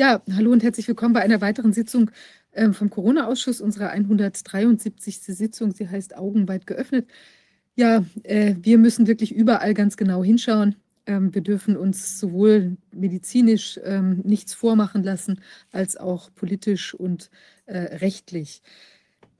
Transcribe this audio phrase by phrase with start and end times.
[0.00, 2.10] Ja, hallo und herzlich willkommen bei einer weiteren Sitzung
[2.54, 5.18] ähm, vom Corona-Ausschuss, unserer 173.
[5.20, 5.72] Sitzung.
[5.72, 7.06] Sie heißt Augenweit geöffnet.
[7.76, 10.76] Ja, äh, wir müssen wirklich überall ganz genau hinschauen.
[11.04, 17.30] Ähm, wir dürfen uns sowohl medizinisch ähm, nichts vormachen lassen, als auch politisch und
[17.66, 18.62] äh, rechtlich.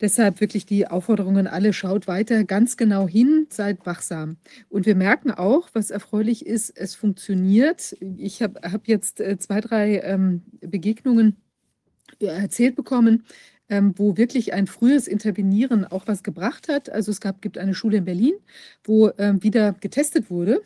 [0.01, 4.39] Deshalb wirklich die Aufforderung an alle, schaut weiter ganz genau hin, seid wachsam.
[4.69, 7.97] Und wir merken auch, was erfreulich ist, es funktioniert.
[8.17, 11.37] Ich habe hab jetzt äh, zwei, drei ähm, Begegnungen
[12.21, 13.25] äh, erzählt bekommen,
[13.69, 16.91] ähm, wo wirklich ein frühes Intervenieren auch was gebracht hat.
[16.91, 18.35] Also es gab, gibt eine Schule in Berlin,
[18.85, 20.63] wo ähm, wieder getestet wurde,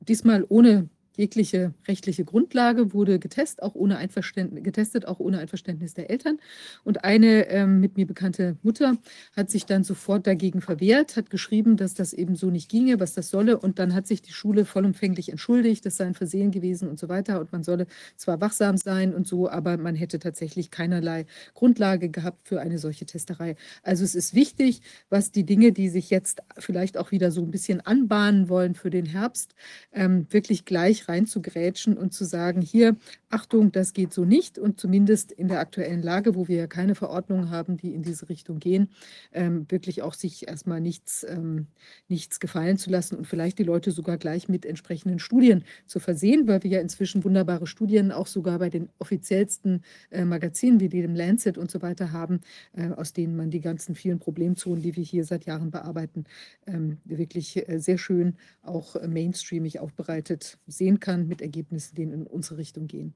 [0.00, 6.10] diesmal ohne jegliche rechtliche Grundlage wurde getestet, auch ohne Einverständnis, getestet, auch ohne Einverständnis der
[6.10, 6.38] Eltern.
[6.82, 8.96] Und eine ähm, mit mir bekannte Mutter
[9.36, 13.14] hat sich dann sofort dagegen verwehrt, hat geschrieben, dass das eben so nicht ginge, was
[13.14, 13.58] das solle.
[13.58, 17.08] Und dann hat sich die Schule vollumfänglich entschuldigt, das sei ein Versehen gewesen und so
[17.08, 17.40] weiter.
[17.40, 17.86] Und man solle
[18.16, 23.06] zwar wachsam sein und so, aber man hätte tatsächlich keinerlei Grundlage gehabt für eine solche
[23.06, 23.56] Testerei.
[23.82, 27.50] Also es ist wichtig, was die Dinge, die sich jetzt vielleicht auch wieder so ein
[27.50, 29.54] bisschen anbahnen wollen für den Herbst,
[29.92, 32.96] ähm, wirklich gleich reinzugrätschen und zu sagen, hier,
[33.30, 34.58] Achtung, das geht so nicht.
[34.58, 38.28] Und zumindest in der aktuellen Lage, wo wir ja keine Verordnungen haben, die in diese
[38.28, 38.90] Richtung gehen,
[39.32, 41.66] ähm, wirklich auch sich erstmal nichts, ähm,
[42.08, 46.46] nichts gefallen zu lassen und vielleicht die Leute sogar gleich mit entsprechenden Studien zu versehen,
[46.46, 51.14] weil wir ja inzwischen wunderbare Studien auch sogar bei den offiziellsten äh, Magazinen wie dem
[51.14, 52.40] Lancet und so weiter haben,
[52.72, 56.24] äh, aus denen man die ganzen vielen Problemzonen, die wir hier seit Jahren bearbeiten,
[56.66, 62.26] ähm, wirklich äh, sehr schön auch mainstreamig aufbereitet sehen sehen kann mit Ergebnissen, die in
[62.26, 63.14] unsere Richtung gehen.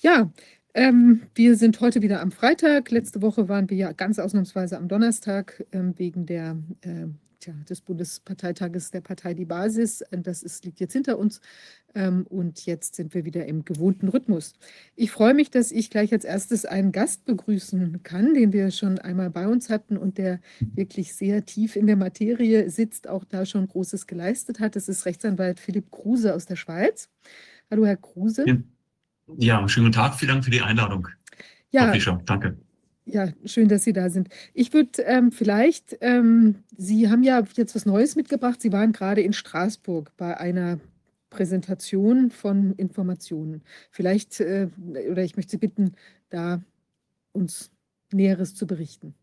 [0.00, 0.30] Ja,
[0.74, 2.90] ähm, wir sind heute wieder am Freitag.
[2.90, 7.06] Letzte Woche waren wir ja ganz ausnahmsweise am Donnerstag ähm, wegen der, äh,
[7.42, 10.04] tja, des Bundesparteitages der Partei Die Basis.
[10.10, 11.40] Das ist, liegt jetzt hinter uns
[11.94, 14.54] ähm, und jetzt sind wir wieder im gewohnten Rhythmus.
[14.96, 18.98] Ich freue mich, dass ich gleich als erstes einen Gast begrüßen kann, den wir schon
[18.98, 23.44] einmal bei uns hatten und der wirklich sehr tief in der Materie sitzt, auch da
[23.44, 24.76] schon Großes geleistet hat.
[24.76, 27.10] Das ist Rechtsanwalt Philipp Kruse aus der Schweiz.
[27.70, 28.44] Hallo, Herr Kruse.
[29.36, 30.14] Ja, schönen guten Tag.
[30.14, 31.08] Vielen Dank für die Einladung.
[31.70, 31.92] Ja,
[32.26, 32.56] danke.
[33.04, 34.28] Ja, schön, dass Sie da sind.
[34.54, 38.60] Ich würde ähm, vielleicht, ähm, Sie haben ja jetzt was Neues mitgebracht.
[38.60, 40.78] Sie waren gerade in Straßburg bei einer
[41.30, 43.62] Präsentation von Informationen.
[43.90, 44.68] Vielleicht, äh,
[45.10, 45.92] oder ich möchte Sie bitten,
[46.30, 46.62] da
[47.32, 47.70] uns
[48.12, 49.14] Näheres zu berichten.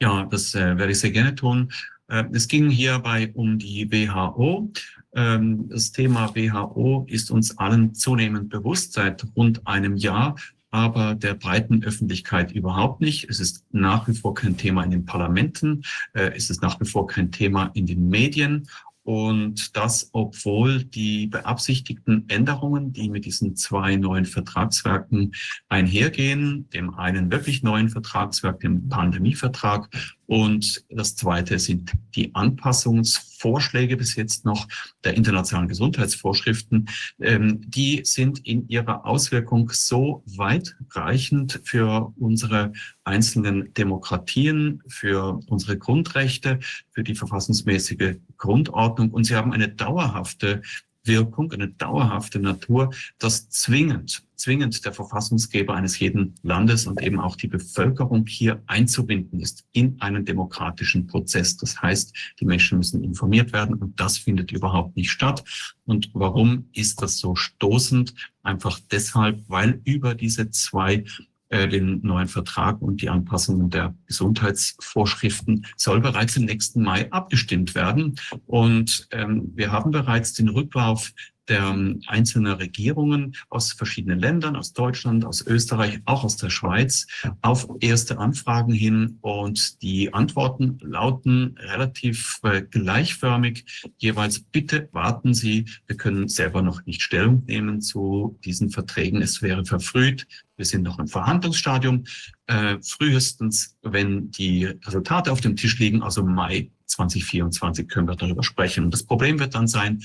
[0.00, 1.70] Ja, das äh, werde ich sehr gerne tun.
[2.08, 4.70] Äh, es ging hierbei um die WHO.
[5.14, 10.36] Ähm, das Thema WHO ist uns allen zunehmend bewusst seit rund einem Jahr,
[10.70, 13.28] aber der breiten Öffentlichkeit überhaupt nicht.
[13.28, 16.86] Es ist nach wie vor kein Thema in den Parlamenten, äh, es ist nach wie
[16.86, 18.68] vor kein Thema in den Medien
[19.08, 25.32] und das, obwohl die beabsichtigten Änderungen, die mit diesen zwei neuen Vertragswerken
[25.70, 29.88] einhergehen, dem einen wirklich neuen Vertragswerk, dem Pandemievertrag
[30.28, 34.68] und das zweite sind die Anpassungsvorschläge bis jetzt noch
[35.02, 36.90] der internationalen Gesundheitsvorschriften.
[37.18, 42.74] Ähm, die sind in ihrer Auswirkung so weitreichend für unsere
[43.04, 46.58] einzelnen Demokratien, für unsere Grundrechte,
[46.90, 50.60] für die verfassungsmäßige Grundordnung und sie haben eine dauerhafte
[51.08, 57.34] Wirkung, eine dauerhafte Natur, das zwingend, zwingend der Verfassungsgeber eines jeden Landes und eben auch
[57.34, 61.56] die Bevölkerung hier einzubinden ist in einen demokratischen Prozess.
[61.56, 65.42] Das heißt, die Menschen müssen informiert werden und das findet überhaupt nicht statt.
[65.84, 68.14] Und warum ist das so stoßend?
[68.42, 71.04] Einfach deshalb, weil über diese zwei
[71.50, 77.74] äh, den neuen Vertrag und die Anpassungen der Gesundheitsvorschriften soll bereits im nächsten Mai abgestimmt
[77.74, 78.16] werden.
[78.46, 81.12] Und ähm, wir haben bereits den Rücklauf
[81.48, 87.06] der ähm, einzelnen Regierungen aus verschiedenen Ländern, aus Deutschland, aus Österreich, auch aus der Schweiz,
[87.42, 89.18] auf erste Anfragen hin.
[89.20, 93.64] Und die Antworten lauten relativ äh, gleichförmig.
[93.98, 99.22] Jeweils, bitte warten Sie, wir können selber noch nicht Stellung nehmen zu diesen Verträgen.
[99.22, 100.26] Es wäre verfrüht.
[100.56, 102.04] Wir sind noch im Verhandlungsstadium.
[102.46, 108.42] Äh, frühestens, wenn die Resultate auf dem Tisch liegen, also Mai 2024, können wir darüber
[108.42, 108.84] sprechen.
[108.84, 110.02] Und das Problem wird dann sein,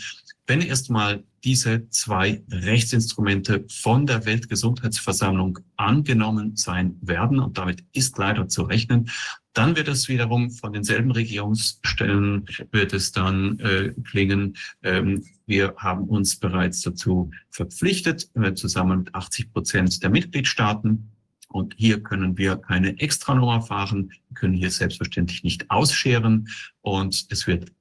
[0.48, 8.48] wenn erstmal diese zwei Rechtsinstrumente von der Weltgesundheitsversammlung angenommen sein werden, und damit ist leider
[8.48, 9.10] zu rechnen,
[9.54, 16.06] dann wird es wiederum von denselben Regierungsstellen, wird es dann äh, klingen, ähm, wir haben
[16.06, 21.10] uns bereits dazu verpflichtet, äh, zusammen mit 80 Prozent der Mitgliedstaaten.
[21.50, 26.50] Und hier können wir keine Extranummer fahren, können hier selbstverständlich nicht ausscheren.
[26.82, 27.72] Und es wird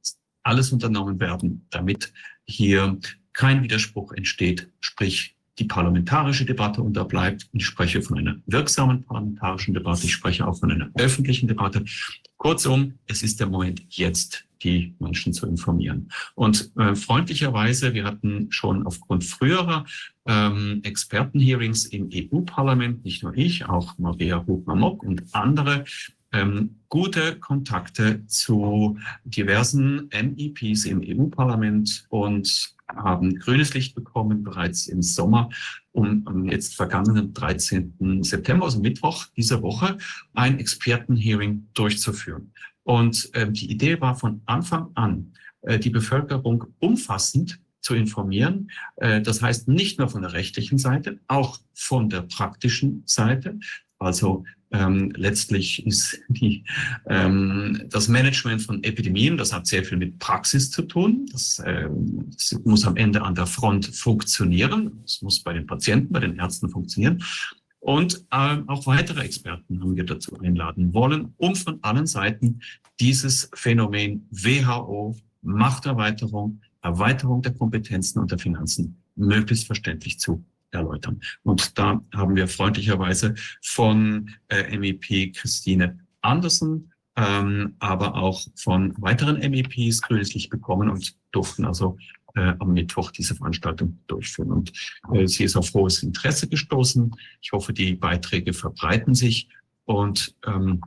[0.43, 2.13] alles unternommen werden, damit
[2.45, 2.99] hier
[3.33, 7.49] kein Widerspruch entsteht, sprich die parlamentarische Debatte unterbleibt.
[7.53, 10.05] Ich spreche von einer wirksamen parlamentarischen Debatte.
[10.05, 11.85] Ich spreche auch von einer öffentlichen Debatte.
[12.39, 16.11] Kurzum, es ist der Moment jetzt, die Menschen zu informieren.
[16.35, 19.85] Und äh, freundlicherweise, wir hatten schon aufgrund früherer
[20.27, 25.85] ähm, Expertenhearings im EU-Parlament, nicht nur ich, auch Maria Hubner-Mock und andere,
[26.33, 35.03] ähm, gute Kontakte zu diversen MEPs im EU-Parlament und haben grünes Licht bekommen bereits im
[35.03, 35.49] Sommer,
[35.93, 38.23] um am jetzt vergangenen 13.
[38.23, 39.99] September, also Mittwoch dieser Woche,
[40.35, 42.53] ein Expertenhearing durchzuführen.
[42.85, 45.33] Und ähm, die Idee war von Anfang an,
[45.63, 48.71] äh, die Bevölkerung umfassend zu informieren.
[48.97, 53.59] Äh, das heißt nicht nur von der rechtlichen Seite, auch von der praktischen Seite.
[53.99, 56.65] Also ähm, letztlich ist die,
[57.07, 61.27] ähm, das Management von Epidemien, das hat sehr viel mit Praxis zu tun.
[61.33, 65.03] Das, ähm, das muss am Ende an der Front funktionieren.
[65.05, 67.23] Es muss bei den Patienten, bei den Ärzten funktionieren.
[67.81, 72.61] Und äh, auch weitere Experten haben wir dazu einladen wollen, um von allen Seiten
[73.01, 81.21] dieses Phänomen WHO, Machterweiterung, Erweiterung der Kompetenzen und der Finanzen möglichst verständlich zu erläutern.
[81.43, 89.39] Und da haben wir freundlicherweise von äh, MEP Christine Andersen, ähm, aber auch von weiteren
[89.39, 91.97] MEPs grünes Licht bekommen und durften also
[92.35, 94.51] äh, am Mittwoch diese Veranstaltung durchführen.
[94.51, 94.73] Und
[95.13, 97.15] äh, sie ist auf hohes Interesse gestoßen.
[97.41, 99.49] Ich hoffe, die Beiträge verbreiten sich
[99.85, 100.81] und ähm,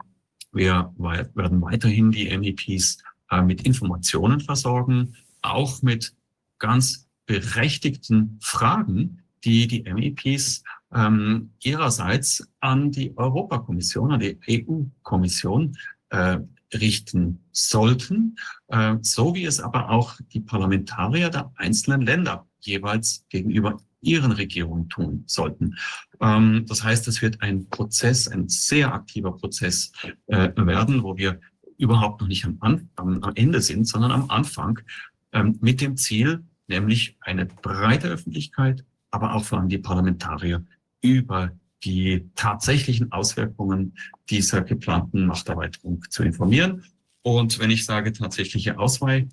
[0.51, 6.13] wir werden weiterhin die MEPs äh, mit Informationen versorgen, auch mit
[6.59, 10.63] ganz berechtigten Fragen, die die MEPs
[10.93, 15.77] ähm, ihrerseits an die Europakommission, an die EU-Kommission
[16.09, 16.39] äh,
[16.73, 18.37] richten sollten,
[18.67, 24.89] äh, so wie es aber auch die Parlamentarier der einzelnen Länder jeweils gegenüber ihren Regierungen
[24.89, 25.75] tun sollten.
[26.21, 29.91] Ähm, das heißt, es wird ein Prozess, ein sehr aktiver Prozess
[30.27, 31.39] äh, werden, wo wir
[31.77, 34.79] überhaupt noch nicht am, am, am Ende sind, sondern am Anfang
[35.33, 38.85] ähm, mit dem Ziel, nämlich eine breite Öffentlichkeit,
[39.15, 40.65] aber auch vor allem die Parlamentarier
[41.01, 41.51] über
[41.85, 43.95] die tatsächlichen Auswirkungen
[44.29, 46.83] dieser geplanten Machterweiterung zu informieren.
[47.21, 49.29] Und wenn ich sage tatsächliche Auswei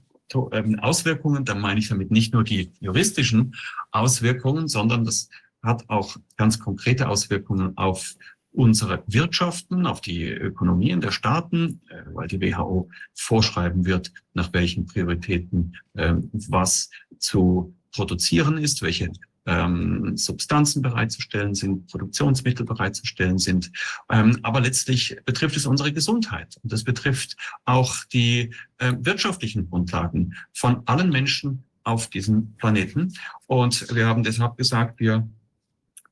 [0.53, 3.57] ähm, Auswirkungen, dann meine ich damit nicht nur die juristischen
[3.91, 5.29] Auswirkungen, sondern das
[5.63, 8.15] hat auch ganz konkrete Auswirkungen auf
[8.53, 14.87] unsere Wirtschaften, auf die Ökonomien der Staaten, äh, weil die WHO vorschreiben wird, nach welchen
[14.87, 19.11] Prioritäten ähm, was zu produzieren ist, welche
[19.47, 23.73] ähm, Substanzen bereitzustellen sind, Produktionsmittel bereitzustellen sind.
[24.11, 30.35] Ähm, aber letztlich betrifft es unsere Gesundheit und es betrifft auch die äh, wirtschaftlichen Grundlagen
[30.53, 33.13] von allen Menschen auf diesem Planeten.
[33.47, 35.29] Und wir haben deshalb gesagt, wir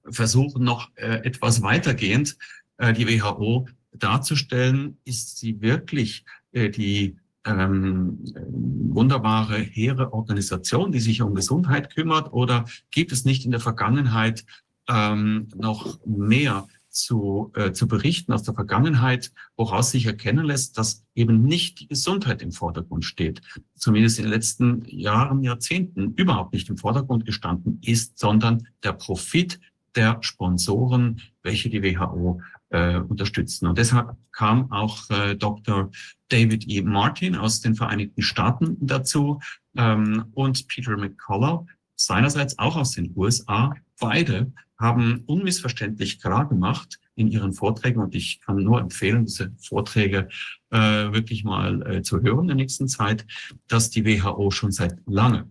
[0.09, 2.37] versuchen noch äh, etwas weitergehend
[2.79, 11.23] äh, die WHO darzustellen, ist sie wirklich äh, die ähm, wunderbare, hehre Organisation, die sich
[11.23, 12.33] um Gesundheit kümmert?
[12.33, 14.45] Oder gibt es nicht in der Vergangenheit
[14.89, 21.05] ähm, noch mehr zu, äh, zu berichten aus der Vergangenheit, woraus sich erkennen lässt, dass
[21.15, 23.41] eben nicht die Gesundheit im Vordergrund steht,
[23.75, 29.61] zumindest in den letzten Jahren, Jahrzehnten überhaupt nicht im Vordergrund gestanden ist, sondern der Profit
[29.95, 33.67] der Sponsoren, welche die WHO äh, unterstützen.
[33.67, 35.91] Und deshalb kam auch äh, Dr.
[36.29, 36.83] David E.
[36.83, 39.41] Martin aus den Vereinigten Staaten dazu
[39.77, 43.75] ähm, und Peter McCullough seinerseits auch aus den USA.
[43.99, 50.29] Beide haben unmissverständlich klar gemacht in ihren Vorträgen und ich kann nur empfehlen, diese Vorträge
[50.71, 53.27] äh, wirklich mal äh, zu hören in der nächsten Zeit,
[53.69, 55.51] dass die WHO schon seit lange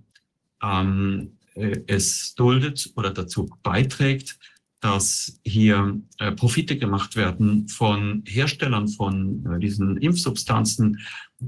[0.63, 4.39] ähm, äh, es duldet oder dazu beiträgt,
[4.81, 10.99] dass hier äh, Profite gemacht werden von Herstellern von äh, diesen Impfsubstanzen,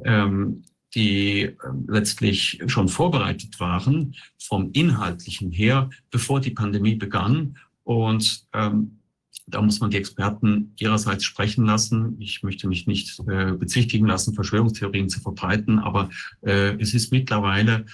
[0.04, 1.56] ähm, die äh,
[1.88, 7.58] letztlich schon vorbereitet waren vom Inhaltlichen her, bevor die Pandemie begann.
[7.84, 9.00] Und ähm,
[9.48, 12.16] da muss man die Experten ihrerseits sprechen lassen.
[12.20, 16.10] Ich möchte mich nicht äh, bezichtigen lassen, Verschwörungstheorien zu verbreiten, aber
[16.42, 17.86] äh, es ist mittlerweile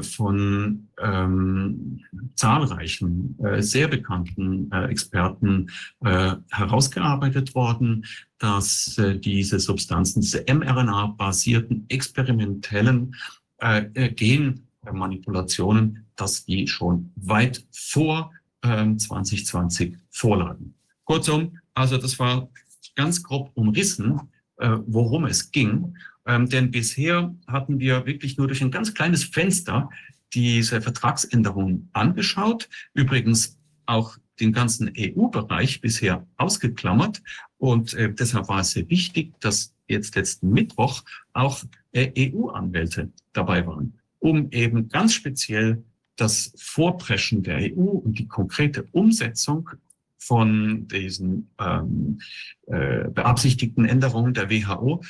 [0.00, 2.00] von ähm,
[2.34, 8.06] zahlreichen, äh, sehr bekannten äh, Experten äh, herausgearbeitet worden,
[8.38, 13.14] dass äh, diese Substanzen, diese mRNA-basierten experimentellen
[13.58, 20.74] äh, äh Genmanipulationen, dass die schon weit vor äh, 2020 vorlagen.
[21.04, 22.48] Kurzum, also das war
[22.96, 24.20] ganz grob umrissen,
[24.58, 25.96] äh, worum es ging.
[26.26, 29.90] Ähm, denn bisher hatten wir wirklich nur durch ein ganz kleines Fenster
[30.32, 32.68] diese Vertragsänderung angeschaut.
[32.92, 37.22] Übrigens auch den ganzen EU-Bereich bisher ausgeklammert.
[37.58, 41.02] Und äh, deshalb war es sehr wichtig, dass jetzt letzten Mittwoch
[41.32, 41.62] auch
[41.92, 45.84] äh, EU-Anwälte dabei waren, um eben ganz speziell
[46.16, 49.70] das Vorpreschen der EU und die konkrete Umsetzung
[50.18, 52.20] von diesen ähm,
[52.66, 55.02] äh, beabsichtigten Änderungen der WHO,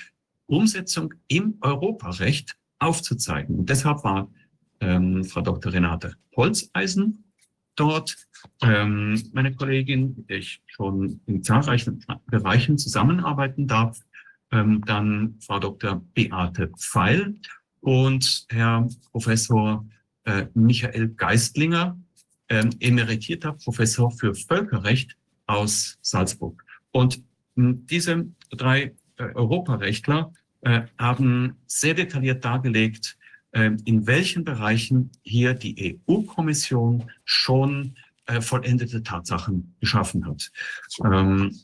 [0.46, 3.56] Umsetzung im Europarecht aufzuzeigen.
[3.60, 4.30] Und deshalb war
[4.80, 5.72] ähm, Frau Dr.
[5.72, 7.24] Renate Holzeisen
[7.76, 8.16] dort,
[8.62, 14.00] ähm, meine Kollegin, mit der ich schon in zahlreichen Bereichen zusammenarbeiten darf,
[14.52, 16.04] ähm, dann Frau Dr.
[16.14, 17.34] Beate Pfeil
[17.80, 19.86] und Herr Professor
[20.24, 21.98] äh, Michael Geistlinger,
[22.48, 26.64] äh, emeritierter Professor für Völkerrecht aus Salzburg.
[26.92, 27.22] Und
[27.56, 33.16] hm, diese drei Europarechtler äh, haben sehr detailliert dargelegt,
[33.52, 40.50] äh, in welchen Bereichen hier die EU-Kommission schon äh, vollendete Tatsachen geschaffen hat.
[41.04, 41.54] Ähm,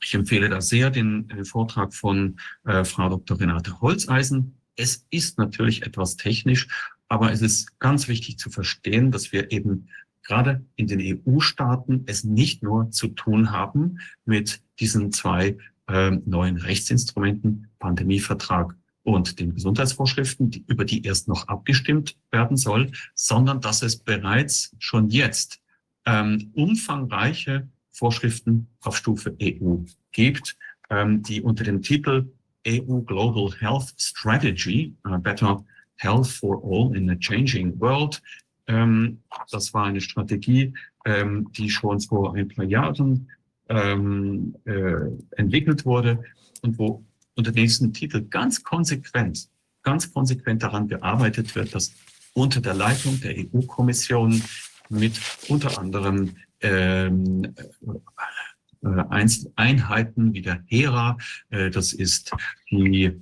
[0.00, 3.40] ich empfehle da sehr den, Vortrag von äh, Frau Dr.
[3.40, 4.56] Renate Holzeisen.
[4.76, 6.68] Es ist natürlich etwas technisch,
[7.08, 9.88] aber es ist ganz wichtig zu verstehen, dass wir eben
[10.22, 15.56] gerade in den EU-Staaten es nicht nur zu tun haben mit diesen zwei
[15.88, 22.92] äh, neuen Rechtsinstrumenten, Pandemievertrag und den Gesundheitsvorschriften, die, über die erst noch abgestimmt werden soll,
[23.14, 25.60] sondern dass es bereits schon jetzt
[26.04, 29.78] ähm, umfangreiche Vorschriften auf Stufe EU
[30.12, 30.56] gibt,
[30.90, 32.30] ähm, die unter dem Titel
[32.66, 35.64] EU Global Health Strategy, uh, Better
[35.96, 38.22] Health for All in a Changing World.
[38.66, 43.28] Ähm, das war eine Strategie, ähm, die schon vor ein paar Jahren
[43.68, 46.22] ähm, äh, entwickelt wurde
[46.62, 49.48] und wo unter diesem Titel ganz konsequent,
[49.82, 51.92] ganz konsequent daran gearbeitet wird, dass
[52.34, 54.42] unter der Leitung der EU-Kommission
[54.88, 57.54] mit unter anderem ähm,
[58.82, 61.16] äh, Einheiten wie der HERA,
[61.50, 62.32] äh, das ist
[62.70, 63.12] die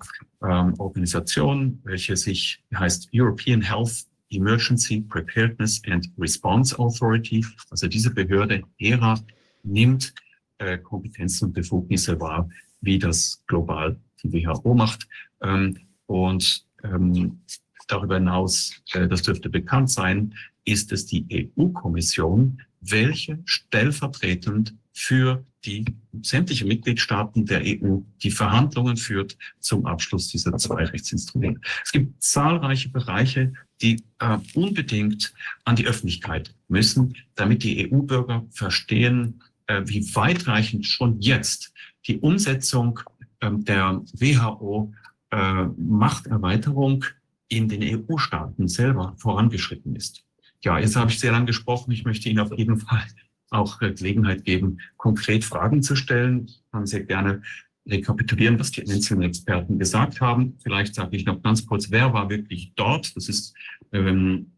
[0.42, 7.44] ähm, Organisation, welche sich heißt European Health Emergency Preparedness and Response Authority.
[7.70, 9.18] Also diese Behörde HERA
[9.62, 10.14] nimmt
[10.58, 12.48] äh, Kompetenzen und Befugnisse wahr,
[12.80, 15.08] wie das global die WHO macht.
[15.42, 17.40] Ähm, und ähm,
[17.88, 20.34] darüber hinaus, äh, das dürfte bekannt sein,
[20.64, 25.84] ist es die EU-Kommission, welche stellvertretend für die
[26.22, 31.60] sämtliche Mitgliedstaaten der EU die Verhandlungen führt zum Abschluss dieser zwei Rechtsinstrumente.
[31.84, 35.34] Es gibt zahlreiche Bereiche, die äh, unbedingt
[35.64, 41.72] an die Öffentlichkeit müssen, damit die EU-Bürger verstehen, wie weitreichend schon jetzt
[42.06, 43.00] die Umsetzung
[43.40, 44.92] äh, der WHO
[45.30, 47.04] äh, Machterweiterung
[47.48, 50.24] in den EU-Staaten selber vorangeschritten ist.
[50.62, 51.92] Ja, jetzt habe ich sehr lange gesprochen.
[51.92, 53.04] Ich möchte Ihnen auf jeden Fall
[53.50, 56.46] auch äh, Gelegenheit geben, konkret Fragen zu stellen.
[56.46, 57.42] Ich kann sehr gerne
[57.88, 60.58] rekapitulieren, was die einzelnen Experten gesagt haben.
[60.62, 63.14] Vielleicht sage ich noch ganz kurz, wer war wirklich dort?
[63.16, 63.54] Das ist
[63.92, 64.52] ähm,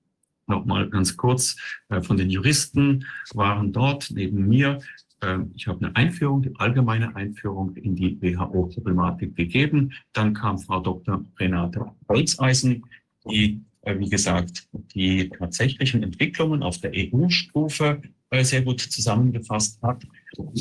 [0.48, 1.56] noch mal ganz kurz
[1.88, 4.80] äh, von den Juristen waren dort neben mir.
[5.20, 9.92] Äh, ich habe eine Einführung, die allgemeine Einführung in die WHO-Problematik gegeben.
[10.12, 11.24] Dann kam Frau Dr.
[11.38, 12.84] Renate Holzeisen,
[13.30, 20.04] die äh, wie gesagt, die tatsächlichen Entwicklungen auf der EU-Stufe äh, sehr gut zusammengefasst hat.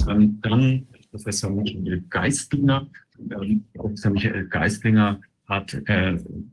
[0.08, 2.88] Ähm, dann Professor Michael Geistlinger.
[3.20, 5.82] Ähm, Professor Michael Geistlinger hat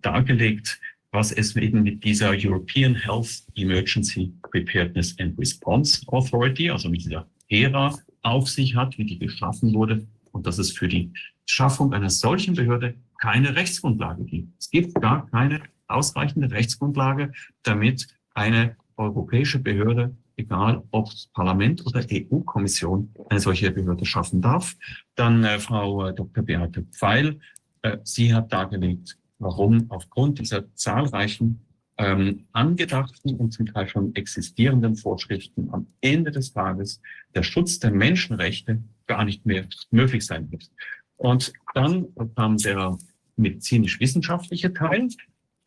[0.02, 0.80] dargelegt,
[1.14, 7.26] was es eben mit dieser European Health Emergency Preparedness and Response Authority, also mit dieser
[7.48, 11.12] ERA, auf sich hat, wie die geschaffen wurde und dass es für die
[11.46, 14.48] Schaffung einer solchen Behörde keine Rechtsgrundlage gibt.
[14.58, 23.14] Es gibt gar keine ausreichende Rechtsgrundlage, damit eine europäische Behörde, egal ob Parlament oder EU-Kommission,
[23.28, 24.74] eine solche Behörde schaffen darf.
[25.14, 26.42] Dann äh, Frau äh, Dr.
[26.42, 27.38] Beate Pfeil,
[27.82, 31.60] äh, sie hat dargelegt, warum aufgrund dieser zahlreichen
[31.96, 37.00] ähm, angedachten und zum Teil schon existierenden Vorschriften am Ende des Tages
[37.34, 40.70] der Schutz der Menschenrechte gar nicht mehr möglich sein wird.
[41.16, 42.98] Und dann kam der
[43.36, 45.08] medizinisch-wissenschaftliche Teil,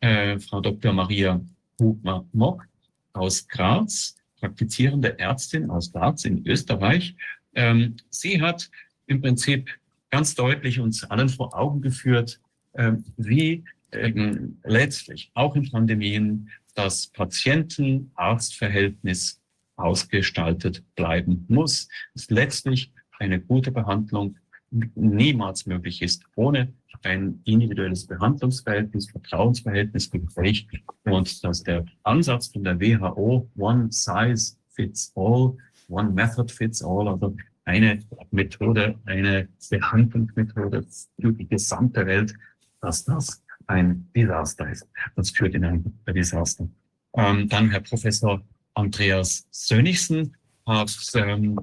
[0.00, 0.92] äh, Frau Dr.
[0.92, 1.40] Maria
[1.80, 2.66] Hubner-Mock
[3.12, 7.16] aus Graz, praktizierende Ärztin aus Graz in Österreich.
[7.54, 8.70] Ähm, sie hat
[9.06, 9.70] im Prinzip
[10.10, 12.40] ganz deutlich uns allen vor Augen geführt,
[13.16, 19.42] wie ähm, letztlich auch in Pandemien das Patienten-Arzt-Verhältnis
[19.76, 21.88] ausgestaltet bleiben muss.
[22.14, 24.36] Es letztlich eine gute Behandlung
[24.70, 26.72] niemals möglich ist ohne
[27.02, 30.66] ein individuelles Behandlungsverhältnis, Vertrauensverhältnis, Gespräch
[31.04, 35.56] und dass der Ansatz von der WHO One Size Fits All
[35.88, 37.34] one method fits all, also
[37.64, 37.98] eine
[38.30, 40.84] Methode, eine Behandlungsmethode
[41.20, 42.34] für die gesamte Welt,
[42.80, 44.88] dass das ein Desaster ist.
[45.16, 46.68] Das führt in ein Desaster.
[47.14, 48.42] Ähm, dann Herr Professor
[48.74, 51.58] Andreas Sönigsen hat ähm,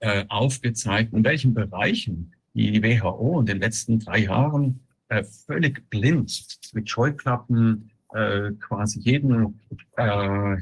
[0.00, 6.58] äh, aufgezeigt, in welchen Bereichen die WHO in den letzten drei Jahren äh, völlig blind
[6.72, 9.58] mit Scheuklappen äh, quasi jeden
[9.96, 10.56] äh,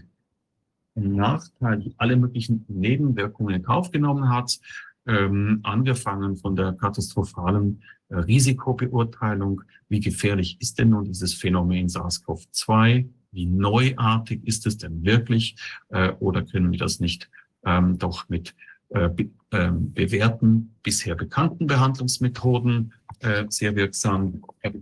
[0.95, 4.59] Nachteil, alle möglichen Nebenwirkungen in Kauf genommen hat,
[5.07, 13.09] ähm, angefangen von der katastrophalen äh, Risikobeurteilung, wie gefährlich ist denn nun dieses Phänomen SARS-CoV-2,
[13.33, 15.57] wie neuartig ist es denn wirklich?
[15.89, 17.31] Äh, oder können wir das nicht
[17.65, 18.55] ähm, doch mit
[18.91, 24.73] äh, be äh, bewährten, bisher bekannten Behandlungsmethoden äh, sehr wirksam äh,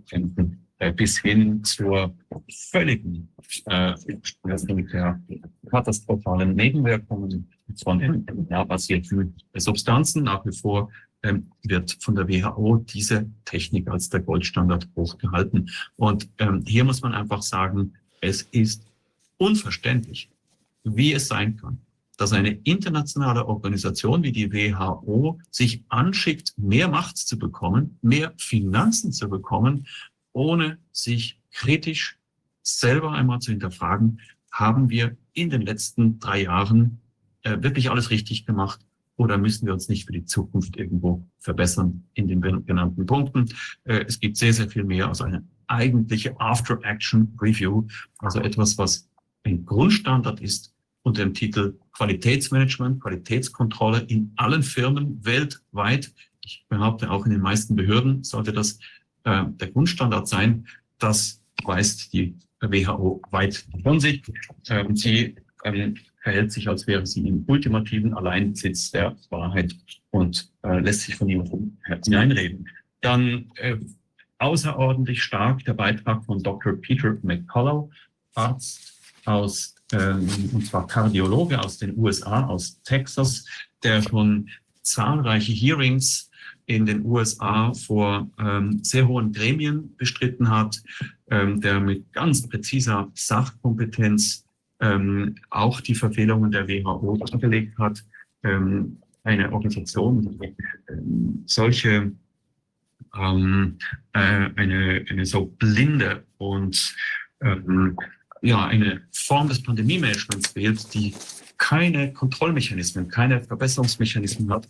[0.97, 2.15] bis hin zur
[2.71, 3.29] völligen
[3.67, 3.95] äh,
[5.71, 7.49] katastrophalen Nebenwirkungen
[7.83, 10.25] von RNA-basierten Substanzen.
[10.25, 10.91] Nach wie vor
[11.23, 15.71] ähm, wird von der WHO diese Technik als der Goldstandard hochgehalten.
[15.97, 18.83] Und ähm, hier muss man einfach sagen, es ist
[19.39, 20.29] unverständlich,
[20.85, 21.79] wie es sein kann,
[22.19, 29.13] dass eine internationale Organisation wie die WHO sich anschickt, mehr Macht zu bekommen, mehr Finanzen
[29.13, 29.87] zu bekommen,
[30.35, 32.19] ohne sich kritisch
[32.63, 34.21] selber einmal zu hinterfragen,
[34.53, 37.01] haben wir in den letzten drei Jahren
[37.43, 38.81] äh, wirklich alles richtig gemacht
[39.17, 43.49] oder müssen wir uns nicht für die Zukunft irgendwo verbessern in den genannten Punkten.
[43.85, 47.87] Äh, es gibt sehr, sehr viel mehr als eine eigentliche After-Action-Review,
[48.19, 49.09] also etwas, was
[49.45, 56.13] ein Grundstandard ist unter dem Titel Qualitätsmanagement, Qualitätskontrolle in allen Firmen weltweit.
[56.45, 58.79] Ich behaupte, auch in den meisten Behörden sollte das
[59.25, 60.67] äh, der Grundstandard sein.
[60.99, 64.23] Das weist die WHO weit von sich.
[64.69, 69.75] Ähm, sie ähm, verhält sich, als wäre sie im ultimativen Alleinbesitz der Wahrheit
[70.11, 72.69] und äh, lässt sich von niemandem hineinreden.
[73.01, 73.77] Dann äh,
[74.39, 76.75] außerordentlich stark der Beitrag von Dr.
[76.75, 77.91] Peter McCullough,
[78.35, 83.47] Arzt aus, ähm, und zwar Kardiologe aus den USA, aus Texas,
[83.83, 84.49] der schon
[84.83, 86.31] zahlreiche Hearings
[86.67, 90.83] in den USA vor ähm, sehr hohen Gremien bestritten hat,
[91.31, 94.45] ähm, der mit ganz präziser Sachkompetenz
[94.81, 98.05] ähm, auch die Verfehlungen der WHO dargelegt hat.
[98.43, 100.55] Ähm, eine Organisation, die
[100.89, 102.13] ähm, solche
[103.17, 103.79] ähm,
[104.13, 106.95] äh, eine, eine so blinde und
[107.41, 107.97] ähm,
[108.43, 111.15] ja, eine Form des Pandemie-Managements wählt, die
[111.57, 114.69] keine Kontrollmechanismen, keine Verbesserungsmechanismen hat,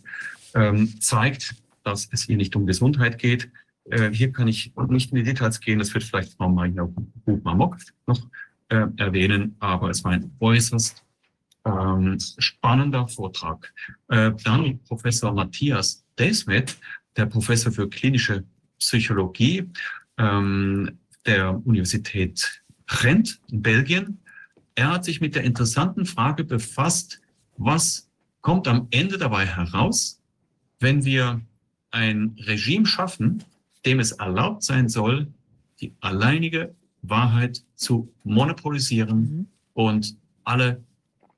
[0.53, 1.55] ähm, zeigt,
[1.85, 3.49] dass es hier nicht um Gesundheit geht.
[3.85, 6.49] Äh, hier kann ich nicht in die Details gehen, das wird vielleicht Frau
[7.25, 8.27] Buchmamok noch
[8.69, 11.05] äh, erwähnen, aber es war ein äußerst
[11.65, 13.73] ähm, spannender Vortrag.
[14.09, 16.77] Äh, dann Professor Matthias Desmet,
[17.15, 18.43] der Professor für klinische
[18.79, 19.69] Psychologie
[20.17, 24.19] ähm, der Universität Gent in Belgien.
[24.75, 27.21] Er hat sich mit der interessanten Frage befasst,
[27.57, 28.09] was
[28.41, 30.21] kommt am Ende dabei heraus,
[30.79, 31.41] wenn wir
[31.95, 33.43] ein Regime schaffen,
[33.85, 35.27] dem es erlaubt sein soll,
[35.79, 39.47] die alleinige Wahrheit zu monopolisieren mhm.
[39.73, 40.83] und alle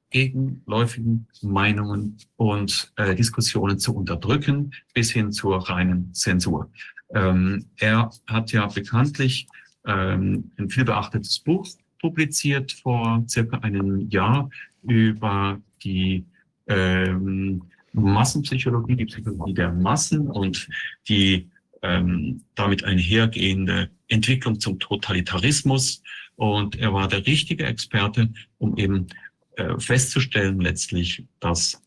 [0.09, 6.71] gegenläufigen Meinungen und äh, Diskussionen zu unterdrücken, bis hin zur reinen Zensur.
[7.13, 9.47] Ähm, er hat ja bekanntlich
[9.85, 11.67] ähm, ein vielbeachtetes Buch
[12.01, 14.49] publiziert vor circa einem Jahr
[14.81, 16.25] über die
[16.67, 17.63] ähm,
[18.01, 20.67] Massenpsychologie, die Psychologie der Massen und
[21.07, 21.49] die
[21.81, 26.01] ähm, damit einhergehende Entwicklung zum Totalitarismus.
[26.35, 29.07] Und er war der richtige Experte, um eben
[29.55, 31.81] äh, festzustellen letztlich, dass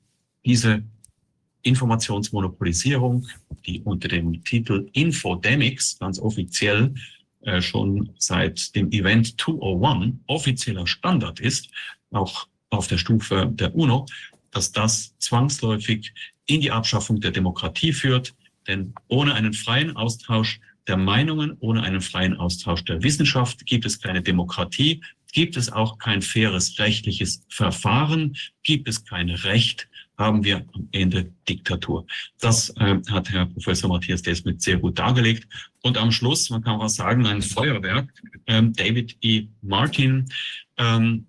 [0.45, 0.83] diese
[1.63, 3.27] Informationsmonopolisierung,
[3.67, 6.95] die unter dem Titel Infodemics ganz offiziell
[7.43, 11.69] äh, schon seit dem Event 201 offizieller Standard ist,
[12.11, 14.07] auch auf der Stufe der UNO,
[14.51, 16.13] dass das zwangsläufig
[16.47, 18.35] in die Abschaffung der Demokratie führt.
[18.67, 24.01] Denn ohne einen freien Austausch der Meinungen, ohne einen freien Austausch der Wissenschaft gibt es
[24.01, 30.67] keine Demokratie, gibt es auch kein faires rechtliches Verfahren, gibt es kein Recht, haben wir
[30.75, 32.07] am Ende Diktatur.
[32.41, 35.47] Das äh, hat Herr Professor Matthias Desmet sehr gut dargelegt.
[35.83, 38.13] Und am Schluss, man kann was sagen, ein Feuerwerk,
[38.47, 39.47] ähm, David E.
[39.63, 40.27] Martin,
[40.77, 41.27] ähm,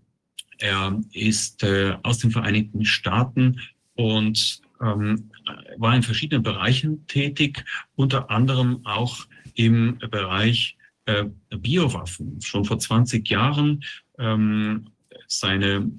[0.62, 3.60] er ist äh, aus den Vereinigten Staaten
[3.96, 5.30] und ähm,
[5.78, 7.64] war in verschiedenen Bereichen tätig,
[7.96, 12.42] unter anderem auch im Bereich äh, Biowaffen.
[12.42, 13.84] Schon vor 20 Jahren
[14.18, 14.88] ähm,
[15.28, 15.90] seine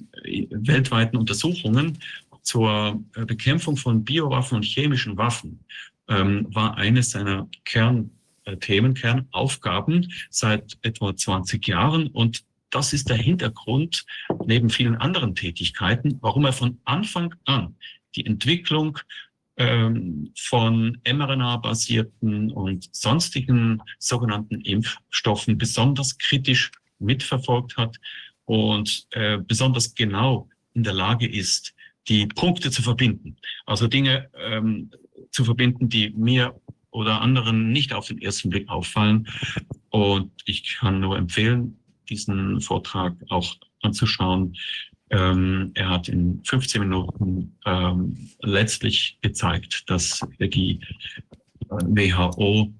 [0.50, 1.98] weltweiten Untersuchungen
[2.42, 5.60] zur äh, Bekämpfung von Biowaffen und chemischen Waffen
[6.08, 12.08] ähm, war eines seiner Kernthemen, Kernaufgaben seit etwa 20 Jahren.
[12.08, 14.04] Und das ist der Hintergrund
[14.46, 17.76] neben vielen anderen Tätigkeiten, warum er von Anfang an
[18.16, 18.98] die Entwicklung
[19.56, 27.98] ähm, von mRNA-basierten und sonstigen sogenannten Impfstoffen besonders kritisch mitverfolgt hat
[28.46, 31.74] und äh, besonders genau in der Lage ist,
[32.08, 33.36] die Punkte zu verbinden.
[33.66, 34.90] Also Dinge ähm,
[35.30, 36.58] zu verbinden, die mir
[36.90, 39.28] oder anderen nicht auf den ersten Blick auffallen.
[39.90, 44.56] Und ich kann nur empfehlen, diesen Vortrag auch anzuschauen.
[45.10, 50.80] Ähm, er hat in 15 Minuten ähm, letztlich gezeigt, dass die
[51.68, 52.72] WHO,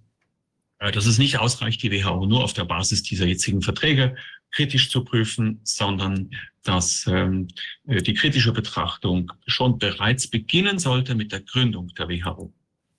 [0.79, 4.17] äh, dass es nicht ausreicht, die WHO nur auf der Basis dieser jetzigen Verträge
[4.51, 6.31] kritisch zu prüfen, sondern
[6.63, 7.49] dass ähm,
[7.87, 12.53] äh, die kritische Betrachtung schon bereits beginnen sollte mit der Gründung der WHO.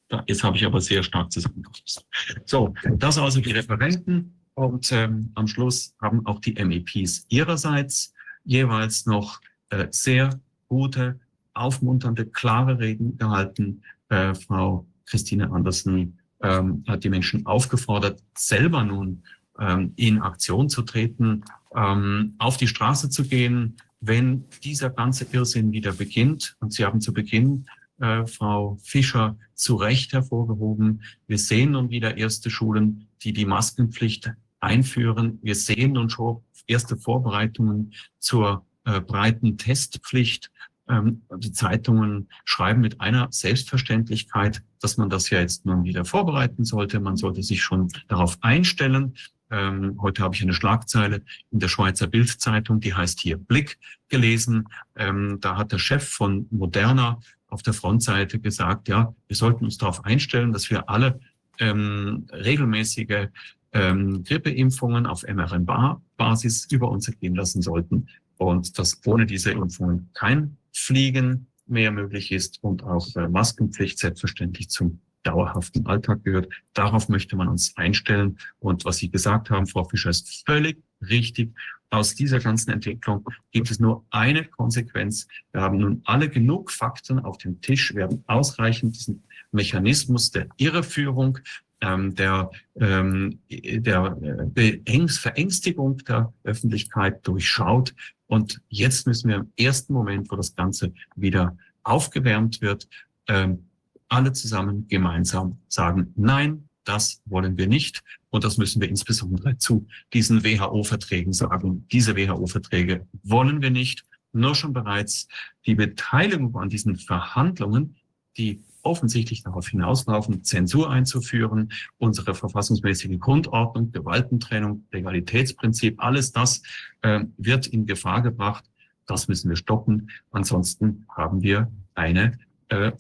[0.09, 2.05] Da, jetzt habe ich aber sehr stark zusammengefasst.
[2.45, 8.13] So, das also die Referenten und ähm, am Schluss haben auch die MEPs ihrerseits
[8.43, 11.19] jeweils noch äh, sehr gute,
[11.53, 13.81] aufmunternde, klare Reden gehalten.
[14.09, 19.23] Äh, Frau Christine Andersen ähm, hat die Menschen aufgefordert, selber nun
[19.59, 21.43] ähm, in Aktion zu treten,
[21.75, 26.57] ähm, auf die Straße zu gehen, wenn dieser ganze Irrsinn wieder beginnt.
[26.59, 27.65] Und Sie haben zu Beginn,
[27.99, 34.33] äh, Frau Fischer, zu Recht hervorgehoben, wir sehen nun wieder erste Schulen, die die Maskenpflicht
[34.63, 35.39] einführen.
[35.43, 40.51] Wir sehen nun schon erste Vorbereitungen zur äh, breiten Testpflicht.
[40.89, 46.65] Ähm, die Zeitungen schreiben mit einer Selbstverständlichkeit, dass man das ja jetzt nun wieder vorbereiten
[46.65, 46.99] sollte.
[46.99, 49.15] Man sollte sich schon darauf einstellen.
[49.49, 51.21] Ähm, heute habe ich eine Schlagzeile
[51.51, 53.77] in der Schweizer Bildzeitung, die heißt hier Blick
[54.09, 54.67] gelesen.
[54.95, 59.77] Ähm, da hat der Chef von Moderna auf der Frontseite gesagt, ja, wir sollten uns
[59.77, 61.19] darauf einstellen, dass wir alle
[61.59, 63.27] ähm, regelmäßige
[63.73, 68.07] ähm, Grippeimpfungen auf mRNA-Basis über uns ergehen lassen sollten
[68.37, 74.69] und dass ohne diese Impfungen kein Fliegen mehr möglich ist und auch äh, Maskenpflicht selbstverständlich
[74.69, 76.49] zum dauerhaften Alltag gehört.
[76.73, 78.37] Darauf möchte man uns einstellen.
[78.59, 81.55] Und was Sie gesagt haben, Frau Fischer, ist völlig richtig.
[81.89, 85.27] Aus dieser ganzen Entwicklung gibt es nur eine Konsequenz.
[85.51, 87.93] Wir haben nun alle genug Fakten auf dem Tisch.
[87.95, 91.37] Wir haben ausreichend diesen Mechanismus der Irreführung,
[91.83, 94.17] ähm, der, ähm, der
[94.55, 97.93] äh, Verängstigung der Öffentlichkeit durchschaut.
[98.27, 102.87] Und jetzt müssen wir im ersten Moment, wo das Ganze wieder aufgewärmt wird,
[103.27, 103.67] ähm,
[104.07, 108.01] alle zusammen gemeinsam sagen, nein, das wollen wir nicht.
[108.29, 111.85] Und das müssen wir insbesondere zu diesen WHO-Verträgen sagen.
[111.91, 114.05] Diese WHO-Verträge wollen wir nicht.
[114.31, 115.27] Nur schon bereits
[115.65, 117.97] die Beteiligung an diesen Verhandlungen,
[118.37, 126.61] die offensichtlich darauf hinauslaufen, Zensur einzuführen, unsere verfassungsmäßige Grundordnung, Gewaltentrennung, Legalitätsprinzip, alles das
[127.01, 128.65] äh, wird in Gefahr gebracht.
[129.05, 130.09] Das müssen wir stoppen.
[130.31, 132.37] Ansonsten haben wir eine
[132.69, 132.91] äh,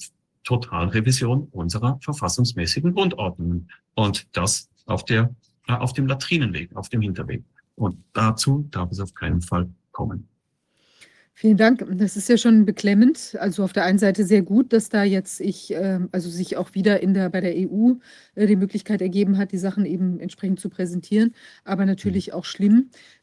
[0.43, 3.69] Totalrevision unserer verfassungsmäßigen Grundordnungen.
[3.95, 5.33] Und das auf der,
[5.67, 7.43] äh, auf dem Latrinenweg, auf dem Hinterweg.
[7.75, 10.27] Und dazu darf es auf keinen Fall kommen.
[11.35, 11.83] Vielen Dank.
[11.97, 13.35] Das ist ja schon beklemmend.
[13.39, 16.75] Also auf der einen Seite sehr gut, dass da jetzt ich, äh, also sich auch
[16.75, 17.93] wieder in der, bei der EU
[18.35, 21.33] äh, die Möglichkeit ergeben hat, die Sachen eben entsprechend zu präsentieren.
[21.63, 22.91] Aber natürlich auch schlimm,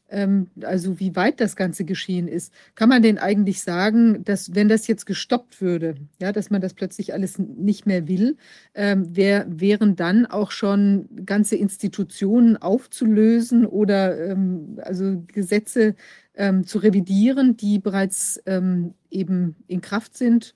[0.61, 2.53] also wie weit das Ganze geschehen ist.
[2.75, 6.73] Kann man denn eigentlich sagen, dass wenn das jetzt gestoppt würde, ja, dass man das
[6.73, 8.37] plötzlich alles nicht mehr will,
[8.73, 15.95] ähm, wär, wären dann auch schon ganze Institutionen aufzulösen oder ähm, also Gesetze
[16.35, 20.55] ähm, zu revidieren, die bereits ähm, eben in Kraft sind,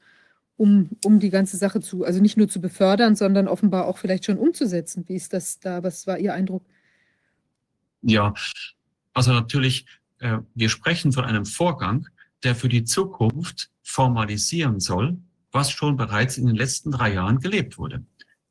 [0.57, 4.25] um, um die ganze Sache zu, also nicht nur zu befördern, sondern offenbar auch vielleicht
[4.25, 5.05] schon umzusetzen.
[5.07, 5.83] Wie ist das da?
[5.83, 6.63] Was war Ihr Eindruck?
[8.01, 8.33] Ja,
[9.15, 9.88] also natürlich,
[10.19, 12.08] äh, wir sprechen von einem Vorgang,
[12.43, 15.17] der für die Zukunft formalisieren soll,
[15.51, 18.06] was schon bereits in den letzten drei Jahren gelebt wurde.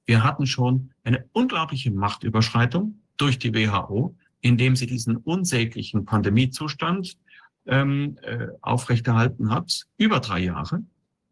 [0.06, 7.18] Wir hatten schon eine unglaubliche Machtüberschreitung durch die WHO, indem sie diesen unsäglichen Pandemiezustand
[7.66, 10.82] ähm, äh, aufrechterhalten hat, über drei Jahre,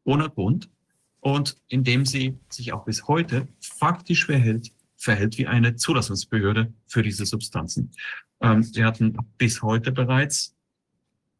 [0.05, 0.71] ohne Grund,
[1.21, 7.27] und indem sie sich auch bis heute faktisch verhält, verhält wie eine Zulassungsbehörde für diese
[7.27, 7.91] Substanzen.
[8.41, 10.55] Ähm, sie hatten bis heute bereits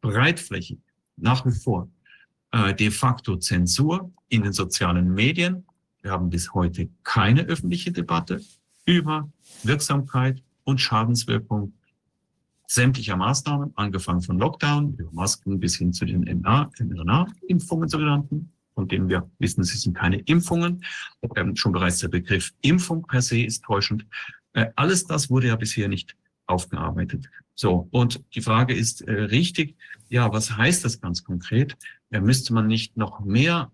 [0.01, 0.79] breitflächig
[1.15, 1.89] nach wie vor
[2.51, 5.65] äh, de facto Zensur in den sozialen Medien.
[6.01, 8.41] Wir haben bis heute keine öffentliche Debatte
[8.85, 9.31] über
[9.63, 11.73] Wirksamkeit und Schadenswirkung
[12.67, 19.09] sämtlicher Maßnahmen, angefangen von Lockdown über Masken bis hin zu den mRNA-Impfungen sogenannten, von denen
[19.09, 20.83] wir wissen, sie sind keine Impfungen.
[21.35, 24.05] Ähm, schon bereits der Begriff Impfung per se ist täuschend.
[24.53, 27.29] Äh, alles das wurde ja bisher nicht aufgearbeitet.
[27.55, 29.75] So, und die Frage ist äh, richtig,
[30.09, 31.77] ja, was heißt das ganz konkret?
[32.11, 33.71] Äh, müsste man nicht noch mehr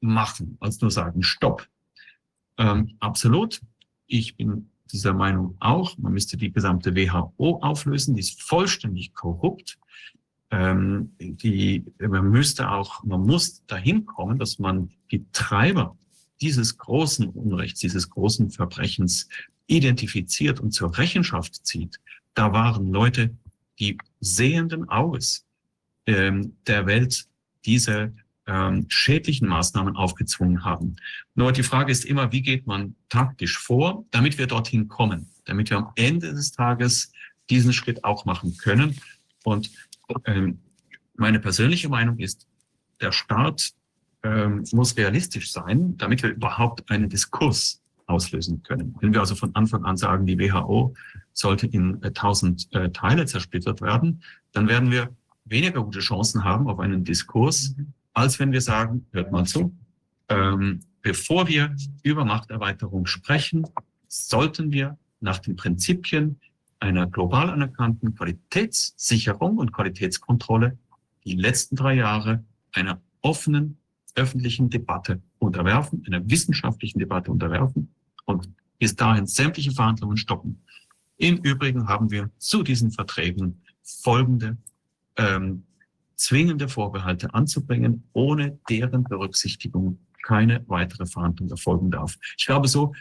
[0.00, 1.68] machen, als nur sagen, stopp?
[2.58, 3.60] Ähm, absolut.
[4.06, 5.96] Ich bin dieser Meinung auch.
[5.98, 8.14] Man müsste die gesamte WHO auflösen.
[8.14, 9.78] Die ist vollständig korrupt.
[10.50, 15.96] Ähm, die, man müsste auch, man muss dahin kommen, dass man die Treiber
[16.40, 19.28] dieses großen Unrechts, dieses großen Verbrechens
[19.66, 22.00] identifiziert und zur Rechenschaft zieht.
[22.34, 23.36] Da waren Leute,
[23.78, 25.46] die sehenden Auges
[26.06, 27.26] ähm, der Welt
[27.64, 28.12] diese
[28.46, 30.96] ähm, schädlichen Maßnahmen aufgezwungen haben.
[31.34, 35.70] Nur die Frage ist immer, wie geht man taktisch vor, damit wir dorthin kommen, damit
[35.70, 37.12] wir am Ende des Tages
[37.48, 38.96] diesen Schritt auch machen können.
[39.44, 39.70] Und
[40.24, 40.58] ähm,
[41.16, 42.46] meine persönliche Meinung ist,
[43.00, 43.70] der Staat
[44.22, 48.94] ähm, muss realistisch sein, damit wir überhaupt einen Diskurs auslösen können.
[49.00, 50.94] Wenn wir also von Anfang an sagen, die WHO
[51.32, 56.68] sollte in äh, tausend äh, Teile zersplittert werden, dann werden wir weniger gute Chancen haben
[56.68, 59.76] auf einen Diskurs, mhm als wenn wir sagen, hört mal zu,
[60.28, 63.66] ähm, bevor wir über Machterweiterung sprechen,
[64.08, 66.40] sollten wir nach den Prinzipien
[66.80, 70.78] einer global anerkannten Qualitätssicherung und Qualitätskontrolle
[71.24, 73.76] die letzten drei Jahre einer offenen
[74.14, 80.62] öffentlichen Debatte unterwerfen, einer wissenschaftlichen Debatte unterwerfen und bis dahin sämtliche Verhandlungen stoppen.
[81.16, 84.56] Im Übrigen haben wir zu diesen Verträgen folgende
[85.16, 85.64] ähm,
[86.16, 92.18] zwingende Vorbehalte anzubringen, ohne deren Berücksichtigung keine weitere Verhandlung erfolgen darf.
[92.36, 92.94] Ich glaube, so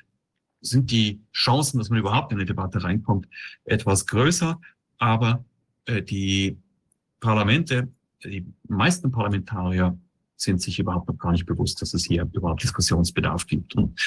[0.61, 3.27] sind die Chancen, dass man überhaupt in eine Debatte reinkommt,
[3.65, 4.59] etwas größer.
[4.97, 5.43] Aber
[5.85, 6.57] äh, die
[7.19, 7.89] Parlamente,
[8.23, 9.97] die meisten Parlamentarier
[10.35, 13.75] sind sich überhaupt noch gar nicht bewusst, dass es hier überhaupt Diskussionsbedarf gibt.
[13.75, 13.99] Und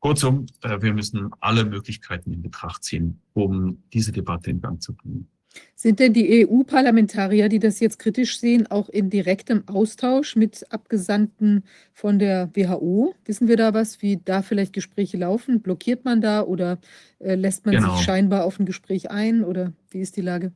[0.00, 4.94] kurzum, äh, wir müssen alle Möglichkeiten in Betracht ziehen, um diese Debatte in Gang zu
[4.94, 5.28] bringen.
[5.74, 11.62] Sind denn die EU-Parlamentarier, die das jetzt kritisch sehen, auch in direktem Austausch mit Abgesandten
[11.92, 13.14] von der WHO?
[13.24, 15.60] Wissen wir da was, wie da vielleicht Gespräche laufen?
[15.60, 16.78] Blockiert man da oder
[17.20, 17.94] äh, lässt man genau.
[17.94, 20.52] sich scheinbar auf ein Gespräch ein oder wie ist die Lage?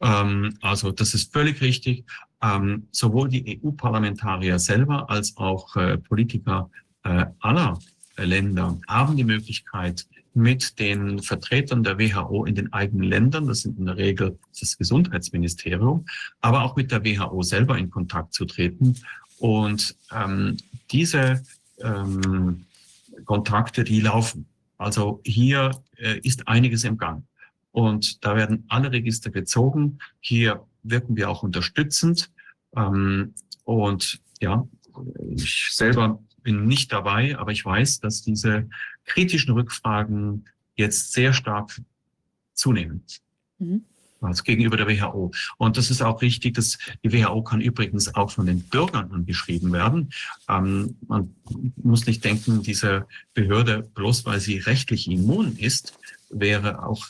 [0.00, 2.04] Ähm, also das ist völlig richtig.
[2.42, 6.70] Ähm, sowohl die EU-Parlamentarier selber als auch äh, Politiker
[7.04, 7.78] äh, aller
[8.18, 13.78] Länder haben die Möglichkeit, mit den Vertretern der WHO in den eigenen Ländern, das sind
[13.78, 16.04] in der Regel das Gesundheitsministerium,
[16.40, 18.96] aber auch mit der WHO selber in Kontakt zu treten.
[19.38, 20.58] Und ähm,
[20.90, 21.42] diese
[21.80, 22.66] ähm,
[23.24, 24.46] Kontakte, die laufen.
[24.78, 27.24] Also hier äh, ist einiges im Gang.
[27.72, 29.98] Und da werden alle Register gezogen.
[30.20, 32.30] Hier wirken wir auch unterstützend.
[32.76, 34.66] Ähm, und ja,
[35.30, 38.70] ich selber bin nicht dabei, aber ich weiß, dass diese
[39.04, 40.44] kritischen Rückfragen
[40.76, 41.82] jetzt sehr stark
[42.54, 43.02] zunehmen.
[43.58, 43.82] Mhm.
[44.20, 45.32] Also gegenüber der WHO.
[45.58, 49.72] Und das ist auch richtig, dass die WHO kann übrigens auch von den Bürgern angeschrieben
[49.72, 50.10] werden.
[50.48, 51.34] Ähm, man
[51.82, 55.98] muss nicht denken, diese Behörde, bloß weil sie rechtlich immun ist,
[56.30, 57.06] wäre auch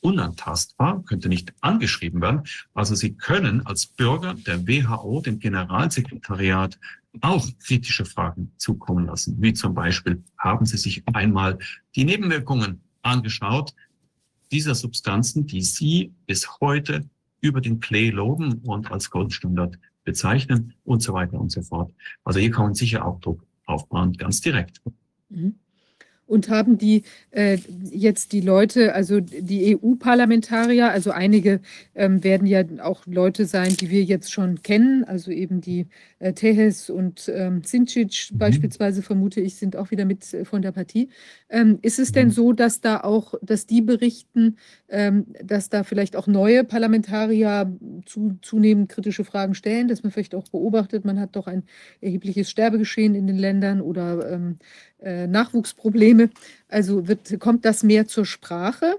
[0.00, 2.42] unantastbar, könnte nicht angeschrieben werden.
[2.74, 6.78] Also Sie können als Bürger der WHO dem Generalsekretariat
[7.20, 11.58] auch kritische Fragen zukommen lassen, wie zum Beispiel, haben Sie sich einmal
[11.96, 13.74] die Nebenwirkungen angeschaut
[14.52, 17.08] dieser Substanzen, die Sie bis heute
[17.40, 21.92] über den Play loben und als Goldstandard bezeichnen und so weiter und so fort.
[22.24, 24.80] Also hier kann man sicher auch Druck aufbauen, ganz direkt.
[25.28, 25.54] Mhm.
[26.30, 27.58] Und haben die äh,
[27.90, 31.60] jetzt die Leute, also die EU-Parlamentarier, also einige
[31.96, 35.86] ähm, werden ja auch Leute sein, die wir jetzt schon kennen, also eben die
[36.20, 38.38] äh, Tehes und ähm, Sincic mhm.
[38.38, 41.08] beispielsweise, vermute ich, sind auch wieder mit äh, von der Partie.
[41.48, 42.32] Ähm, ist es denn mhm.
[42.32, 44.56] so, dass da auch, dass die berichten,
[44.88, 50.36] ähm, dass da vielleicht auch neue Parlamentarier zu, zunehmend kritische Fragen stellen, dass man vielleicht
[50.36, 51.64] auch beobachtet, man hat doch ein
[52.00, 54.58] erhebliches Sterbegeschehen in den Ländern oder ähm,
[56.20, 56.30] äh, Nachwuchsprobleme.
[56.68, 58.96] Also wird, kommt das mehr zur Sprache?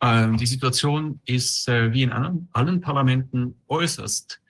[0.00, 4.40] Ähm, die Situation ist äh, wie in allen, allen Parlamenten äußerst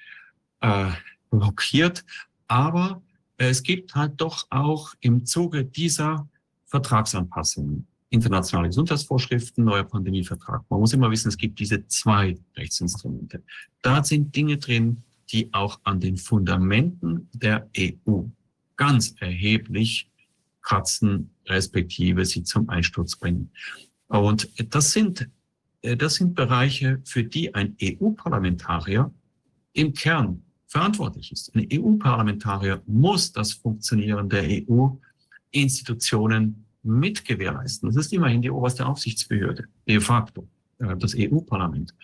[0.61, 0.91] äh,
[1.31, 2.05] blockiert,
[2.49, 3.03] aber
[3.37, 6.29] es gibt halt doch auch im Zuge dieser
[6.67, 10.63] Vertragsanpassungen internationale Gesundheitsvorschriften, neuer Pandemievertrag.
[10.69, 13.43] Man muss immer wissen, es gibt diese zwei Rechtsinstrumente.
[13.83, 18.23] Da sind Dinge drin, die auch an den Fundamenten der EU
[18.77, 20.09] ganz erheblich
[20.65, 23.53] kratzen, respektive sie zum Einsturz bringen.
[24.09, 25.29] Und das sind
[25.85, 29.13] äh, das sind Bereiche, für die ein EU-Parlamentarier
[29.75, 31.55] im Kern verantwortlich ist.
[31.55, 37.89] Ein EU-Parlamentarier muss das Funktionieren der EU-Institutionen mit gewährleisten.
[37.89, 40.49] Das ist immerhin die oberste Aufsichtsbehörde, de facto,
[40.79, 41.95] äh, das EU-Parlament.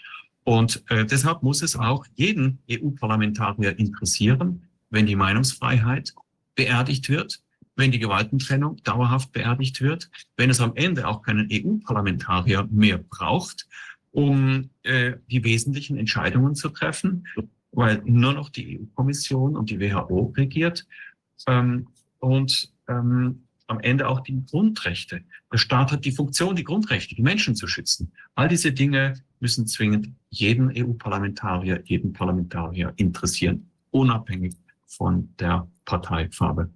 [0.45, 6.15] Und äh, deshalb muss es auch jeden EU-Parlamentarier interessieren, wenn die Meinungsfreiheit
[6.55, 7.43] beerdigt wird,
[7.81, 13.67] wenn die Gewaltentrennung dauerhaft beerdigt wird, wenn es am Ende auch keinen EU-Parlamentarier mehr braucht,
[14.13, 17.27] um äh, die wesentlichen Entscheidungen zu treffen,
[17.73, 20.87] weil nur noch die EU-Kommission und die WHO regiert
[21.49, 21.89] ähm,
[22.19, 25.23] und ähm, am Ende auch die Grundrechte.
[25.53, 28.13] Der Staat hat die Funktion, die Grundrechte, die Menschen zu schützen.
[28.35, 34.55] All diese Dinge müssen zwingend jeden EU-Parlamentarier, jeden Parlamentarier interessieren, unabhängig
[34.87, 36.69] von der Parteifarbe.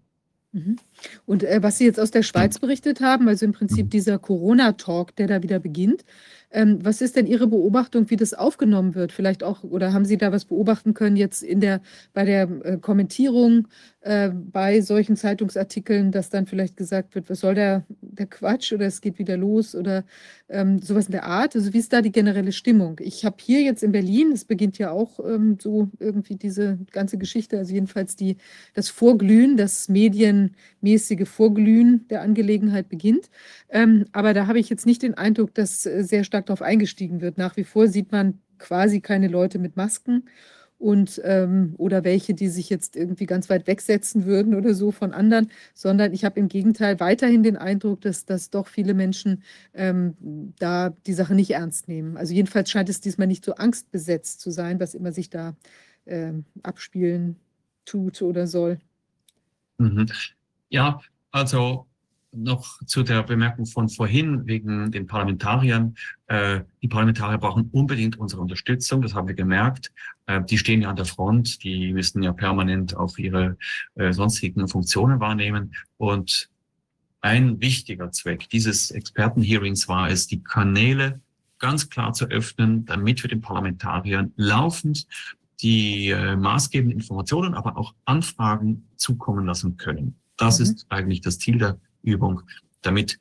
[0.54, 0.76] Mhm.
[1.26, 3.90] Und äh, was Sie jetzt aus der Schweiz berichtet haben, also im Prinzip mhm.
[3.90, 6.04] dieser Corona-Talk, der da wieder beginnt,
[6.54, 9.10] ähm, was ist denn Ihre Beobachtung, wie das aufgenommen wird?
[9.10, 12.78] Vielleicht auch, oder haben Sie da was beobachten können jetzt in der, bei der äh,
[12.78, 13.66] Kommentierung
[14.02, 18.86] äh, bei solchen Zeitungsartikeln, dass dann vielleicht gesagt wird, was soll der, der Quatsch oder
[18.86, 20.04] es geht wieder los oder
[20.48, 21.56] ähm, sowas in der Art?
[21.56, 23.00] Also wie ist da die generelle Stimmung?
[23.00, 27.18] Ich habe hier jetzt in Berlin, es beginnt ja auch ähm, so irgendwie diese ganze
[27.18, 28.36] Geschichte, also jedenfalls die,
[28.74, 33.28] das Vorglühen, das medienmäßige Vorglühen der Angelegenheit beginnt.
[33.70, 37.20] Ähm, aber da habe ich jetzt nicht den Eindruck, dass äh, sehr stark darauf eingestiegen
[37.20, 37.38] wird.
[37.38, 40.24] Nach wie vor sieht man quasi keine Leute mit Masken
[40.78, 45.12] und ähm, oder welche, die sich jetzt irgendwie ganz weit wegsetzen würden oder so von
[45.12, 50.52] anderen, sondern ich habe im Gegenteil weiterhin den Eindruck, dass, dass doch viele Menschen ähm,
[50.58, 52.16] da die Sache nicht ernst nehmen.
[52.16, 55.56] Also jedenfalls scheint es diesmal nicht so angstbesetzt zu sein, was immer sich da
[56.06, 57.36] ähm, abspielen
[57.84, 58.78] tut oder soll.
[59.78, 60.06] Mhm.
[60.68, 61.86] Ja, also
[62.36, 65.94] noch zu der Bemerkung von vorhin wegen den Parlamentariern.
[66.26, 69.92] Äh, die Parlamentarier brauchen unbedingt unsere Unterstützung, das haben wir gemerkt.
[70.26, 73.56] Äh, die stehen ja an der Front, die müssen ja permanent auch ihre
[73.94, 75.74] äh, sonstigen Funktionen wahrnehmen.
[75.96, 76.48] Und
[77.20, 81.20] ein wichtiger Zweck dieses Expertenhearings war es, die Kanäle
[81.58, 85.06] ganz klar zu öffnen, damit wir den Parlamentariern laufend
[85.62, 90.16] die äh, maßgebenden Informationen, aber auch Anfragen zukommen lassen können.
[90.36, 90.64] Das mhm.
[90.64, 92.42] ist eigentlich das Ziel der Übung,
[92.82, 93.18] damit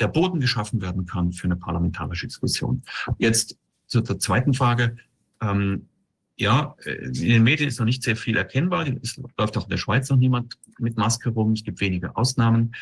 [0.00, 2.82] der Boden geschaffen werden kann für eine parlamentarische Diskussion.
[3.18, 4.96] Jetzt zu der zweiten Frage.
[5.40, 5.88] Ähm,
[6.36, 8.86] ja, äh, in den Medien ist noch nicht sehr viel erkennbar.
[9.02, 11.52] Es läuft auch in der Schweiz noch niemand mit Maske rum.
[11.52, 12.74] Es gibt wenige Ausnahmen.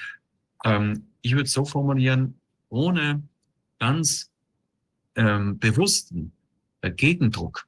[0.65, 3.23] Ähm, ich würde es so formulieren, ohne
[3.79, 4.31] ganz
[5.17, 6.33] ähm, bewussten
[6.81, 7.67] äh, Gegendruck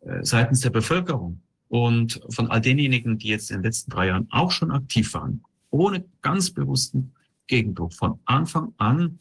[0.00, 4.28] äh, seitens der Bevölkerung und von all denjenigen, die jetzt in den letzten drei Jahren
[4.30, 7.12] auch schon aktiv waren, ohne ganz bewussten
[7.46, 7.94] Gegendruck.
[7.94, 9.18] Von Anfang an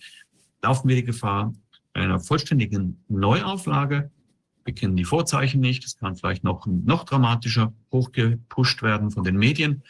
[0.61, 1.53] laufen wir die Gefahr
[1.93, 4.11] einer vollständigen Neuauflage.
[4.63, 5.83] Wir kennen die Vorzeichen nicht.
[5.83, 9.83] Es kann vielleicht noch, noch dramatischer hochgepusht werden von den Medien.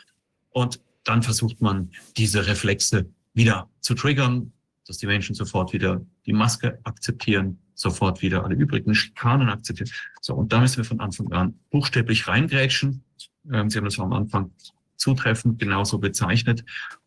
[0.52, 4.54] Und dann versucht man, diese Reflexe wieder zu triggern,
[4.86, 9.91] dass die Menschen sofort wieder die Maske akzeptieren, sofort wieder alle übrigen Schikanen akzeptieren.
[10.22, 13.04] So, und da müssen wir von Anfang an buchstäblich reingrätschen.
[13.52, 14.52] Ähm, Sie haben das am Anfang
[14.99, 16.63] zutreffend genauso bezeichnet.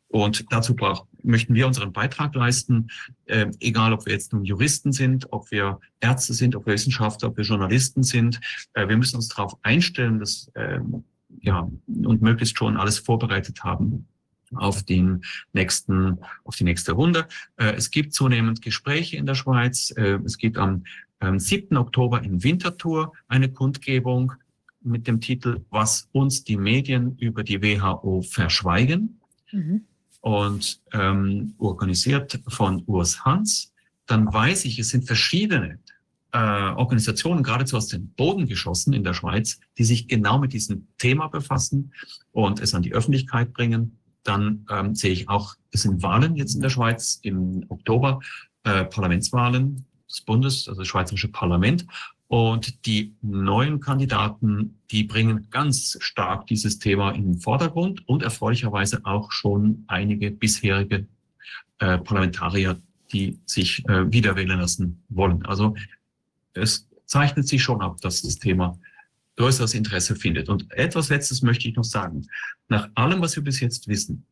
[0.09, 2.88] Und dazu brauch, möchten wir unseren Beitrag leisten,
[3.24, 7.28] äh, egal ob wir jetzt nun Juristen sind, ob wir Ärzte sind, ob wir Wissenschaftler,
[7.28, 8.38] ob wir Journalisten sind.
[8.74, 10.81] Äh, wir müssen uns darauf einstellen, dass äh,
[11.40, 11.66] ja
[12.05, 14.07] und möglichst schon alles vorbereitet haben
[14.55, 15.22] auf den
[15.55, 17.26] nächsten, auf die nächste Runde.
[17.57, 19.94] Äh, es gibt zunehmend Gespräche in der Schweiz.
[19.96, 20.85] Äh, es gibt am
[21.24, 21.76] 7.
[21.76, 24.33] Oktober in Winterthur eine Kundgebung
[24.85, 29.85] mit dem Titel Was uns die Medien über die WHO verschweigen mhm.
[30.21, 33.73] und ähm, organisiert von Urs Hans.
[34.07, 35.79] Dann weiß ich, es sind verschiedene
[36.33, 40.88] äh, Organisationen geradezu aus dem Boden geschossen in der Schweiz, die sich genau mit diesem
[40.99, 41.92] Thema befassen
[42.33, 43.99] und es an die Öffentlichkeit bringen.
[44.25, 48.21] Dann ähm, sehe ich auch, es sind Wahlen jetzt in der Schweiz im Oktober,
[48.64, 51.87] äh, Parlamentswahlen des Bundes, also das Schweizerische Parlament.
[52.33, 59.04] Und die neuen Kandidaten, die bringen ganz stark dieses Thema in den Vordergrund und erfreulicherweise
[59.04, 61.06] auch schon einige bisherige
[61.78, 62.80] äh, Parlamentarier,
[63.12, 65.44] die sich äh, wiederwählen lassen wollen.
[65.44, 65.76] Also
[66.54, 68.78] es zeichnet sich schon ab, dass das Thema
[69.37, 70.48] größeres Interesse findet.
[70.48, 72.26] Und etwas Letztes möchte ich noch sagen.
[72.66, 74.24] Nach allem, was wir bis jetzt wissen,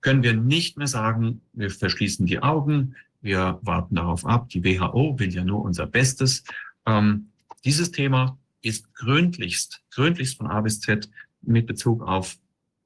[0.00, 4.48] können wir nicht mehr sagen, wir verschließen die Augen, wir warten darauf ab.
[4.48, 6.44] Die WHO will ja nur unser Bestes.
[6.86, 7.28] Ähm,
[7.64, 11.10] dieses Thema ist gründlichst, gründlichst von A bis Z
[11.42, 12.36] mit Bezug auf,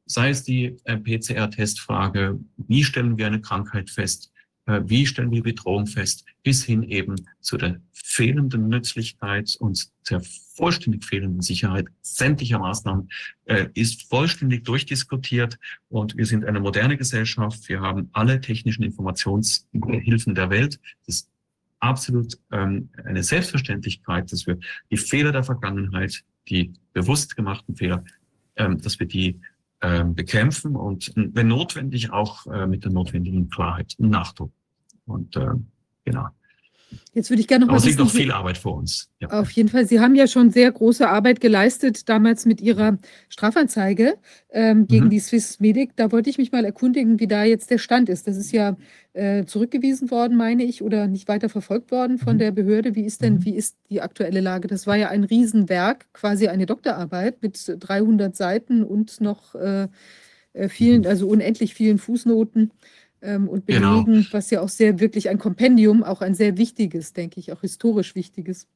[0.06, 4.30] sei es die äh, PCR-Testfrage, wie stellen wir eine Krankheit fest,
[4.66, 10.20] Äh, wie stellen wir Bedrohung fest, bis hin eben zu der fehlenden Nützlichkeit und der
[10.54, 13.08] vollständig fehlenden Sicherheit sämtlicher Maßnahmen
[13.44, 15.58] äh, ist vollständig durchdiskutiert
[15.88, 17.68] und wir sind eine moderne Gesellschaft.
[17.68, 20.80] Wir haben alle technischen Informationshilfen der Welt.
[21.06, 21.28] Das
[21.86, 24.58] absolut ähm, eine Selbstverständlichkeit, dass wir
[24.90, 28.04] die Fehler der Vergangenheit, die bewusst gemachten Fehler,
[28.56, 29.40] ähm, dass wir die
[29.82, 34.52] ähm, bekämpfen und wenn notwendig auch äh, mit der notwendigen Klarheit und Nachdruck.
[35.04, 35.50] Und äh,
[36.04, 36.28] genau.
[37.12, 39.10] Jetzt würde ich gerne noch Aber es liegt noch viel Arbeit vor uns.
[39.20, 39.28] Ja.
[39.30, 39.86] Auf jeden Fall.
[39.86, 44.18] Sie haben ja schon sehr große Arbeit geleistet, damals mit Ihrer Strafanzeige
[44.50, 45.10] ähm, gegen mhm.
[45.10, 45.96] die Swiss Medic.
[45.96, 48.28] Da wollte ich mich mal erkundigen, wie da jetzt der Stand ist.
[48.28, 48.76] Das ist ja
[49.14, 52.40] äh, zurückgewiesen worden, meine ich, oder nicht weiter verfolgt worden von mhm.
[52.40, 52.94] der Behörde.
[52.94, 53.44] Wie ist denn, mhm.
[53.44, 54.68] wie ist die aktuelle Lage?
[54.68, 59.88] Das war ja ein Riesenwerk, quasi eine Doktorarbeit mit 300 Seiten und noch äh,
[60.52, 61.08] äh, vielen, mhm.
[61.08, 62.72] also unendlich vielen Fußnoten
[63.22, 64.02] ähm, und Genau.
[64.02, 67.60] belegen, was ja auch sehr wirklich ein Kompendium, auch ein sehr wichtiges, denke ich, auch
[67.60, 68.66] historisch wichtiges.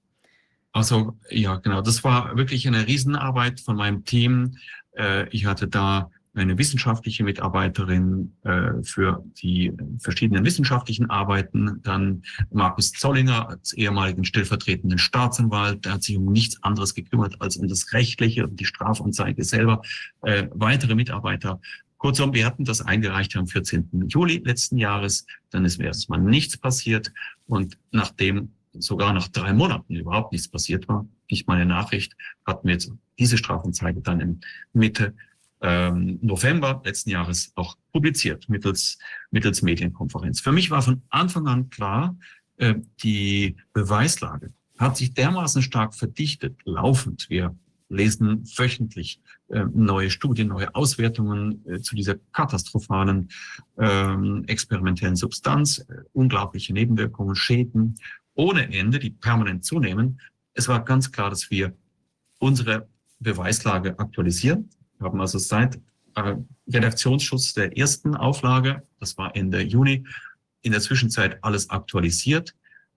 [0.73, 1.81] Also ja, genau.
[1.83, 4.57] Das war wirklich eine Riesenarbeit von meinem Team.
[4.97, 12.23] Äh, ich hatte da eine wissenschaftliche Mitarbeiterin äh, für die verschiedenen wissenschaftlichen Arbeiten, dann
[12.53, 17.67] Markus Zollinger als ehemaligen stellvertretenden Staatsanwalt, der hat sich um nichts anderes gekümmert als um
[17.67, 19.83] das Rechtliche und die Strafanzeige selber,
[20.23, 21.61] äh, weitere Mitarbeiter
[22.01, 24.09] Kurzum, wir hatten das eingereicht am 14.
[24.09, 25.27] Juli letzten Jahres.
[25.51, 27.13] Dann ist mir erstmal nichts passiert.
[27.47, 32.73] Und nachdem sogar nach drei Monaten überhaupt nichts passiert war, nicht meine Nachricht, hatten wir
[32.73, 34.41] jetzt diese Strafanzeige dann in
[34.73, 35.15] Mitte
[35.61, 38.99] ähm, November letzten Jahres auch publiziert mittels,
[39.31, 40.41] mittels Medienkonferenz.
[40.41, 42.17] Für mich war von Anfang an klar,
[42.57, 47.29] äh, die Beweislage hat sich dermaßen stark verdichtet, laufend.
[47.29, 47.55] Wir
[47.91, 53.29] lesen wöchentlich äh, neue Studien, neue Auswertungen äh, zu dieser katastrophalen
[53.79, 57.97] ähm, experimentellen Substanz, äh, unglaubliche Nebenwirkungen, Schäden
[58.35, 60.21] ohne Ende, die permanent zunehmen.
[60.55, 61.75] Es war ganz klar, dass wir
[62.39, 62.89] unsere
[63.19, 64.71] Beweislage aktualisieren.
[64.99, 65.77] Wir haben also seit
[66.15, 66.37] äh,
[66.73, 70.05] Redaktionsschutz der ersten Auflage, das war Ende Juni,
[70.63, 72.55] in der Zwischenzeit alles aktualisiert.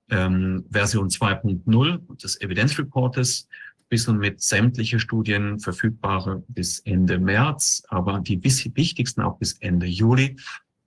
[0.09, 3.47] Ähm, Version 2.0 des Evidenzreportes
[3.93, 9.85] bis und mit sämtliche Studien verfügbare bis Ende März, aber die wichtigsten auch bis Ende
[9.85, 10.35] Juli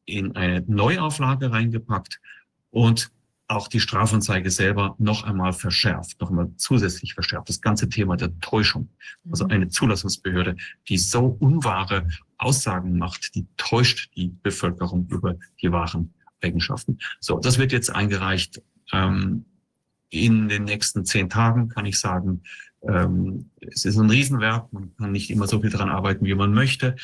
[0.07, 2.21] in eine Neuauflage reingepackt
[2.71, 3.13] und
[3.47, 7.49] auch die Strafanzeige selber noch einmal verschärft, noch einmal zusätzlich verschärft.
[7.49, 8.89] Das ganze Thema der Täuschung.
[9.31, 9.53] Also mhm.
[9.53, 10.57] eine Zulassungsbehörde,
[10.89, 16.99] die so unwahre Aussagen macht, die täuscht die Bevölkerung über die wahren Eigenschaften.
[17.21, 18.61] So, das wird jetzt eingereicht.
[18.93, 19.45] Ähm,
[20.09, 22.43] in den nächsten zehn Tagen kann ich sagen,
[22.89, 26.53] ähm, es ist ein Riesenwerk, man kann nicht immer so viel daran arbeiten, wie man
[26.53, 26.97] möchte.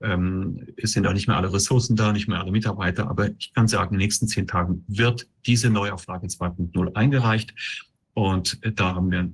[0.00, 3.52] Ähm, es sind auch nicht mehr alle Ressourcen da, nicht mehr alle Mitarbeiter, aber ich
[3.54, 7.54] kann sagen, in den nächsten zehn Tagen wird diese Neuauflage 2.0 eingereicht
[8.12, 9.30] und da haben wir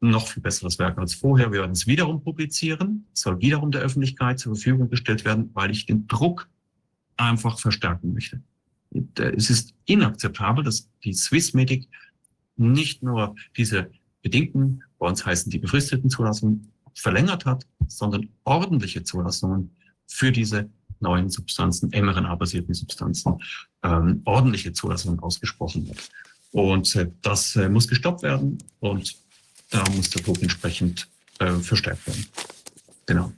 [0.00, 1.52] noch viel besseres Werk als vorher.
[1.52, 5.86] Wir werden es wiederum publizieren, soll wiederum der Öffentlichkeit zur Verfügung gestellt werden, weil ich
[5.86, 6.48] den Druck
[7.16, 8.40] einfach verstärken möchte.
[8.94, 11.88] Äh, es ist inakzeptabel, dass die Swissmedic
[12.56, 13.90] nicht nur diese
[14.22, 19.76] bedingten, bei uns heißen die befristeten Zulassungen, verlängert hat, sondern ordentliche Zulassungen
[20.06, 23.38] für diese neuen Substanzen, mRNA-basierten Substanzen,
[23.82, 26.08] ähm, ordentliche Zulassungen ausgesprochen hat.
[26.52, 29.14] Und äh, das äh, muss gestoppt werden und
[29.68, 31.06] da muss der Druck entsprechend
[31.38, 32.24] äh, verstärkt werden.
[33.04, 33.30] Genau.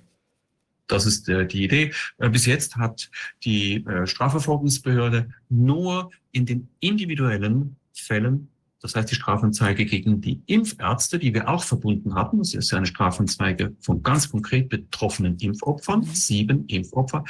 [0.86, 1.92] Das ist äh, die Idee.
[2.18, 3.10] Äh, bis jetzt hat
[3.42, 8.50] die äh, Strafverfolgungsbehörde nur in den individuellen Fällen
[8.86, 12.78] das heißt, die Strafanzeige gegen die Impfärzte, die wir auch verbunden hatten, das ist ja
[12.78, 16.04] eine Strafanzeige von ganz konkret betroffenen Impfopfern, mhm.
[16.04, 17.24] sieben Impfopfer.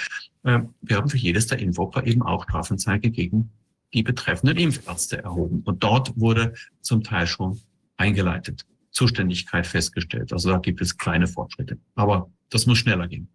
[0.44, 3.50] Ähm, wir haben für jedes der Impfopfer eben auch Strafanzeige gegen
[3.94, 5.62] die betreffenden Impfärzte erhoben.
[5.64, 6.52] Und dort wurde
[6.82, 7.58] zum Teil schon
[7.96, 10.34] eingeleitet, Zuständigkeit festgestellt.
[10.34, 11.78] Also da gibt es kleine Fortschritte.
[11.94, 13.28] Aber das muss schneller gehen.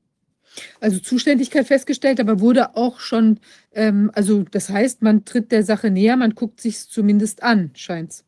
[0.80, 3.40] Also Zuständigkeit festgestellt, aber wurde auch schon,
[3.74, 8.26] ähm, also das heißt, man tritt der Sache näher, man guckt sich zumindest an, scheint's.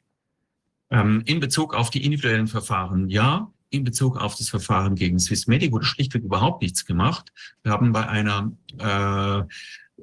[0.89, 3.51] Ähm, in Bezug auf die individuellen Verfahren, ja.
[3.69, 7.31] In Bezug auf das Verfahren gegen Swissmedic wurde schlichtweg überhaupt nichts gemacht.
[7.63, 9.43] Wir haben bei einer, äh,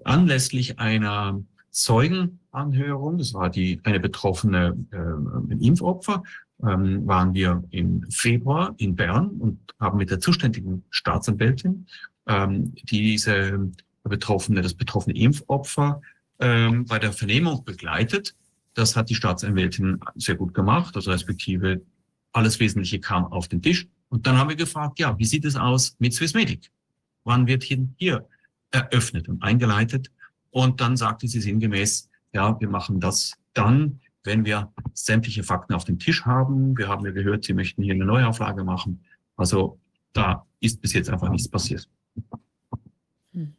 [0.04, 1.40] anlässlich einer
[1.70, 6.24] Zeugenanhörung, das war die, eine betroffene äh, Impfopfer,
[6.62, 11.86] ähm, waren wir im Februar in Bern und haben mit der zuständigen Staatsanwältin
[12.26, 13.70] ähm, diese
[14.04, 16.00] betroffene, das betroffene Impfopfer
[16.38, 18.34] ähm, bei der Vernehmung begleitet.
[18.74, 21.82] Das hat die Staatsanwältin sehr gut gemacht, also respektive
[22.32, 23.88] alles Wesentliche kam auf den Tisch.
[24.08, 26.70] Und dann haben wir gefragt, ja, wie sieht es aus mit Swissmedic?
[27.24, 28.26] Wann wird hier,
[28.70, 30.10] eröffnet und eingeleitet?
[30.50, 35.84] Und dann sagte sie sinngemäß, ja, wir machen das dann, wenn wir sämtliche Fakten auf
[35.84, 36.76] dem Tisch haben.
[36.76, 39.04] Wir haben ja gehört, Sie möchten hier eine Neuauflage machen.
[39.36, 39.78] Also
[40.12, 41.88] da ist bis jetzt einfach nichts passiert.
[43.32, 43.54] Hm.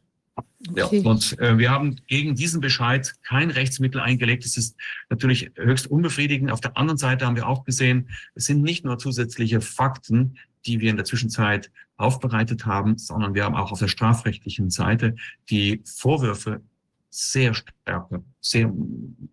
[0.68, 1.00] Okay.
[1.00, 4.44] Ja, und äh, wir haben gegen diesen Bescheid kein Rechtsmittel eingelegt.
[4.44, 4.76] Es ist
[5.10, 6.52] natürlich höchst unbefriedigend.
[6.52, 10.80] Auf der anderen Seite haben wir auch gesehen, es sind nicht nur zusätzliche Fakten, die
[10.80, 15.16] wir in der Zwischenzeit aufbereitet haben, sondern wir haben auch auf der strafrechtlichen Seite
[15.50, 16.62] die Vorwürfe
[17.10, 18.72] sehr stärker, sehr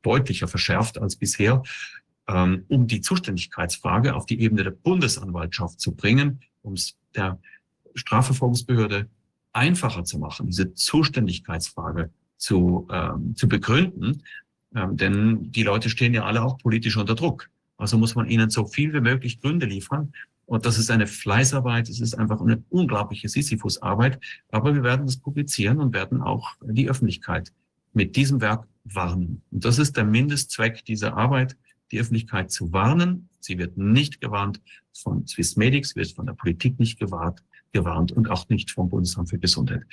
[0.01, 1.63] deutlicher verschärft als bisher,
[2.27, 7.39] ähm, um die Zuständigkeitsfrage auf die Ebene der Bundesanwaltschaft zu bringen, um es der
[7.95, 9.09] Strafverfolgungsbehörde
[9.53, 14.23] einfacher zu machen, diese Zuständigkeitsfrage zu, ähm, zu begründen.
[14.75, 17.49] Ähm, denn die Leute stehen ja alle auch politisch unter Druck.
[17.77, 20.13] Also muss man ihnen so viel wie möglich Gründe liefern.
[20.45, 24.19] Und das ist eine Fleißarbeit, es ist einfach eine unglaubliche Sisyphus-Arbeit.
[24.51, 27.51] Aber wir werden das publizieren und werden auch die Öffentlichkeit
[27.93, 29.43] mit diesem Werk warnen.
[29.51, 31.55] Und das ist der Mindestzweck dieser Arbeit,
[31.91, 33.29] die Öffentlichkeit zu warnen.
[33.39, 34.61] Sie wird nicht gewarnt
[34.93, 39.39] von Swissmedics, wird von der Politik nicht gewarnt, gewarnt und auch nicht vom Bundesamt für
[39.39, 39.83] Gesundheit.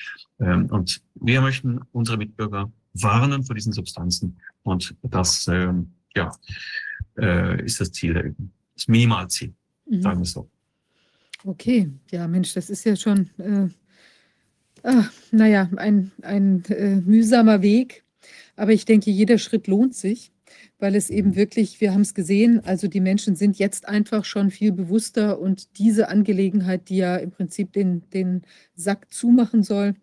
[0.40, 4.36] Ähm, und wir möchten unsere Mitbürger warnen vor diesen Substanzen.
[4.62, 6.32] Und das ähm, ja,
[7.18, 8.34] äh, ist das Ziel,
[8.74, 9.54] das Minimalziel,
[9.88, 10.02] mhm.
[10.02, 10.48] sagen wir so.
[11.44, 13.68] Okay, ja Mensch, das ist ja schon äh,
[14.88, 18.04] Ach, naja, ein, ein äh, mühsamer Weg.
[18.54, 20.32] Aber ich denke, jeder Schritt lohnt sich,
[20.78, 24.50] weil es eben wirklich, wir haben es gesehen, also die Menschen sind jetzt einfach schon
[24.50, 28.42] viel bewusster und diese Angelegenheit, die ja im Prinzip den, den
[28.74, 29.94] Sack zumachen soll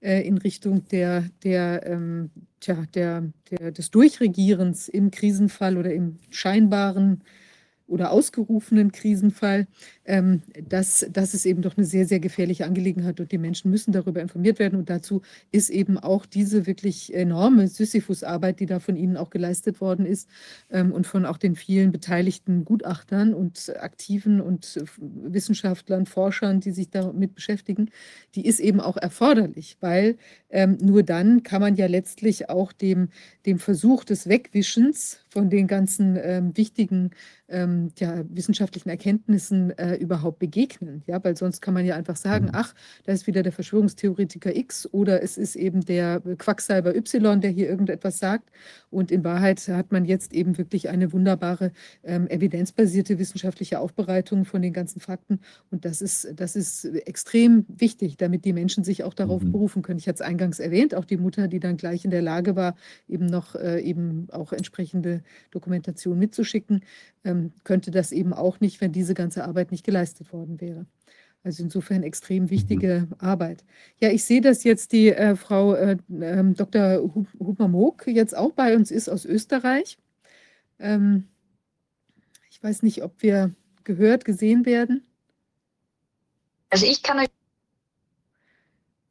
[0.00, 6.18] äh, in Richtung der, der, ähm, tja, der, der, des Durchregierens im Krisenfall oder im
[6.30, 7.22] scheinbaren
[7.86, 9.66] oder ausgerufenen Krisenfall,
[10.04, 13.92] ähm, dass das ist eben doch eine sehr, sehr gefährliche Angelegenheit und die Menschen müssen
[13.92, 14.78] darüber informiert werden.
[14.78, 19.80] Und dazu ist eben auch diese wirklich enorme Sisyphus-Arbeit, die da von Ihnen auch geleistet
[19.80, 20.28] worden ist
[20.70, 26.90] ähm, und von auch den vielen beteiligten Gutachtern und Aktiven und Wissenschaftlern, Forschern, die sich
[26.90, 27.90] damit beschäftigen,
[28.34, 30.16] die ist eben auch erforderlich, weil
[30.50, 33.08] ähm, nur dann kann man ja letztlich auch dem,
[33.46, 37.10] dem Versuch des Wegwischens von den ganzen ähm, wichtigen
[37.52, 41.02] ähm, ja, wissenschaftlichen Erkenntnissen äh, überhaupt begegnen.
[41.06, 42.52] Ja, weil sonst kann man ja einfach sagen, mhm.
[42.54, 42.74] ach,
[43.04, 47.68] da ist wieder der Verschwörungstheoretiker X oder es ist eben der Quacksalber Y, der hier
[47.68, 48.50] irgendetwas sagt.
[48.90, 51.72] Und in Wahrheit hat man jetzt eben wirklich eine wunderbare
[52.02, 55.40] ähm, evidenzbasierte wissenschaftliche Aufbereitung von den ganzen Fakten.
[55.70, 59.52] Und das ist, das ist extrem wichtig, damit die Menschen sich auch darauf mhm.
[59.52, 59.98] berufen können.
[59.98, 62.74] Ich hatte es eingangs erwähnt, auch die Mutter, die dann gleich in der Lage war,
[63.08, 66.82] eben noch äh, eben auch entsprechende Dokumentation mitzuschicken,
[67.64, 70.86] könnte das eben auch nicht, wenn diese ganze Arbeit nicht geleistet worden wäre.
[71.44, 73.14] Also insofern extrem wichtige mhm.
[73.18, 73.64] Arbeit.
[74.00, 77.02] Ja, ich sehe, dass jetzt die äh, Frau äh, äh, Dr.
[77.38, 79.98] Huber-Moog jetzt auch bei uns ist aus Österreich.
[80.78, 81.28] Ähm,
[82.50, 85.04] ich weiß nicht, ob wir gehört, gesehen werden.
[86.70, 87.28] Also ich kann euch.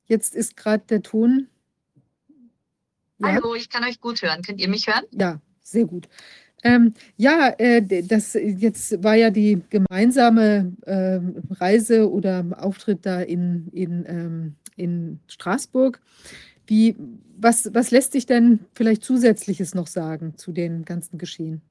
[0.05, 1.47] Jetzt ist gerade der Ton.
[3.19, 3.33] Ja.
[3.33, 4.41] Hallo, ich kann euch gut hören.
[4.41, 5.03] Könnt ihr mich hören?
[5.11, 6.07] Ja, sehr gut.
[6.63, 11.19] Ähm, ja, äh, das jetzt war ja die gemeinsame äh,
[11.55, 15.99] Reise oder Auftritt da in, in, ähm, in Straßburg.
[16.67, 16.95] Wie,
[17.37, 21.61] was, was lässt sich denn vielleicht Zusätzliches noch sagen zu den ganzen Geschehen?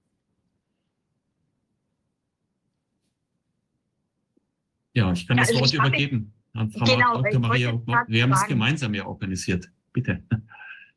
[4.93, 7.41] Ja, ich kann das also Wort übergeben an Frau genau, Dr.
[7.41, 7.81] Maria.
[8.09, 9.71] Wir haben es gemeinsam ja organisiert.
[9.93, 10.23] Bitte.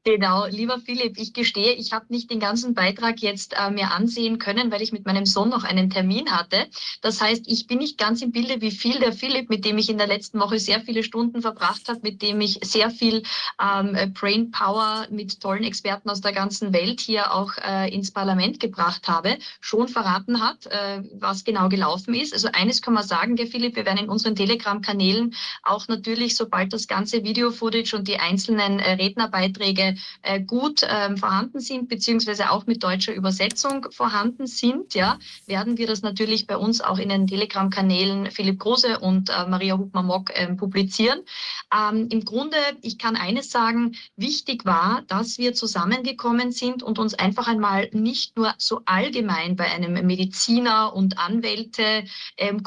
[0.06, 4.38] Genau, lieber Philipp, ich gestehe, ich habe nicht den ganzen Beitrag jetzt äh, mir ansehen
[4.38, 6.68] können, weil ich mit meinem Sohn noch einen Termin hatte.
[7.02, 9.90] Das heißt, ich bin nicht ganz im Bilde, wie viel der Philipp, mit dem ich
[9.90, 13.24] in der letzten Woche sehr viele Stunden verbracht habe, mit dem ich sehr viel
[13.62, 18.60] ähm, Brain Power mit tollen Experten aus der ganzen Welt hier auch äh, ins Parlament
[18.60, 22.34] gebracht habe, schon verraten hat, äh, was genau gelaufen ist.
[22.34, 25.34] Also eines kann man sagen, der Philipp, wir werden in unseren Telegram-Kanälen
[25.64, 28.98] auch natürlich, sobald das ganze Video-Footage und die einzelnen äh,
[30.22, 35.88] Äh, gut ähm, vorhanden sind, beziehungsweise auch mit deutscher Übersetzung vorhanden sind, ja, werden wir
[35.88, 40.58] das natürlich bei uns auch in den Telegram-Kanälen Philipp Große und äh, Maria Hubmer-Mock ähm,
[40.58, 41.20] publizieren.
[41.74, 47.14] Ähm, Im Grunde, ich kann eines sagen, wichtig war, dass wir zusammengekommen sind und uns
[47.14, 52.06] einfach einmal nicht nur so allgemein bei einem Mediziner und Anwälte
[52.38, 52.64] ähm,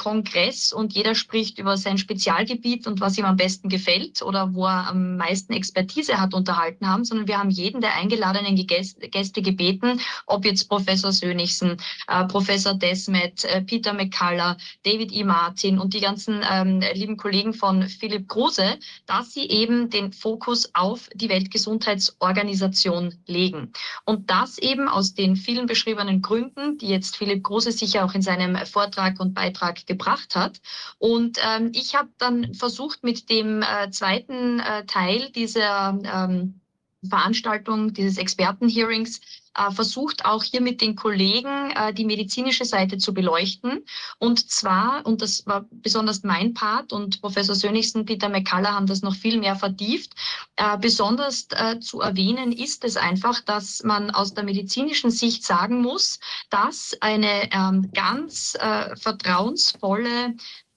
[0.74, 4.89] und jeder spricht über sein Spezialgebiet und was ihm am besten gefällt oder wo er
[4.89, 10.00] am meisten Expertise hat unterhalten haben, sondern sondern wir haben jeden der eingeladenen Gäste gebeten,
[10.26, 15.24] ob jetzt Professor Sönigsen, äh, Professor Desmet, äh, Peter McCullough, David E.
[15.24, 20.70] Martin und die ganzen ähm, lieben Kollegen von Philipp Kruse, dass sie eben den Fokus
[20.74, 23.72] auf die Weltgesundheitsorganisation legen.
[24.04, 28.22] Und das eben aus den vielen beschriebenen Gründen, die jetzt Philipp Kruse sicher auch in
[28.22, 30.60] seinem Vortrag und Beitrag gebracht hat.
[30.98, 36.60] Und ähm, ich habe dann versucht, mit dem äh, zweiten äh, Teil dieser ähm,
[37.07, 39.20] Veranstaltung, dieses Expertenhearings,
[39.57, 43.84] äh, versucht auch hier mit den Kollegen äh, die medizinische Seite zu beleuchten.
[44.18, 49.02] Und zwar, und das war besonders mein Part und Professor Sönigsen, Peter McCullough haben das
[49.02, 50.12] noch viel mehr vertieft,
[50.57, 51.48] äh, besonders
[51.80, 56.18] zu erwähnen ist es einfach, dass man aus der medizinischen Sicht sagen muss,
[56.50, 58.57] dass eine ähm, ganz
[58.96, 60.34] vertrauensvolle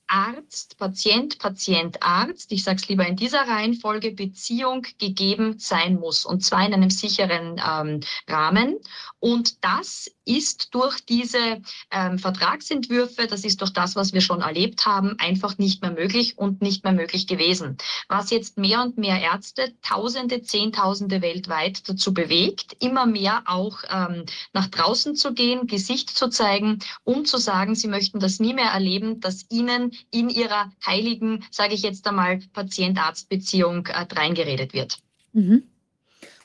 [0.09, 6.25] Arzt, Patient, Patient, Arzt, ich sage es lieber in dieser Reihenfolge, Beziehung gegeben sein muss
[6.25, 8.77] und zwar in einem sicheren ähm, Rahmen.
[9.19, 14.85] Und das ist durch diese ähm, Vertragsentwürfe, das ist durch das, was wir schon erlebt
[14.85, 17.77] haben, einfach nicht mehr möglich und nicht mehr möglich gewesen.
[18.07, 24.25] Was jetzt mehr und mehr Ärzte, Tausende, Zehntausende weltweit dazu bewegt, immer mehr auch ähm,
[24.53, 28.71] nach draußen zu gehen, Gesicht zu zeigen, um zu sagen, sie möchten das nie mehr
[28.71, 34.99] erleben, dass ihnen in ihrer heiligen, sage ich jetzt einmal, Patient-Arzt-Beziehung äh, reingeredet wird.
[35.33, 35.63] Mhm.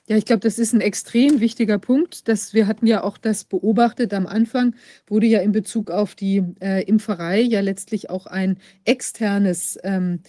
[0.07, 2.29] Ja, ich glaube, das ist ein extrem wichtiger Punkt.
[2.29, 4.75] Dass wir hatten ja auch das beobachtet am Anfang,
[5.07, 10.21] wurde ja in Bezug auf die äh, Impferei ja letztlich auch ein externes ähm,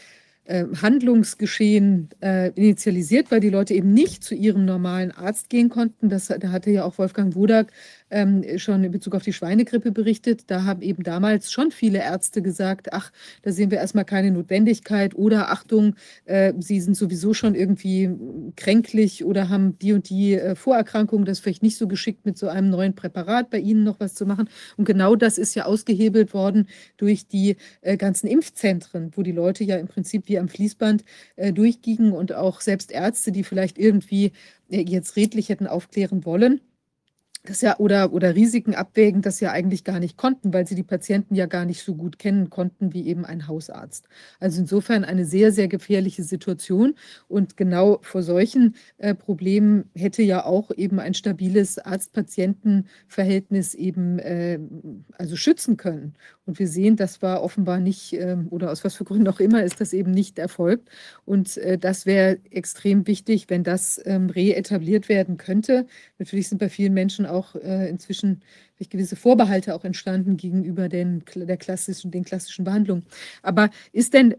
[0.45, 6.07] äh, Handlungsgeschehen äh, initialisiert, weil die Leute eben nicht zu ihrem normalen Arzt gehen konnten.
[6.07, 7.73] Das, da hatte ja auch Wolfgang Wodak
[8.15, 10.43] ähm, schon in Bezug auf die Schweinegrippe berichtet.
[10.47, 13.11] Da haben eben damals schon viele Ärzte gesagt, ach,
[13.41, 18.09] da sehen wir erstmal keine Notwendigkeit oder Achtung, äh, sie sind sowieso schon irgendwie
[18.55, 22.37] kränklich oder haben die und die äh, Vorerkrankung, das ist vielleicht nicht so geschickt, mit
[22.37, 24.47] so einem neuen Präparat bei ihnen noch was zu machen.
[24.77, 29.65] Und genau das ist ja ausgehebelt worden durch die äh, ganzen Impfzentren, wo die Leute
[29.65, 31.03] ja im Prinzip wie am Fließband
[31.35, 34.31] äh, durchgingen und auch selbst Ärzte, die vielleicht irgendwie
[34.69, 36.61] äh, jetzt redlich hätten aufklären wollen
[37.45, 40.83] das ja oder, oder Risiken abwägen, das ja eigentlich gar nicht konnten, weil sie die
[40.83, 44.07] Patienten ja gar nicht so gut kennen konnten wie eben ein Hausarzt.
[44.39, 46.95] Also insofern eine sehr, sehr gefährliche Situation.
[47.27, 54.59] Und genau vor solchen äh, Problemen hätte ja auch eben ein stabiles Arzt-Patienten-Verhältnis eben äh,
[55.17, 56.15] also schützen können.
[56.45, 59.63] Und wir sehen, das war offenbar nicht, äh, oder aus was für Gründen auch immer,
[59.63, 60.89] ist das eben nicht erfolgt.
[61.25, 65.87] Und äh, das wäre extrem wichtig, wenn das ähm, reetabliert werden könnte.
[66.19, 68.41] Natürlich sind bei vielen Menschen auch äh, inzwischen
[68.89, 73.05] gewisse Vorbehalte auch entstanden gegenüber den, der klassischen, den klassischen Behandlungen.
[73.41, 74.35] Aber ist denn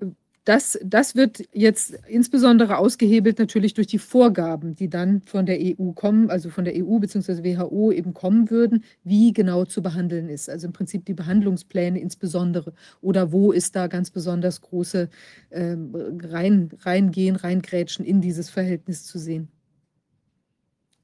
[0.47, 5.91] das, das wird jetzt insbesondere ausgehebelt natürlich durch die Vorgaben, die dann von der EU
[5.91, 7.43] kommen, also von der EU bzw.
[7.43, 10.49] WHO eben kommen würden, wie genau zu behandeln ist.
[10.49, 12.75] Also im Prinzip die Behandlungspläne insbesondere.
[13.01, 15.09] Oder wo ist da ganz besonders große
[15.51, 15.77] äh,
[16.23, 19.49] rein, reingehen, reingrätschen in dieses Verhältnis zu sehen.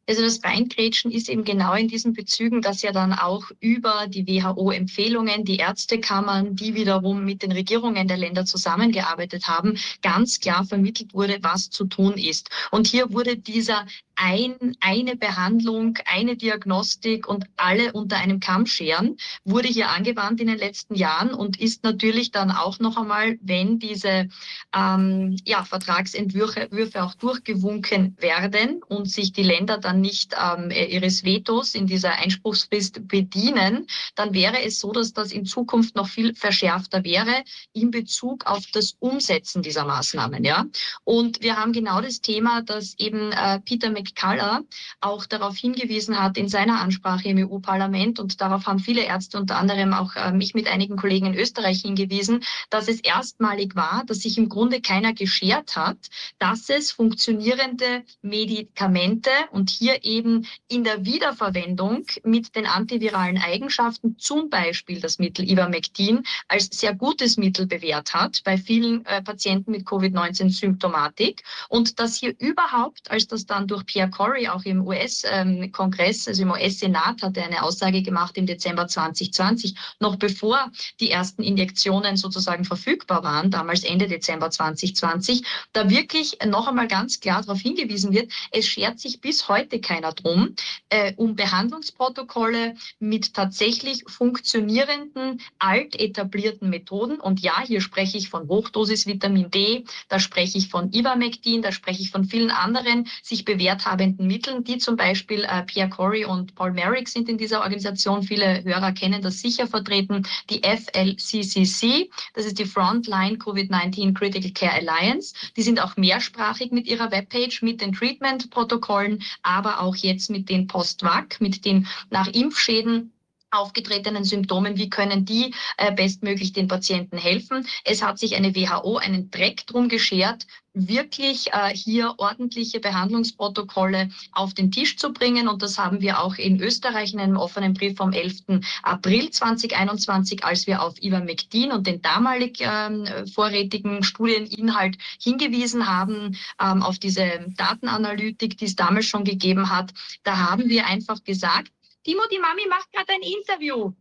[0.08, 4.26] Also das Reingrätschen ist eben genau in diesen Bezügen, dass ja dann auch über die
[4.26, 11.14] WHO-Empfehlungen, die Ärztekammern, die wiederum mit den Regierungen der Länder zusammengearbeitet haben, ganz klar vermittelt
[11.14, 12.50] wurde, was zu tun ist.
[12.72, 13.86] Und hier wurde dieser
[14.22, 20.46] ein, eine Behandlung, eine Diagnostik und alle unter einem Kamm scheren, wurde hier angewandt in
[20.46, 24.28] den letzten Jahren und ist natürlich dann auch noch einmal, wenn diese
[24.72, 31.74] ähm, ja, Vertragsentwürfe auch durchgewunken werden und sich die Länder dann nicht ähm, ihres Vetos
[31.74, 37.02] in dieser Einspruchsfrist bedienen, dann wäre es so, dass das in Zukunft noch viel verschärfter
[37.02, 37.42] wäre
[37.72, 40.44] in Bezug auf das Umsetzen dieser Maßnahmen.
[40.44, 40.66] Ja?
[41.02, 44.64] Und wir haben genau das Thema, dass eben äh, Peter McCullough
[45.00, 49.56] auch darauf hingewiesen hat in seiner Ansprache im EU-Parlament und darauf haben viele Ärzte, unter
[49.56, 54.20] anderem auch äh, mich mit einigen Kollegen in Österreich hingewiesen, dass es erstmalig war, dass
[54.20, 55.98] sich im Grunde keiner geschert hat,
[56.38, 64.50] dass es funktionierende Medikamente und hier eben in der Wiederverwendung mit den antiviralen Eigenschaften, zum
[64.50, 69.86] Beispiel das Mittel Ivermectin, als sehr gutes Mittel bewährt hat bei vielen äh, Patienten mit
[69.86, 76.42] Covid-19-Symptomatik und dass hier überhaupt, als das dann durch Pierre Corey auch im US-Kongress, also
[76.42, 82.16] im US-Senat, hat er eine Aussage gemacht im Dezember 2020, noch bevor die ersten Injektionen
[82.16, 85.42] sozusagen verfügbar waren, damals Ende Dezember 2020,
[85.74, 90.12] da wirklich noch einmal ganz klar darauf hingewiesen wird, es schert sich bis heute keiner
[90.12, 90.54] drum,
[90.88, 97.20] äh, um Behandlungsprotokolle mit tatsächlich funktionierenden, alt etablierten Methoden.
[97.20, 101.72] Und ja, hier spreche ich von Hochdosis Vitamin D, da spreche ich von Ivermectin, da
[101.72, 106.24] spreche ich von vielen anderen sich bewährt handhabenden Mitteln, die zum Beispiel äh, Pierre Corey
[106.24, 108.22] und Paul Merrick sind in dieser Organisation.
[108.22, 110.26] Viele Hörer kennen das sicher vertreten.
[110.50, 115.34] Die FLCCC, das ist die Frontline COVID-19 Critical Care Alliance.
[115.56, 120.66] Die sind auch mehrsprachig mit ihrer Webpage, mit den Treatment-Protokollen, aber auch jetzt mit den
[120.66, 123.11] Post-Vac, mit den nach Impfschäden
[123.52, 127.66] aufgetretenen Symptomen, wie können die äh, bestmöglich den Patienten helfen.
[127.84, 134.54] Es hat sich eine WHO einen Dreck drum geschert, wirklich äh, hier ordentliche Behandlungsprotokolle auf
[134.54, 135.48] den Tisch zu bringen.
[135.48, 138.60] Und das haben wir auch in Österreich in einem offenen Brief vom 11.
[138.82, 146.82] April 2021, als wir auf Ivermectin und den damalig ähm, vorrätigen Studieninhalt hingewiesen haben, ähm,
[146.82, 149.92] auf diese Datenanalytik, die es damals schon gegeben hat.
[150.22, 151.70] Da haben wir einfach gesagt,
[152.04, 153.92] Timo, die Mami macht gerade ein Interview.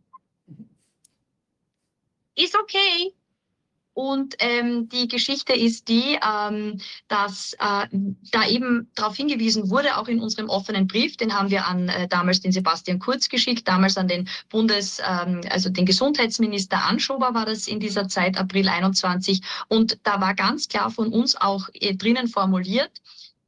[2.34, 3.14] Ist okay.
[3.94, 7.86] Und ähm, die Geschichte ist die, ähm, dass äh,
[8.30, 12.08] da eben darauf hingewiesen wurde, auch in unserem offenen Brief, den haben wir an äh,
[12.08, 17.44] damals den Sebastian Kurz geschickt, damals an den Bundes, ähm, also den Gesundheitsminister Anschober war
[17.44, 19.42] das in dieser Zeit, April 21.
[19.68, 22.92] Und da war ganz klar von uns auch äh, drinnen formuliert,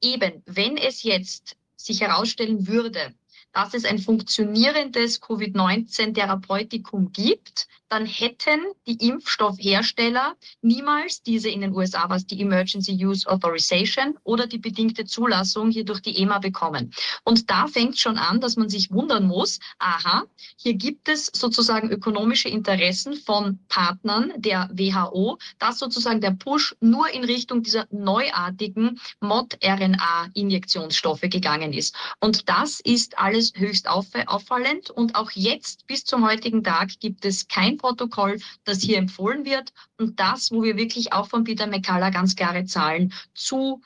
[0.03, 3.15] eben, wenn es jetzt sich herausstellen würde,
[3.55, 12.07] dass es ein funktionierendes Covid-19-Therapeutikum gibt, dann hätten die Impfstoffhersteller niemals diese in den USA
[12.09, 16.93] was die Emergency Use Authorization oder die bedingte Zulassung hier durch die EMA bekommen.
[17.23, 20.25] Und da fängt schon an, dass man sich wundern muss, aha,
[20.57, 27.09] hier gibt es sozusagen ökonomische Interessen von Partnern der WHO, dass sozusagen der Push nur
[27.11, 31.95] in Richtung dieser neuartigen Mod-RNA-Injektionsstoffe gegangen ist.
[32.19, 34.91] Und das ist alles höchst auffallend.
[34.91, 39.75] Und auch jetzt bis zum heutigen Tag gibt es kein Protokoll, das hier empfohlen wird
[39.99, 43.83] und das, wo wir wirklich auch von Peter McCullough ganz klare Zahlen zu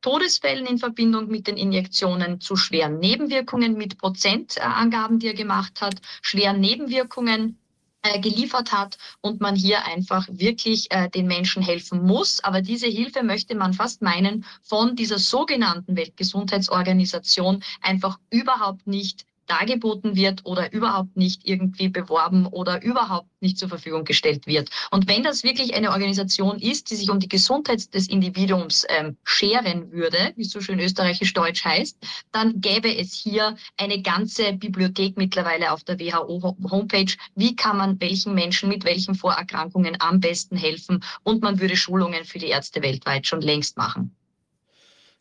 [0.00, 5.96] Todesfällen in Verbindung mit den Injektionen, zu schweren Nebenwirkungen mit Prozentangaben, die er gemacht hat,
[6.22, 7.58] schweren Nebenwirkungen
[8.00, 12.42] äh, geliefert hat und man hier einfach wirklich äh, den Menschen helfen muss.
[12.44, 20.16] Aber diese Hilfe möchte man fast meinen von dieser sogenannten Weltgesundheitsorganisation einfach überhaupt nicht dargeboten
[20.16, 24.70] wird oder überhaupt nicht irgendwie beworben oder überhaupt nicht zur Verfügung gestellt wird.
[24.90, 29.16] Und wenn das wirklich eine Organisation ist, die sich um die Gesundheit des Individuums ähm,
[29.24, 31.98] scheren würde, wie es so schön österreichisch-deutsch heißt,
[32.32, 37.12] dann gäbe es hier eine ganze Bibliothek mittlerweile auf der WHO-Homepage.
[37.34, 41.04] Wie kann man welchen Menschen mit welchen Vorerkrankungen am besten helfen?
[41.22, 44.14] Und man würde Schulungen für die Ärzte weltweit schon längst machen.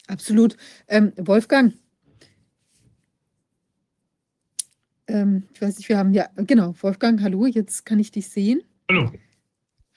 [0.08, 0.58] Absolut.
[0.88, 1.74] Ähm, Wolfgang,
[5.08, 8.62] Ähm, ich weiß nicht, wir haben ja, genau, Wolfgang, hallo, jetzt kann ich dich sehen.
[8.90, 9.12] Hallo.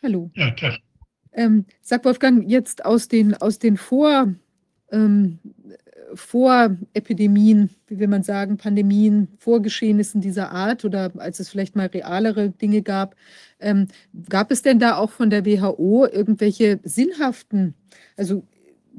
[0.03, 0.31] Hallo.
[0.35, 0.79] Ja, klar.
[1.33, 4.35] Ähm, sag Wolfgang, jetzt aus den, aus den Vor,
[4.91, 5.39] ähm,
[6.15, 12.51] Vorepidemien, wie will man sagen, Pandemien, Vorgeschehnissen dieser Art oder als es vielleicht mal realere
[12.51, 13.17] Dinge gab,
[13.61, 13.89] ähm,
[14.29, 17.75] gab es denn da auch von der WHO irgendwelche sinnhaften,
[18.17, 18.45] also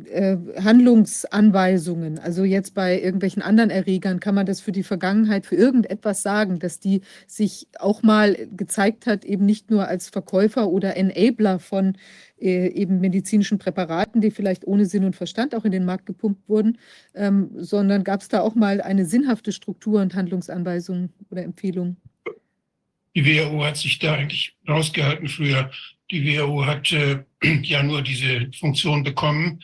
[0.06, 5.56] äh, Handlungsanweisungen, also jetzt bei irgendwelchen anderen Erregern, kann man das für die Vergangenheit, für
[5.56, 10.96] irgendetwas sagen, dass die sich auch mal gezeigt hat, eben nicht nur als Verkäufer oder
[10.98, 11.98] Enabler von
[12.40, 16.48] äh, eben medizinischen Präparaten, die vielleicht ohne Sinn und Verstand auch in den Markt gepumpt
[16.48, 16.78] wurden,
[17.16, 21.98] ähm, sondern gab es da auch mal eine sinnhafte Struktur und Handlungsanweisungen oder Empfehlungen?
[23.16, 25.72] Die WHO hat sich da eigentlich rausgehalten früher.
[26.12, 27.24] Die WHO hat äh,
[27.64, 29.60] ja nur diese Funktion bekommen,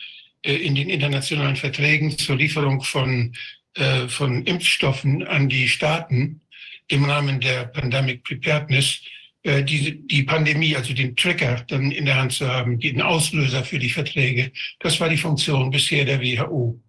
[0.52, 3.34] in den internationalen Verträgen zur Lieferung von,
[3.74, 6.40] äh, von Impfstoffen an die Staaten
[6.88, 9.00] im Rahmen der Pandemic Preparedness
[9.44, 13.62] äh, die, die Pandemie, also den Trigger dann in der Hand zu haben, den Auslöser
[13.62, 14.50] für die Verträge.
[14.80, 16.80] Das war die Funktion bisher der WHO.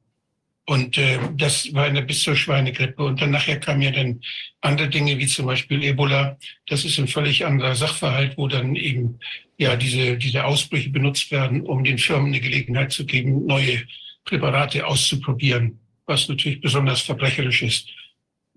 [0.68, 3.04] Und äh, das war eine bis zur Schweinegrippe.
[3.04, 4.22] Und dann nachher kamen ja dann
[4.62, 6.38] andere Dinge, wie zum Beispiel Ebola.
[6.68, 9.20] Das ist ein völlig anderer Sachverhalt, wo dann eben
[9.58, 13.84] ja diese, diese Ausbrüche benutzt werden, um den Firmen eine Gelegenheit zu geben, neue
[14.26, 17.90] Präparate auszuprobieren, was natürlich besonders verbrecherisch ist,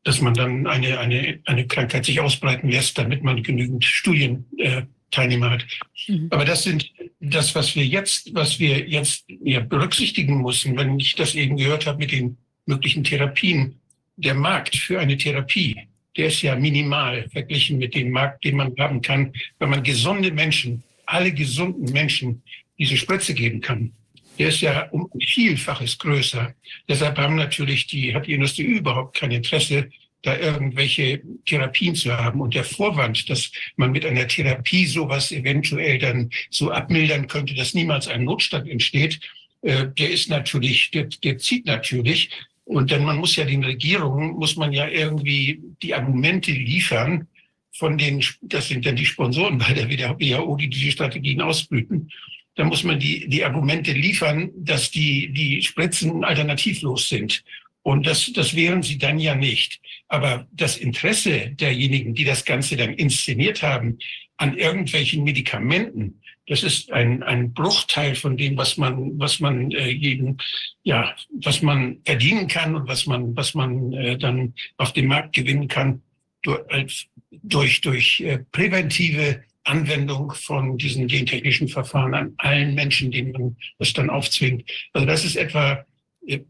[0.05, 4.83] dass man dann eine, eine, eine Krankheit sich ausbreiten lässt, damit man genügend Studien äh,
[5.15, 5.67] hat.
[6.07, 6.29] Mhm.
[6.31, 6.91] Aber das sind
[7.21, 11.87] das, was wir jetzt, was wir jetzt ja, berücksichtigen müssen, wenn ich das eben gehört
[11.87, 13.77] habe mit den möglichen Therapien.
[14.17, 15.77] Der Markt für eine Therapie,
[16.17, 20.33] der ist ja minimal verglichen mit dem Markt, den man haben kann, wenn man gesunde
[20.33, 22.43] Menschen, alle gesunden Menschen
[22.79, 23.93] diese Spritze geben kann.
[24.39, 26.55] Der ist ja um Vielfaches größer.
[26.89, 29.91] Deshalb haben natürlich die, hat die Industrie überhaupt kein Interesse,
[30.23, 32.41] da irgendwelche Therapien zu haben.
[32.41, 37.75] Und der Vorwand, dass man mit einer Therapie sowas eventuell dann so abmildern könnte, dass
[37.75, 39.21] niemals ein Notstand entsteht,
[39.63, 42.31] äh, der ist natürlich, der, der zieht natürlich.
[42.65, 47.27] Und denn man muss ja den Regierungen, muss man ja irgendwie die Argumente liefern
[47.73, 52.11] von den, das sind dann die Sponsoren bei der WHO, die diese Strategien ausbrüten.
[52.57, 57.45] Da muss man die, die Argumente liefern, dass die, die Spritzen alternativlos sind.
[57.89, 59.81] Und das, das wären sie dann ja nicht.
[60.09, 63.97] Aber das Interesse derjenigen, die das Ganze dann inszeniert haben,
[64.37, 69.89] an irgendwelchen Medikamenten, das ist ein, ein Bruchteil von dem, was man, was man äh,
[69.89, 70.37] jeden,
[70.83, 75.35] ja, was man verdienen kann und was man, was man äh, dann auf dem Markt
[75.35, 76.03] gewinnen kann
[76.43, 83.57] durch, durch, durch äh, präventive Anwendung von diesen gentechnischen Verfahren an allen Menschen, denen man
[83.79, 84.71] das dann aufzwingt.
[84.93, 85.87] Also das ist etwa,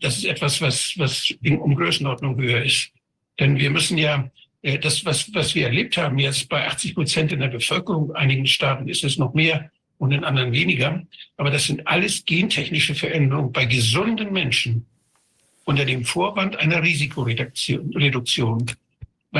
[0.01, 2.91] das ist etwas, was, was in, um Größenordnung höher ist.
[3.39, 4.31] Denn wir müssen ja
[4.62, 8.47] äh, das, was, was wir erlebt haben jetzt bei 80 Prozent in der Bevölkerung, einigen
[8.47, 11.03] Staaten ist es noch mehr, und in anderen weniger.
[11.37, 14.87] Aber das sind alles gentechnische Veränderungen bei gesunden Menschen
[15.64, 18.66] unter dem Vorwand einer Risikoreduktion.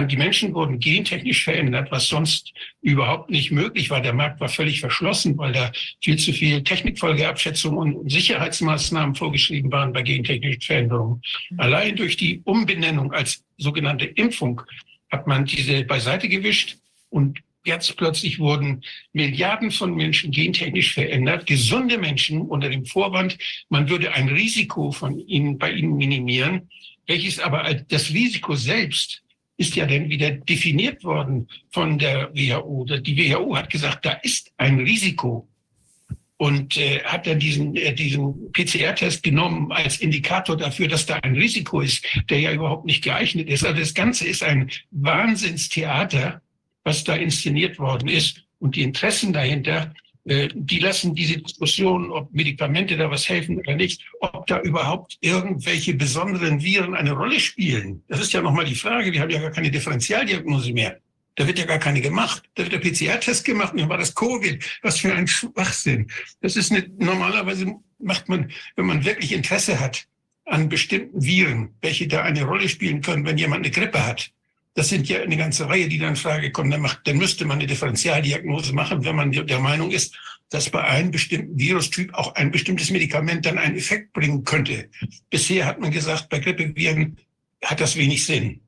[0.07, 4.01] Die Menschen wurden gentechnisch verändert, was sonst überhaupt nicht möglich war.
[4.01, 9.93] Der Markt war völlig verschlossen, weil da viel zu viel Technikfolgeabschätzung und Sicherheitsmaßnahmen vorgeschrieben waren
[9.93, 11.23] bei gentechnischen Veränderungen.
[11.57, 14.63] Allein durch die Umbenennung als sogenannte Impfung
[15.11, 16.77] hat man diese beiseite gewischt
[17.11, 18.83] und Jetzt plötzlich wurden
[19.13, 23.37] Milliarden von Menschen gentechnisch verändert, gesunde Menschen unter dem Vorwand,
[23.69, 26.71] man würde ein Risiko von ihnen bei ihnen minimieren,
[27.07, 29.23] welches aber das Risiko selbst
[29.59, 32.85] ist ja dann wieder definiert worden von der WHO.
[32.85, 35.47] Die WHO hat gesagt, da ist ein Risiko
[36.39, 41.35] und äh, hat dann diesen, äh, diesen PCR-Test genommen als Indikator dafür, dass da ein
[41.35, 43.67] Risiko ist, der ja überhaupt nicht geeignet ist.
[43.67, 46.41] Also das Ganze ist ein Wahnsinnstheater
[46.89, 49.93] was da inszeniert worden ist und die Interessen dahinter,
[50.29, 55.95] die lassen diese Diskussion, ob Medikamente da was helfen oder nicht, ob da überhaupt irgendwelche
[55.95, 58.03] besonderen Viren eine Rolle spielen.
[58.09, 59.13] Das ist ja nochmal die Frage.
[59.13, 60.99] Wir haben ja gar keine Differentialdiagnose mehr.
[61.37, 62.43] Da wird ja gar keine gemacht.
[62.57, 64.63] Da wird der PCR-Test gemacht und dann war das Covid.
[64.83, 66.09] Was für ein Schwachsinn.
[66.43, 70.07] Das ist nicht, normalerweise macht man, wenn man wirklich Interesse hat
[70.45, 74.31] an bestimmten Viren, welche da eine Rolle spielen können, wenn jemand eine Grippe hat,
[74.79, 76.71] das sind ja eine ganze Reihe, die dann in Frage kommen.
[76.71, 80.17] Dann, macht, dann müsste man eine Differentialdiagnose machen, wenn man der Meinung ist,
[80.51, 84.89] dass bei einem bestimmten Virustyp auch ein bestimmtes Medikament dann einen Effekt bringen könnte.
[85.31, 87.17] Bisher hat man gesagt, bei Grippeviren
[87.65, 88.61] hat das wenig Sinn.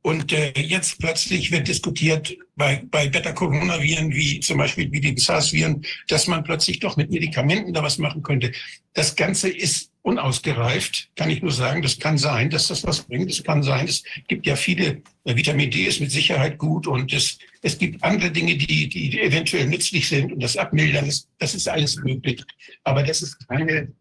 [0.00, 5.84] Und äh, jetzt plötzlich wird diskutiert bei, bei Beta-Coronaviren, wie zum Beispiel wie die SARS-Viren,
[6.08, 8.50] dass man plötzlich doch mit Medikamenten da was machen könnte.
[8.94, 11.80] Das Ganze ist unausgereift, kann ich nur sagen.
[11.80, 13.30] Das kann sein, dass das was bringt.
[13.30, 17.12] Es kann sein, es gibt ja viele, äh, Vitamin D ist mit Sicherheit gut und
[17.12, 21.54] es, es gibt andere Dinge, die, die eventuell nützlich sind und das Abmildern, ist, das
[21.54, 22.44] ist alles möglich.
[22.84, 23.92] Aber das ist keine,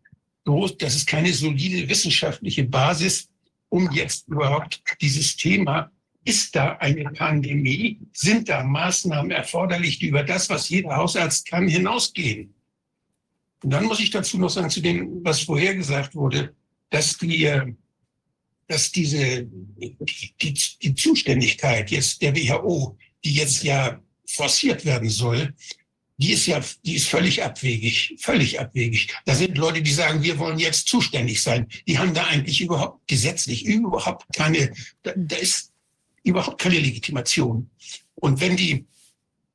[0.77, 3.29] das ist keine solide wissenschaftliche Basis,
[3.69, 5.89] um jetzt überhaupt dieses Thema,
[6.25, 11.67] ist da eine Pandemie, sind da Maßnahmen erforderlich, die über das, was jeder Hausarzt kann,
[11.67, 12.53] hinausgehen.
[13.63, 16.53] Und dann muss ich dazu noch sagen, zu dem, was vorher gesagt wurde,
[16.89, 17.73] dass die, äh,
[18.67, 25.53] dass diese, die, die, Zuständigkeit jetzt der WHO, die jetzt ja forciert werden soll,
[26.17, 29.13] die ist ja, die ist völlig abwegig, völlig abwegig.
[29.25, 31.67] Da sind Leute, die sagen, wir wollen jetzt zuständig sein.
[31.87, 35.71] Die haben da eigentlich überhaupt gesetzlich überhaupt keine, da, da ist
[36.23, 37.69] überhaupt keine Legitimation.
[38.15, 38.85] Und wenn die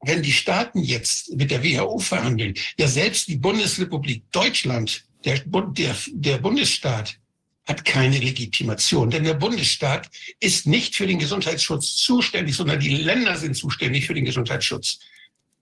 [0.00, 5.96] wenn die Staaten jetzt mit der WHO verhandeln, ja selbst die Bundesrepublik Deutschland, der, der,
[6.12, 7.18] der Bundesstaat,
[7.66, 9.10] hat keine Legitimation.
[9.10, 10.08] Denn der Bundesstaat
[10.40, 15.00] ist nicht für den Gesundheitsschutz zuständig, sondern die Länder sind zuständig für den Gesundheitsschutz.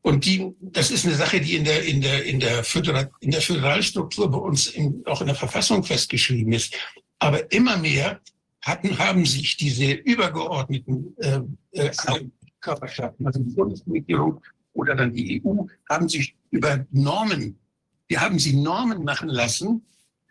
[0.02, 3.32] Und die, das ist eine Sache, die in der, in der, in der, Föderal, in
[3.32, 6.76] der Föderalstruktur bei uns in, auch in der Verfassung festgeschrieben ist.
[7.18, 8.20] Aber immer mehr
[8.60, 11.40] hatten, haben sich diese übergeordneten äh,
[11.72, 11.90] äh,
[12.66, 14.40] Körperschaften, also die Bundesregierung
[14.72, 17.58] oder dann die EU, haben sich über Normen,
[18.08, 19.84] wir haben sie Normen machen lassen.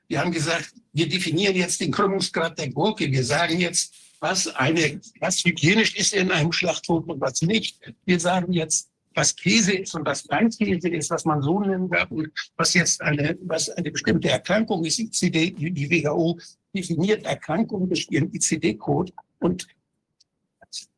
[0.07, 3.11] Wir haben gesagt, wir definieren jetzt den Krümmungsgrad der Gurke.
[3.11, 7.79] Wir sagen jetzt, was eine, was hygienisch ist in einem Schlachthof und was nicht.
[8.05, 11.89] Wir sagen jetzt, was Käse ist und was kein Käse ist, was man so nennen
[11.89, 14.99] darf und was jetzt eine, was eine bestimmte Erkrankung ist.
[14.99, 16.39] Die WHO
[16.73, 19.67] definiert Erkrankungen durch ihren ICD-Code und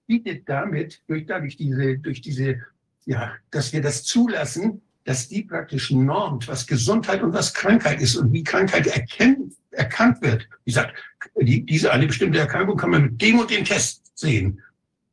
[0.08, 2.62] bietet damit durch, dadurch diese, durch diese,
[3.06, 8.16] ja, dass wir das zulassen, dass die praktisch normt, was Gesundheit und was Krankheit ist
[8.16, 10.50] und wie Krankheit erkennt, erkannt wird.
[10.66, 10.96] Wie gesagt,
[11.40, 14.62] die, diese eine bestimmte Erkrankung kann man mit dem und dem Test sehen.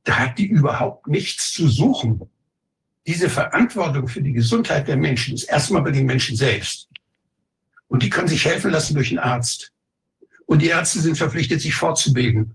[0.05, 2.22] Da hat die überhaupt nichts zu suchen.
[3.07, 6.88] Diese Verantwortung für die Gesundheit der Menschen ist erstmal bei den Menschen selbst.
[7.86, 9.72] Und die können sich helfen lassen durch einen Arzt.
[10.47, 12.55] Und die Ärzte sind verpflichtet, sich fortzubilden.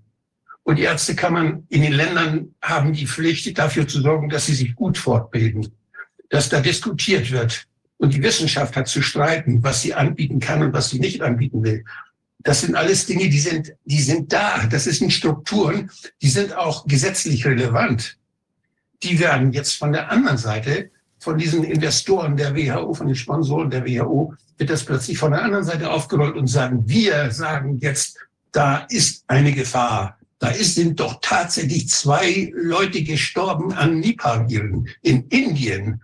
[0.70, 4.46] Und die Ärzte kann man in den Ländern haben die Pflicht, dafür zu sorgen, dass
[4.46, 5.68] sie sich gut fortbilden,
[6.30, 7.66] dass da diskutiert wird.
[7.98, 11.64] Und die Wissenschaft hat zu streiten, was sie anbieten kann und was sie nicht anbieten
[11.64, 11.84] will.
[12.44, 14.68] Das sind alles Dinge, die sind, die sind da.
[14.68, 15.90] Das sind Strukturen,
[16.22, 18.20] die sind auch gesetzlich relevant.
[19.02, 23.72] Die werden jetzt von der anderen Seite, von diesen Investoren der WHO, von den Sponsoren
[23.72, 28.20] der WHO, wird das plötzlich von der anderen Seite aufgerollt und sagen, wir sagen jetzt,
[28.52, 30.19] da ist eine Gefahr.
[30.40, 36.02] Da sind doch tatsächlich zwei Leute gestorben an Nipah-Viren in Indien.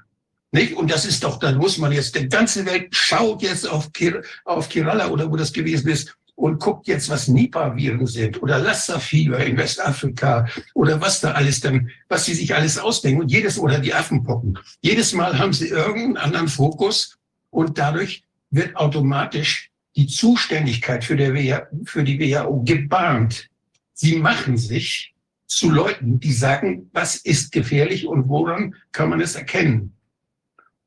[0.51, 0.73] Nicht?
[0.73, 4.21] Und das ist doch, da muss man jetzt, die ganze Welt schaut jetzt auf, Kir
[4.43, 9.39] auf Kerala oder wo das gewesen ist und guckt jetzt, was Nipah-Viren sind oder Lassa-Fieber
[9.39, 13.79] in Westafrika oder was da alles dann, was sie sich alles ausdenken und jedes oder
[13.79, 14.59] die Affenpocken.
[14.81, 17.17] Jedes Mal haben sie irgendeinen anderen Fokus
[17.51, 23.49] und dadurch wird automatisch die Zuständigkeit für, der WH, für die WHO gebahnt.
[23.95, 25.15] Sie machen sich
[25.47, 29.93] zu Leuten, die sagen, was ist gefährlich und woran kann man es erkennen.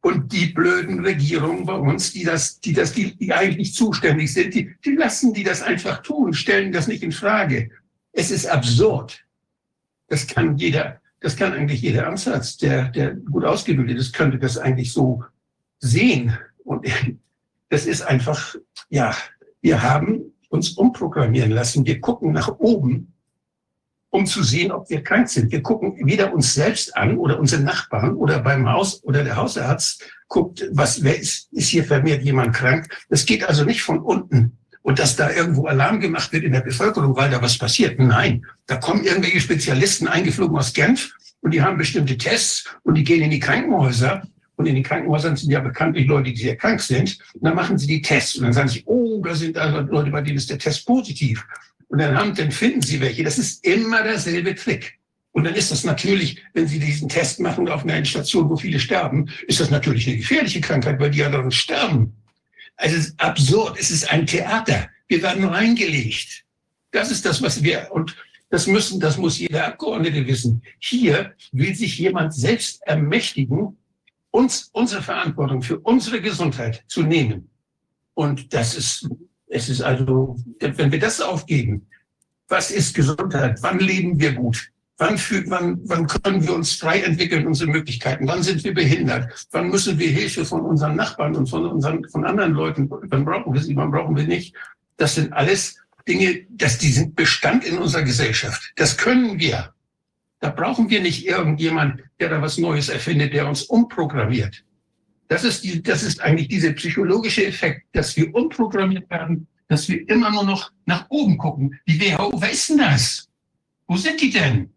[0.00, 4.54] Und die blöden Regierungen bei uns, die das, die das, die, die eigentlich zuständig sind,
[4.54, 7.70] die, die lassen die das einfach tun, stellen das nicht in Frage.
[8.12, 9.24] Es ist absurd.
[10.08, 14.58] Das kann jeder, das kann eigentlich jeder Amtsarzt, der, der gut ausgebildet ist, könnte das
[14.58, 15.24] eigentlich so
[15.78, 16.36] sehen.
[16.64, 16.86] Und
[17.70, 18.54] das ist einfach,
[18.90, 19.16] ja,
[19.62, 21.86] wir haben uns umprogrammieren lassen.
[21.86, 23.12] Wir gucken nach oben
[24.10, 25.52] um zu sehen, ob wir krank sind.
[25.52, 30.04] Wir gucken weder uns selbst an oder unsere Nachbarn oder beim Haus oder der Hausarzt
[30.28, 32.88] guckt, was, wer ist, ist hier vermehrt jemand krank.
[33.10, 34.58] Das geht also nicht von unten.
[34.82, 37.98] Und dass da irgendwo Alarm gemacht wird in der Bevölkerung, weil da was passiert.
[37.98, 43.04] Nein, da kommen irgendwelche Spezialisten eingeflogen aus Genf und die haben bestimmte Tests und die
[43.04, 44.22] gehen in die Krankenhäuser
[44.58, 47.16] und in den Krankenhäusern sind ja bekanntlich Leute, die sehr krank sind.
[47.34, 50.10] Und dann machen sie die Tests und dann sagen sie, oh, da sind also Leute,
[50.10, 51.46] bei denen ist der Test positiv.
[51.86, 53.22] Und dann, haben, dann finden Sie welche.
[53.22, 54.98] Das ist immer derselbe Trick.
[55.30, 58.80] Und dann ist das natürlich, wenn Sie diesen Test machen auf einer Station, wo viele
[58.80, 62.12] sterben, ist das natürlich eine gefährliche Krankheit, weil die anderen sterben.
[62.76, 63.78] Also es ist absurd.
[63.78, 64.88] Es ist ein Theater.
[65.06, 66.44] Wir werden reingelegt.
[66.90, 68.16] Das ist das, was wir, und
[68.50, 70.62] das müssen, das muss jeder Abgeordnete wissen.
[70.80, 73.76] Hier will sich jemand selbst ermächtigen,
[74.30, 77.50] uns unsere Verantwortung für unsere Gesundheit zu nehmen.
[78.14, 79.08] Und das ist
[79.48, 81.86] es ist also, wenn wir das aufgeben,
[82.48, 83.58] was ist Gesundheit?
[83.62, 84.70] Wann leben wir gut?
[84.96, 88.26] Wann, für, wann, wann können wir uns frei entwickeln, unsere Möglichkeiten?
[88.26, 89.46] Wann sind wir behindert?
[89.52, 92.90] Wann müssen wir Hilfe von unseren Nachbarn und von, unseren, von anderen Leuten?
[92.90, 93.76] Wann brauchen wir sie?
[93.76, 94.54] Wann brauchen wir nicht?
[94.96, 95.76] Das sind alles
[96.08, 98.72] Dinge, dass die sind Bestand in unserer Gesellschaft.
[98.76, 99.72] Das können wir.
[100.40, 104.64] Da brauchen wir nicht irgendjemand, der da was Neues erfindet, der uns umprogrammiert.
[105.28, 110.08] Das ist, die, das ist eigentlich dieser psychologische Effekt, dass wir umprogrammiert werden, dass wir
[110.08, 111.78] immer nur noch nach oben gucken.
[111.86, 113.28] Die WHO, wer ist denn das?
[113.86, 114.70] Wo sind die denn?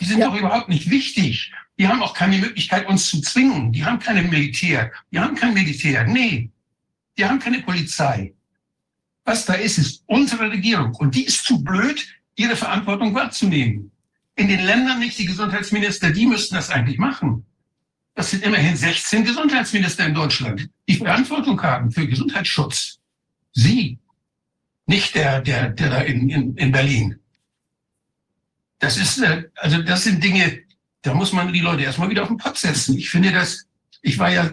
[0.00, 0.28] Die sind ja.
[0.28, 1.52] doch überhaupt nicht wichtig.
[1.78, 3.72] Die haben auch keine Möglichkeit, uns zu zwingen.
[3.72, 4.92] Die haben keine Militär.
[5.12, 6.04] Die haben kein Militär.
[6.06, 6.50] Nee.
[7.16, 8.34] Die haben keine Polizei.
[9.24, 10.94] Was da ist, ist unsere Regierung.
[10.96, 12.06] Und die ist zu blöd,
[12.36, 13.89] ihre Verantwortung wahrzunehmen.
[14.40, 17.44] In den Ländern nicht die Gesundheitsminister, die müssten das eigentlich machen.
[18.14, 23.00] Das sind immerhin 16 Gesundheitsminister in Deutschland, die Verantwortung haben für Gesundheitsschutz.
[23.52, 23.98] Sie,
[24.86, 27.18] nicht der, der, der da in, in, in Berlin.
[28.78, 30.60] Das ist, äh, also das sind Dinge,
[31.02, 32.96] da muss man die Leute erstmal wieder auf den Pott setzen.
[32.96, 33.66] Ich finde das,
[34.00, 34.50] ich war ja,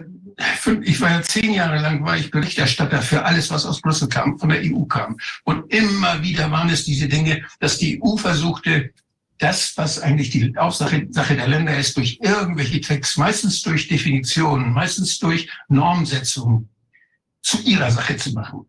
[0.82, 4.38] ich war ja zehn Jahre lang, war ich Berichterstatter für alles, was aus Brüssel kam,
[4.38, 5.16] von der EU kam.
[5.44, 8.92] Und immer wieder waren es diese Dinge, dass die EU versuchte,
[9.38, 14.72] das, was eigentlich die Aufsache Sache der Länder ist, durch irgendwelche Tricks, meistens durch Definitionen,
[14.72, 16.68] meistens durch Normsetzungen,
[17.40, 18.66] zu ihrer Sache zu machen.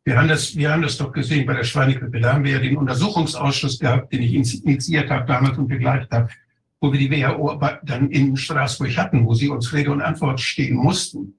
[0.10, 2.20] Wir haben, das, wir haben das doch gesehen bei der Schweinegrippe.
[2.20, 6.30] Da haben wir ja den Untersuchungsausschuss gehabt, den ich initiiert habe damals und begleitet habe,
[6.82, 10.78] wo wir die WHO dann in Straßburg hatten, wo sie uns Rede und Antwort stehen
[10.78, 11.36] mussten.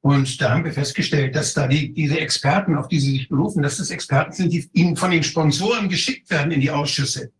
[0.00, 3.62] Und da haben wir festgestellt, dass da die, diese Experten, auf die sie sich berufen,
[3.62, 7.30] dass das Experten sind, die ihnen von den Sponsoren geschickt werden in die Ausschüsse.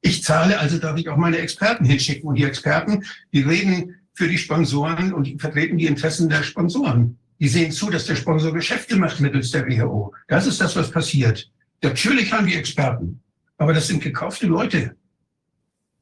[0.00, 2.26] Ich zahle, also darf ich auch meine Experten hinschicken.
[2.26, 3.04] Und die Experten,
[3.34, 7.18] die reden für die Sponsoren und die vertreten die Interessen der Sponsoren.
[7.38, 10.14] Die sehen zu, dass der Sponsor Geschäfte macht mittels der WHO.
[10.28, 11.50] Das ist das, was passiert.
[11.82, 13.20] Natürlich haben die Experten,
[13.58, 14.96] aber das sind gekaufte Leute.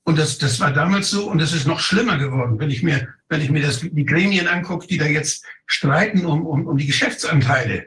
[0.05, 3.09] Und das, das war damals so und das ist noch schlimmer geworden, wenn ich mir,
[3.29, 6.87] wenn ich mir das, die Gremien angucke, die da jetzt streiten um, um, um die
[6.87, 7.87] Geschäftsanteile.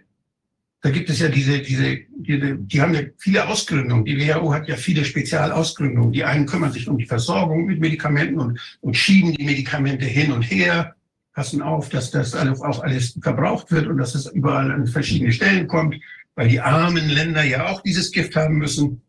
[0.82, 4.06] Da gibt es ja diese, diese, diese, die haben ja viele Ausgründungen.
[4.06, 6.12] Die WHO hat ja viele Spezialausgründungen.
[6.12, 10.32] Die einen kümmern sich um die Versorgung mit Medikamenten und, und schieben die Medikamente hin
[10.32, 10.96] und her,
[11.38, 15.32] passen auf, dass das alles, auch alles verbraucht wird und dass es überall an verschiedene
[15.32, 15.96] Stellen kommt,
[16.34, 19.04] weil die armen Länder ja auch dieses Gift haben müssen.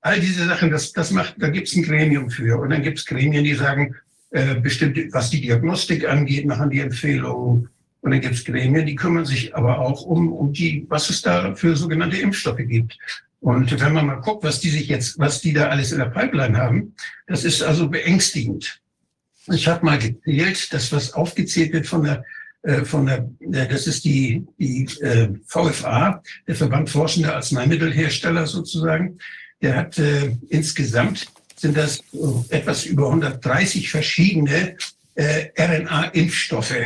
[0.00, 2.58] All diese Sachen, das, das macht, da gibt es ein Gremium für.
[2.58, 3.94] Und dann gibt es Gremien, die sagen,
[4.30, 7.68] äh, bestimmt, was die Diagnostik angeht, machen die Empfehlungen.
[8.00, 11.20] Und dann gibt es Gremien, die kümmern sich aber auch um, um die, was es
[11.20, 12.96] da für sogenannte Impfstoffe gibt.
[13.40, 16.06] Und wenn man mal guckt, was die sich jetzt, was die da alles in der
[16.06, 16.94] Pipeline haben,
[17.26, 18.80] das ist also beängstigend.
[19.48, 22.24] Ich habe mal gezählt, das was aufgezählt wird von der
[22.62, 29.18] äh, von der, äh, das ist die, die äh, VFA, der Verband Forschender Arzneimittelhersteller sozusagen
[29.62, 31.26] der hat äh, insgesamt
[31.56, 32.02] sind das
[32.50, 34.76] etwas über 130 verschiedene
[35.14, 36.76] äh, RNA-Impfstoffe,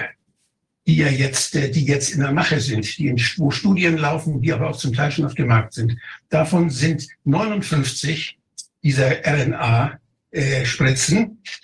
[0.87, 4.41] die ja jetzt, äh, die jetzt in der Mache sind, die in, wo Studien laufen,
[4.41, 5.97] die aber auch zum Teil schon auf dem Markt sind.
[6.29, 8.39] Davon sind 59
[8.83, 10.00] dieser RNA-Spritzen
[10.31, 10.65] äh,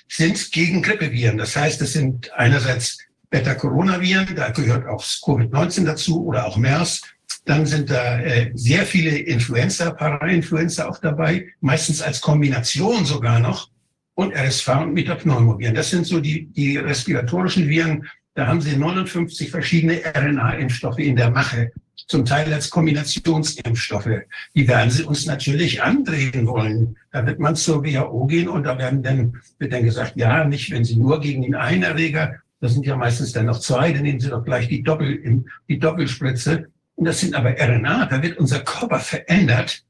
[0.08, 1.38] sind gegen Grippeviren.
[1.38, 2.98] Das heißt, es sind einerseits
[3.30, 7.02] Beta-Coronaviren, da gehört auch Covid-19 dazu oder auch MERS
[7.46, 13.70] dann sind da äh, sehr viele Influenza, Parainfluenza auch dabei, meistens als Kombination sogar noch.
[14.14, 15.74] Und RSV und Metapneumoviren.
[15.74, 18.08] Das sind so die, die respiratorischen Viren.
[18.36, 21.72] Da haben sie 59 verschiedene RNA-Impfstoffe in der Mache,
[22.06, 24.10] zum Teil als Kombinationsimpfstoffe.
[24.54, 26.98] Die werden sie uns natürlich andrehen wollen.
[27.12, 30.70] Da wird man zur WHO gehen und da werden dann, wird dann gesagt, ja, nicht,
[30.70, 34.02] wenn sie nur gegen den einen Erreger, das sind ja meistens dann noch zwei, dann
[34.02, 36.68] nehmen sie doch gleich die Doppel, die Doppelspritze.
[36.94, 39.82] Und das sind aber RNA, da wird unser Körper verändert,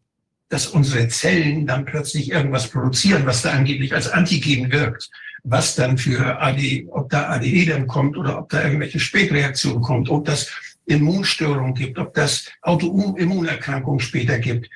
[0.49, 5.11] dass unsere Zellen dann plötzlich irgendwas produzieren, was da angeblich als Antigen wirkt.
[5.49, 10.09] Was dann für AD, ob da ADE dann kommt oder ob da irgendwelche Spätreaktionen kommt,
[10.09, 10.51] ob das
[10.87, 14.69] Immunstörungen gibt, ob das Autoimmunerkrankungen später gibt.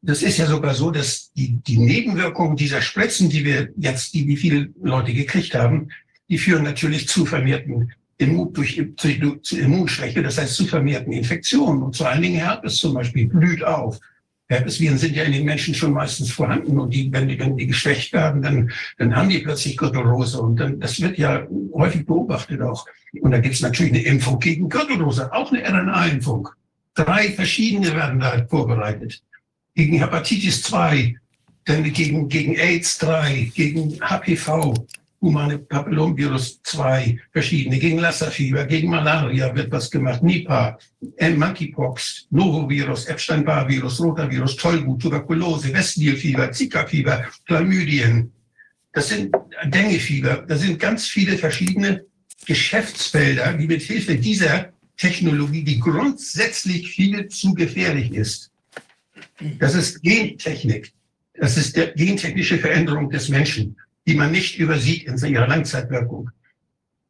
[0.00, 4.24] Das ist ja sogar so, dass die, die Nebenwirkungen dieser Spritzen, die wir jetzt, die,
[4.24, 5.88] die viele Leute gekriegt haben,
[6.28, 11.82] die führen natürlich zu vermehrten Immun, durch, durch, zu Immunschwäche, das heißt zu vermehrten Infektionen
[11.82, 14.00] und vor allen Dingen Herpes zum Beispiel blüht auf.
[14.48, 17.66] Herpesviren sind ja in den Menschen schon meistens vorhanden und die, wenn die, wenn die
[17.66, 22.60] geschwächt werden, dann, dann haben die plötzlich Gürtelrose und dann, das wird ja häufig beobachtet
[22.60, 22.86] auch.
[23.20, 26.48] Und da gibt es natürlich eine Impfung gegen Gürtelrose, auch eine RNA-Impfung.
[26.94, 29.22] Drei verschiedene werden da vorbereitet.
[29.74, 31.16] Gegen Hepatitis 2,
[31.64, 34.74] dann gegen, gegen AIDS 3, gegen HPV,
[35.24, 40.78] humane Papillomvirus 2, verschiedene, gegen Lassa-Fieber, gegen Malaria wird was gemacht, Nipah,
[41.18, 48.30] Monkeypox, Novovirus, Epstein-Barr-Virus, Rotavirus, Tollwut, Tuberkulose, Westnilfieber, Zika-Fieber, Chlamydien.
[48.92, 49.34] Das sind
[49.64, 50.44] Dengue-Fieber.
[50.46, 52.04] Das sind ganz viele verschiedene
[52.46, 58.50] Geschäftsfelder, die mit Hilfe dieser Technologie, die grundsätzlich viel zu gefährlich ist.
[59.58, 60.92] Das ist Gentechnik.
[61.36, 63.74] Das ist die gentechnische Veränderung des Menschen
[64.06, 66.30] die man nicht übersieht in ihrer Langzeitwirkung,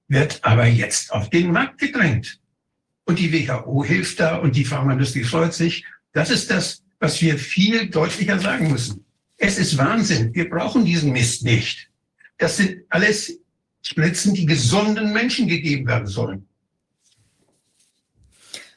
[0.08, 2.40] wird aber jetzt auf den Markt gedrängt.
[3.04, 5.84] Und die WHO hilft da und die Pharmaindustrie freut sich.
[6.12, 9.04] Das ist das, was wir viel deutlicher sagen müssen.
[9.36, 10.34] Es ist Wahnsinn.
[10.34, 11.90] Wir brauchen diesen Mist nicht.
[12.38, 13.38] Das sind alles
[13.82, 16.48] Spritzen, die gesunden Menschen gegeben werden sollen.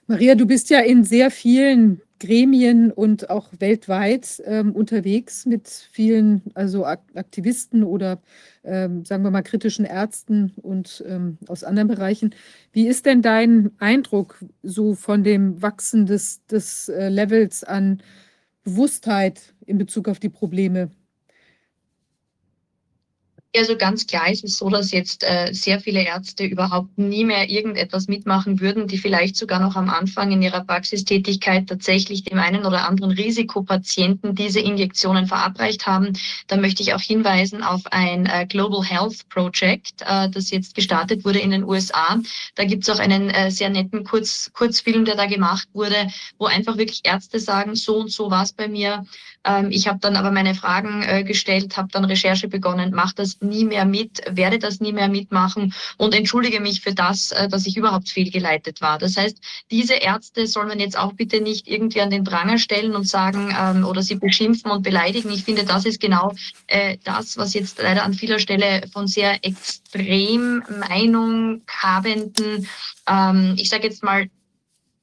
[0.08, 6.42] Maria, du bist ja in sehr vielen Gremien und auch weltweit ähm, unterwegs mit vielen,
[6.56, 8.22] also Aktivisten oder
[8.64, 12.34] ähm, sagen wir mal kritischen Ärzten und ähm, aus anderen Bereichen.
[12.72, 18.02] Wie ist denn dein Eindruck so von dem Wachsen des, des äh, Levels an
[18.64, 20.90] Bewusstheit in Bezug auf die Probleme?
[23.56, 27.50] Also ganz klar ist es so, dass jetzt äh, sehr viele Ärzte überhaupt nie mehr
[27.50, 32.66] irgendetwas mitmachen würden, die vielleicht sogar noch am Anfang in ihrer Praxistätigkeit tatsächlich dem einen
[32.66, 36.14] oder anderen Risikopatienten diese Injektionen verabreicht haben.
[36.48, 41.24] Da möchte ich auch hinweisen auf ein äh, Global Health Project, äh, das jetzt gestartet
[41.26, 42.20] wurde in den USA.
[42.56, 46.08] Da gibt es auch einen äh, sehr netten Kurz, Kurzfilm, der da gemacht wurde,
[46.38, 49.06] wo einfach wirklich Ärzte sagen, so und so war es bei mir.
[49.48, 53.40] Ähm, ich habe dann aber meine Fragen äh, gestellt, habe dann Recherche begonnen, mache das
[53.42, 57.66] nie mehr mit, werde das nie mehr mitmachen und entschuldige mich für das, äh, dass
[57.66, 58.98] ich überhaupt fehlgeleitet war.
[58.98, 59.38] Das heißt,
[59.72, 63.56] diese Ärzte soll man jetzt auch bitte nicht irgendwie an den Pranger stellen und sagen
[63.58, 65.32] ähm, oder sie beschimpfen und beleidigen.
[65.32, 66.34] Ich finde, das ist genau
[66.68, 72.68] äh, das, was jetzt leider an vieler Stelle von sehr extrem Meinung habenden,
[73.08, 74.28] ähm, ich sage jetzt mal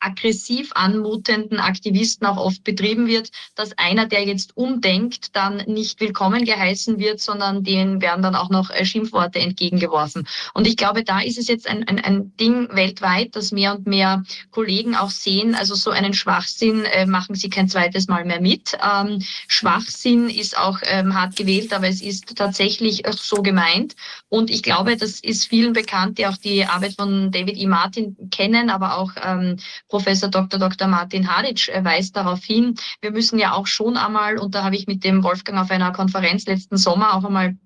[0.05, 6.45] aggressiv anmutenden Aktivisten auch oft betrieben wird, dass einer, der jetzt umdenkt, dann nicht willkommen
[6.45, 10.27] geheißen wird, sondern denen werden dann auch noch äh, Schimpfworte entgegengeworfen.
[10.53, 13.87] Und ich glaube, da ist es jetzt ein, ein, ein Ding weltweit, dass mehr und
[13.87, 18.41] mehr Kollegen auch sehen, also so einen Schwachsinn äh, machen sie kein zweites Mal mehr
[18.41, 18.77] mit.
[18.83, 23.95] Ähm, Schwachsinn ist auch ähm, hart gewählt, aber es ist tatsächlich so gemeint.
[24.29, 27.67] Und ich glaube, das ist vielen bekannt, die auch die Arbeit von David E.
[27.67, 29.57] Martin kennen, aber auch ähm,
[29.95, 30.59] Professor Dr.
[30.59, 30.89] Dr.
[30.89, 34.75] Martin Hadic äh, weist darauf hin, wir müssen ja auch schon einmal, und da habe
[34.75, 37.57] ich mit dem Wolfgang auf einer Konferenz letzten Sommer auch einmal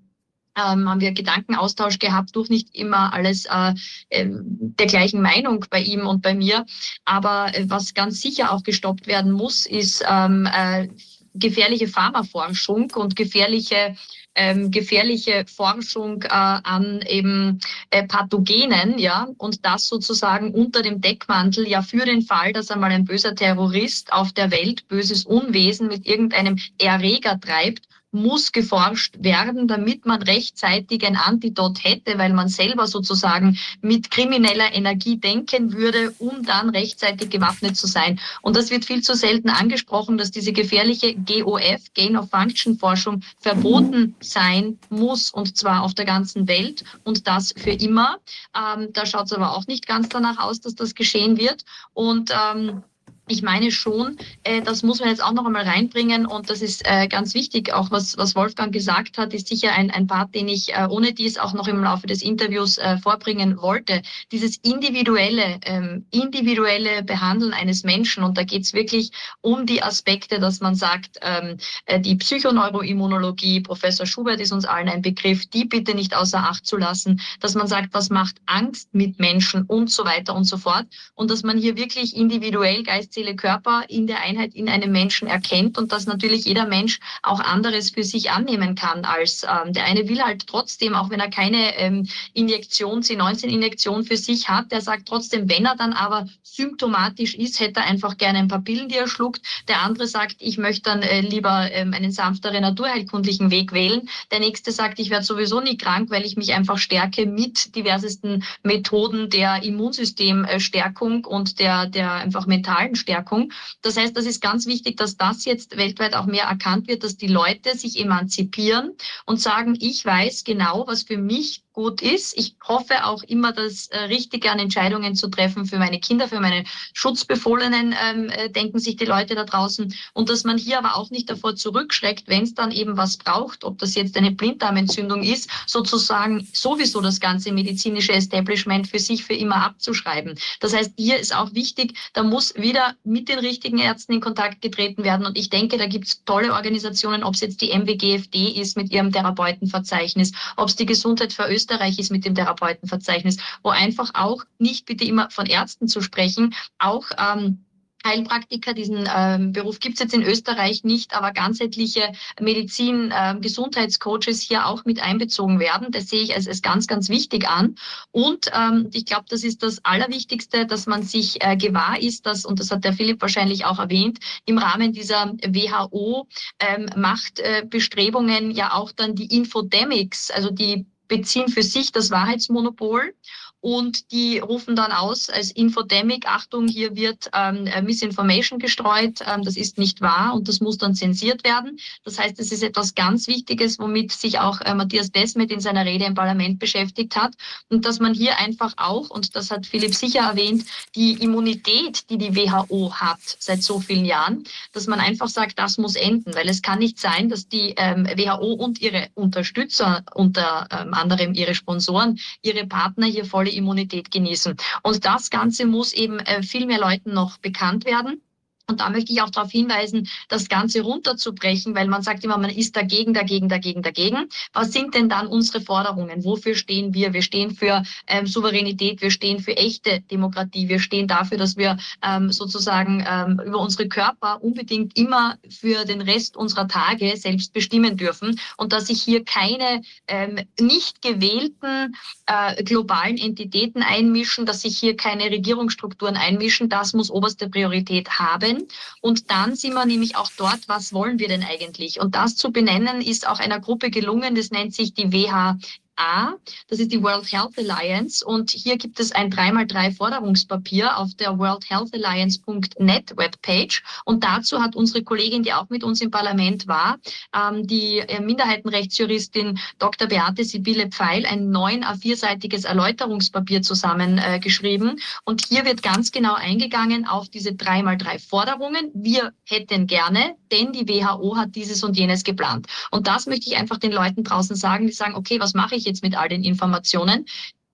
[0.55, 3.73] ähm, haben wir Gedankenaustausch gehabt, durch nicht immer alles äh,
[4.09, 6.67] äh, der gleichen Meinung bei ihm und bei mir.
[7.03, 10.87] Aber äh, was ganz sicher auch gestoppt werden muss, ist ähm, äh,
[11.33, 13.95] gefährliche Pharmaforschung und gefährliche
[14.35, 21.67] ähm, gefährliche Forschung äh, an eben äh, Pathogenen, ja, und das sozusagen unter dem Deckmantel
[21.67, 26.07] ja für den Fall, dass einmal ein böser Terrorist auf der Welt böses Unwesen mit
[26.07, 32.87] irgendeinem Erreger treibt muss geforscht werden, damit man rechtzeitig ein Antidot hätte, weil man selber
[32.87, 38.19] sozusagen mit krimineller Energie denken würde, um dann rechtzeitig gewaffnet zu sein.
[38.41, 43.21] Und das wird viel zu selten angesprochen, dass diese gefährliche GOF, Gain of Function Forschung,
[43.39, 48.17] verboten sein muss und zwar auf der ganzen Welt und das für immer.
[48.55, 51.63] Ähm, da schaut es aber auch nicht ganz danach aus, dass das geschehen wird.
[51.93, 52.83] Und ähm,
[53.29, 56.81] ich meine schon, äh, das muss man jetzt auch noch einmal reinbringen und das ist
[56.85, 57.73] äh, ganz wichtig.
[57.73, 61.13] Auch was, was Wolfgang gesagt hat, ist sicher ein, ein Part, den ich äh, ohne
[61.13, 64.01] dies auch noch im Laufe des Interviews äh, vorbringen wollte.
[64.31, 69.11] Dieses individuelle, ähm, individuelle Behandeln eines Menschen und da geht es wirklich
[69.41, 74.89] um die Aspekte, dass man sagt, ähm, äh, die Psychoneuroimmunologie, Professor Schubert ist uns allen
[74.89, 78.89] ein Begriff, die bitte nicht außer Acht zu lassen, dass man sagt, was macht Angst
[78.93, 83.18] mit Menschen und so weiter und so fort und dass man hier wirklich individuell geistig
[83.19, 87.41] Seele, Körper in der Einheit in einem Menschen erkennt und dass natürlich jeder Mensch auch
[87.41, 91.29] anderes für sich annehmen kann als ähm, der eine will halt trotzdem, auch wenn er
[91.29, 97.35] keine ähm, Injektion, C19-Injektion für sich hat, der sagt trotzdem, wenn er dann aber symptomatisch
[97.35, 99.41] ist, hätte er einfach gerne ein paar Pillen, die er schluckt.
[99.67, 104.07] Der andere sagt, ich möchte dann äh, lieber ähm, einen sanfteren naturheilkundlichen Weg wählen.
[104.31, 108.45] Der nächste sagt, ich werde sowieso nie krank, weil ich mich einfach stärke mit diversesten
[108.63, 113.51] Methoden der Immunsystemstärkung und der, der einfach mentalen Stärkung Selbstverstärkung.
[113.81, 117.17] Das heißt, das ist ganz wichtig, dass das jetzt weltweit auch mehr erkannt wird, dass
[117.17, 118.95] die Leute sich emanzipieren
[119.25, 122.37] und sagen, ich weiß genau, was für mich gut ist.
[122.37, 126.41] Ich hoffe auch immer, das äh, Richtige an Entscheidungen zu treffen für meine Kinder, für
[126.41, 129.95] meine Schutzbefohlenen, ähm, äh, denken sich die Leute da draußen.
[130.13, 133.63] Und dass man hier aber auch nicht davor zurückschreckt, wenn es dann eben was braucht,
[133.63, 139.35] ob das jetzt eine Blinddarmentzündung ist, sozusagen sowieso das ganze medizinische Establishment für sich für
[139.35, 140.37] immer abzuschreiben.
[140.59, 144.61] Das heißt, hier ist auch wichtig, da muss wieder mit den richtigen Ärzten in Kontakt
[144.61, 145.25] getreten werden.
[145.25, 148.91] Und ich denke, da gibt es tolle Organisationen, ob es jetzt die MWGFD ist mit
[148.91, 154.11] ihrem Therapeutenverzeichnis, ob es die Gesundheit für Österreich Österreich ist mit dem Therapeutenverzeichnis, wo einfach
[154.15, 157.65] auch nicht bitte immer von Ärzten zu sprechen, auch ähm,
[158.05, 164.41] Heilpraktiker, diesen ähm, Beruf gibt es jetzt in Österreich nicht, aber ganzheitliche Medizin, äh, Gesundheitscoaches
[164.41, 165.91] hier auch mit einbezogen werden.
[165.91, 167.75] Das sehe ich als, als ganz, ganz wichtig an.
[168.11, 172.45] Und ähm, ich glaube, das ist das Allerwichtigste, dass man sich äh, gewahr ist, dass,
[172.45, 176.25] und das hat der Philipp wahrscheinlich auch erwähnt, im Rahmen dieser WHO
[176.59, 182.09] ähm, macht äh, Bestrebungen ja auch dann die Infodemics, also die beziehen für sich das
[182.11, 183.13] Wahrheitsmonopol
[183.61, 189.43] und die rufen dann aus als Infodemic, Achtung, hier wird ähm, äh, Misinformation gestreut, ähm,
[189.43, 191.77] das ist nicht wahr und das muss dann zensiert werden.
[192.03, 195.85] Das heißt, es ist etwas ganz Wichtiges, womit sich auch äh, Matthias Desmet in seiner
[195.85, 197.33] Rede im Parlament beschäftigt hat
[197.69, 200.65] und dass man hier einfach auch, und das hat Philipp sicher erwähnt,
[200.95, 205.77] die Immunität, die die WHO hat seit so vielen Jahren, dass man einfach sagt, das
[205.77, 210.67] muss enden, weil es kann nicht sein, dass die ähm, WHO und ihre Unterstützer, unter
[210.71, 214.55] ähm, anderem ihre Sponsoren, ihre Partner hier volle Immunität genießen.
[214.83, 218.21] Und das Ganze muss eben äh, viel mehr Leuten noch bekannt werden.
[218.69, 222.51] Und da möchte ich auch darauf hinweisen, das Ganze runterzubrechen, weil man sagt immer, man
[222.51, 224.29] ist dagegen, dagegen, dagegen, dagegen.
[224.53, 226.23] Was sind denn dann unsere Forderungen?
[226.23, 227.13] Wofür stehen wir?
[227.13, 231.77] Wir stehen für ähm, Souveränität, wir stehen für echte Demokratie, wir stehen dafür, dass wir
[232.03, 237.97] ähm, sozusagen ähm, über unsere Körper unbedingt immer für den Rest unserer Tage selbst bestimmen
[237.97, 241.95] dürfen und dass sich hier keine ähm, nicht gewählten
[242.27, 246.69] äh, globalen Entitäten einmischen, dass sich hier keine Regierungsstrukturen einmischen.
[246.69, 248.58] Das muss oberste Priorität haben.
[249.01, 251.99] Und dann sind wir nämlich auch dort, was wollen wir denn eigentlich?
[251.99, 255.57] Und das zu benennen ist auch einer Gruppe gelungen, das nennt sich die WH
[255.99, 256.33] A.
[256.69, 261.37] Das ist die World Health Alliance und hier gibt es ein 3x3 Forderungspapier auf der
[261.37, 266.97] worldhealthalliance.net Webpage und dazu hat unsere Kollegin, die auch mit uns im Parlament war,
[267.35, 270.07] ähm, die äh, Minderheitenrechtsjuristin Dr.
[270.07, 277.07] Beate Sibylle Pfeil ein neun A4-seitiges Erläuterungspapier zusammengeschrieben äh, und hier wird ganz genau eingegangen
[277.07, 278.91] auf diese 3x3 Forderungen.
[278.93, 282.67] Wir hätten gerne, denn die WHO hat dieses und jenes geplant.
[282.91, 285.88] Und das möchte ich einfach den Leuten draußen sagen, die sagen, okay, was mache ich
[285.89, 287.25] jetzt mit all den Informationen.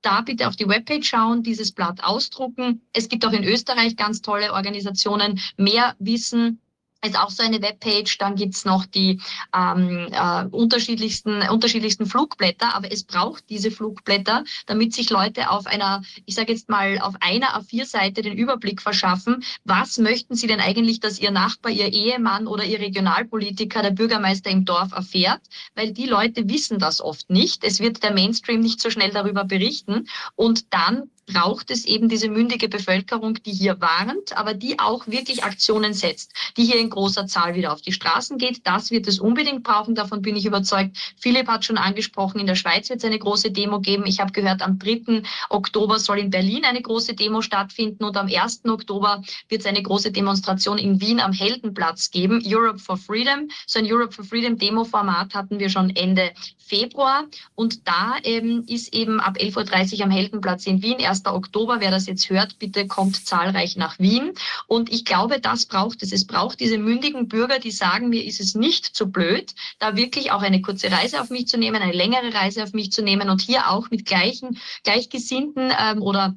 [0.02, 2.82] Da bitte auf die Webpage schauen, dieses Blatt ausdrucken.
[2.94, 5.40] Es gibt auch in Österreich ganz tolle Organisationen.
[5.58, 6.60] Mehr Wissen
[7.06, 8.18] ist auch so eine Webpage.
[8.18, 9.22] Dann gibt's noch die
[9.56, 16.02] ähm, äh, unterschiedlichsten, unterschiedlichsten Flugblätter, aber es braucht diese Flugblätter, damit sich Leute auf einer,
[16.26, 21.00] ich sage jetzt mal, auf einer A4-Seite den Überblick verschaffen, was möchten sie denn eigentlich,
[21.00, 25.42] dass ihr Nachbar, ihr Ehemann oder ihr Regionalpolitiker, der Bürgermeister im Dorf erfährt,
[25.76, 27.64] weil die Leute wissen das oft nicht.
[27.64, 32.30] Es wird der Mainstream nicht so schnell darüber berichten und dann braucht es eben diese
[32.30, 37.28] mündige Bevölkerung, die hier warnt, aber die auch wirklich Aktionen setzt, die hier in großer
[37.28, 38.66] Zahl wieder auf die Straßen geht.
[38.66, 40.98] Das wird es unbedingt brauchen, davon bin ich überzeugt.
[41.18, 44.06] Philipp hat schon angesprochen, in der Schweiz wird es eine große Demo geben.
[44.06, 45.24] Ich habe gehört, am 3.
[45.50, 48.66] Oktober soll in Berlin eine große Demo stattfinden und am 1.
[48.66, 52.42] Oktober wird es eine große Demonstration in Wien am Heldenplatz geben.
[52.46, 53.50] Europe for Freedom.
[53.66, 56.32] So ein Europe for Freedom Demo-Format hatten wir schon Ende
[56.66, 61.26] Februar und da ähm, ist eben ab 11.30 Uhr am Heldenplatz in Wien 1.
[61.28, 61.78] Oktober.
[61.80, 64.34] Wer das jetzt hört, bitte kommt zahlreich nach Wien.
[64.68, 66.12] Und ich glaube, das braucht es.
[66.12, 70.32] Es braucht diese mündigen Bürger, die sagen, mir ist es nicht zu blöd, da wirklich
[70.32, 73.30] auch eine kurze Reise auf mich zu nehmen, eine längere Reise auf mich zu nehmen
[73.30, 76.36] und hier auch mit gleichen, gleichgesinnten ähm, oder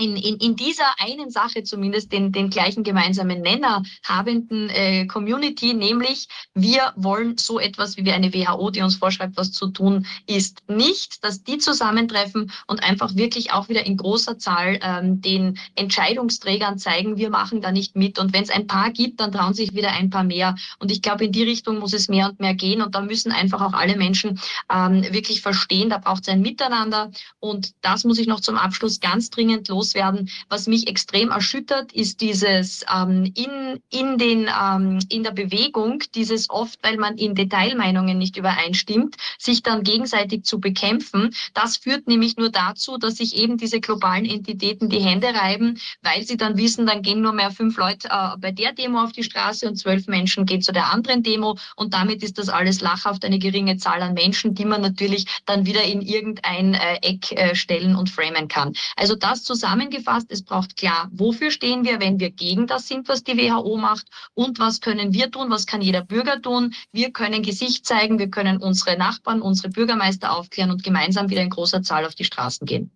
[0.00, 5.74] in, in, in dieser einen Sache zumindest den, den gleichen gemeinsamen Nenner habenden äh, Community,
[5.74, 10.62] nämlich wir wollen so etwas wie eine WHO, die uns vorschreibt, was zu tun ist,
[10.68, 16.78] nicht, dass die zusammentreffen und einfach wirklich auch wieder in großer Zahl ähm, den Entscheidungsträgern
[16.78, 18.18] zeigen, wir machen da nicht mit.
[18.18, 20.56] Und wenn es ein paar gibt, dann trauen sich wieder ein paar mehr.
[20.78, 22.82] Und ich glaube, in die Richtung muss es mehr und mehr gehen.
[22.82, 24.40] Und da müssen einfach auch alle Menschen
[24.72, 27.10] ähm, wirklich verstehen, da braucht es ein Miteinander.
[27.38, 30.30] Und das muss ich noch zum Abschluss ganz dringend los loswerden.
[30.48, 36.48] Was mich extrem erschüttert, ist dieses ähm, in, in, den, ähm, in der Bewegung, dieses
[36.50, 41.34] oft, weil man in Detailmeinungen nicht übereinstimmt, sich dann gegenseitig zu bekämpfen.
[41.54, 46.22] Das führt nämlich nur dazu, dass sich eben diese globalen Entitäten die Hände reiben, weil
[46.24, 49.24] sie dann wissen, dann gehen nur mehr fünf Leute äh, bei der Demo auf die
[49.24, 53.24] Straße und zwölf Menschen gehen zu der anderen Demo und damit ist das alles lachhaft
[53.24, 57.54] eine geringe Zahl an Menschen, die man natürlich dann wieder in irgendein äh, Eck äh,
[57.54, 58.72] stellen und framen kann.
[58.96, 63.08] Also das zusammen zusammengefasst, es braucht klar, wofür stehen wir, wenn wir gegen das sind,
[63.08, 66.74] was die WHO macht und was können wir tun, was kann jeder Bürger tun.
[66.92, 71.50] Wir können Gesicht zeigen, wir können unsere Nachbarn, unsere Bürgermeister aufklären und gemeinsam wieder in
[71.50, 72.90] großer Zahl auf die Straßen gehen.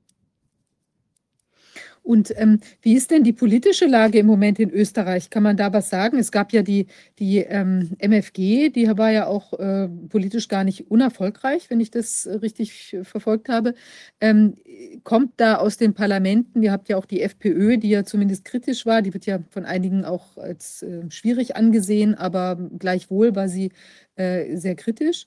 [2.05, 5.31] Und ähm, wie ist denn die politische Lage im Moment in Österreich?
[5.31, 6.19] Kann man da was sagen?
[6.19, 6.87] Es gab ja die,
[7.19, 12.29] die ähm, MFG, die war ja auch äh, politisch gar nicht unerfolgreich, wenn ich das
[12.43, 13.75] richtig verfolgt habe.
[14.21, 14.55] Ähm,
[15.03, 18.85] kommt da aus den Parlamenten, ihr habt ja auch die FPÖ, die ja zumindest kritisch
[18.85, 23.73] war, die wird ja von einigen auch als äh, schwierig angesehen, aber gleichwohl war sie
[24.17, 25.27] äh, sehr kritisch.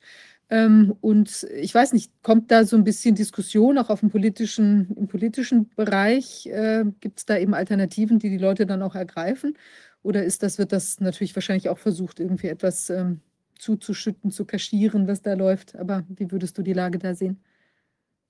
[0.49, 4.95] Ähm, und ich weiß nicht, kommt da so ein bisschen Diskussion auch auf dem politischen,
[4.95, 6.45] im politischen Bereich?
[6.47, 9.57] Äh, Gibt es da eben Alternativen, die die Leute dann auch ergreifen?
[10.03, 13.19] Oder ist das, wird das natürlich wahrscheinlich auch versucht, irgendwie etwas ähm,
[13.59, 15.75] zuzuschütten, zu kaschieren, was da läuft?
[15.75, 17.41] Aber wie würdest du die Lage da sehen?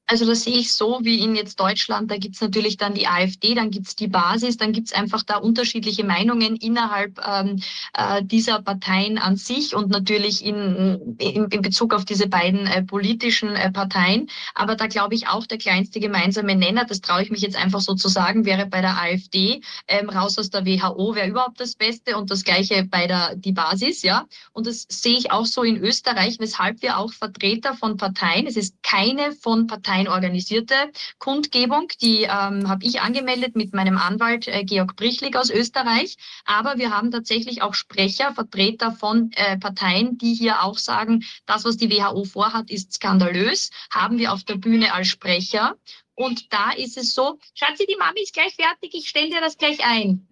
[0.09, 3.53] Also das sehe ich so wie in jetzt Deutschland, da gibt's natürlich dann die AfD,
[3.55, 7.61] dann gibt's die Basis, dann gibt's einfach da unterschiedliche Meinungen innerhalb ähm,
[7.93, 12.83] äh, dieser Parteien an sich und natürlich in, in, in Bezug auf diese beiden äh,
[12.83, 14.29] politischen äh, Parteien.
[14.55, 17.81] Aber da glaube ich auch der kleinste gemeinsame Nenner, das traue ich mich jetzt einfach
[17.81, 19.59] so zu sagen, wäre bei der AfD
[19.89, 23.51] ähm, raus aus der WHO wäre überhaupt das Beste und das gleiche bei der die
[23.51, 24.25] Basis, ja.
[24.53, 28.55] Und das sehe ich auch so in Österreich, weshalb wir auch Vertreter von Parteien, es
[28.55, 30.75] ist keine von Parteien eine organisierte
[31.17, 31.87] Kundgebung.
[32.01, 36.17] Die ähm, habe ich angemeldet mit meinem Anwalt äh, Georg Brichlig aus Österreich.
[36.45, 41.65] Aber wir haben tatsächlich auch Sprecher, Vertreter von äh, Parteien, die hier auch sagen, das,
[41.65, 43.71] was die WHO vorhat, ist skandalös.
[43.91, 45.75] Haben wir auf der Bühne als Sprecher.
[46.13, 49.57] Und da ist es so, Schatzi, die Mami ist gleich fertig, ich stelle dir das
[49.57, 50.27] gleich ein.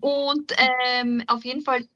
[0.00, 1.86] Und ähm, auf jeden Fall,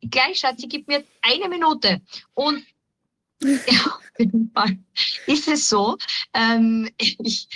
[0.00, 2.00] gleich, Schatzi, gib mir eine Minute.
[2.34, 2.64] Und
[3.42, 4.78] ja, auf jeden Fall
[5.26, 5.96] ist es so.
[6.34, 7.48] Ähm, ich,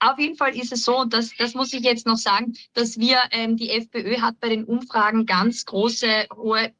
[0.00, 3.18] auf jeden Fall ist es so, und das, muss ich jetzt noch sagen, dass wir,
[3.32, 6.72] ähm, die FPÖ hat bei den Umfragen ganz große, hohe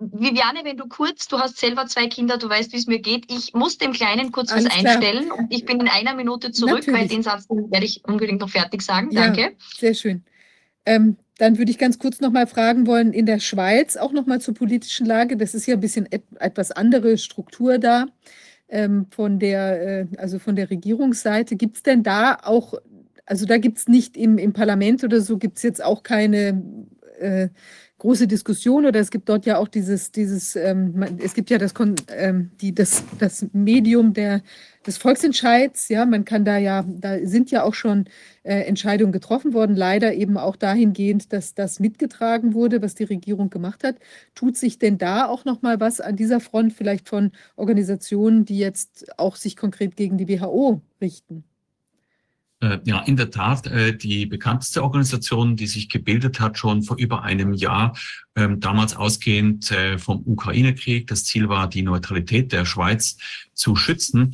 [0.00, 3.24] Viviane, wenn du kurz, du hast selber zwei Kinder, du weißt, wie es mir geht.
[3.32, 4.92] Ich muss dem Kleinen kurz Alles was klar.
[4.92, 7.00] einstellen und ich bin in einer Minute zurück, Natürlich.
[7.00, 9.10] weil den Satz werde ich unbedingt noch fertig sagen.
[9.10, 9.56] Ja, Danke.
[9.76, 10.24] Sehr schön.
[10.86, 14.26] Ähm, dann würde ich ganz kurz noch mal fragen wollen, in der Schweiz auch noch
[14.26, 15.36] mal zur politischen Lage.
[15.36, 18.06] Das ist ja ein bisschen et etwas andere Struktur da
[18.68, 21.56] ähm, von, der, äh, also von der Regierungsseite.
[21.56, 22.74] Gibt es denn da auch,
[23.24, 26.62] also da gibt es nicht im, im Parlament oder so, gibt es jetzt auch keine
[27.20, 27.48] äh,
[27.98, 31.74] große Diskussion oder es gibt dort ja auch dieses, dieses ähm, es gibt ja das,
[32.12, 34.42] ähm, die, das, das Medium der,
[34.86, 38.04] des Volksentscheids, ja, man kann da ja, da sind ja auch schon
[38.44, 43.50] äh, Entscheidungen getroffen worden, leider eben auch dahingehend, dass das mitgetragen wurde, was die Regierung
[43.50, 43.96] gemacht hat.
[44.34, 48.58] Tut sich denn da auch noch mal was an dieser Front vielleicht von Organisationen, die
[48.58, 51.47] jetzt auch sich konkret gegen die WHO richten?
[52.60, 56.96] Äh, ja, in der Tat, äh, die bekannteste Organisation, die sich gebildet hat, schon vor
[56.98, 57.96] über einem Jahr,
[58.34, 61.06] ähm, damals ausgehend äh, vom Ukraine-Krieg.
[61.06, 63.16] Das Ziel war, die Neutralität der Schweiz
[63.54, 64.32] zu schützen.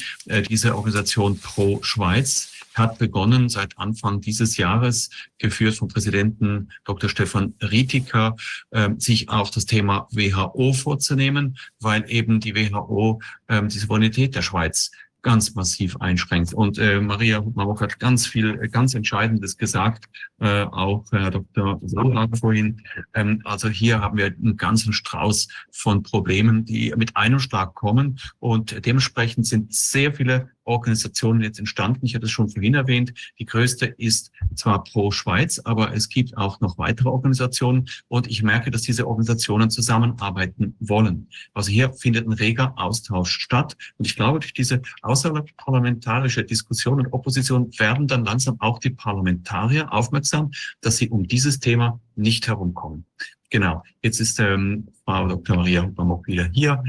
[0.51, 7.09] Diese Organisation Pro Schweiz hat begonnen seit Anfang dieses Jahres, geführt vom Präsidenten Dr.
[7.09, 8.37] Stefan Rietiker,
[8.73, 14.43] ähm, sich auf das Thema WHO vorzunehmen, weil eben die WHO ähm, die Souveränität der
[14.43, 14.91] Schweiz
[15.25, 16.55] ganz massiv einschränkt.
[16.55, 20.05] Und äh, Maria Hutmawok hat ganz viel, äh, ganz Entscheidendes gesagt,
[20.39, 21.81] äh, auch Herr Dr.
[21.83, 22.83] Sohlag vorhin.
[23.15, 28.21] Ähm, also hier haben wir einen ganzen Strauß von Problemen, die mit einem Schlag kommen.
[28.39, 32.07] Und dementsprechend sind sehr viele Organisationen jetzt entstanden.
[32.07, 33.13] Ich hatte es schon vorhin erwähnt.
[33.39, 38.43] Die größte ist zwar pro Schweiz, aber es gibt auch noch weitere Organisationen und ich
[38.43, 41.29] merke, dass diese Organisationen zusammenarbeiten wollen.
[41.53, 44.83] Also hier findet ein reger Austausch statt und ich glaube, durch diese
[45.15, 50.51] außerparlamentarische Diskussion und Opposition werden dann langsam auch die Parlamentarier aufmerksam,
[50.81, 53.05] dass sie um dieses Thema nicht herumkommen.
[53.51, 53.85] Genau.
[54.03, 55.57] Jetzt ist ähm, Frau Dr.
[55.57, 56.83] Maria Hubermock wieder hier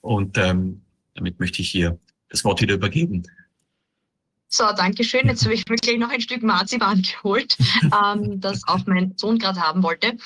[0.00, 0.80] und ähm,
[1.14, 1.98] damit möchte ich hier
[2.30, 3.22] das Wort wieder übergeben.
[4.50, 5.28] So, danke schön.
[5.28, 9.60] Jetzt habe ich wirklich noch ein Stück Marzipan geholt, ähm, das auch mein Sohn gerade
[9.60, 10.16] haben wollte.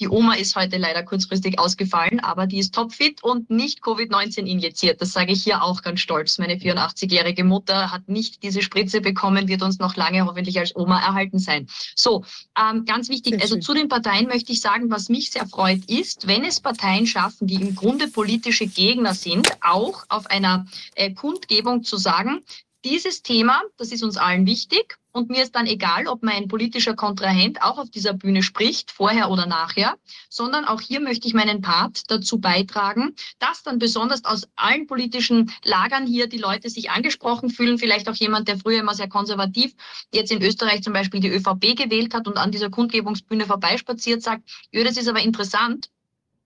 [0.00, 5.00] Die Oma ist heute leider kurzfristig ausgefallen, aber die ist topfit und nicht Covid-19 injiziert.
[5.00, 6.38] Das sage ich hier auch ganz stolz.
[6.38, 11.00] Meine 84-jährige Mutter hat nicht diese Spritze bekommen, wird uns noch lange hoffentlich als Oma
[11.00, 11.66] erhalten sein.
[11.94, 12.24] So,
[12.58, 16.26] ähm, ganz wichtig, also zu den Parteien möchte ich sagen, was mich sehr freut, ist,
[16.26, 20.66] wenn es Parteien schaffen, die im Grunde politische Gegner sind, auch auf einer
[20.96, 22.42] äh, Kundgebung zu sagen,
[22.84, 26.94] dieses Thema, das ist uns allen wichtig und mir ist dann egal, ob mein politischer
[26.94, 29.96] Kontrahent auch auf dieser Bühne spricht, vorher oder nachher,
[30.28, 35.52] sondern auch hier möchte ich meinen Part dazu beitragen, dass dann besonders aus allen politischen
[35.64, 39.74] Lagern hier die Leute sich angesprochen fühlen, vielleicht auch jemand, der früher immer sehr konservativ,
[40.12, 44.48] jetzt in Österreich zum Beispiel die ÖVP gewählt hat und an dieser Kundgebungsbühne vorbeispaziert, sagt,
[44.70, 45.90] ja, das ist aber interessant,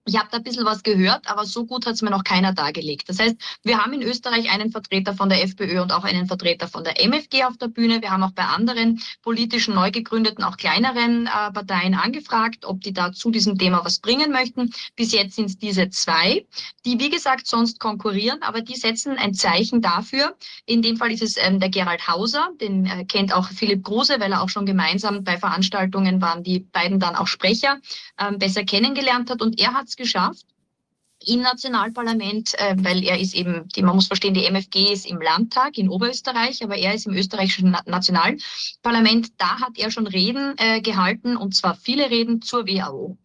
[0.05, 2.53] ich habe da ein bisschen was gehört, aber so gut hat es mir noch keiner
[2.53, 3.09] dargelegt.
[3.09, 6.67] Das heißt, wir haben in Österreich einen Vertreter von der FPÖ und auch einen Vertreter
[6.67, 8.01] von der MFG auf der Bühne.
[8.01, 12.93] Wir haben auch bei anderen politischen, neu gegründeten, auch kleineren äh, Parteien angefragt, ob die
[12.93, 14.71] da zu diesem Thema was bringen möchten.
[14.95, 16.45] Bis jetzt sind es diese zwei,
[16.85, 20.35] die, wie gesagt, sonst konkurrieren, aber die setzen ein Zeichen dafür.
[20.67, 24.19] In dem Fall ist es ähm, der Gerald Hauser, den äh, kennt auch Philipp Kruse,
[24.19, 27.79] weil er auch schon gemeinsam bei Veranstaltungen waren, die beiden dann auch Sprecher
[28.19, 29.41] ähm, besser kennengelernt hat.
[29.41, 30.45] Und er hat geschafft
[31.27, 35.21] im Nationalparlament, äh, weil er ist eben, die, man muss verstehen, die MFG ist im
[35.21, 39.33] Landtag in Oberösterreich, aber er ist im österreichischen Na Nationalparlament.
[39.37, 43.17] Da hat er schon Reden äh, gehalten und zwar viele Reden zur WHO.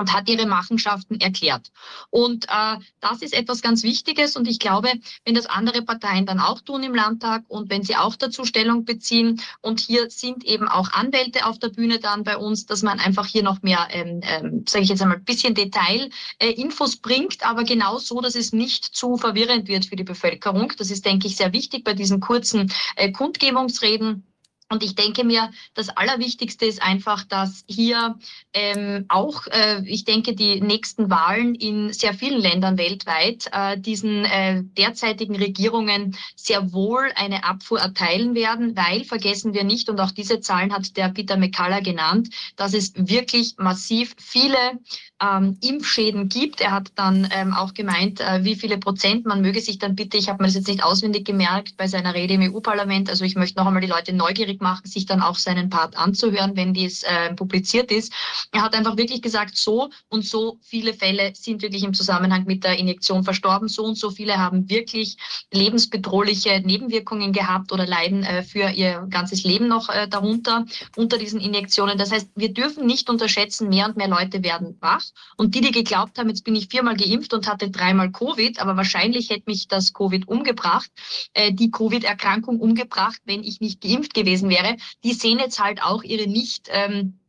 [0.00, 1.70] Und hat ihre Machenschaften erklärt.
[2.08, 4.88] Und äh, das ist etwas ganz Wichtiges und ich glaube,
[5.24, 8.84] wenn das andere Parteien dann auch tun im Landtag und wenn sie auch dazu Stellung
[8.84, 12.98] beziehen und hier sind eben auch Anwälte auf der Bühne dann bei uns, dass man
[12.98, 17.44] einfach hier noch mehr, ähm, ähm, sage ich jetzt einmal, ein bisschen Detail-Infos äh, bringt,
[17.44, 20.72] aber genau so, dass es nicht zu verwirrend wird für die Bevölkerung.
[20.78, 24.29] Das ist, denke ich, sehr wichtig bei diesen kurzen äh, Kundgebungsreden.
[24.72, 28.16] Und ich denke mir, das Allerwichtigste ist einfach, dass hier
[28.52, 34.24] ähm, auch, äh, ich denke, die nächsten Wahlen in sehr vielen Ländern weltweit äh, diesen
[34.24, 40.12] äh, derzeitigen Regierungen sehr wohl eine Abfuhr erteilen werden, weil vergessen wir nicht, und auch
[40.12, 44.78] diese Zahlen hat der Peter McCullough genannt, dass es wirklich massiv viele
[45.20, 46.60] ähm, Impfschäden gibt.
[46.60, 50.16] Er hat dann ähm, auch gemeint, äh, wie viele Prozent man möge sich dann bitte,
[50.16, 53.36] ich habe mir das jetzt nicht auswendig gemerkt bei seiner Rede im EU-Parlament, also ich
[53.36, 57.02] möchte noch einmal die Leute neugierig machen, sich dann auch seinen Part anzuhören, wenn dies
[57.02, 58.12] äh, publiziert ist.
[58.52, 62.64] Er hat einfach wirklich gesagt, so und so viele Fälle sind wirklich im Zusammenhang mit
[62.64, 65.16] der Injektion verstorben, so und so viele haben wirklich
[65.52, 70.64] lebensbedrohliche Nebenwirkungen gehabt oder leiden äh, für ihr ganzes Leben noch äh, darunter
[70.96, 71.98] unter diesen Injektionen.
[71.98, 75.72] Das heißt, wir dürfen nicht unterschätzen, mehr und mehr Leute werden wach und die, die
[75.72, 79.68] geglaubt haben, jetzt bin ich viermal geimpft und hatte dreimal Covid, aber wahrscheinlich hätte mich
[79.68, 80.90] das Covid umgebracht,
[81.34, 86.02] äh, die Covid-Erkrankung umgebracht, wenn ich nicht geimpft gewesen wäre, die sehen jetzt halt auch
[86.02, 87.20] ihre nicht ähm,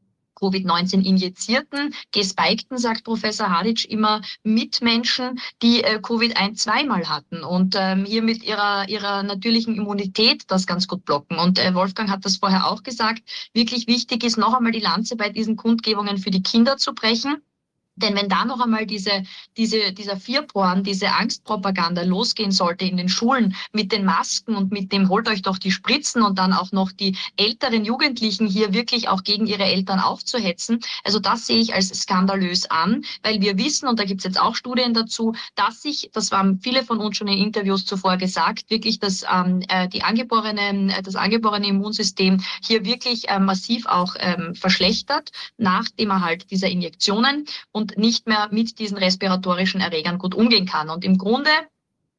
[0.42, 7.76] Covid-19 injizierten, gespikten, sagt Professor Hadic immer, Mitmenschen, die äh, Covid ein, zweimal hatten und
[7.78, 11.38] ähm, hier mit ihrer, ihrer natürlichen Immunität das ganz gut blocken.
[11.38, 13.22] Und äh, Wolfgang hat das vorher auch gesagt,
[13.54, 17.42] wirklich wichtig ist, noch einmal die Lanze bei diesen Kundgebungen für die Kinder zu brechen
[17.96, 19.24] denn wenn da noch einmal diese,
[19.58, 24.92] diese, dieser Vierporn, diese Angstpropaganda losgehen sollte in den Schulen mit den Masken und mit
[24.92, 29.08] dem holt euch doch die Spritzen und dann auch noch die älteren Jugendlichen hier wirklich
[29.08, 33.88] auch gegen ihre Eltern aufzuhetzen, also das sehe ich als skandalös an, weil wir wissen,
[33.88, 37.18] und da gibt es jetzt auch Studien dazu, dass sich, das haben viele von uns
[37.18, 42.42] schon in Interviews zuvor gesagt, wirklich das, ähm, äh, die angeborene, äh, das angeborene Immunsystem
[42.64, 47.46] hier wirklich äh, massiv auch ähm, verschlechtert nach dem Erhalt dieser Injektionen.
[47.72, 50.90] Und nicht mehr mit diesen respiratorischen Erregern gut umgehen kann.
[50.90, 51.50] Und im Grunde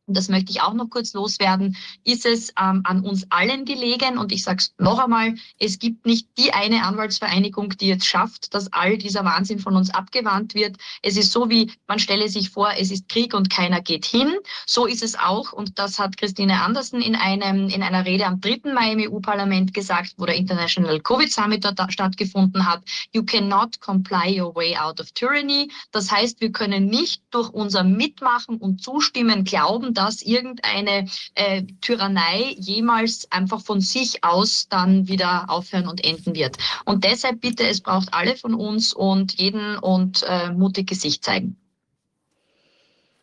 [0.07, 4.19] und das möchte ich auch noch kurz loswerden, ist es ähm, an uns allen gelegen.
[4.19, 8.53] Und ich sage es noch einmal, es gibt nicht die eine Anwaltsvereinigung, die jetzt schafft,
[8.53, 10.77] dass all dieser Wahnsinn von uns abgewandt wird.
[11.03, 14.35] Es ist so wie, man stelle sich vor, es ist Krieg und keiner geht hin.
[14.67, 15.53] So ist es auch.
[15.53, 18.73] Und das hat Christine Andersen in, einem, in einer Rede am 3.
[18.75, 22.83] Mai im EU-Parlament gesagt, wo der International Covid Summit dort stattgefunden hat.
[23.13, 25.71] You cannot comply your way out of tyranny.
[25.93, 32.57] Das heißt, wir können nicht durch unser Mitmachen und Zustimmen glauben, dass irgendeine äh, Tyrannei
[32.59, 36.57] jemals einfach von sich aus dann wieder aufhören und enden wird.
[36.85, 41.57] Und deshalb bitte, es braucht alle von uns und jeden und äh, mutig Gesicht zeigen.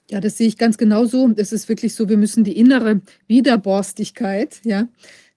[0.10, 1.32] Ja, das sehe ich ganz genauso.
[1.36, 4.88] Es ist wirklich so, wir müssen die innere Widerborstigkeit, ja,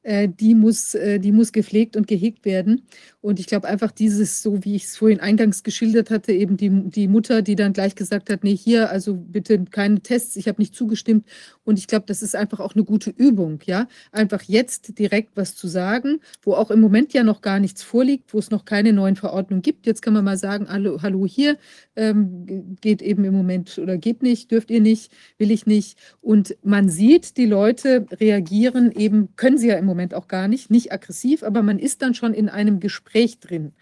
[0.02, 2.86] äh, die muss, äh, die muss gepflegt und gehegt werden.
[3.22, 6.70] Und ich glaube einfach dieses, so wie ich es vorhin eingangs geschildert hatte, eben die,
[6.90, 10.60] die Mutter, die dann gleich gesagt hat, nee, hier, also bitte keine Tests, ich habe
[10.60, 11.24] nicht zugestimmt.
[11.62, 13.86] Und ich glaube, das ist einfach auch eine gute Übung, ja.
[14.10, 18.34] Einfach jetzt direkt was zu sagen, wo auch im Moment ja noch gar nichts vorliegt,
[18.34, 19.86] wo es noch keine neuen Verordnungen gibt.
[19.86, 21.58] Jetzt kann man mal sagen, hallo, hallo hier,
[21.94, 25.96] ähm, geht eben im Moment oder geht nicht, dürft ihr nicht, will ich nicht.
[26.20, 30.72] Und man sieht, die Leute reagieren eben, können sie ja im Moment auch gar nicht,
[30.72, 33.72] nicht aggressiv, aber man ist dann schon in einem Gespräch Gespräch drin.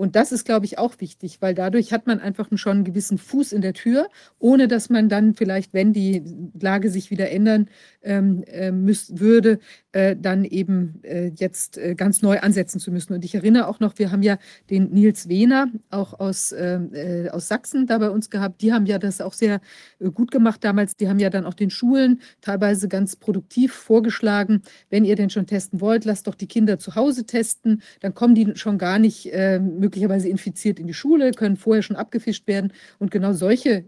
[0.00, 3.18] Und das ist, glaube ich, auch wichtig, weil dadurch hat man einfach schon einen gewissen
[3.18, 4.08] Fuß in der Tür,
[4.38, 6.22] ohne dass man dann vielleicht, wenn die
[6.58, 7.68] Lage sich wieder ändern
[8.00, 9.58] ähm, äh, müß, würde,
[9.92, 13.12] äh, dann eben äh, jetzt äh, ganz neu ansetzen zu müssen.
[13.12, 14.38] Und ich erinnere auch noch, wir haben ja
[14.70, 18.62] den Nils Wehner auch aus, ähm, äh, aus Sachsen da bei uns gehabt.
[18.62, 19.60] Die haben ja das auch sehr
[19.98, 20.96] äh, gut gemacht damals.
[20.96, 25.46] Die haben ja dann auch den Schulen teilweise ganz produktiv vorgeschlagen, wenn ihr denn schon
[25.46, 27.82] testen wollt, lasst doch die Kinder zu Hause testen.
[28.00, 31.96] Dann kommen die schon gar nicht möglicherweise möglicherweise infiziert in die Schule, können vorher schon
[31.96, 32.72] abgefischt werden.
[33.00, 33.84] Und genau solche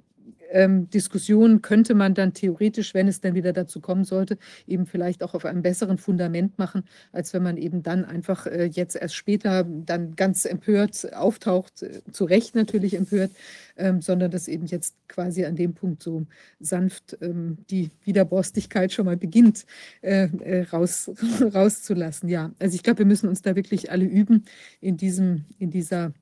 [0.52, 5.22] ähm, Diskussionen könnte man dann theoretisch, wenn es dann wieder dazu kommen sollte, eben vielleicht
[5.22, 9.14] auch auf einem besseren Fundament machen, als wenn man eben dann einfach äh, jetzt erst
[9.14, 13.32] später dann ganz empört auftaucht, äh, zu Recht natürlich empört,
[13.76, 16.26] ähm, sondern dass eben jetzt quasi an dem Punkt so
[16.60, 19.64] sanft ähm, die Widerborstigkeit schon mal beginnt
[20.02, 21.10] äh, äh raus,
[21.54, 22.28] rauszulassen.
[22.28, 24.44] Ja, also ich glaube, wir müssen uns da wirklich alle üben
[24.80, 26.12] in diesem, in dieser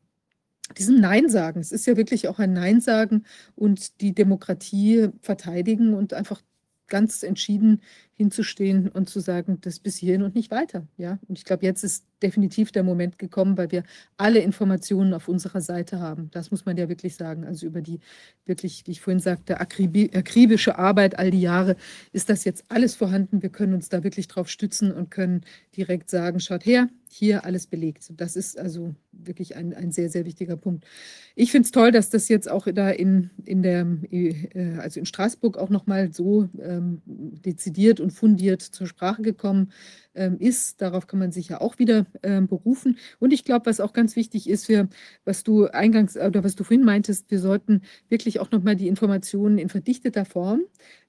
[0.72, 1.60] diesem Nein sagen.
[1.60, 3.24] Es ist ja wirklich auch ein Nein sagen
[3.54, 6.42] und die Demokratie verteidigen und einfach
[6.88, 7.82] ganz entschieden
[8.20, 10.86] hinzustehen und zu sagen, das bis hierhin und nicht weiter.
[10.98, 11.18] Ja?
[11.26, 13.82] Und ich glaube, jetzt ist definitiv der Moment gekommen, weil wir
[14.18, 16.28] alle Informationen auf unserer Seite haben.
[16.30, 17.46] Das muss man ja wirklich sagen.
[17.46, 18.00] Also über die
[18.44, 21.76] wirklich, wie ich vorhin sagte, akribische Arbeit all die Jahre
[22.12, 23.40] ist das jetzt alles vorhanden.
[23.40, 25.40] Wir können uns da wirklich drauf stützen und können
[25.74, 28.12] direkt sagen, schaut her, hier alles belegt.
[28.16, 30.84] Das ist also wirklich ein, ein sehr, sehr wichtiger Punkt.
[31.34, 35.06] Ich finde es toll, dass das jetzt auch da in, in der, äh, also in
[35.06, 39.72] Straßburg auch nochmal so ähm, dezidiert und fundiert zur Sprache gekommen
[40.12, 40.80] ist.
[40.82, 42.98] Darauf kann man sich ja auch wieder ähm, berufen.
[43.18, 44.88] Und ich glaube, was auch ganz wichtig ist, für,
[45.24, 49.58] was du eingangs oder was du vorhin meintest, wir sollten wirklich auch nochmal die Informationen
[49.58, 50.62] in verdichteter Form,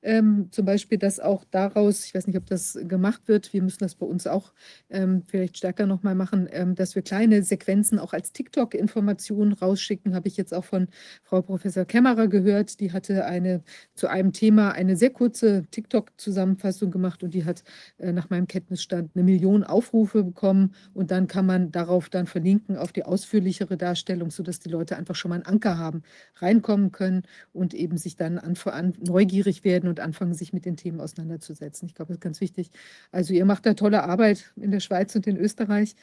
[0.04, 3.80] ähm, zum Beispiel, dass auch daraus, ich weiß nicht, ob das gemacht wird, wir müssen
[3.80, 4.54] das bei uns auch
[4.90, 10.28] ähm, vielleicht stärker nochmal machen, ähm, dass wir kleine Sequenzen auch als TikTok-Informationen rausschicken, habe
[10.28, 10.88] ich jetzt auch von
[11.24, 12.80] Frau Professor Kämmerer gehört.
[12.80, 13.64] Die hatte eine
[13.94, 17.64] zu einem Thema eine sehr kurze TikTok-Zusammenfassung gemacht und die hat
[17.98, 22.28] äh, nach meinem Kenntnisstand Deutschland eine Million Aufrufe bekommen und dann kann man darauf dann
[22.28, 26.04] verlinken auf die ausführlichere Darstellung, sodass die Leute einfach schon mal einen Anker haben,
[26.36, 27.24] reinkommen können
[27.54, 31.88] und eben sich dann an, an, neugierig werden und anfangen, sich mit den Themen auseinanderzusetzen.
[31.88, 32.72] Ich glaube, das ist ganz wichtig.
[33.12, 35.96] Also ihr macht da tolle Arbeit in der Schweiz und in Österreich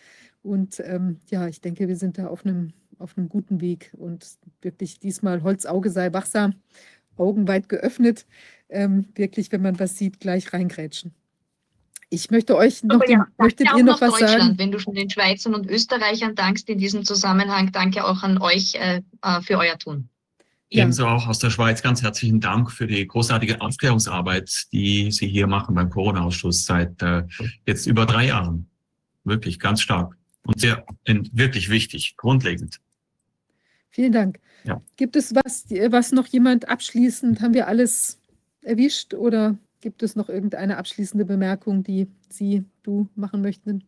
[0.43, 4.27] und ähm, ja, ich denke, wir sind da auf einem, auf einem guten Weg und
[4.63, 6.55] wirklich diesmal Holzauge sei wachsam,
[7.17, 8.27] Augen weit geöffnet,
[8.69, 11.13] ähm, wirklich, wenn man was sieht, gleich reingrätschen.
[12.11, 14.57] Ich möchte euch noch, ja, möchtet ihr noch was sagen?
[14.57, 18.75] Wenn du schon den Schweizern und Österreichern dankst in diesem Zusammenhang, danke auch an euch
[18.77, 20.09] äh, äh, für euer Tun.
[20.71, 25.47] Ebenso auch aus der Schweiz ganz herzlichen Dank für die großartige Aufklärungsarbeit, die Sie hier
[25.47, 27.25] machen beim Corona-Ausschuss seit äh,
[27.67, 28.69] jetzt über drei Jahren.
[29.25, 30.15] Wirklich ganz stark
[30.45, 32.81] und sehr wirklich wichtig, grundlegend.
[33.91, 34.41] Vielen Dank.
[34.65, 34.83] Ja.
[34.97, 37.41] Gibt es was, was noch jemand abschließend?
[37.41, 38.21] Haben wir alles
[38.63, 39.57] erwischt oder?
[39.81, 43.85] Gibt es noch irgendeine abschließende Bemerkung, die Sie, du machen möchten?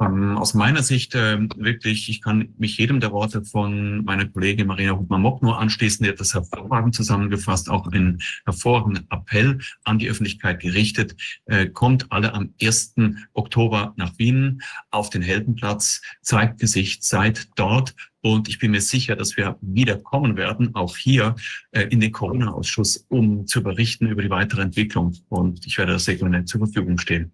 [0.00, 4.66] Ähm, aus meiner Sicht äh, wirklich, ich kann mich jedem der Worte von meiner Kollegin
[4.66, 6.02] Marina Hubmann-Mock nur anschließen.
[6.04, 11.16] Die hat das hervorragend zusammengefasst, auch einen hervorragenden Appell an die Öffentlichkeit gerichtet.
[11.44, 12.94] Äh, kommt alle am 1.
[13.34, 17.94] Oktober nach Wien auf den Heldenplatz, zeigt Gesicht, seid dort.
[18.22, 21.36] Und ich bin mir sicher, dass wir wieder kommen werden, auch hier
[21.72, 25.14] äh, in den Corona-Ausschuss, um zu berichten über die weitere Entwicklung.
[25.28, 27.32] Und ich werde das gerne zur Verfügung stehen.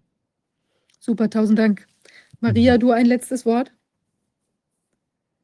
[0.99, 1.87] Super, tausend Dank.
[2.39, 2.79] Maria, mhm.
[2.79, 3.71] du ein letztes Wort?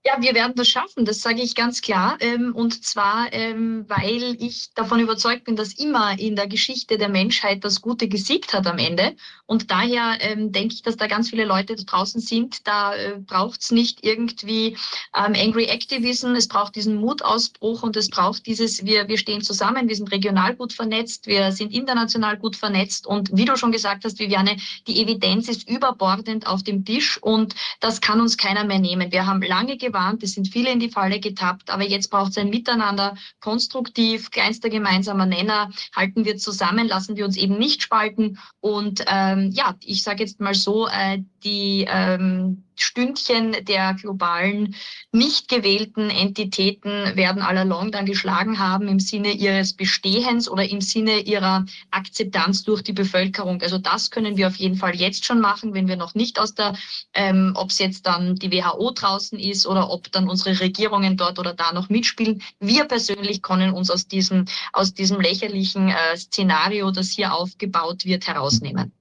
[0.06, 2.18] Ja, wir werden das schaffen, das sage ich ganz klar.
[2.20, 7.08] Ähm, und zwar, ähm, weil ich davon überzeugt bin, dass immer in der Geschichte der
[7.08, 9.16] Menschheit das Gute gesiegt hat am Ende.
[9.46, 12.68] Und daher ähm, denke ich, dass da ganz viele Leute da draußen sind.
[12.68, 14.76] Da äh, braucht es nicht irgendwie
[15.14, 19.96] Angry Activism, es braucht diesen Mutausbruch und es braucht dieses, wir, wir stehen zusammen, wir
[19.96, 23.08] sind regional gut vernetzt, wir sind international gut vernetzt.
[23.08, 27.56] Und wie du schon gesagt hast, Viviane, die Evidenz ist überbordend auf dem Tisch und
[27.80, 29.10] das kann uns keiner mehr nehmen.
[29.14, 32.38] Wir haben lange gewarnt, es sind viele in die Falle getappt, aber jetzt braucht es
[32.38, 38.40] ein Miteinander, konstruktiv, kleinster gemeinsamer Nenner, halten wir zusammen, lassen wir uns eben nicht spalten
[38.60, 44.76] und ähm, ja, ich sage jetzt mal so, äh, die ähm, Stündchen der globalen
[45.12, 51.20] nicht gewählten Entitäten werden allalong dann geschlagen haben im Sinne ihres Bestehens oder im Sinne
[51.20, 53.62] ihrer Akzeptanz durch die Bevölkerung.
[53.62, 56.56] Also das können wir auf jeden Fall jetzt schon machen, wenn wir noch nicht aus
[56.56, 56.74] der,
[57.14, 61.40] ähm, ob es jetzt dann die WHO draußen ist oder ob dann unsere Regierungen dort
[61.40, 62.42] oder da noch mitspielen.
[62.60, 68.28] Wir persönlich können uns aus diesem, aus diesem lächerlichen äh, Szenario, das hier aufgebaut wird,
[68.28, 68.92] herausnehmen.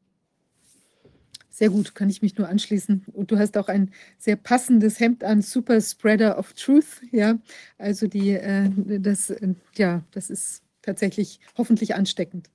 [1.53, 3.05] Sehr gut, kann ich mich nur anschließen.
[3.13, 7.03] Und du hast auch ein sehr passendes Hemd an, Super Spreader of Truth.
[7.11, 7.39] Ja,
[7.77, 12.49] also die, äh, das, äh, ja, das ist tatsächlich hoffentlich ansteckend.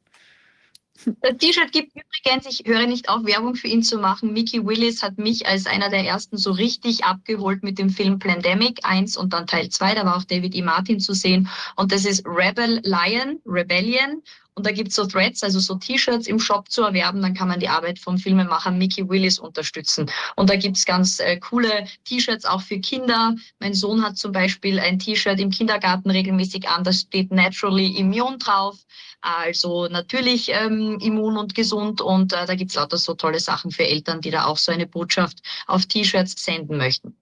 [1.21, 4.33] Das T-Shirt gibt übrigens, ich höre nicht auf, Werbung für ihn zu machen.
[4.33, 8.79] Mickey Willis hat mich als einer der ersten so richtig abgeholt mit dem Film Pandemic
[8.81, 9.93] 1 und dann Teil 2.
[9.93, 10.63] Da war auch David E.
[10.63, 11.47] Martin zu sehen.
[11.75, 14.23] Und das ist Rebel Lion, Rebellion.
[14.57, 17.21] Und da gibt es so Threads, also so T-Shirts im Shop zu erwerben.
[17.21, 20.09] Dann kann man die Arbeit vom Filmemacher Mickey Willis unterstützen.
[20.35, 23.35] Und da gibt es ganz äh, coole T-Shirts auch für Kinder.
[23.59, 28.39] Mein Sohn hat zum Beispiel ein T-Shirt im Kindergarten regelmäßig an, da steht Naturally Immune
[28.39, 28.79] drauf.
[29.21, 32.01] Also natürlich ähm, immun und gesund.
[32.01, 34.71] Und äh, da gibt es lauter so tolle Sachen für Eltern, die da auch so
[34.71, 37.15] eine Botschaft auf T-Shirts senden möchten.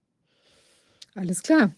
[1.14, 1.70] Alles klar.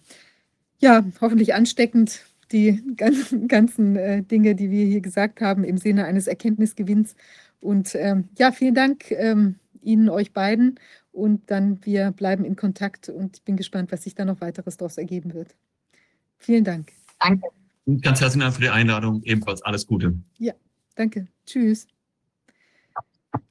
[0.78, 2.20] Ja, hoffentlich ansteckend
[2.53, 7.15] die ganzen, ganzen äh, Dinge, die wir hier gesagt haben, im Sinne eines Erkenntnisgewinns.
[7.61, 10.79] Und ähm, ja, vielen Dank ähm, Ihnen, euch beiden.
[11.12, 14.77] Und dann wir bleiben in Kontakt und ich bin gespannt, was sich da noch weiteres
[14.77, 15.57] daraus ergeben wird.
[16.37, 16.93] Vielen Dank.
[17.19, 17.49] Danke.
[18.03, 19.23] Ganz herzlichen Dank für die Einladung.
[19.25, 20.15] Ebenfalls alles Gute.
[20.39, 20.53] Ja,
[20.99, 21.29] Danke.
[21.47, 21.87] Tschüss.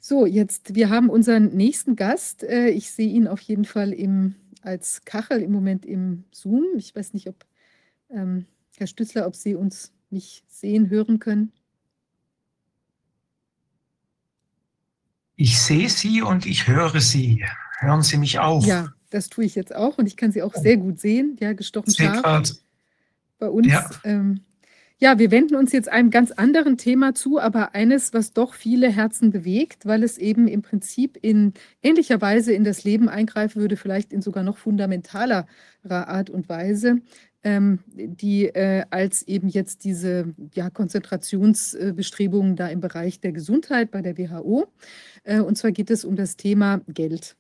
[0.02, 2.44] So, jetzt, wir haben unseren nächsten Gast.
[2.44, 6.66] Äh, ich sehe ihn auf jeden Fall im, als Kachel im Moment im Zoom.
[6.76, 7.46] Ich weiß nicht, ob
[8.10, 8.46] ähm,
[8.78, 11.52] Herr Stützler, ob Sie uns mich sehen, hören können.
[15.36, 17.44] Ich sehe Sie und ich höre Sie.
[17.80, 18.66] Hören Sie mich auch?
[18.66, 21.38] Ja, das tue ich jetzt auch und ich kann Sie auch sehr gut sehen.
[21.40, 22.54] Ja, gestochen scharf
[23.40, 23.68] bei uns.
[23.68, 23.90] Ja.
[24.04, 24.42] Ähm,
[25.00, 28.90] ja, wir wenden uns jetzt einem ganz anderen Thema zu, aber eines, was doch viele
[28.90, 33.78] Herzen bewegt, weil es eben im Prinzip in ähnlicher Weise in das Leben eingreifen würde,
[33.78, 35.46] vielleicht in sogar noch fundamentalerer
[35.88, 37.02] Art und Weise,
[37.48, 44.02] ähm, die äh, als eben jetzt diese ja, Konzentrationsbestrebungen da im Bereich der Gesundheit bei
[44.02, 44.68] der WHO.
[45.24, 47.38] Äh, und zwar geht es um das Thema Geld.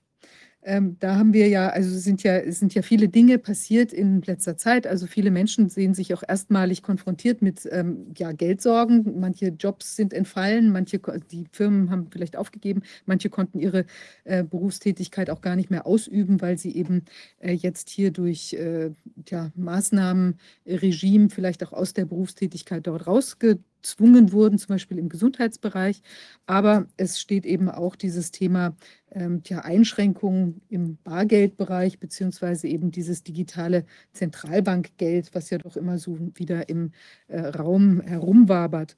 [0.64, 4.58] Ähm, da haben wir ja, also sind ja, sind ja viele Dinge passiert in letzter
[4.58, 4.86] Zeit.
[4.86, 9.20] Also viele Menschen sehen sich auch erstmalig konfrontiert mit ähm, ja, Geldsorgen.
[9.20, 11.00] Manche Jobs sind entfallen, manche
[11.32, 13.86] die Firmen haben vielleicht aufgegeben, manche konnten ihre
[14.26, 17.06] äh, Berufstätigkeit auch gar nicht mehr ausüben, weil sie eben
[17.40, 18.92] äh, jetzt hier durch äh,
[19.30, 26.02] ja, Maßnahmenregime vielleicht auch aus der Berufstätigkeit dort rausgezogen gezwungen wurden, zum Beispiel im Gesundheitsbereich.
[26.46, 28.76] Aber es steht eben auch dieses Thema
[29.12, 36.18] ähm, der Einschränkungen im Bargeldbereich, beziehungsweise eben dieses digitale Zentralbankgeld, was ja doch immer so
[36.36, 36.92] wieder im
[37.28, 38.96] äh, Raum herumwabert.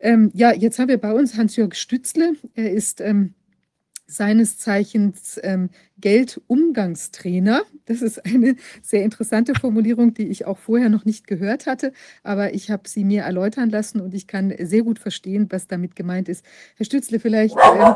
[0.00, 2.32] Ähm, ja, jetzt haben wir bei uns Hans-Jörg Stützle.
[2.54, 3.34] Er ist ähm,
[4.12, 7.62] seines Zeichens ähm, Geldumgangstrainer.
[7.86, 12.54] Das ist eine sehr interessante Formulierung, die ich auch vorher noch nicht gehört hatte, aber
[12.54, 16.28] ich habe sie mir erläutern lassen und ich kann sehr gut verstehen, was damit gemeint
[16.28, 16.44] ist.
[16.76, 17.94] Herr Stützle, vielleicht, äh,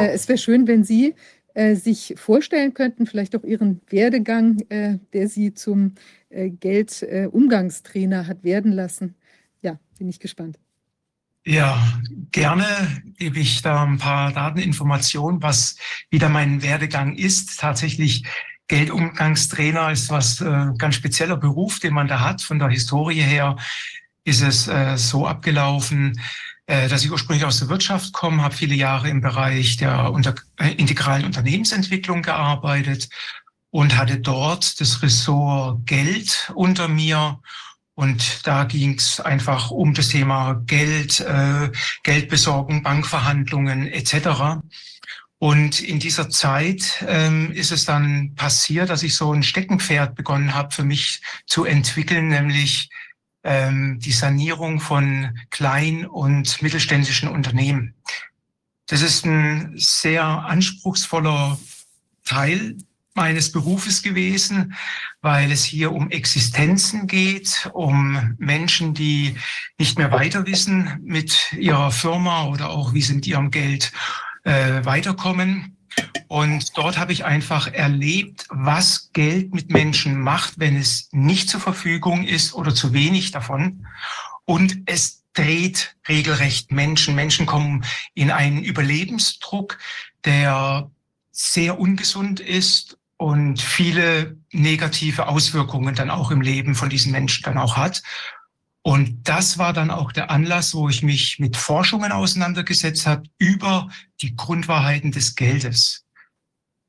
[0.00, 1.14] äh, es wäre schön, wenn Sie
[1.54, 5.94] äh, sich vorstellen könnten, vielleicht auch Ihren Werdegang, äh, der Sie zum
[6.28, 9.14] äh, Geldumgangstrainer hat werden lassen.
[9.62, 10.58] Ja, bin ich gespannt.
[11.46, 11.78] Ja,
[12.32, 15.76] gerne gebe ich da ein paar Dateninformationen, was
[16.10, 17.60] wieder mein Werdegang ist.
[17.60, 18.24] Tatsächlich
[18.68, 22.40] Geldumgangstrainer ist was äh, ganz spezieller Beruf, den man da hat.
[22.40, 23.56] Von der Historie her
[24.24, 26.18] ist es äh, so abgelaufen,
[26.64, 30.34] äh, dass ich ursprünglich aus der Wirtschaft komme, habe viele Jahre im Bereich der unter,
[30.56, 33.10] äh, integralen Unternehmensentwicklung gearbeitet
[33.68, 37.38] und hatte dort das Ressort Geld unter mir
[37.94, 41.70] und da ging es einfach um das Thema Geld, äh,
[42.02, 44.60] Geldbesorgung, Bankverhandlungen etc.
[45.38, 50.54] Und in dieser Zeit ähm, ist es dann passiert, dass ich so ein Steckenpferd begonnen
[50.54, 52.88] habe für mich zu entwickeln, nämlich
[53.44, 57.94] ähm, die Sanierung von klein- und mittelständischen Unternehmen.
[58.86, 61.58] Das ist ein sehr anspruchsvoller
[62.24, 62.76] Teil
[63.14, 64.74] meines Berufes gewesen,
[65.22, 69.36] weil es hier um Existenzen geht, um Menschen, die
[69.78, 73.92] nicht mehr weiter wissen mit ihrer Firma oder auch wie sie mit ihrem Geld
[74.42, 75.76] äh, weiterkommen.
[76.26, 81.60] Und dort habe ich einfach erlebt, was Geld mit Menschen macht, wenn es nicht zur
[81.60, 83.86] Verfügung ist oder zu wenig davon.
[84.44, 87.14] Und es dreht regelrecht Menschen.
[87.14, 87.84] Menschen kommen
[88.14, 89.78] in einen Überlebensdruck,
[90.24, 90.90] der
[91.30, 97.56] sehr ungesund ist und viele negative Auswirkungen dann auch im Leben von diesen Menschen dann
[97.56, 98.02] auch hat.
[98.82, 103.88] Und das war dann auch der Anlass, wo ich mich mit Forschungen auseinandergesetzt habe über
[104.20, 106.04] die Grundwahrheiten des Geldes.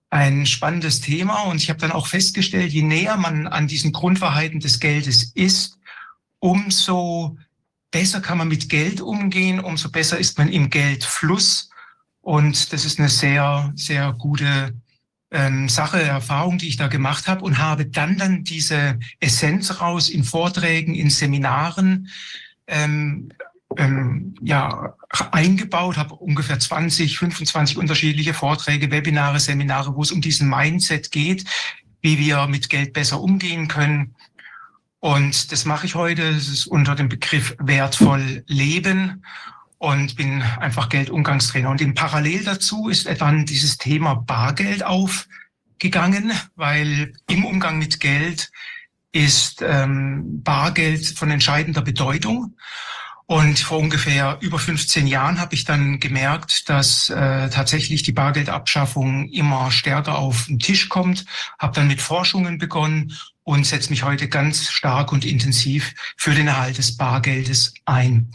[0.10, 4.60] Ein spannendes Thema und ich habe dann auch festgestellt, je näher man an diesen Grundwahrheiten
[4.60, 5.78] des Geldes ist,
[6.40, 7.38] umso
[7.92, 11.70] besser kann man mit Geld umgehen, umso besser ist man im Geldfluss.
[12.20, 14.74] Und das ist eine sehr, sehr gute
[15.32, 20.10] ähm, Sache, Erfahrung, die ich da gemacht habe und habe dann dann diese Essenz raus
[20.10, 22.10] in Vorträgen, in Seminaren
[22.68, 23.30] ähm,
[23.78, 24.96] ähm, ja,
[25.32, 31.46] eingebaut, habe ungefähr 20, 25 unterschiedliche Vorträge, Webinare, Seminare, wo es um diesen Mindset geht,
[32.02, 34.16] wie wir mit Geld besser umgehen können.
[35.00, 36.34] Und das mache ich heute.
[36.34, 39.24] Das ist unter dem Begriff wertvoll leben
[39.86, 41.70] und bin einfach Geldumgangstrainer.
[41.70, 48.52] Und im Parallel dazu ist dann dieses Thema Bargeld aufgegangen, weil im Umgang mit Geld
[49.12, 52.56] ist ähm, Bargeld von entscheidender Bedeutung.
[53.28, 59.30] Und vor ungefähr über 15 Jahren habe ich dann gemerkt, dass äh, tatsächlich die Bargeldabschaffung
[59.30, 61.26] immer stärker auf den Tisch kommt,
[61.60, 63.14] habe dann mit Forschungen begonnen
[63.44, 68.32] und setze mich heute ganz stark und intensiv für den Erhalt des Bargeldes ein.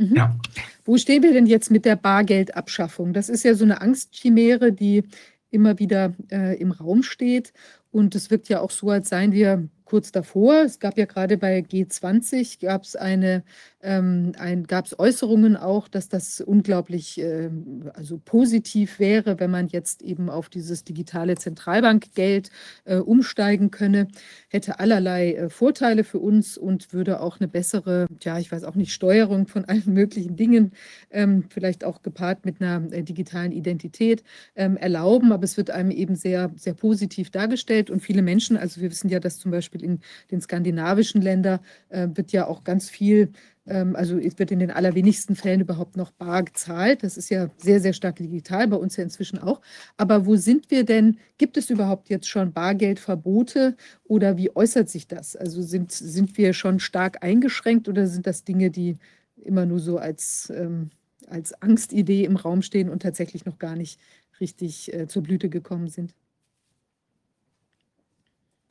[0.00, 0.16] Mhm.
[0.16, 0.36] Ja.
[0.84, 3.12] Wo stehen wir denn jetzt mit der Bargeldabschaffung?
[3.12, 5.04] Das ist ja so eine Angstchimäre, die
[5.50, 7.52] immer wieder äh, im Raum steht.
[7.92, 10.62] Und es wirkt ja auch so, als seien wir kurz davor.
[10.62, 13.42] Es gab ja gerade bei G20 gab es eine
[13.82, 14.32] ähm,
[14.66, 17.50] gab es Äußerungen auch, dass das unglaublich äh,
[17.94, 22.50] also positiv wäre, wenn man jetzt eben auf dieses digitale Zentralbankgeld
[22.84, 24.08] äh, umsteigen könne.
[24.48, 28.74] Hätte allerlei äh, Vorteile für uns und würde auch eine bessere, ja, ich weiß auch
[28.74, 30.72] nicht, Steuerung von allen möglichen Dingen,
[31.10, 34.22] ähm, vielleicht auch gepaart mit einer äh, digitalen Identität
[34.56, 35.32] ähm, erlauben.
[35.32, 39.08] Aber es wird einem eben sehr, sehr positiv dargestellt und viele Menschen, also wir wissen
[39.08, 40.00] ja, dass zum Beispiel in
[40.30, 43.32] den skandinavischen Ländern äh, wird ja auch ganz viel
[43.66, 47.02] also es wird in den allerwenigsten Fällen überhaupt noch bar gezahlt.
[47.02, 49.60] Das ist ja sehr, sehr stark digital, bei uns ja inzwischen auch.
[49.96, 51.18] Aber wo sind wir denn?
[51.38, 55.36] Gibt es überhaupt jetzt schon Bargeldverbote oder wie äußert sich das?
[55.36, 58.96] Also sind, sind wir schon stark eingeschränkt oder sind das Dinge, die
[59.36, 60.90] immer nur so als, ähm,
[61.28, 64.00] als Angstidee im Raum stehen und tatsächlich noch gar nicht
[64.40, 66.14] richtig äh, zur Blüte gekommen sind?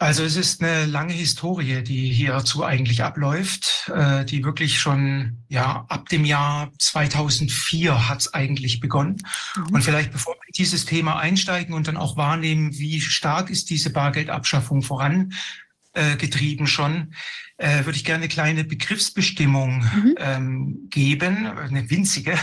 [0.02, 5.86] Also es ist eine lange Historie, die hierzu eigentlich abläuft, äh, die wirklich schon ja
[5.90, 9.18] ab dem Jahr 2004 hat es eigentlich begonnen.
[9.58, 9.76] Mhm.
[9.76, 13.90] Und vielleicht bevor wir dieses Thema einsteigen und dann auch wahrnehmen, wie stark ist diese
[13.90, 17.14] Bargeldabschaffung vorangetrieben äh, schon,
[17.58, 20.16] äh, würde ich gerne eine kleine Begriffsbestimmung mhm.
[20.18, 22.40] ähm, geben, eine winzige.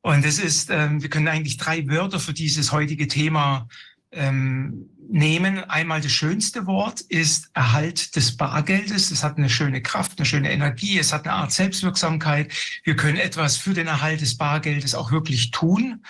[0.00, 3.68] Und es ist, ähm, wir können eigentlich drei Wörter für dieses heutige Thema
[4.12, 5.58] ähm, nehmen.
[5.64, 9.10] Einmal das schönste Wort ist Erhalt des Bargeldes.
[9.10, 12.52] Es hat eine schöne Kraft, eine schöne Energie, es hat eine Art Selbstwirksamkeit.
[12.84, 16.04] Wir können etwas für den Erhalt des Bargeldes auch wirklich tun.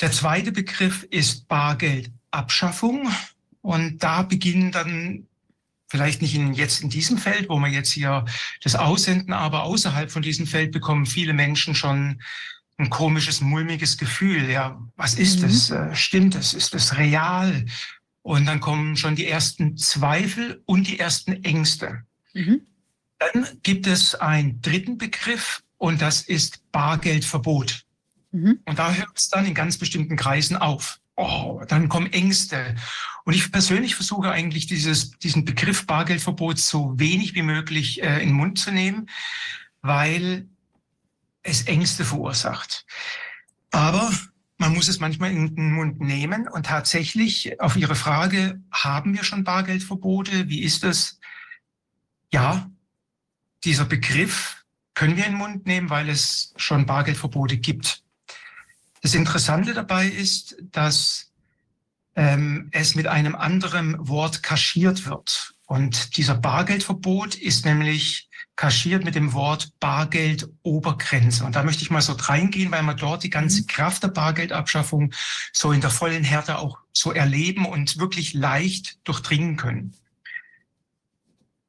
[0.00, 3.08] Der zweite Begriff ist Bargeldabschaffung.
[3.62, 5.26] Und da beginnen dann
[5.88, 8.24] vielleicht nicht in, jetzt in diesem Feld, wo wir jetzt hier
[8.62, 12.22] das aussenden, aber außerhalb von diesem Feld bekommen viele Menschen schon
[12.80, 14.50] ein komisches, mulmiges Gefühl.
[14.50, 15.48] Ja, was ist mhm.
[15.48, 15.70] es?
[15.70, 16.54] Äh, stimmt es?
[16.54, 17.66] Ist es real?
[18.22, 22.02] Und dann kommen schon die ersten Zweifel und die ersten Ängste.
[22.34, 22.62] Mhm.
[23.18, 27.84] Dann gibt es einen dritten Begriff und das ist Bargeldverbot.
[28.32, 28.60] Mhm.
[28.64, 30.98] Und da hört es dann in ganz bestimmten Kreisen auf.
[31.16, 32.76] Oh, dann kommen Ängste.
[33.24, 38.30] Und ich persönlich versuche eigentlich dieses, diesen Begriff Bargeldverbot so wenig wie möglich äh, in
[38.30, 39.10] den Mund zu nehmen,
[39.82, 40.48] weil
[41.42, 42.86] es Ängste verursacht.
[43.70, 44.10] Aber
[44.58, 49.24] man muss es manchmal in den Mund nehmen und tatsächlich auf Ihre Frage, haben wir
[49.24, 50.48] schon Bargeldverbote?
[50.48, 51.18] Wie ist das?
[52.32, 52.70] Ja,
[53.64, 54.64] dieser Begriff
[54.94, 58.02] können wir in den Mund nehmen, weil es schon Bargeldverbote gibt.
[59.00, 61.32] Das Interessante dabei ist, dass
[62.16, 65.54] ähm, es mit einem anderen Wort kaschiert wird.
[65.66, 71.44] Und dieser Bargeldverbot ist nämlich kaschiert mit dem Wort Bargeldobergrenze.
[71.44, 73.66] Und da möchte ich mal so reingehen, weil wir dort die ganze mhm.
[73.66, 75.12] Kraft der Bargeldabschaffung
[75.52, 79.94] so in der vollen Härte auch so erleben und wirklich leicht durchdringen können.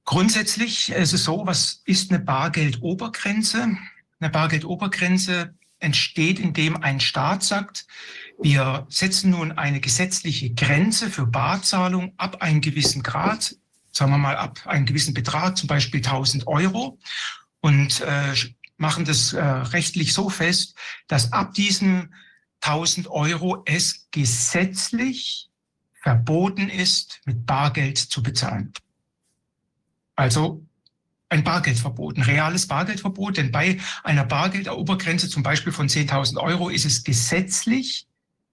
[0.03, 3.77] Grundsätzlich ist es so, was ist eine Bargeldobergrenze?
[4.19, 7.85] Eine Bargeldobergrenze entsteht, indem ein Staat sagt,
[8.41, 13.55] wir setzen nun eine gesetzliche Grenze für Barzahlung ab einem gewissen Grad
[13.91, 16.99] sagen wir mal, ab einem gewissen Betrag, zum Beispiel 1000 Euro,
[17.59, 18.34] und äh,
[18.77, 20.76] machen das äh, rechtlich so fest,
[21.07, 22.13] dass ab diesem
[22.61, 25.49] 1000 Euro es gesetzlich
[26.01, 28.73] verboten ist, mit Bargeld zu bezahlen.
[30.15, 30.65] Also
[31.30, 36.85] ein Bargeldverbot, ein reales Bargeldverbot, denn bei einer Bargeldobergrenze zum Beispiel von 10.000 Euro ist
[36.85, 38.07] es gesetzlich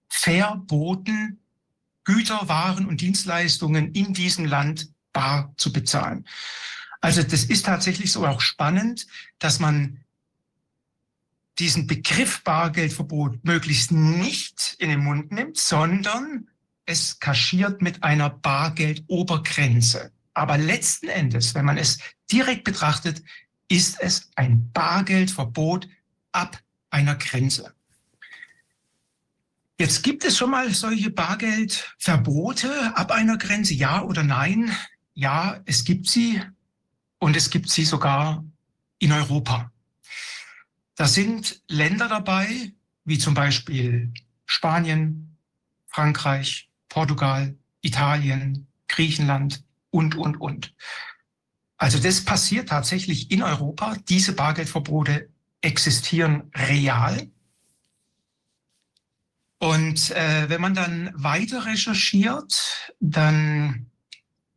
[0.09, 1.41] verboten,
[2.05, 4.89] Güter, Waren und Dienstleistungen in diesem Land
[5.19, 6.25] bar zu bezahlen.
[7.01, 9.09] Also das ist tatsächlich so auch spannend,
[9.41, 10.05] dass man
[11.59, 16.47] diesen Begriff Bargeldverbot möglichst nicht in den Mund nimmt, sondern
[16.87, 20.13] es kaschiert mit einer Bargeldobergrenze.
[20.35, 21.99] Aber letzten Endes, wenn man es
[22.31, 23.25] direkt betrachtet,
[23.67, 25.89] ist es ein Bargeldverbot
[26.31, 27.75] ab einer Grenze.
[29.81, 34.77] Jetzt gibt es schon mal solche Bargeldverbote ab einer Grenze, ja oder nein?
[35.19, 36.41] Ja, es gibt sie
[37.19, 38.45] und es gibt sie sogar
[39.01, 39.73] in Europa.
[40.95, 42.73] Da sind Länder dabei,
[43.05, 44.13] wie zum Beispiel
[44.47, 45.37] Spanien,
[45.89, 50.73] Frankreich, Portugal, Italien, Griechenland und, und, und.
[51.79, 53.97] Also das passiert tatsächlich in Europa.
[54.09, 55.31] Diese Bargeldverbote
[55.63, 57.29] existieren real.
[59.59, 63.88] Und äh, wenn man dann weiter recherchiert, dann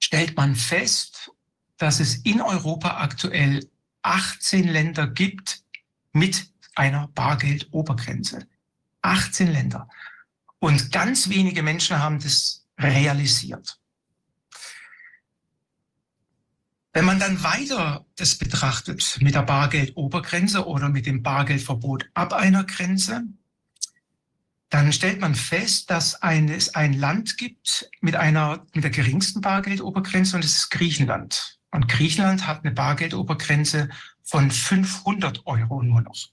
[0.01, 1.31] stellt man fest,
[1.77, 3.69] dass es in Europa aktuell
[4.01, 5.63] 18 Länder gibt
[6.11, 8.47] mit einer Bargeldobergrenze.
[9.01, 9.87] 18 Länder.
[10.59, 13.79] Und ganz wenige Menschen haben das realisiert.
[16.93, 22.65] Wenn man dann weiter das betrachtet mit der Bargeldobergrenze oder mit dem Bargeldverbot ab einer
[22.65, 23.23] Grenze,
[24.71, 30.37] dann stellt man fest, dass es ein Land gibt mit einer, mit der geringsten Bargeldobergrenze
[30.37, 31.59] und das ist Griechenland.
[31.71, 33.89] Und Griechenland hat eine Bargeldobergrenze
[34.23, 36.29] von 500 Euro nur noch.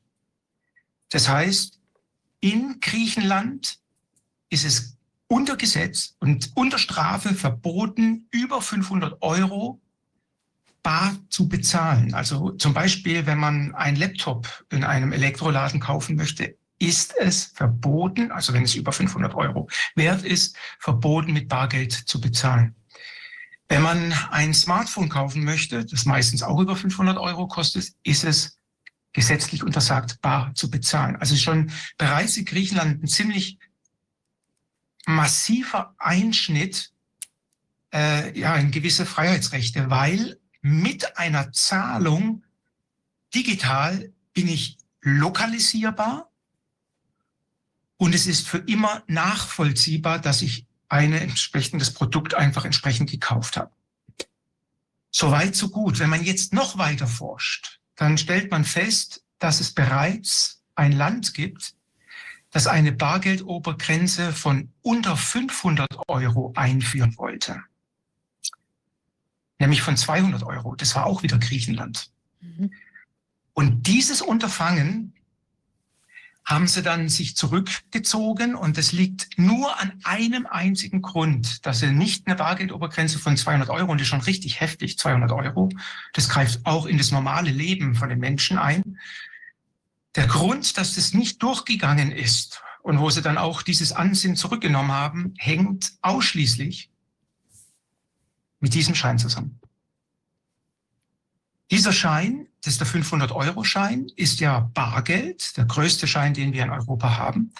[1.10, 1.80] Das heißt,
[2.38, 3.80] in Griechenland
[4.50, 4.96] ist es
[5.26, 9.80] unter Gesetz und unter Strafe verboten, über 500 Euro
[10.84, 12.14] bar zu bezahlen.
[12.14, 18.30] Also zum Beispiel, wenn man einen Laptop in einem Elektroladen kaufen möchte, ist es verboten,
[18.30, 22.74] also wenn es über 500 Euro wert ist, verboten mit Bargeld zu bezahlen.
[23.68, 28.58] Wenn man ein Smartphone kaufen möchte, das meistens auch über 500 Euro kostet, ist es
[29.12, 31.16] gesetzlich untersagt, bar zu bezahlen.
[31.16, 33.58] Also schon bereits in Griechenland ein ziemlich
[35.06, 36.92] massiver Einschnitt
[37.92, 42.44] äh, ja, in gewisse Freiheitsrechte, weil mit einer Zahlung
[43.34, 46.27] digital bin ich lokalisierbar
[47.98, 53.70] und es ist für immer nachvollziehbar, dass ich ein entsprechendes Produkt einfach entsprechend gekauft habe.
[55.10, 55.98] So weit, so gut.
[55.98, 61.34] Wenn man jetzt noch weiter forscht, dann stellt man fest, dass es bereits ein Land
[61.34, 61.74] gibt,
[62.50, 67.62] das eine Bargeldobergrenze von unter 500 Euro einführen wollte
[69.58, 70.74] nämlich von 200 Euro.
[70.76, 72.10] Das war auch wieder Griechenland.
[72.40, 72.72] Mhm.
[73.54, 75.14] Und dieses Unterfangen
[76.48, 81.92] haben sie dann sich zurückgezogen und das liegt nur an einem einzigen Grund, dass sie
[81.92, 85.68] nicht eine Bargeldobergrenze von 200 Euro, und das ist schon richtig heftig, 200 Euro,
[86.14, 88.98] das greift auch in das normale Leben von den Menschen ein.
[90.16, 94.92] Der Grund, dass das nicht durchgegangen ist und wo sie dann auch dieses Ansinnen zurückgenommen
[94.92, 96.88] haben, hängt ausschließlich
[98.60, 99.60] mit diesem Schein zusammen.
[101.70, 106.70] Dieser Schein, das ist der 500-Euro-Schein, ist ja Bargeld, der größte Schein, den wir in
[106.70, 107.52] Europa haben.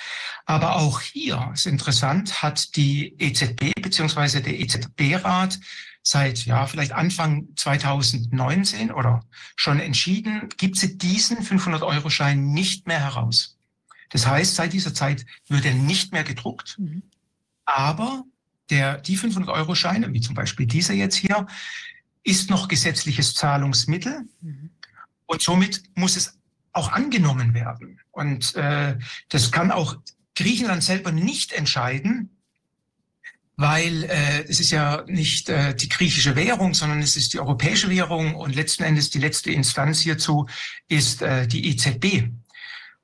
[0.45, 4.41] Aber auch hier ist interessant, hat die EZB bzw.
[4.41, 5.59] der EZB-Rat
[6.03, 9.25] seit ja vielleicht Anfang 2019 oder
[9.57, 13.57] schon entschieden, gibt sie diesen 500-Euro-Schein nicht mehr heraus.
[14.11, 17.03] Das heißt, seit dieser Zeit wird er nicht mehr gedruckt, mhm.
[17.67, 18.25] aber
[18.71, 21.47] der, die 500-Euro-Scheine, wie zum Beispiel dieser jetzt hier,
[22.25, 24.71] ist noch gesetzliches Zahlungsmittel mhm.
[25.29, 26.39] Und somit muss es
[26.73, 28.01] auch angenommen werden.
[28.11, 28.97] Und äh,
[29.29, 29.97] das kann auch
[30.35, 32.31] Griechenland selber nicht entscheiden,
[33.57, 37.91] weil äh, es ist ja nicht äh, die griechische Währung, sondern es ist die europäische
[37.91, 40.47] Währung und letzten Endes die letzte Instanz hierzu
[40.89, 42.31] ist äh, die EZB.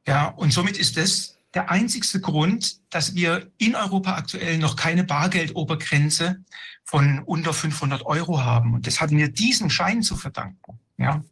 [0.06, 5.04] Ja, und somit ist es der einzigste Grund, dass wir in Europa aktuell noch keine
[5.04, 6.44] Bargeldobergrenze
[6.84, 8.74] von unter 500 Euro haben.
[8.74, 10.78] Und das hatten wir diesen Schein zu verdanken.
[10.98, 11.24] Ja.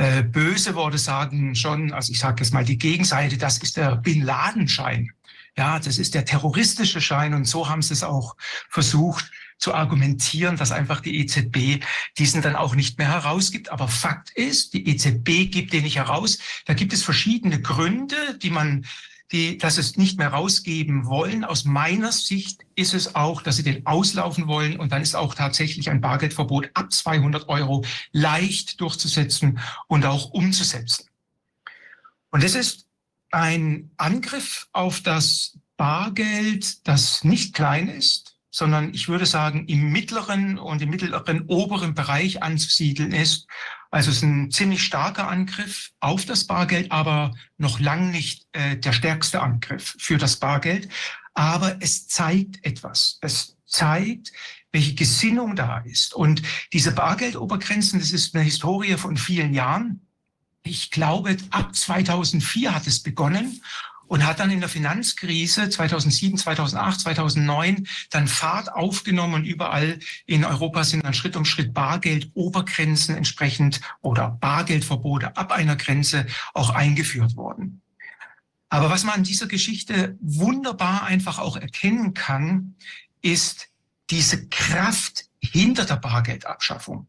[0.00, 3.96] Äh, böse Worte sagen schon, also ich sage jetzt mal die Gegenseite, das ist der
[3.96, 5.12] Bin Laden-Schein.
[5.58, 7.34] Ja, das ist der terroristische Schein.
[7.34, 8.34] Und so haben sie es auch
[8.70, 11.84] versucht zu argumentieren, dass einfach die EZB
[12.16, 13.70] diesen dann auch nicht mehr herausgibt.
[13.70, 16.38] Aber Fakt ist, die EZB gibt den nicht heraus.
[16.64, 18.86] Da gibt es verschiedene Gründe, die man
[19.32, 21.44] die das es nicht mehr rausgeben wollen.
[21.44, 25.34] Aus meiner Sicht ist es auch, dass sie den auslaufen wollen und dann ist auch
[25.34, 31.06] tatsächlich ein Bargeldverbot ab 200 Euro leicht durchzusetzen und auch umzusetzen.
[32.30, 32.86] Und es ist
[33.30, 40.58] ein Angriff auf das Bargeld, das nicht klein ist, sondern ich würde sagen, im mittleren
[40.58, 43.46] und im mittleren oberen Bereich anzusiedeln ist.
[43.90, 48.76] Also es ist ein ziemlich starker Angriff auf das Bargeld, aber noch lang nicht äh,
[48.76, 50.88] der stärkste Angriff für das Bargeld.
[51.34, 53.18] Aber es zeigt etwas.
[53.20, 54.32] Es zeigt,
[54.72, 56.14] welche Gesinnung da ist.
[56.14, 56.42] Und
[56.72, 60.06] diese Bargeldobergrenzen, das ist eine Historie von vielen Jahren.
[60.62, 63.60] Ich glaube, ab 2004 hat es begonnen
[64.10, 70.44] und hat dann in der Finanzkrise 2007, 2008, 2009 dann Fahrt aufgenommen und überall in
[70.44, 77.36] Europa sind dann Schritt um Schritt Bargeld-Obergrenzen entsprechend oder Bargeldverbote ab einer Grenze auch eingeführt
[77.36, 77.82] worden.
[78.68, 82.74] Aber was man an dieser Geschichte wunderbar einfach auch erkennen kann,
[83.22, 83.68] ist
[84.10, 87.06] diese Kraft hinter der Bargeldabschaffung.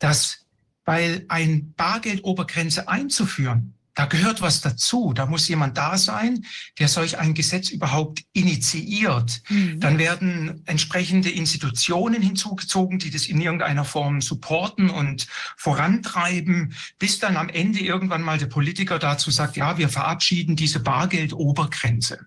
[0.00, 0.44] Dass,
[0.84, 5.14] weil ein Bargeldobergrenze einzuführen, da gehört was dazu.
[5.14, 6.44] Da muss jemand da sein,
[6.78, 9.42] der solch ein Gesetz überhaupt initiiert.
[9.48, 9.80] Mhm.
[9.80, 17.38] Dann werden entsprechende Institutionen hinzugezogen, die das in irgendeiner Form supporten und vorantreiben, bis dann
[17.38, 22.26] am Ende irgendwann mal der Politiker dazu sagt, ja, wir verabschieden diese Bargeldobergrenze.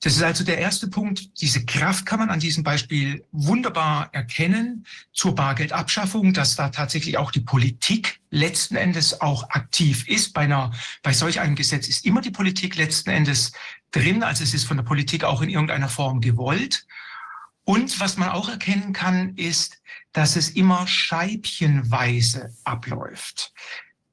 [0.00, 1.40] Das ist also der erste Punkt.
[1.40, 7.32] Diese Kraft kann man an diesem Beispiel wunderbar erkennen zur Bargeldabschaffung, dass da tatsächlich auch
[7.32, 10.34] die Politik letzten Endes auch aktiv ist.
[10.34, 10.70] Bei, einer,
[11.02, 13.52] bei solch einem Gesetz ist immer die Politik letzten Endes
[13.90, 14.22] drin.
[14.22, 16.86] Also es ist von der Politik auch in irgendeiner Form gewollt.
[17.64, 23.52] Und was man auch erkennen kann, ist, dass es immer scheibchenweise abläuft.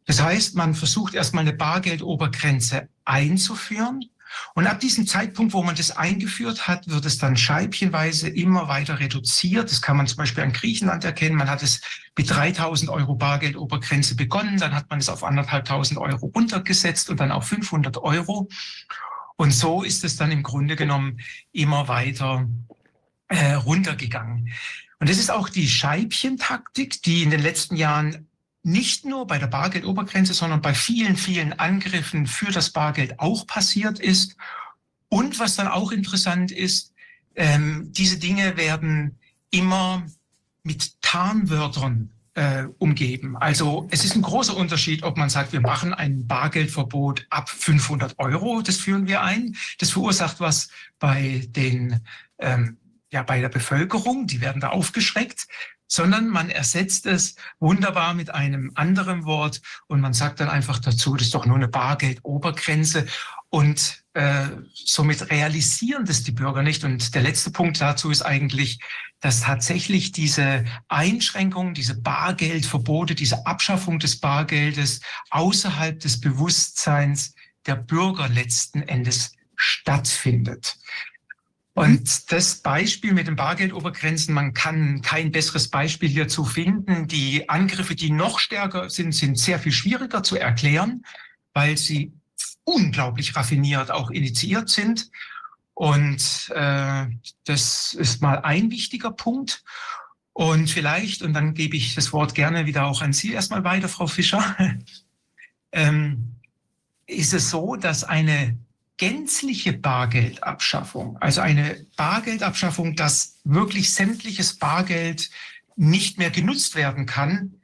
[0.08, 4.10] Das heißt, man versucht erstmal eine Bargeldobergrenze einzuführen
[4.54, 9.00] und ab diesem Zeitpunkt, wo man das eingeführt hat, wird es dann scheibchenweise immer weiter
[9.00, 9.70] reduziert.
[9.72, 11.36] Das kann man zum Beispiel an Griechenland erkennen.
[11.36, 11.82] Man hat es
[12.18, 17.32] mit 3000 Euro Bargeldobergrenze begonnen, dann hat man es auf anderthalbtausend Euro runtergesetzt und dann
[17.32, 18.48] auf 500 Euro.
[19.38, 21.20] Und so ist es dann im Grunde genommen
[21.52, 22.48] immer weiter
[23.28, 24.54] äh, runtergegangen.
[25.00, 28.30] Und das ist auch die Scheibchentaktik, die in den letzten Jahren
[28.66, 34.00] nicht nur bei der Bargeldobergrenze, sondern bei vielen, vielen Angriffen für das Bargeld auch passiert
[34.00, 34.36] ist.
[35.08, 36.92] Und was dann auch interessant ist,
[37.36, 39.20] ähm, diese Dinge werden
[39.52, 40.04] immer
[40.64, 43.38] mit Tarnwörtern äh, umgeben.
[43.38, 48.18] Also es ist ein großer Unterschied, ob man sagt, wir machen ein Bargeldverbot ab 500
[48.18, 49.56] Euro, das führen wir ein.
[49.78, 52.02] Das verursacht was bei den
[52.40, 52.78] ähm,
[53.12, 55.48] ja bei der Bevölkerung, die werden da aufgeschreckt
[55.88, 61.16] sondern man ersetzt es wunderbar mit einem anderen Wort und man sagt dann einfach dazu,
[61.16, 63.06] das ist doch nur eine Bargeldobergrenze
[63.50, 66.84] und äh, somit realisieren das die Bürger nicht.
[66.84, 68.80] Und der letzte Punkt dazu ist eigentlich,
[69.22, 77.34] dass tatsächlich diese Einschränkungen, diese Bargeldverbote, diese Abschaffung des Bargeldes außerhalb des Bewusstseins
[77.66, 80.78] der Bürger letzten Endes stattfindet.
[81.76, 87.10] Und das Beispiel mit den Bargeldobergrenzen, man kann kein besseres Beispiel hierzu finden.
[87.10, 91.06] Die Angriffe, die noch stärker sind, sind sehr viel schwieriger zu erklären,
[91.54, 92.14] weil sie
[92.64, 95.12] unglaublich raffiniert auch initiiert sind.
[95.74, 97.08] Und äh,
[97.44, 99.62] das ist mal ein wichtiger Punkt.
[100.32, 103.90] Und vielleicht, und dann gebe ich das Wort gerne wieder auch an Sie erstmal weiter,
[103.90, 104.56] Frau Fischer,
[105.74, 106.36] ähm,
[107.06, 108.58] ist es so, dass eine
[108.98, 115.30] gänzliche Bargeldabschaffung, also eine Bargeldabschaffung, dass wirklich sämtliches Bargeld
[115.76, 117.56] nicht mehr genutzt werden kann,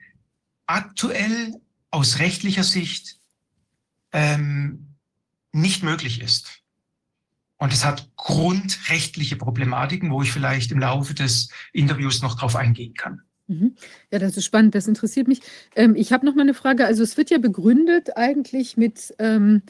[0.66, 1.60] aktuell
[1.90, 3.20] aus rechtlicher Sicht
[4.12, 4.95] ähm,
[5.53, 6.62] nicht möglich ist.
[7.58, 12.95] Und es hat grundrechtliche Problematiken, wo ich vielleicht im Laufe des Interviews noch drauf eingehen
[12.95, 13.22] kann.
[13.48, 13.76] Mhm.
[14.12, 15.41] Ja, das ist spannend, das interessiert mich.
[15.76, 16.86] Ähm, ich habe noch mal eine Frage.
[16.86, 19.62] Also es wird ja begründet eigentlich mit ähm,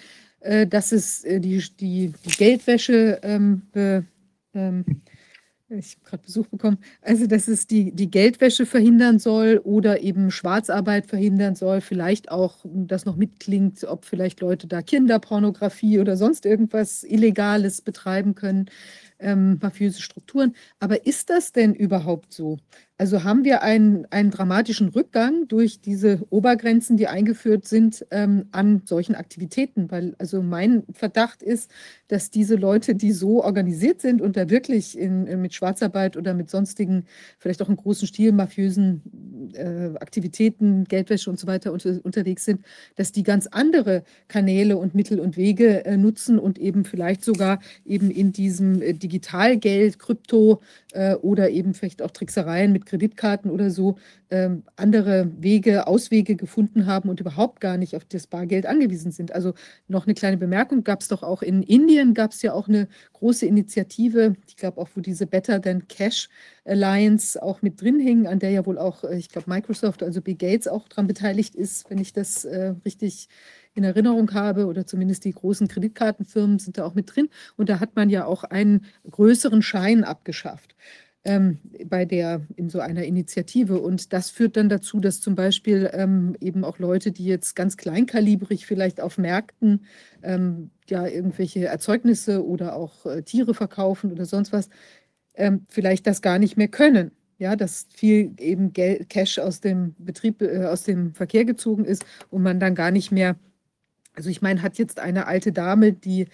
[0.42, 4.06] äh, dass es äh, die, die, die Geldwäsche, ähm, be,
[4.54, 4.86] ähm,
[5.70, 10.30] ich habe gerade Besuch bekommen, also dass es die, die Geldwäsche verhindern soll oder eben
[10.30, 16.46] Schwarzarbeit verhindern soll, vielleicht auch, das noch mitklingt, ob vielleicht Leute da Kinderpornografie oder sonst
[16.46, 18.66] irgendwas Illegales betreiben können,
[19.20, 20.56] ähm, mafiöse Strukturen.
[20.80, 22.58] Aber ist das denn überhaupt so?
[23.02, 28.84] Also haben wir einen, einen dramatischen Rückgang durch diese Obergrenzen, die eingeführt sind, ähm, an
[28.86, 29.90] solchen Aktivitäten?
[29.90, 31.72] Weil also mein Verdacht ist,
[32.10, 36.36] dass diese Leute, die so organisiert sind und da wirklich in, in mit Schwarzarbeit oder
[36.36, 37.06] mit sonstigen,
[37.40, 39.02] vielleicht auch in großen Stil mafiösen
[39.56, 42.62] äh, Aktivitäten, Geldwäsche und so weiter unter, unterwegs sind,
[42.98, 47.62] dass die ganz andere Kanäle und Mittel und Wege äh, nutzen und eben vielleicht sogar
[47.84, 50.62] eben in diesem äh, Digitalgeld, Krypto
[50.94, 53.98] äh, oder eben vielleicht auch Tricksereien mit Kreditkarten oder so
[54.30, 59.34] ähm, andere Wege, Auswege gefunden haben und überhaupt gar nicht auf das Bargeld angewiesen sind.
[59.34, 59.54] Also
[59.88, 62.88] noch eine kleine Bemerkung, gab es doch auch in Indien, gab es ja auch eine
[63.14, 66.30] große Initiative, ich glaube auch, wo diese Better Than Cash
[66.66, 70.22] Alliance auch mit drin hing, an der ja wohl auch, äh, ich glaube, Microsoft, also
[70.22, 73.28] Bill Gates auch daran beteiligt ist, wenn ich das äh, richtig
[73.74, 77.30] in Erinnerung habe, oder zumindest die großen Kreditkartenfirmen sind da auch mit drin.
[77.56, 80.76] Und da hat man ja auch einen größeren Schein abgeschafft
[81.24, 83.80] ähm, bei der, in so einer Initiative.
[83.80, 87.78] Und das führt dann dazu, dass zum Beispiel ähm, eben auch Leute, die jetzt ganz
[87.78, 89.86] kleinkalibrig vielleicht auf Märkten
[90.24, 94.70] ähm, ja irgendwelche Erzeugnisse oder auch äh, Tiere verkaufen oder sonst was,
[95.36, 97.12] ähm, vielleicht das gar nicht mehr können.
[97.38, 102.06] Ja, dass viel eben Geld, Cash aus dem Betrieb, äh, aus dem Verkehr gezogen ist
[102.30, 103.36] und man dann gar nicht mehr,
[104.16, 106.28] also ich meine, hat jetzt eine alte Dame, die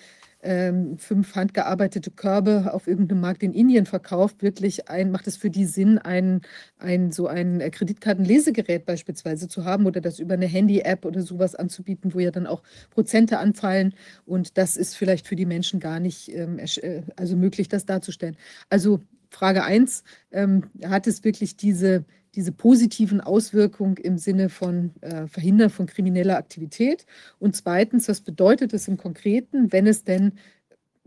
[0.43, 5.49] ähm, fünf handgearbeitete Körbe auf irgendeinem Markt in Indien verkauft, wirklich ein, macht es für
[5.49, 6.41] die Sinn, ein,
[6.77, 11.55] ein so ein äh, Kreditkartenlesegerät beispielsweise zu haben oder das über eine Handy-App oder sowas
[11.55, 13.93] anzubieten, wo ja dann auch Prozente anfallen.
[14.25, 18.37] Und das ist vielleicht für die Menschen gar nicht ähm, äh, also möglich, das darzustellen.
[18.69, 22.05] Also Frage 1, ähm, hat es wirklich diese
[22.37, 27.05] diese positiven Auswirkungen im Sinne von äh, Verhindern von krimineller Aktivität?
[27.39, 30.33] Und zweitens, was bedeutet es im Konkreten, wenn es denn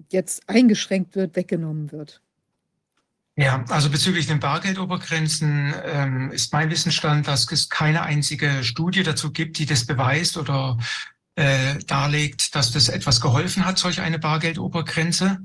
[0.09, 2.21] jetzt eingeschränkt wird, weggenommen wird.
[3.37, 9.33] Ja, also bezüglich den Bargeldobergrenzen ähm, ist mein Wissensstand, dass es keine einzige Studie dazu
[9.33, 10.77] gibt, die das beweist oder
[11.37, 15.39] äh, darlegt, dass das etwas geholfen hat, solch eine Bargeldobergrenze.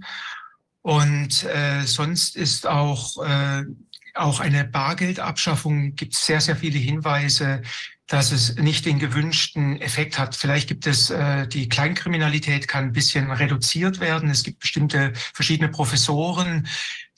[0.82, 3.64] Und äh, sonst ist auch, äh,
[4.15, 7.61] auch eine Bargeldabschaffung, gibt es sehr, sehr viele Hinweise,
[8.07, 10.35] dass es nicht den gewünschten Effekt hat.
[10.35, 14.29] Vielleicht gibt es äh, die Kleinkriminalität kann ein bisschen reduziert werden.
[14.29, 16.67] Es gibt bestimmte verschiedene Professoren,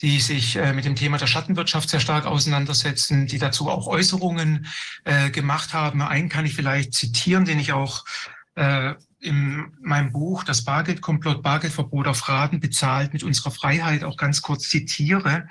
[0.00, 4.66] die sich äh, mit dem Thema der Schattenwirtschaft sehr stark auseinandersetzen, die dazu auch Äußerungen
[5.04, 6.00] äh, gemacht haben.
[6.00, 8.06] Einen kann ich vielleicht zitieren, den ich auch
[8.54, 14.40] äh, in meinem Buch Das Bargeldkomplott, Bargeldverbot auf Raten bezahlt mit unserer Freiheit auch ganz
[14.40, 15.48] kurz zitiere.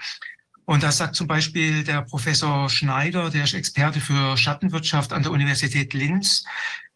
[0.68, 5.32] Und da sagt zum Beispiel der Professor Schneider, der ist Experte für Schattenwirtschaft an der
[5.32, 6.44] Universität Linz,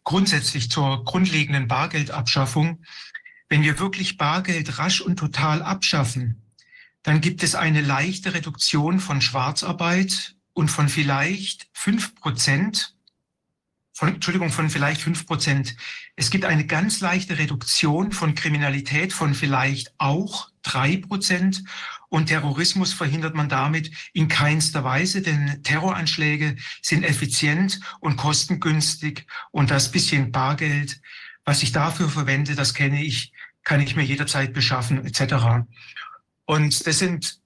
[0.04, 2.82] grundsätzlich zur grundlegenden Bargeldabschaffung.
[3.48, 6.42] Wenn wir wirklich Bargeld rasch und total abschaffen,
[7.02, 12.94] dann gibt es eine leichte Reduktion von Schwarzarbeit und von vielleicht fünf Prozent,
[13.94, 15.76] von, Entschuldigung, von vielleicht fünf Prozent.
[16.14, 21.64] Es gibt eine ganz leichte Reduktion von Kriminalität von vielleicht auch drei Prozent
[22.12, 29.70] und Terrorismus verhindert man damit in keinster Weise, denn Terroranschläge sind effizient und kostengünstig und
[29.70, 31.00] das bisschen Bargeld,
[31.46, 33.32] was ich dafür verwende, das kenne ich,
[33.64, 35.64] kann ich mir jederzeit beschaffen etc.
[36.44, 37.40] Und das sind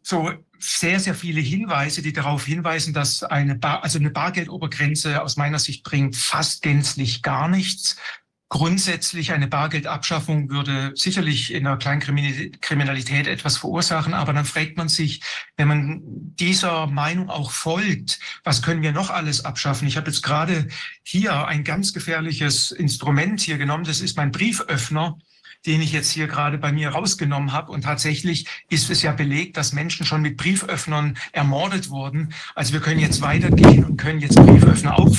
[0.00, 5.36] so sehr, sehr viele Hinweise, die darauf hinweisen, dass eine, Bar, also eine Bargeldobergrenze aus
[5.36, 7.98] meiner Sicht bringt fast gänzlich gar nichts.
[8.52, 15.22] Grundsätzlich eine Bargeldabschaffung würde sicherlich in der Kleinkriminalität etwas verursachen, aber dann fragt man sich,
[15.56, 19.88] wenn man dieser Meinung auch folgt, was können wir noch alles abschaffen?
[19.88, 20.68] Ich habe jetzt gerade
[21.02, 25.16] hier ein ganz gefährliches Instrument hier genommen, das ist mein Brieföffner
[25.66, 27.72] den ich jetzt hier gerade bei mir rausgenommen habe.
[27.72, 32.32] Und tatsächlich ist es ja belegt, dass Menschen schon mit Brieföffnern ermordet wurden.
[32.54, 35.16] Also wir können jetzt weitergehen und können jetzt Brieföffner auch,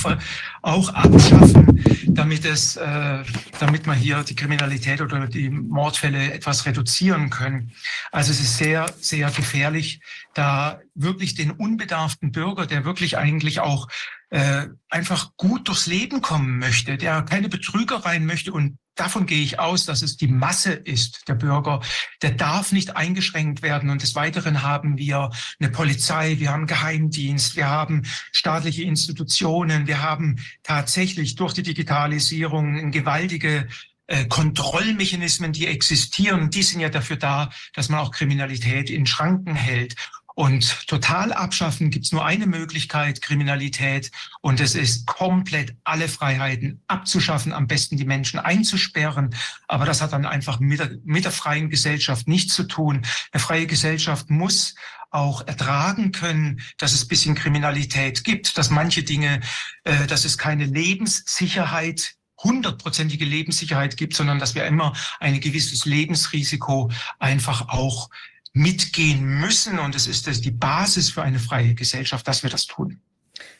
[0.62, 3.22] auch abschaffen, damit es, äh,
[3.58, 7.72] damit man hier die Kriminalität oder die Mordfälle etwas reduzieren können.
[8.12, 10.00] Also es ist sehr, sehr gefährlich,
[10.34, 13.88] da wirklich den unbedarften Bürger, der wirklich eigentlich auch
[14.34, 19.60] äh, einfach gut durchs Leben kommen möchte, der keine Betrügereien möchte und davon gehe ich
[19.60, 21.80] aus, dass es die Masse ist, der Bürger,
[22.20, 23.90] der darf nicht eingeschränkt werden.
[23.90, 25.30] Und des Weiteren haben wir
[25.60, 28.02] eine Polizei, wir haben Geheimdienst, wir haben
[28.32, 33.68] staatliche Institutionen, wir haben tatsächlich durch die Digitalisierung gewaltige
[34.08, 39.54] äh, Kontrollmechanismen, die existieren, die sind ja dafür da, dass man auch Kriminalität in Schranken
[39.54, 39.94] hält.
[40.34, 46.82] Und total abschaffen gibt es nur eine Möglichkeit, Kriminalität, und es ist komplett alle Freiheiten
[46.88, 49.34] abzuschaffen, am besten die Menschen einzusperren.
[49.68, 53.02] Aber das hat dann einfach mit der, mit der freien Gesellschaft nichts zu tun.
[53.30, 54.74] Eine freie Gesellschaft muss
[55.10, 59.40] auch ertragen können, dass es bisschen Kriminalität gibt, dass manche Dinge,
[59.84, 66.90] äh, dass es keine Lebenssicherheit hundertprozentige Lebenssicherheit gibt, sondern dass wir immer ein gewisses Lebensrisiko
[67.18, 68.10] einfach auch
[68.54, 69.78] mitgehen müssen.
[69.78, 73.00] Und es ist das die Basis für eine freie Gesellschaft, dass wir das tun.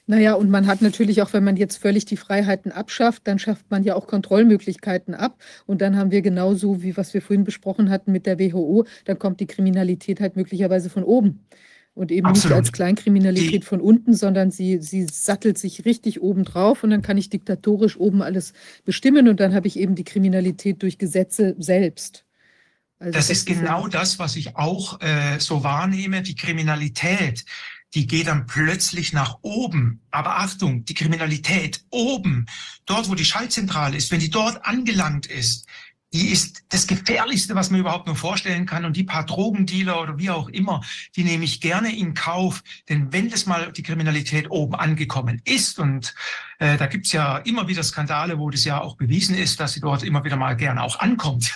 [0.07, 3.71] Naja, und man hat natürlich auch, wenn man jetzt völlig die Freiheiten abschafft, dann schafft
[3.71, 5.43] man ja auch Kontrollmöglichkeiten ab.
[5.67, 9.19] Und dann haben wir genauso, wie was wir vorhin besprochen hatten mit der WHO, dann
[9.19, 11.45] kommt die Kriminalität halt möglicherweise von oben.
[11.95, 12.51] Und eben Absolut.
[12.51, 16.91] nicht als Kleinkriminalität die, von unten, sondern sie, sie sattelt sich richtig oben drauf und
[16.91, 18.53] dann kann ich diktatorisch oben alles
[18.85, 22.24] bestimmen und dann habe ich eben die Kriminalität durch Gesetze selbst.
[22.99, 26.23] Also das, das, ist genau das, was ich auch äh, so wahrnehme.
[26.23, 27.45] Die Kriminalität,
[27.95, 30.03] die geht dann plötzlich nach oben.
[30.11, 32.47] Aber Achtung, die Kriminalität oben,
[32.87, 35.67] dort wo die Schaltzentrale ist, wenn die dort angelangt ist,
[36.15, 38.85] die ist das Gefährlichste, was man überhaupt nur vorstellen kann.
[38.85, 40.81] Und die paar Drogendealer oder wie auch immer,
[41.17, 42.63] die nehme ich gerne in Kauf.
[42.89, 46.15] Denn wenn das mal die Kriminalität oben angekommen ist, und
[46.61, 49.81] äh, da gibt's ja immer wieder Skandale, wo das ja auch bewiesen ist, dass sie
[49.81, 51.53] dort immer wieder mal gerne auch ankommt,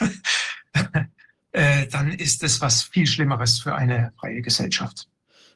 [1.58, 5.08] äh, dann ist es was viel Schlimmeres für eine freie Gesellschaft.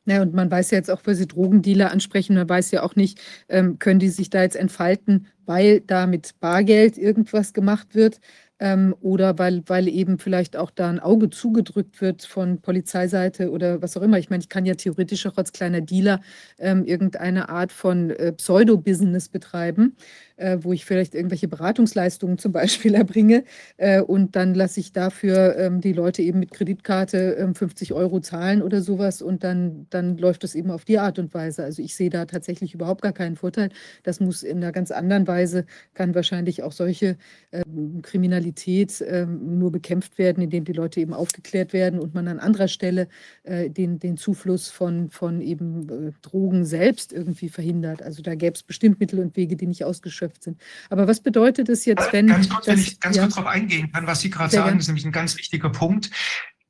[0.05, 2.97] Ja, und man weiß ja jetzt auch, weil Sie Drogendealer ansprechen, man weiß ja auch
[2.97, 8.19] nicht, ähm, können die sich da jetzt entfalten, weil da mit Bargeld irgendwas gemacht wird
[8.59, 13.81] ähm, oder weil, weil eben vielleicht auch da ein Auge zugedrückt wird von Polizeiseite oder
[13.81, 14.19] was auch immer.
[14.19, 16.21] Ich meine, ich kann ja theoretisch auch als kleiner Dealer
[16.59, 19.97] ähm, irgendeine Art von äh, Pseudo-Business betreiben
[20.37, 23.45] äh, wo ich vielleicht irgendwelche Beratungsleistungen zum Beispiel erbringe.
[23.77, 28.21] Äh, und dann lasse ich dafür ähm, die Leute eben mit Kreditkarte ähm, 50 Euro
[28.21, 29.23] zahlen oder sowas.
[29.23, 31.65] Und dann, dann läuft das eben auf die Art und Weise.
[31.65, 33.71] Also ich sehe da tatsächlich überhaupt gar keinen Vorteil.
[34.03, 35.65] Das muss in einer ganz anderen Weise,
[35.95, 37.17] kann wahrscheinlich auch solche
[37.51, 37.63] äh,
[38.03, 42.39] Kriminalität Kriminalität ähm, nur bekämpft werden, indem die Leute eben aufgeklärt werden und man an
[42.39, 43.09] anderer Stelle
[43.43, 48.03] äh, den, den Zufluss von, von eben äh, Drogen selbst irgendwie verhindert.
[48.03, 50.61] Also da gäbe es bestimmt Mittel und Wege, die nicht ausgeschöpft sind.
[50.91, 52.27] Aber was bedeutet es jetzt, wenn.
[52.29, 54.69] Ganz kurz, das, wenn ich ganz ja, kurz darauf eingehen kann, was Sie gerade sagen,
[54.69, 54.79] gern.
[54.79, 56.11] ist nämlich ein ganz wichtiger Punkt.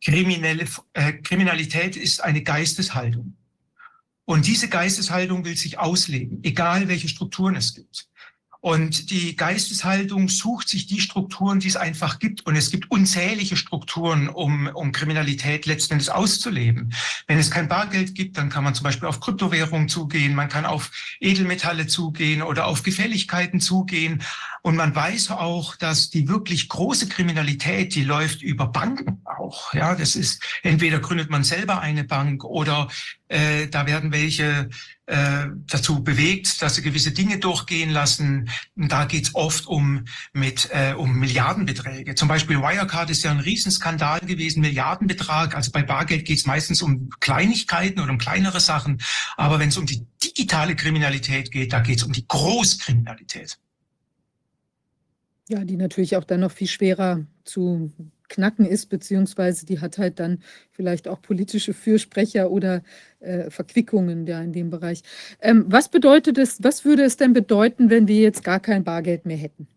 [0.05, 0.65] Kriminelle,
[0.95, 3.37] äh, Kriminalität ist eine Geisteshaltung.
[4.25, 8.09] Und diese Geisteshaltung will sich ausleben, egal welche Strukturen es gibt.
[8.63, 12.47] Und die Geisteshaltung sucht sich die Strukturen, die es einfach gibt.
[12.47, 16.95] Und es gibt unzählige Strukturen, um, um Kriminalität letztendlich auszuleben.
[17.27, 20.65] Wenn es kein Bargeld gibt, dann kann man zum Beispiel auf Kryptowährungen zugehen, man kann
[20.65, 24.23] auf Edelmetalle zugehen oder auf Gefälligkeiten zugehen.
[24.65, 29.75] Und man weiß auch, dass die wirklich große Kriminalität, die läuft über Banken auch.
[29.75, 32.89] Ja, das ist entweder gründet man selber eine Bank oder
[33.27, 34.71] äh, da werden welche
[35.07, 38.51] äh, dazu bewegt, dass sie gewisse Dinge durchgehen lassen.
[38.77, 42.15] Und da geht's oft um mit äh, um Milliardenbeträge.
[42.15, 45.57] Zum Beispiel Wirecard ist ja ein Riesenskandal gewesen, Milliardenbetrag.
[45.57, 49.03] Also bei Bargeld geht's meistens um Kleinigkeiten oder um kleinere Sachen.
[49.37, 53.59] Aber wenn es um die digitale Kriminalität geht, da geht's um die Großkriminalität.
[55.53, 57.93] Ja, die natürlich auch dann noch viel schwerer zu
[58.31, 62.83] knacken ist, beziehungsweise die hat halt dann vielleicht auch politische Fürsprecher oder
[63.21, 65.03] äh, Verquickungen da in dem Bereich.
[65.43, 69.27] Ähm, was bedeutet es, was würde es denn bedeuten, wenn wir jetzt gar kein Bargeld
[69.27, 69.69] mehr hätten?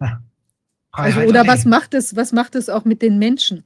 [0.00, 3.62] Also, Freiheit oder was macht es, was macht es auch mit den Menschen?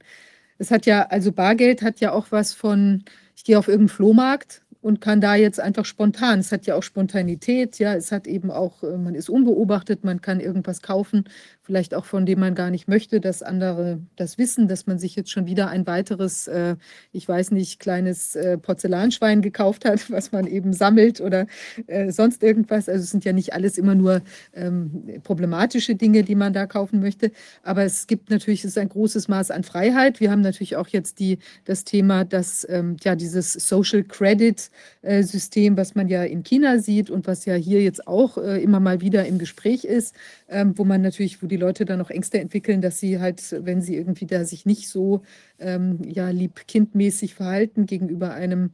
[0.59, 3.03] Es hat ja, also Bargeld hat ja auch was von,
[3.35, 6.39] ich gehe auf irgendeinen Flohmarkt und kann da jetzt einfach spontan.
[6.39, 10.21] Es hat ja auch Spontanität, ja, es hat eben auch, äh, man ist unbeobachtet, man
[10.21, 11.23] kann irgendwas kaufen,
[11.63, 15.15] vielleicht auch von dem man gar nicht möchte, dass andere das wissen, dass man sich
[15.15, 16.75] jetzt schon wieder ein weiteres, äh,
[17.13, 21.47] ich weiß nicht, kleines äh, Porzellanschwein gekauft hat, was man eben sammelt oder
[21.87, 22.89] äh, sonst irgendwas.
[22.89, 24.21] Also es sind ja nicht alles immer nur
[24.53, 27.31] ähm, problematische Dinge, die man da kaufen möchte.
[27.63, 30.19] Aber es gibt natürlich, es ist ein großes Maß an Freiheit.
[30.19, 34.69] Wir haben natürlich auch jetzt die, das Thema, dass ähm, ja dieses Social Credit
[35.01, 38.61] äh, System, was man ja in China sieht und was ja hier jetzt auch äh,
[38.61, 40.13] immer mal wieder im Gespräch ist,
[40.49, 43.81] ähm, wo man natürlich, wo die Leute dann auch Ängste entwickeln, dass sie halt, wenn
[43.81, 45.21] sie irgendwie da sich nicht so
[45.59, 48.71] ähm, ja lieb-kindmäßig verhalten gegenüber einem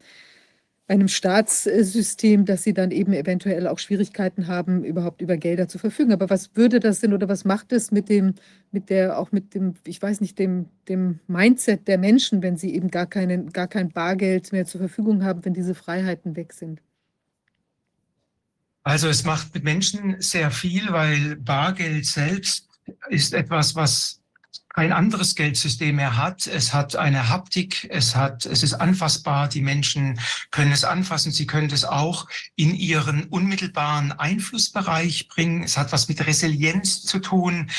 [0.90, 6.12] einem Staatssystem, dass sie dann eben eventuell auch Schwierigkeiten haben, überhaupt über Gelder zu verfügen.
[6.12, 8.34] Aber was würde das denn oder was macht es mit dem,
[8.72, 12.74] mit der, auch mit dem, ich weiß nicht, dem, dem Mindset der Menschen, wenn sie
[12.74, 16.82] eben gar keinen, gar kein Bargeld mehr zur Verfügung haben, wenn diese Freiheiten weg sind?
[18.82, 22.69] Also es macht mit Menschen sehr viel, weil Bargeld selbst
[23.10, 24.20] ist etwas, was
[24.74, 26.48] kein anderes Geldsystem mehr hat.
[26.48, 29.50] Es hat eine Haptik, es hat, es ist anfassbar.
[29.50, 30.20] Die Menschen
[30.52, 31.32] können es anfassen.
[31.32, 35.64] Sie können es auch in ihren unmittelbaren Einflussbereich bringen.
[35.64, 37.70] Es hat was mit Resilienz zu tun.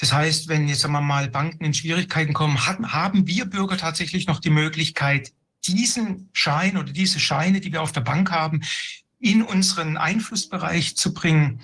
[0.00, 4.26] Das heißt, wenn jetzt sagen wir mal Banken in Schwierigkeiten kommen, haben wir Bürger tatsächlich
[4.26, 5.32] noch die Möglichkeit,
[5.66, 8.62] diesen Schein oder diese Scheine, die wir auf der Bank haben,
[9.20, 11.60] in unseren Einflussbereich zu bringen.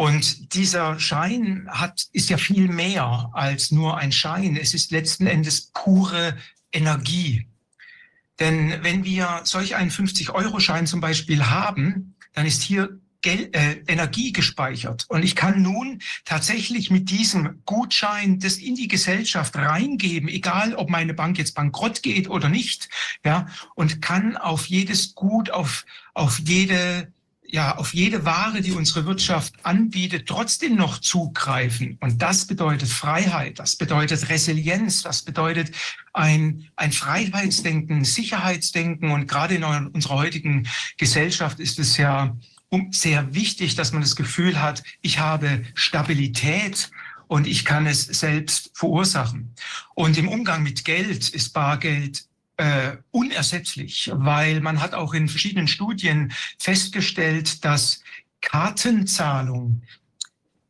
[0.00, 4.56] Und dieser Schein hat, ist ja viel mehr als nur ein Schein.
[4.56, 6.38] Es ist letzten Endes pure
[6.72, 7.46] Energie.
[8.38, 14.32] Denn wenn wir solch einen 50-Euro-Schein zum Beispiel haben, dann ist hier Geld, äh, Energie
[14.32, 15.04] gespeichert.
[15.10, 20.88] Und ich kann nun tatsächlich mit diesem Gutschein das in die Gesellschaft reingeben, egal ob
[20.88, 22.88] meine Bank jetzt bankrott geht oder nicht,
[23.22, 27.12] ja, und kann auf jedes Gut, auf, auf jede
[27.52, 31.96] ja, auf jede Ware, die unsere Wirtschaft anbietet, trotzdem noch zugreifen.
[32.00, 35.74] Und das bedeutet Freiheit, das bedeutet Resilienz, das bedeutet
[36.12, 39.10] ein, ein Freiheitsdenken, Sicherheitsdenken.
[39.10, 42.36] Und gerade in unserer heutigen Gesellschaft ist es ja
[42.92, 46.90] sehr wichtig, dass man das Gefühl hat, ich habe Stabilität
[47.26, 49.54] und ich kann es selbst verursachen.
[49.94, 52.24] Und im Umgang mit Geld ist Bargeld
[52.60, 58.02] äh, unersetzlich, weil man hat auch in verschiedenen Studien festgestellt, dass
[58.40, 59.82] Kartenzahlung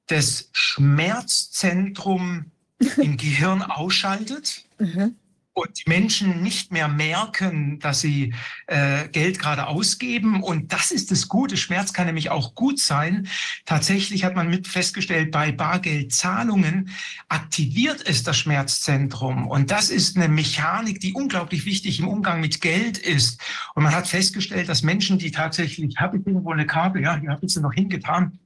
[0.06, 2.50] das Schmerzzentrum
[2.96, 5.16] im Gehirn ausschaltet Mhm.
[5.60, 8.34] Und die Menschen nicht mehr merken, dass sie
[8.66, 10.42] äh, Geld gerade ausgeben.
[10.42, 11.56] Und das ist das Gute.
[11.56, 13.28] Schmerz kann nämlich auch gut sein.
[13.64, 16.90] Tatsächlich hat man mit festgestellt, bei Bargeldzahlungen
[17.28, 19.46] aktiviert es das Schmerzzentrum.
[19.46, 23.40] Und das ist eine Mechanik, die unglaublich wichtig im Umgang mit Geld ist.
[23.74, 27.30] Und man hat festgestellt, dass Menschen, die tatsächlich, habe ich irgendwo eine Karte, ja, hier
[27.30, 28.38] habe ich sie noch hingetan,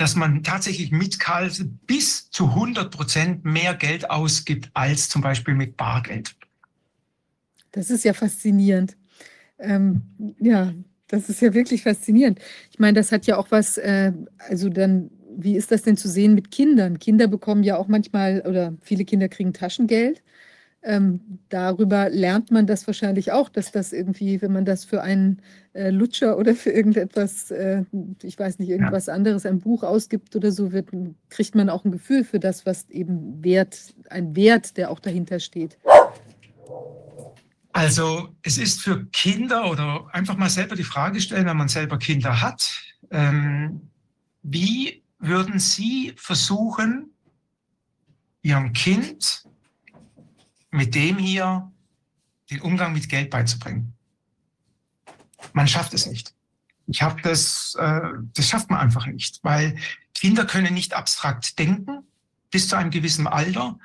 [0.00, 5.54] dass man tatsächlich mit Karte bis zu 100 Prozent mehr Geld ausgibt als zum Beispiel
[5.54, 6.34] mit Bargeld.
[7.72, 8.96] Das ist ja faszinierend.
[9.58, 10.02] Ähm,
[10.40, 10.72] ja,
[11.10, 12.38] Das ist ja wirklich faszinierend.
[12.70, 14.12] Ich meine, das hat ja auch was, äh,
[14.48, 16.98] also dann, wie ist das denn zu sehen mit Kindern?
[16.98, 20.22] Kinder bekommen ja auch manchmal oder viele Kinder kriegen Taschengeld.
[20.82, 25.42] Ähm, darüber lernt man das wahrscheinlich auch, dass das irgendwie, wenn man das für einen
[25.74, 27.82] äh, Lutscher oder für irgendetwas, äh,
[28.22, 29.14] ich weiß nicht, irgendwas ja.
[29.14, 30.88] anderes, ein Buch ausgibt oder so, wird,
[31.28, 35.38] kriegt man auch ein Gefühl für das, was eben Wert, ein Wert, der auch dahinter
[35.38, 35.76] steht.
[37.72, 41.98] Also es ist für Kinder oder einfach mal selber die Frage stellen, wenn man selber
[41.98, 42.70] Kinder hat,
[43.10, 43.90] ähm,
[44.42, 47.10] wie würden Sie versuchen,
[48.42, 49.44] Ihrem Kind
[50.70, 51.70] mit dem hier
[52.50, 53.94] den Umgang mit Geld beizubringen.
[55.52, 56.34] Man schafft es nicht.
[56.86, 58.00] Ich habe das, äh,
[58.34, 59.76] das schafft man einfach nicht, weil
[60.14, 62.06] Kinder können nicht abstrakt denken
[62.50, 63.78] bis zu einem gewissen Alter.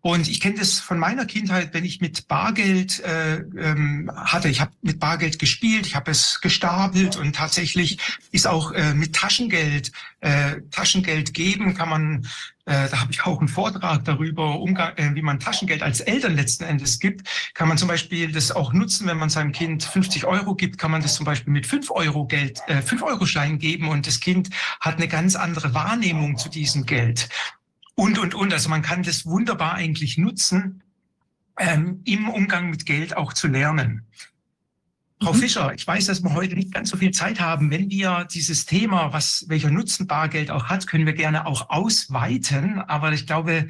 [0.00, 4.48] Und ich kenne das von meiner Kindheit, wenn ich mit Bargeld äh, ähm, hatte.
[4.48, 7.98] Ich habe mit Bargeld gespielt, ich habe es gestapelt und tatsächlich
[8.30, 12.28] ist auch äh, mit Taschengeld, äh, Taschengeld geben kann man,
[12.64, 16.36] äh, da habe ich auch einen Vortrag darüber, Umgang, äh, wie man Taschengeld als Eltern
[16.36, 17.28] letzten Endes gibt.
[17.54, 20.92] Kann man zum Beispiel das auch nutzen, wenn man seinem Kind 50 Euro gibt, kann
[20.92, 24.20] man das zum Beispiel mit 5 Euro Geld, äh, 5 Euro Schein geben und das
[24.20, 27.28] Kind hat eine ganz andere Wahrnehmung zu diesem Geld
[27.98, 28.52] und, und, und.
[28.52, 30.84] Also man kann das wunderbar eigentlich nutzen,
[31.58, 34.06] ähm, im Umgang mit Geld auch zu lernen.
[35.20, 35.38] Frau mhm.
[35.38, 37.72] Fischer, ich weiß, dass wir heute nicht ganz so viel Zeit haben.
[37.72, 42.78] Wenn wir dieses Thema, was, welcher Nutzen Bargeld auch hat, können wir gerne auch ausweiten.
[42.78, 43.68] Aber ich glaube,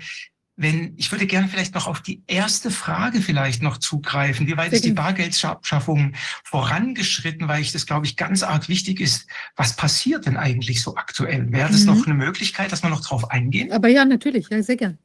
[0.59, 4.49] wenn, ich würde gerne vielleicht noch auf die erste Frage vielleicht noch zugreifen.
[4.49, 7.47] Wie weit ist die Bargeldschaffung vorangeschritten?
[7.47, 9.29] Weil ich das, glaube ich, ganz arg wichtig ist.
[9.55, 11.53] Was passiert denn eigentlich so aktuell?
[11.53, 11.87] Wäre das mhm.
[11.87, 13.71] noch eine Möglichkeit, dass wir noch drauf eingehen?
[13.71, 14.49] Aber ja, natürlich.
[14.51, 14.99] Ja, sehr gern.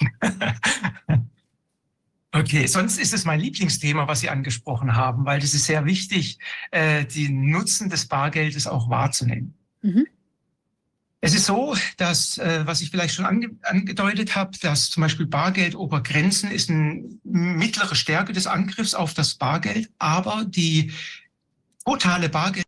[2.32, 6.38] Okay, sonst ist es mein Lieblingsthema, was Sie angesprochen haben, weil das ist sehr wichtig,
[6.70, 9.54] äh, den Nutzen des Bargeldes auch wahrzunehmen.
[9.82, 10.06] Mhm.
[11.22, 15.26] Es ist so, dass, äh, was ich vielleicht schon ange angedeutet habe, dass zum Beispiel
[15.26, 20.92] Bargeld Obergrenzen ist eine mittlere Stärke des Angriffs auf das Bargeld, aber die
[21.84, 22.64] totale Bargeld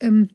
[0.00, 0.28] ähm,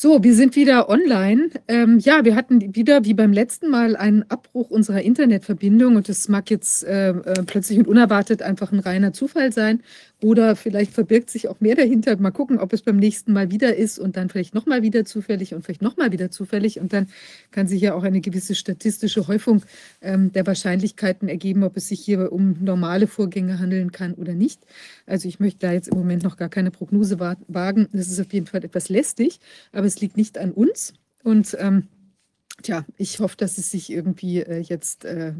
[0.00, 1.50] so, wir sind wieder online.
[1.66, 6.28] Ähm, ja, wir hatten wieder wie beim letzten Mal einen Abbruch unserer Internetverbindung und das
[6.28, 9.82] mag jetzt äh, äh, plötzlich und unerwartet einfach ein reiner Zufall sein.
[10.20, 12.16] Oder vielleicht verbirgt sich auch mehr dahinter.
[12.16, 15.54] Mal gucken, ob es beim nächsten Mal wieder ist und dann vielleicht nochmal wieder zufällig
[15.54, 16.80] und vielleicht nochmal wieder zufällig.
[16.80, 17.06] Und dann
[17.52, 19.62] kann sich ja auch eine gewisse statistische Häufung
[20.02, 24.66] ähm, der Wahrscheinlichkeiten ergeben, ob es sich hier um normale Vorgänge handeln kann oder nicht.
[25.06, 27.86] Also ich möchte da jetzt im Moment noch gar keine Prognose wagen.
[27.92, 29.38] Das ist auf jeden Fall etwas lästig,
[29.70, 30.94] aber es liegt nicht an uns.
[31.22, 31.84] Und ähm,
[32.62, 35.32] Tja, ich hoffe, dass es sich irgendwie äh, jetzt äh,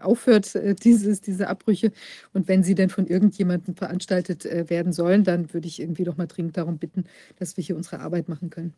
[0.00, 1.92] aufhört, äh, dieses, diese Abbrüche.
[2.32, 6.16] Und wenn sie denn von irgendjemandem veranstaltet äh, werden sollen, dann würde ich irgendwie doch
[6.16, 7.04] mal dringend darum bitten,
[7.38, 8.74] dass wir hier unsere Arbeit machen können.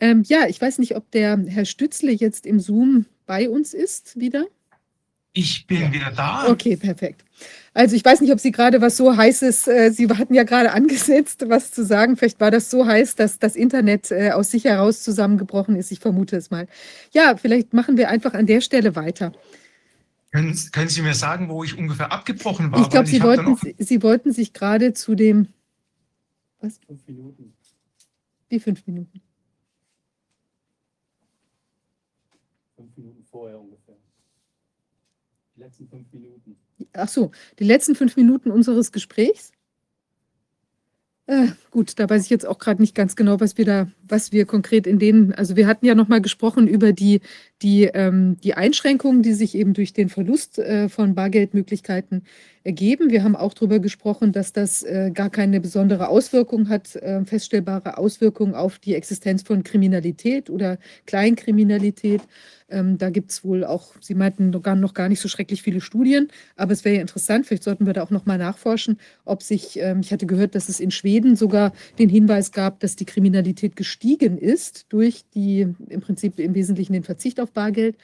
[0.00, 4.18] Ähm, ja, ich weiß nicht, ob der Herr Stützle jetzt im Zoom bei uns ist
[4.18, 4.46] wieder.
[5.36, 6.48] Ich bin wieder da.
[6.48, 7.24] Okay, perfekt.
[7.74, 10.70] Also ich weiß nicht, ob Sie gerade was so heißes, äh, Sie hatten ja gerade
[10.72, 12.16] angesetzt, was zu sagen.
[12.16, 15.90] Vielleicht war das so heiß, dass das Internet äh, aus sich heraus zusammengebrochen ist.
[15.90, 16.68] Ich vermute es mal.
[17.10, 19.32] Ja, vielleicht machen wir einfach an der Stelle weiter.
[20.30, 22.80] Können, können Sie mir sagen, wo ich ungefähr abgebrochen war?
[22.80, 25.48] Ich glaube, Sie, wollten, Sie wollten sich gerade zu dem.
[26.60, 26.78] Was?
[26.86, 27.54] Fünf Minuten.
[28.48, 29.20] Wie fünf Minuten?
[32.76, 33.73] Fünf Minuten vorher ungefähr.
[35.64, 36.56] Letzten fünf Minuten.
[36.92, 39.50] Ach so, die letzten fünf Minuten unseres Gesprächs?
[41.26, 44.30] Äh, gut, da weiß ich jetzt auch gerade nicht ganz genau, was wir da, was
[44.30, 47.20] wir konkret in denen, also wir hatten ja nochmal gesprochen über die,
[47.62, 52.22] die, ähm, die Einschränkungen, die sich eben durch den Verlust äh, von Bargeldmöglichkeiten
[52.62, 53.10] ergeben.
[53.10, 57.98] Wir haben auch darüber gesprochen, dass das äh, gar keine besondere Auswirkung hat, äh, feststellbare
[57.98, 62.22] Auswirkungen auf die Existenz von Kriminalität oder Kleinkriminalität.
[62.70, 65.62] Ähm, da gibt es wohl auch, Sie meinten noch gar, noch gar nicht so schrecklich
[65.62, 68.98] viele Studien, aber es wäre ja interessant, vielleicht sollten wir da auch noch mal nachforschen,
[69.24, 71.63] ob sich, ähm, ich hatte gehört, dass es in Schweden sogar
[71.98, 77.04] den Hinweis gab, dass die Kriminalität gestiegen ist durch die im Prinzip im Wesentlichen den
[77.04, 77.96] Verzicht auf Bargeld.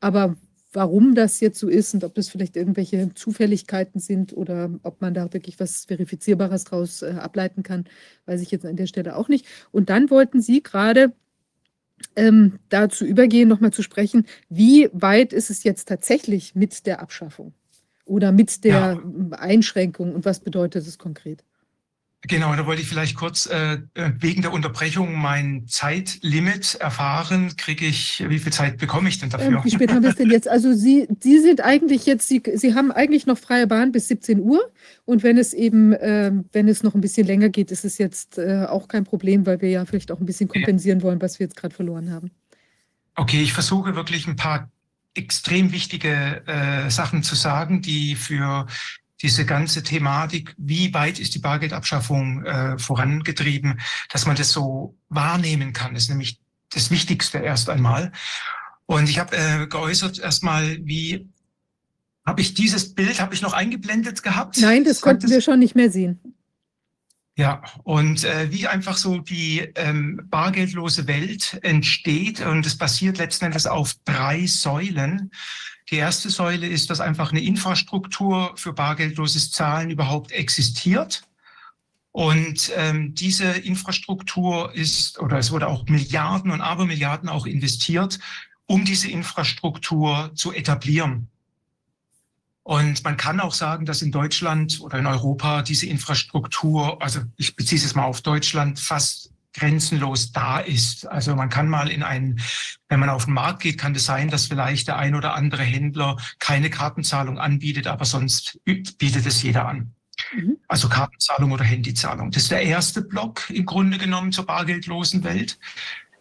[0.00, 0.36] Aber
[0.72, 5.14] warum das jetzt so ist und ob das vielleicht irgendwelche Zufälligkeiten sind oder ob man
[5.14, 7.86] da wirklich was Verifizierbares daraus äh, ableiten kann,
[8.26, 9.46] weiß ich jetzt an der Stelle auch nicht.
[9.72, 11.12] Und dann wollten Sie gerade
[12.14, 17.54] ähm, dazu übergehen, nochmal zu sprechen, wie weit ist es jetzt tatsächlich mit der Abschaffung
[18.04, 19.38] oder mit der ja.
[19.38, 21.42] Einschränkung und was bedeutet es konkret?
[22.22, 27.54] Genau, da wollte ich vielleicht kurz äh, wegen der Unterbrechung mein Zeitlimit erfahren.
[27.56, 29.58] Kriege ich, wie viel Zeit bekomme ich denn dafür?
[29.58, 30.48] Ähm, wie spät haben wir es denn jetzt?
[30.48, 34.40] Also Sie, Sie sind eigentlich jetzt, Sie, Sie haben eigentlich noch freie Bahn bis 17
[34.40, 34.72] Uhr.
[35.04, 38.38] Und wenn es eben, äh, wenn es noch ein bisschen länger geht, ist es jetzt
[38.38, 41.46] äh, auch kein Problem, weil wir ja vielleicht auch ein bisschen kompensieren wollen, was wir
[41.46, 42.32] jetzt gerade verloren haben.
[43.14, 44.68] Okay, ich versuche wirklich ein paar
[45.14, 48.66] extrem wichtige äh, Sachen zu sagen, die für
[49.26, 55.72] diese ganze Thematik, wie weit ist die Bargeldabschaffung äh, vorangetrieben, dass man das so wahrnehmen
[55.72, 56.38] kann, das ist nämlich
[56.70, 58.12] das Wichtigste erst einmal.
[58.86, 61.28] Und ich habe äh, geäußert erstmal, wie
[62.24, 64.58] habe ich dieses Bild, habe ich noch eingeblendet gehabt?
[64.58, 66.20] Nein, das konnten wir schon nicht mehr sehen.
[67.34, 73.46] Ja, und äh, wie einfach so die ähm, bargeldlose Welt entsteht und es basiert letzten
[73.46, 75.32] Endes auf drei Säulen.
[75.90, 81.22] Die erste Säule ist, dass einfach eine Infrastruktur für bargeldloses Zahlen überhaupt existiert.
[82.10, 88.18] Und ähm, diese Infrastruktur ist, oder es wurde auch Milliarden und Abermilliarden auch investiert,
[88.66, 91.28] um diese Infrastruktur zu etablieren.
[92.64, 97.54] Und man kann auch sagen, dass in Deutschland oder in Europa diese Infrastruktur, also ich
[97.54, 101.06] beziehe es mal auf Deutschland, fast grenzenlos da ist.
[101.06, 102.40] Also man kann mal in einen,
[102.88, 105.34] wenn man auf den Markt geht, kann es das sein, dass vielleicht der ein oder
[105.34, 109.94] andere Händler keine Kartenzahlung anbietet, aber sonst bietet es jeder an.
[110.34, 110.58] Mhm.
[110.68, 112.30] Also Kartenzahlung oder Handyzahlung.
[112.30, 115.58] Das ist der erste Block im Grunde genommen zur bargeldlosen Welt.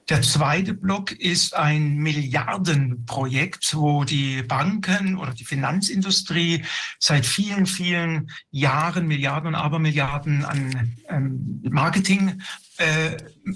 [0.10, 6.64] Der zweite Block ist ein Milliardenprojekt, wo die Banken oder die Finanzindustrie
[7.00, 12.40] seit vielen, vielen Jahren Milliarden und Abermilliarden an ähm, Marketing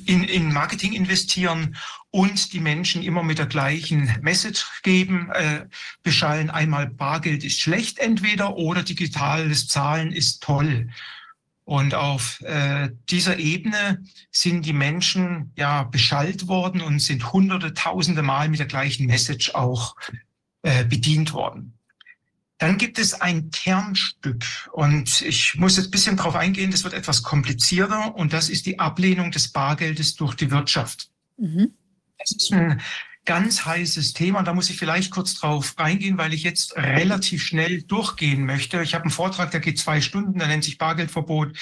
[0.06, 1.76] in, in Marketing investieren
[2.12, 5.66] und die Menschen immer mit der gleichen Message geben, äh,
[6.04, 10.90] beschallen einmal Bargeld ist schlecht entweder oder digitales Zahlen ist toll.
[11.66, 18.24] Und auf äh, dieser Ebene sind die Menschen ja beschallt worden und sind hunderte, tausende
[18.24, 19.96] Mal mit der gleichen Message auch
[20.64, 21.79] äh, bedient worden.
[22.60, 26.94] Dann gibt es ein Kernstück und ich muss jetzt ein bisschen darauf eingehen, das wird
[26.94, 31.10] etwas komplizierter und das ist die Ablehnung des Bargeldes durch die Wirtschaft.
[31.38, 31.74] Mhm.
[32.18, 32.82] Das ist ein
[33.24, 34.44] ganz heißes Thema.
[34.44, 38.84] Da muss ich vielleicht kurz drauf reingehen, weil ich jetzt relativ schnell durchgehen möchte.
[38.84, 41.58] Ich habe einen Vortrag, der geht zwei Stunden, der nennt sich Bargeldverbot.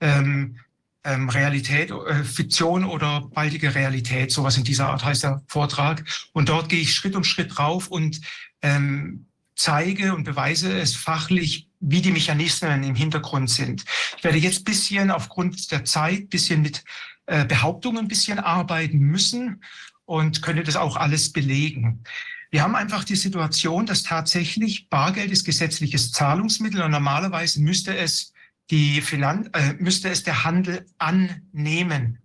[0.00, 0.60] Ähm,
[1.02, 6.04] ähm, Realität, äh, Fiktion oder baldige Realität, sowas in dieser Art heißt der Vortrag.
[6.32, 8.20] Und dort gehe ich Schritt um Schritt drauf und
[8.60, 9.25] ähm,
[9.56, 13.84] zeige und beweise es fachlich, wie die Mechanismen im Hintergrund sind.
[14.16, 16.84] Ich werde jetzt bisschen aufgrund der Zeit bisschen mit
[17.26, 19.62] äh, Behauptungen ein bisschen arbeiten müssen
[20.04, 22.04] und könnte das auch alles belegen.
[22.50, 28.32] Wir haben einfach die Situation, dass tatsächlich Bargeld ist gesetzliches Zahlungsmittel und normalerweise müsste es
[28.70, 32.22] die Finan äh, müsste es der Handel annehmen.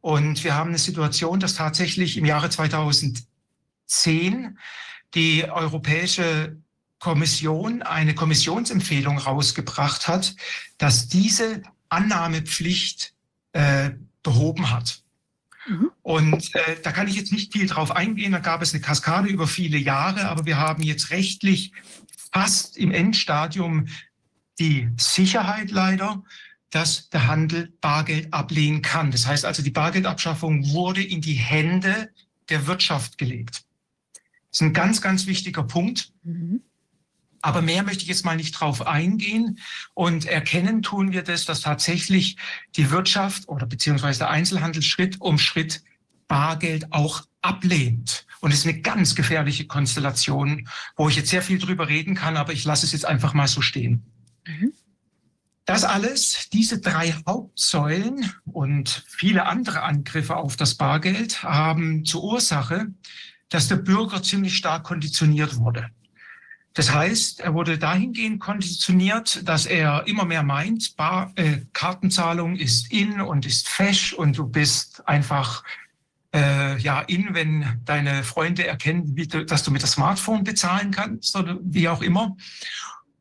[0.00, 4.58] Und wir haben eine Situation, dass tatsächlich im Jahre 2010
[5.14, 6.56] die Europäische
[6.98, 10.34] Kommission eine Kommissionsempfehlung rausgebracht hat,
[10.78, 13.14] dass diese Annahmepflicht
[13.52, 13.90] äh,
[14.22, 15.02] behoben hat.
[15.66, 15.90] Mhm.
[16.02, 18.32] Und äh, da kann ich jetzt nicht viel drauf eingehen.
[18.32, 21.72] Da gab es eine Kaskade über viele Jahre, aber wir haben jetzt rechtlich
[22.32, 23.86] fast im Endstadium
[24.58, 26.22] die Sicherheit leider,
[26.70, 29.12] dass der Handel Bargeld ablehnen kann.
[29.12, 32.10] Das heißt also, die Bargeldabschaffung wurde in die Hände
[32.48, 33.64] der Wirtschaft gelegt.
[34.50, 36.12] Das ist ein ganz, ganz wichtiger Punkt.
[36.24, 36.62] Mhm.
[37.44, 39.58] Aber mehr möchte ich jetzt mal nicht drauf eingehen.
[39.92, 42.38] Und erkennen tun wir das, dass tatsächlich
[42.74, 45.82] die Wirtschaft oder beziehungsweise der Einzelhandel Schritt um Schritt
[46.26, 48.26] Bargeld auch ablehnt.
[48.40, 50.66] Und es ist eine ganz gefährliche Konstellation,
[50.96, 53.46] wo ich jetzt sehr viel drüber reden kann, aber ich lasse es jetzt einfach mal
[53.46, 54.02] so stehen.
[54.46, 54.72] Mhm.
[55.66, 62.86] Das alles, diese drei Hauptsäulen und viele andere Angriffe auf das Bargeld haben zur Ursache,
[63.50, 65.90] dass der Bürger ziemlich stark konditioniert wurde.
[66.74, 72.92] Das heißt, er wurde dahingehend konditioniert, dass er immer mehr meint, Bar, äh, Kartenzahlung ist
[72.92, 75.62] in und ist fesch und du bist einfach
[76.34, 80.90] äh, ja in, wenn deine Freunde erkennen, wie du, dass du mit dem Smartphone bezahlen
[80.90, 82.36] kannst oder wie auch immer.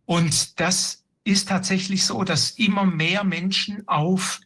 [0.06, 4.42] Und das ist tatsächlich so, dass immer mehr Menschen auf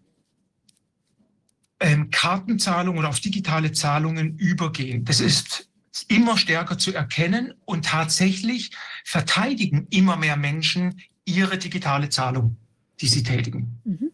[1.79, 5.05] ähm, Kartenzahlung oder auf digitale Zahlungen übergehen.
[5.05, 5.66] Das ist
[6.03, 8.71] immer stärker zu erkennen und tatsächlich
[9.05, 12.57] verteidigen immer mehr Menschen ihre digitale Zahlung,
[13.01, 13.81] die sie tätigen.
[13.83, 14.11] Mhm.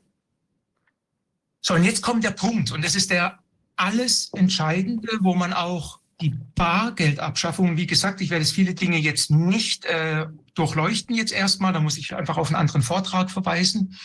[1.61, 3.39] So, und jetzt kommt der Punkt, und das ist der
[3.75, 9.31] alles Entscheidende, wo man auch die Bargeldabschaffung, wie gesagt, ich werde es viele Dinge jetzt
[9.31, 13.97] nicht äh, durchleuchten jetzt erstmal, da muss ich einfach auf einen anderen Vortrag verweisen.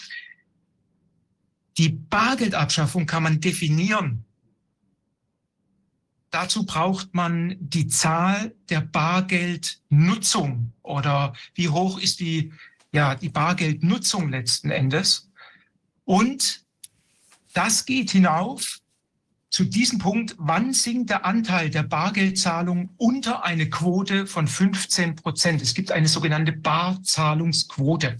[1.77, 4.25] Die Bargeldabschaffung kann man definieren.
[6.31, 12.53] Dazu braucht man die Zahl der Bargeldnutzung oder wie hoch ist die,
[12.93, 15.31] ja, die Bargeldnutzung letzten Endes.
[16.05, 16.65] Und
[17.55, 18.81] das geht hinauf
[19.51, 25.63] zu diesem Punkt, wann sinkt der Anteil der Bargeldzahlung unter eine Quote von 15 Prozent.
[25.63, 28.19] Es gibt eine sogenannte Barzahlungsquote.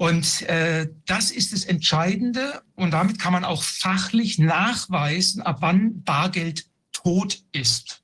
[0.00, 2.62] Und äh, das ist das Entscheidende.
[2.74, 8.02] Und damit kann man auch fachlich nachweisen, ab wann Bargeld tot ist.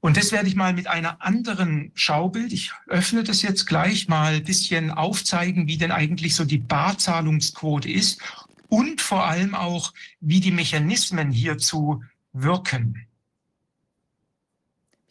[0.00, 4.34] Und das werde ich mal mit einer anderen Schaubild, ich öffne das jetzt gleich mal
[4.34, 8.20] ein bisschen aufzeigen, wie denn eigentlich so die Barzahlungsquote ist
[8.68, 12.04] und vor allem auch, wie die Mechanismen hierzu
[12.34, 13.07] wirken.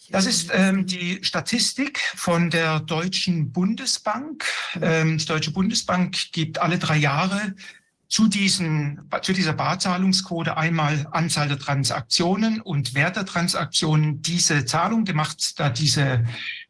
[0.10, 4.46] Das ist ähm, die Statistik von der Deutschen Bundesbank.
[4.82, 7.54] Ähm, die Deutsche Bundesbank gibt alle drei Jahre
[8.10, 15.04] zu, diesen, zu dieser Barzahlungsquote einmal Anzahl der Transaktionen und Wert der Transaktionen diese Zahlung
[15.04, 16.26] gemacht, da diese,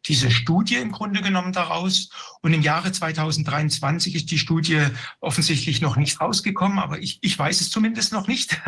[0.08, 2.10] diese Studie im Grunde genommen daraus.
[2.42, 4.88] Und im Jahre 2023 ist die Studie
[5.20, 8.60] offensichtlich noch nicht rausgekommen, aber ich, ich weiß es zumindest noch nicht.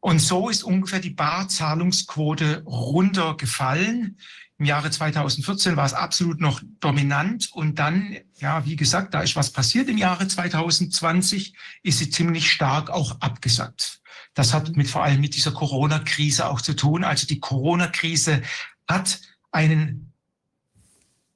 [0.00, 4.18] Und so ist ungefähr die Barzahlungsquote runtergefallen.
[4.58, 9.36] Im Jahre 2014 war es absolut noch dominant und dann, ja, wie gesagt, da ist
[9.36, 9.88] was passiert.
[9.88, 14.00] Im Jahre 2020 ist sie ziemlich stark auch abgesackt.
[14.34, 17.04] Das hat mit vor allem mit dieser Corona-Krise auch zu tun.
[17.04, 18.42] Also die Corona-Krise
[18.88, 19.20] hat
[19.50, 20.12] einen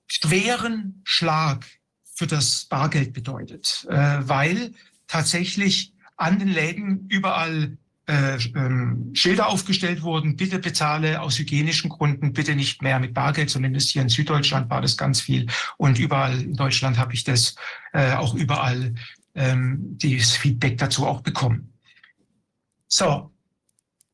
[0.07, 1.67] schweren Schlag
[2.15, 4.73] für das Bargeld bedeutet, äh, weil
[5.07, 12.33] tatsächlich an den Läden überall äh, ähm, Schilder aufgestellt wurden, bitte bezahle aus hygienischen Gründen
[12.33, 15.47] bitte nicht mehr mit Bargeld, zumindest hier in Süddeutschland war das ganz viel
[15.79, 17.55] und überall in Deutschland habe ich das
[17.93, 18.95] äh, auch überall
[19.35, 21.73] ähm, dieses Feedback dazu auch bekommen.
[22.89, 23.33] So,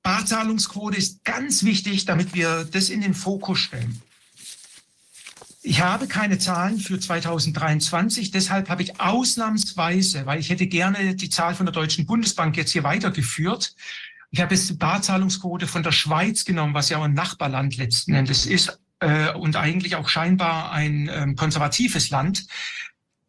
[0.02, 4.00] Barzahlungsquote ist ganz wichtig, damit wir das in den Fokus stellen.
[5.62, 11.28] Ich habe keine Zahlen für 2023, deshalb habe ich ausnahmsweise, weil ich hätte gerne die
[11.28, 13.74] Zahl von der Deutschen Bundesbank jetzt hier weitergeführt.
[14.30, 18.14] Ich habe jetzt die Barzahlungsquote von der Schweiz genommen, was ja auch ein Nachbarland letzten
[18.14, 22.46] Endes ist äh, und eigentlich auch scheinbar ein ähm, konservatives Land.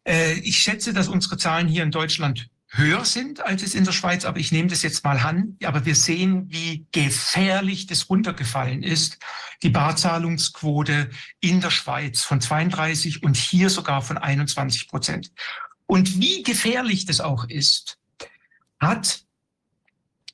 [0.04, 3.92] Äh, ich schätze, dass unsere Zahlen hier in Deutschland höher sind als es in der
[3.92, 5.56] Schweiz, aber ich nehme das jetzt mal an.
[5.62, 9.18] Aber wir sehen, wie gefährlich das runtergefallen ist.
[9.62, 15.32] Die Barzahlungsquote in der Schweiz von 32 und hier sogar von 21 Prozent.
[15.86, 17.98] Und wie gefährlich das auch ist,
[18.80, 19.22] hat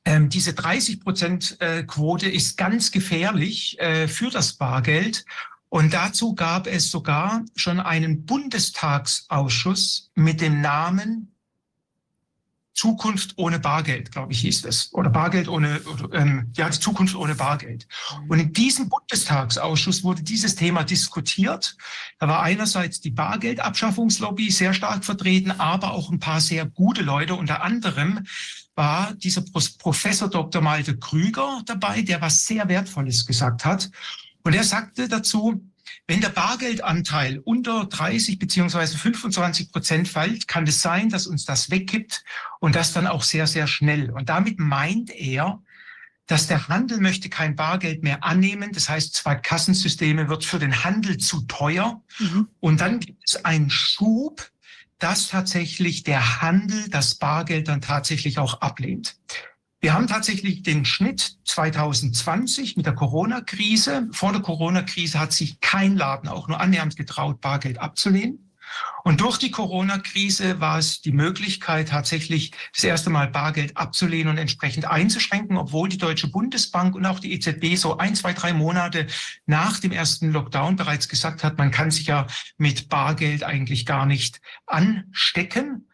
[0.05, 5.25] ähm, diese 30 Prozent äh, Quote ist ganz gefährlich äh, für das Bargeld.
[5.71, 11.35] Und dazu gab es sogar schon einen Bundestagsausschuss mit dem Namen
[12.79, 14.95] Zukunft ohne Bargeld, glaube ich, hieß es.
[14.95, 15.81] Oder Bargeld ohne,
[16.13, 17.89] ähm, ja, die Zukunft ohne Bargeld.
[18.23, 18.31] Mhm.
[18.31, 21.77] Und in diesem Bundestagsausschuss wurde dieses Thema diskutiert.
[22.21, 27.35] Da war einerseits die Bargeldabschaffungslobby sehr stark vertreten, aber auch ein paar sehr gute Leute.
[27.35, 28.25] Unter anderem
[28.77, 29.43] war dieser
[29.79, 30.63] Professor Dr.
[30.63, 33.91] Malte Krüger dabei, der was sehr Wertvolles gesagt hat.
[34.45, 35.68] Und er sagte dazu,
[36.09, 41.71] wenn der Bargeldanteil unter 30 beziehungsweise 25 Prozent fällt, kann es sein, dass uns das
[41.71, 42.25] wegkippt
[42.61, 44.11] und das dann auch sehr, sehr schnell.
[44.11, 45.63] Und damit meint er,
[46.27, 48.73] dass der Handel möchte kein Bargeld mehr annehmen.
[48.73, 52.03] Das heißt, zwei Kassensysteme wird für den Handel zu teuer.
[52.19, 52.49] Mhm.
[52.59, 54.51] Und dann gibt es einen Schub,
[54.99, 59.17] dass tatsächlich der Handel das Bargeld dann tatsächlich auch ablehnt.
[59.81, 64.09] Wir haben tatsächlich den Schnitt 2020 mit der Corona-Krise.
[64.11, 68.51] Vor der Corona-Krise hat sich kein Laden auch nur annähernd getraut, Bargeld abzulehnen.
[69.05, 74.39] Und durch die Corona-Krise war es die Möglichkeit, tatsächlich das erste Mal Bargeld abzulehnen und
[74.39, 79.07] entsprechend einzuschränken, obwohl die Deutsche Bundesbank und auch die EZB so ein, zwei, drei Monate
[79.47, 82.27] nach dem ersten Lockdown bereits gesagt hat, man kann sich ja
[82.57, 85.88] mit Bargeld eigentlich gar nicht anstecken.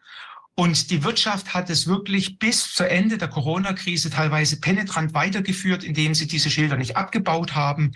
[0.55, 6.15] Und die Wirtschaft hat es wirklich bis zu Ende der Corona-Krise teilweise penetrant weitergeführt, indem
[6.15, 7.91] sie diese Schilder nicht abgebaut haben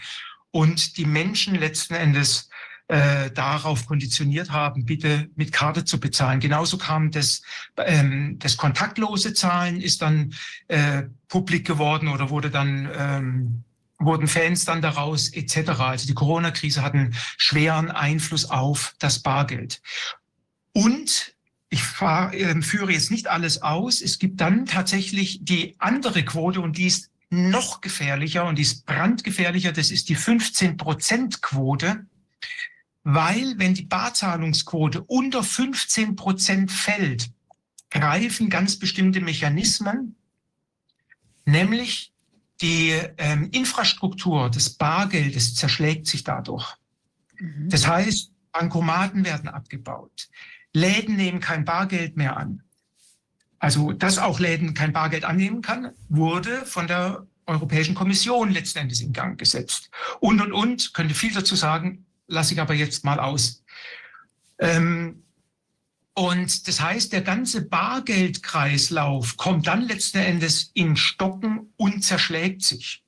[0.52, 2.50] und die Menschen letzten Endes
[2.90, 6.40] äh, darauf konditioniert haben, bitte mit Karte zu bezahlen.
[6.40, 7.44] Genauso kam das,
[7.78, 10.34] ähm, das kontaktlose Zahlen ist dann
[10.68, 13.64] äh, publik geworden oder wurde dann ähm,
[14.00, 15.70] wurden Fans dann daraus etc.
[15.80, 19.82] Also die Corona-Krise hat einen schweren Einfluss auf das Bargeld.
[20.74, 21.36] Und
[21.70, 24.02] ich fahr, äh, führe jetzt nicht alles aus.
[24.02, 28.86] Es gibt dann tatsächlich die andere Quote und die ist noch gefährlicher und die ist
[28.86, 29.72] brandgefährlicher.
[29.72, 32.06] Das ist die 15-Prozent-Quote,
[33.04, 37.30] weil wenn die Barzahlungsquote unter 15 Prozent fällt,
[37.92, 40.16] greifen ganz bestimmte Mechanismen,
[41.46, 42.12] nämlich
[42.62, 46.76] die ähm, Infrastruktur des Bargeldes zerschlägt sich dadurch.
[47.40, 47.70] Mhm.
[47.70, 50.30] Das heißt, Bankomaten werden abgebaut.
[50.74, 52.64] Läden nehmen kein Bargeld mehr an.
[53.60, 59.02] Also, dass auch Läden kein Bargeld annehmen kann, wurde von der Europäischen Kommission letzten Endes
[59.02, 59.90] in Gang gesetzt.
[60.20, 63.64] Und, und, und, könnte viel dazu sagen, lasse ich aber jetzt mal aus.
[64.60, 65.24] Ähm,
[66.14, 73.04] und das heißt, der ganze Bargeldkreislauf kommt dann letzten Endes in Stocken und zerschlägt sich.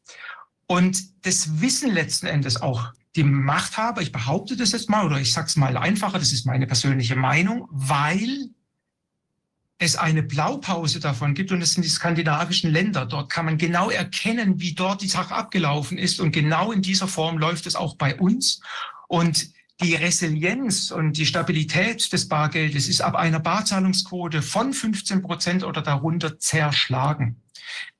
[0.66, 5.34] Und das wissen letzten Endes auch die Machthaber, ich behaupte das jetzt mal oder ich
[5.34, 8.50] sage es mal einfacher, das ist meine persönliche Meinung, weil
[9.78, 13.06] es eine Blaupause davon gibt und es sind die skandinavischen Länder.
[13.06, 17.08] Dort kann man genau erkennen, wie dort die Sache abgelaufen ist und genau in dieser
[17.08, 18.62] Form läuft es auch bei uns.
[19.08, 19.50] Und
[19.82, 25.82] die Resilienz und die Stabilität des Bargeldes ist ab einer Barzahlungsquote von 15 Prozent oder
[25.82, 27.42] darunter zerschlagen.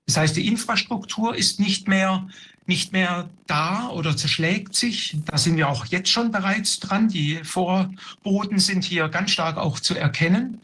[0.06, 2.28] Das heißt, die Infrastruktur ist nicht mehr,
[2.66, 5.18] nicht mehr da oder zerschlägt sich.
[5.26, 7.08] Da sind wir auch jetzt schon bereits dran.
[7.08, 10.62] Die Vorboten sind hier ganz stark auch zu erkennen.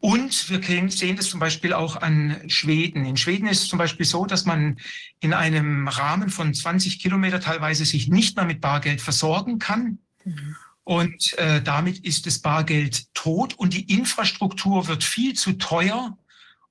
[0.00, 3.06] Und wir sehen das zum Beispiel auch an Schweden.
[3.06, 4.76] In Schweden ist es zum Beispiel so, dass man
[5.20, 9.98] in einem Rahmen von 20 Kilometer teilweise sich nicht mehr mit Bargeld versorgen kann.
[10.24, 10.56] Mhm.
[10.84, 16.18] Und äh, damit ist das Bargeld tot und die Infrastruktur wird viel zu teuer.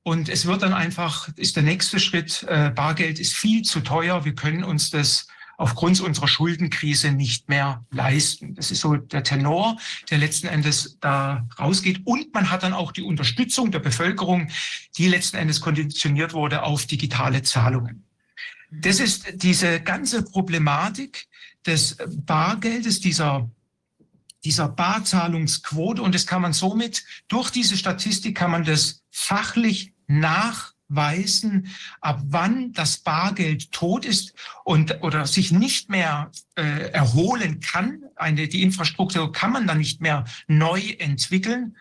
[0.03, 4.25] Und es wird dann einfach, ist der nächste Schritt, äh, Bargeld ist viel zu teuer.
[4.25, 8.53] Wir können uns das aufgrund unserer Schuldenkrise nicht mehr leisten.
[8.55, 9.77] Das ist so der Tenor,
[10.09, 12.01] der letzten Endes da rausgeht.
[12.05, 14.49] Und man hat dann auch die Unterstützung der Bevölkerung,
[14.97, 18.03] die letzten Endes konditioniert wurde auf digitale Zahlungen.
[18.71, 21.27] Das ist diese ganze Problematik
[21.65, 23.49] des Bargeldes, dieser
[24.43, 31.67] dieser Barzahlungsquote und das kann man somit durch diese Statistik kann man das fachlich nachweisen,
[32.01, 34.33] ab wann das Bargeld tot ist
[34.63, 38.03] und oder sich nicht mehr äh, erholen kann.
[38.15, 41.77] Eine, die Infrastruktur kann man dann nicht mehr neu entwickeln.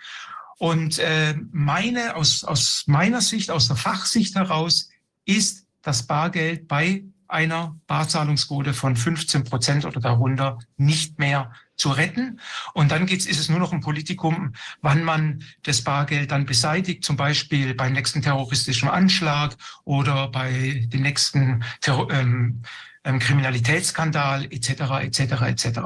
[0.58, 4.88] Und äh, meine aus aus meiner Sicht, aus der Fachsicht heraus,
[5.24, 12.40] ist das Bargeld bei einer Barzahlungsquote von 15 Prozent oder darunter nicht mehr zu retten.
[12.74, 17.04] Und dann geht's, ist es nur noch ein Politikum, wann man das Bargeld dann beseitigt,
[17.04, 22.62] zum Beispiel beim nächsten terroristischen Anschlag oder bei dem nächsten Terror, ähm,
[23.04, 24.70] ähm, Kriminalitätsskandal etc.
[25.02, 25.20] etc.
[25.42, 25.80] etc.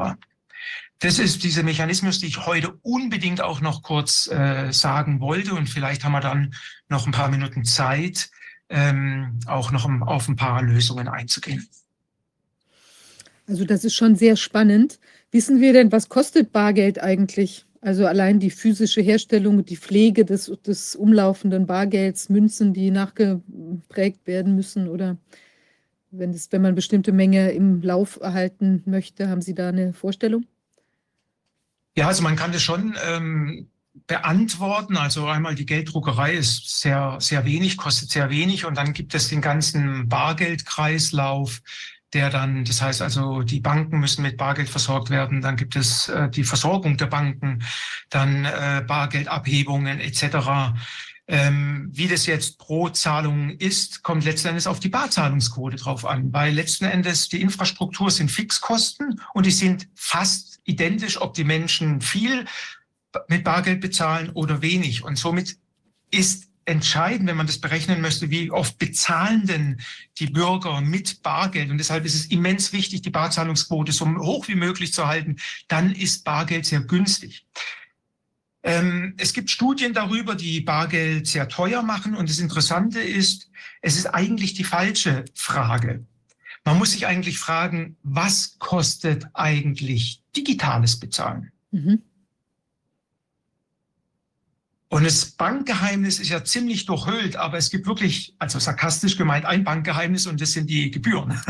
[0.99, 5.55] Das ist dieser Mechanismus, die ich heute unbedingt auch noch kurz äh, sagen wollte.
[5.55, 6.55] Und vielleicht haben wir dann
[6.89, 8.31] noch ein paar Minuten Zeit,
[8.69, 11.69] ähm, auch noch auf ein paar Lösungen einzugehen.
[13.47, 14.99] Also das ist schon sehr spannend.
[15.37, 17.67] Wissen wir denn, was kostet Bargeld eigentlich?
[17.83, 24.57] Also allein die physische Herstellung die Pflege des, des umlaufenden Bargelds, Münzen, die nachgeprägt werden
[24.57, 25.19] müssen oder
[26.11, 30.47] wenn, das, wenn man bestimmte Menge im Lauf erhalten möchte, haben Sie da eine Vorstellung?
[31.99, 33.69] Ja, also man kann das schon ähm,
[34.07, 34.97] beantworten.
[34.97, 39.29] Also einmal die Gelddruckerei ist sehr, sehr wenig, kostet sehr wenig und dann gibt es
[39.29, 41.61] den ganzen Bargeldkreislauf,
[42.13, 46.09] der dann, das heißt also, die Banken müssen mit Bargeld versorgt werden, dann gibt es
[46.09, 47.65] äh, die Versorgung der Banken,
[48.11, 50.75] dann äh, Bargeldabhebungen etc.
[51.29, 56.33] Ähm, wie das jetzt pro Zahlung ist, kommt letzten Endes auf die Barzahlungsquote drauf an,
[56.33, 62.01] weil letzten Endes die Infrastruktur sind Fixkosten und die sind fast identisch, ob die Menschen
[62.01, 62.45] viel
[63.29, 65.03] mit Bargeld bezahlen oder wenig.
[65.03, 65.57] Und somit
[66.11, 69.81] ist entscheidend, wenn man das berechnen möchte, wie oft bezahlen denn
[70.19, 71.71] die Bürger mit Bargeld.
[71.71, 75.37] Und deshalb ist es immens wichtig, die Barzahlungsquote so hoch wie möglich zu halten.
[75.69, 77.47] Dann ist Bargeld sehr günstig.
[78.65, 82.17] Ähm, es gibt Studien darüber, die Bargeld sehr teuer machen.
[82.17, 83.49] Und das Interessante ist,
[83.81, 86.05] es ist eigentlich die falsche Frage.
[86.65, 91.53] Man muss sich eigentlich fragen, was kostet eigentlich digitales Bezahlen?
[91.71, 92.03] Mhm.
[94.89, 99.65] Und das Bankgeheimnis ist ja ziemlich durchhüllt, aber es gibt wirklich, also sarkastisch gemeint, ein
[99.65, 101.41] Bankgeheimnis und das sind die Gebühren.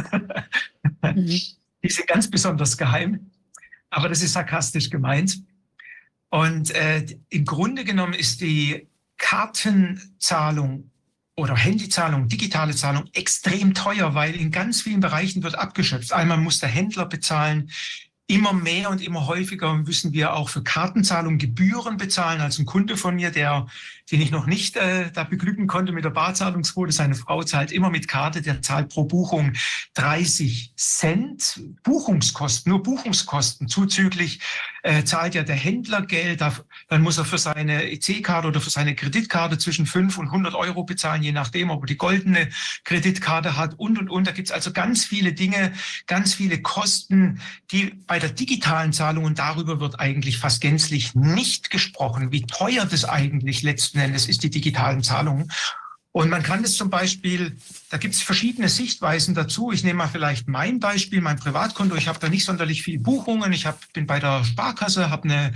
[1.03, 1.41] Mhm.
[1.83, 3.31] Die sind ganz besonders geheim,
[3.91, 5.43] aber das ist sarkastisch gemeint.
[6.31, 10.91] Und äh, im Grunde genommen ist die Kartenzahlung
[11.37, 16.13] oder Handyzahlung, digitale Zahlung extrem teuer, weil in ganz vielen Bereichen wird abgeschöpft.
[16.13, 17.71] Einmal muss der Händler bezahlen,
[18.29, 22.41] Immer mehr und immer häufiger müssen wir auch für Kartenzahlung Gebühren bezahlen.
[22.41, 23.69] Als ein Kunde von mir, der,
[24.11, 27.91] den ich noch nicht äh, da beglücken konnte mit der Barzahlungsquote, seine Frau zahlt immer
[27.91, 29.53] mit Karte, der zahlt pro Buchung
[29.95, 33.69] 30 Cent Buchungskosten, nur Buchungskosten.
[33.69, 34.41] Zuzüglich
[34.83, 36.53] äh, zahlt ja der Händler Geld, da,
[36.89, 40.85] dann muss er für seine EC-Karte oder für seine Kreditkarte zwischen 5 und 100 Euro
[40.85, 42.49] bezahlen, je nachdem, ob er die goldene
[42.85, 44.27] Kreditkarte hat und, und, und.
[44.27, 45.73] Da gibt's also ganz viele Dinge,
[46.07, 47.41] ganz viele Kosten,
[47.73, 52.87] die bei der digitalen Zahlung, und darüber wird eigentlich fast gänzlich nicht gesprochen, wie teuer
[52.87, 55.51] das eigentlich letzten Endes ist, die digitalen Zahlungen.
[56.13, 57.59] Und man kann es zum Beispiel,
[57.91, 59.71] da gibt es verschiedene Sichtweisen dazu.
[59.71, 61.95] Ich nehme mal vielleicht mein Beispiel, mein Privatkonto.
[61.95, 63.53] Ich habe da nicht sonderlich viele Buchungen.
[63.53, 65.53] Ich hab, bin bei der Sparkasse, habe eine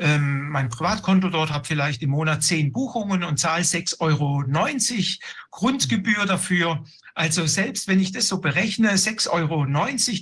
[0.00, 4.42] ähm, mein Privatkonto dort, habe vielleicht im Monat zehn Buchungen und zahle 6,90 Euro
[5.50, 6.82] Grundgebühr dafür.
[7.14, 9.66] Also selbst wenn ich das so berechne, 6,90 Euro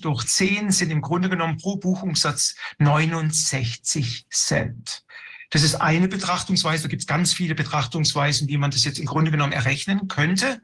[0.02, 5.04] durch 10 sind im Grunde genommen pro Buchungssatz 69 Cent.
[5.50, 6.84] Das ist eine Betrachtungsweise.
[6.84, 10.60] Da gibt es ganz viele Betrachtungsweisen, wie man das jetzt im Grunde genommen errechnen könnte.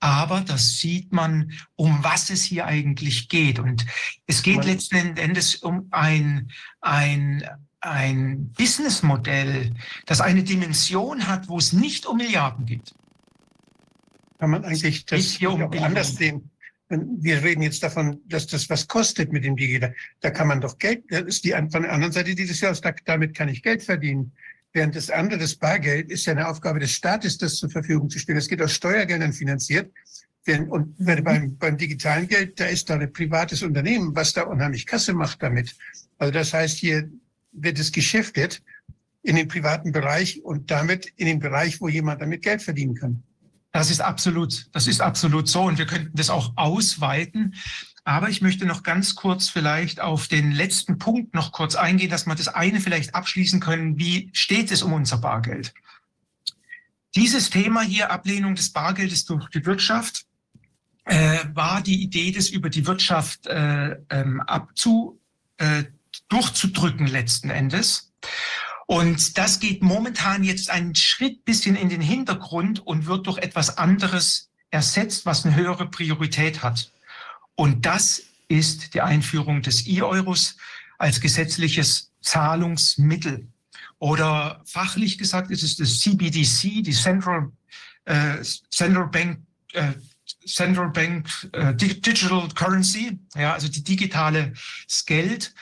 [0.00, 3.58] Aber das sieht man, um was es hier eigentlich geht.
[3.58, 3.86] Und
[4.26, 7.44] es geht letzten Endes um ein, ein,
[7.80, 9.74] ein Businessmodell,
[10.06, 12.94] das eine Dimension hat, wo es nicht um Milliarden geht.
[14.38, 16.50] Kann man eigentlich das hier um anders sehen?
[16.88, 19.94] Wir reden jetzt davon, dass das was kostet mit dem Digital.
[20.20, 23.34] Da kann man doch Geld, das ist die von der anderen Seite dieses Jahres, damit
[23.34, 24.32] kann ich Geld verdienen.
[24.72, 28.18] Während das andere, das Bargeld, ist ja eine Aufgabe des Staates, das zur Verfügung zu
[28.18, 28.36] stellen.
[28.36, 29.90] Das geht aus Steuergeldern finanziert.
[30.68, 35.14] Und beim, beim digitalen Geld, da ist da ein privates Unternehmen, was da unheimlich Kasse
[35.14, 35.74] macht damit.
[36.18, 37.08] Also das heißt, hier
[37.52, 38.62] wird es geschäftet
[39.22, 43.22] in den privaten Bereich und damit in den Bereich, wo jemand damit Geld verdienen kann.
[43.74, 45.62] Das ist absolut, das ist absolut so.
[45.62, 47.56] Und wir könnten das auch ausweiten.
[48.04, 52.24] Aber ich möchte noch ganz kurz vielleicht auf den letzten Punkt noch kurz eingehen, dass
[52.24, 53.98] wir das eine vielleicht abschließen können.
[53.98, 55.74] Wie steht es um unser Bargeld?
[57.16, 60.24] Dieses Thema hier, Ablehnung des Bargeldes durch die Wirtschaft,
[61.06, 65.20] äh, war die Idee, das über die Wirtschaft äh, ähm, abzu,
[65.56, 65.82] äh,
[66.28, 68.12] durchzudrücken letzten Endes.
[68.86, 73.78] Und das geht momentan jetzt einen Schritt bisschen in den Hintergrund und wird durch etwas
[73.78, 76.90] anderes ersetzt, was eine höhere Priorität hat.
[77.54, 80.56] Und das ist die Einführung des E-Euros
[80.98, 83.46] als gesetzliches Zahlungsmittel.
[83.98, 87.52] Oder fachlich gesagt ist es das CBDC, die Central,
[88.04, 89.40] äh, Central Bank,
[89.72, 89.92] äh,
[90.46, 94.52] Central Bank äh, Digital Currency, ja, also die digitale
[95.06, 95.54] Geld.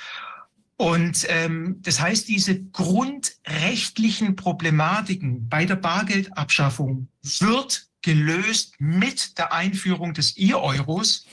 [0.83, 7.07] Und ähm, das heißt, diese grundrechtlichen Problematiken bei der Bargeldabschaffung
[7.39, 11.25] wird gelöst mit der Einführung des E-Euros.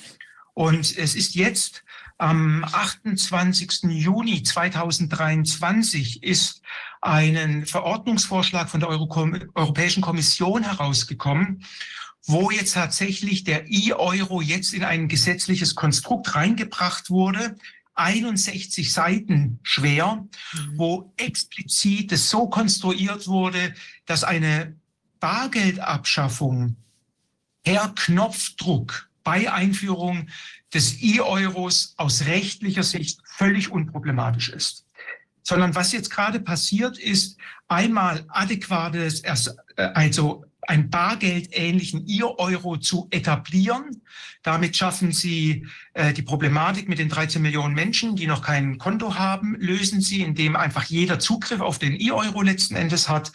[0.53, 1.83] Und es ist jetzt
[2.19, 3.85] am 28.
[3.85, 6.61] Juni 2023 ist
[7.01, 9.09] ein Verordnungsvorschlag von der Euro
[9.55, 11.65] Europäischen Kommission herausgekommen,
[12.27, 17.55] wo jetzt tatsächlich der E-Euro jetzt in ein gesetzliches Konstrukt reingebracht wurde,
[17.99, 20.77] 61 Seiten schwer, mhm.
[20.77, 23.73] wo explizit es so konstruiert wurde,
[24.05, 24.75] dass eine
[25.19, 26.77] Bargeldabschaffung
[27.63, 30.29] per Knopfdruck bei Einführung
[30.73, 34.85] des E-Euros aus rechtlicher Sicht völlig unproblematisch ist.
[35.43, 37.37] Sondern was jetzt gerade passiert ist,
[37.67, 44.03] einmal adäquates, äh, also ein bargeldähnlichen Ihr-Euro zu etablieren.
[44.43, 49.15] Damit schaffen Sie äh, die Problematik mit den 13 Millionen Menschen, die noch kein Konto
[49.15, 53.31] haben, lösen Sie, indem einfach jeder Zugriff auf den E-Euro letzten Endes hat.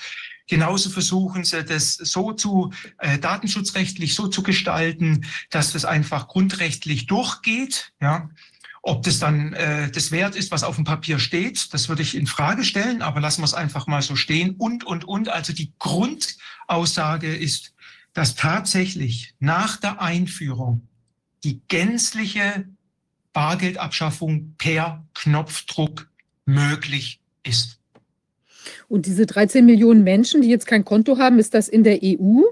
[0.47, 7.07] Genauso versuchen sie, das so zu äh, datenschutzrechtlich so zu gestalten, dass das einfach grundrechtlich
[7.07, 7.93] durchgeht.
[8.01, 8.29] Ja,
[8.87, 12.15] ob das dann äh, das wert ist, was auf dem Papier steht, das würde ich
[12.15, 14.57] in Frage stellen, aber lassen wir es einfach mal so stehen.
[14.59, 15.31] Und, und, und.
[15.31, 17.73] Also die Grundaussage ist,
[18.13, 20.87] dass tatsächlich nach der Einführung
[21.45, 22.67] die gänzliche
[23.33, 26.07] Bargeldabschaffung per Knopfdruck
[26.45, 27.79] möglich ist.
[28.89, 32.43] Und diese 13 Millionen Menschen, die jetzt kein Konto haben, ist das in der EU?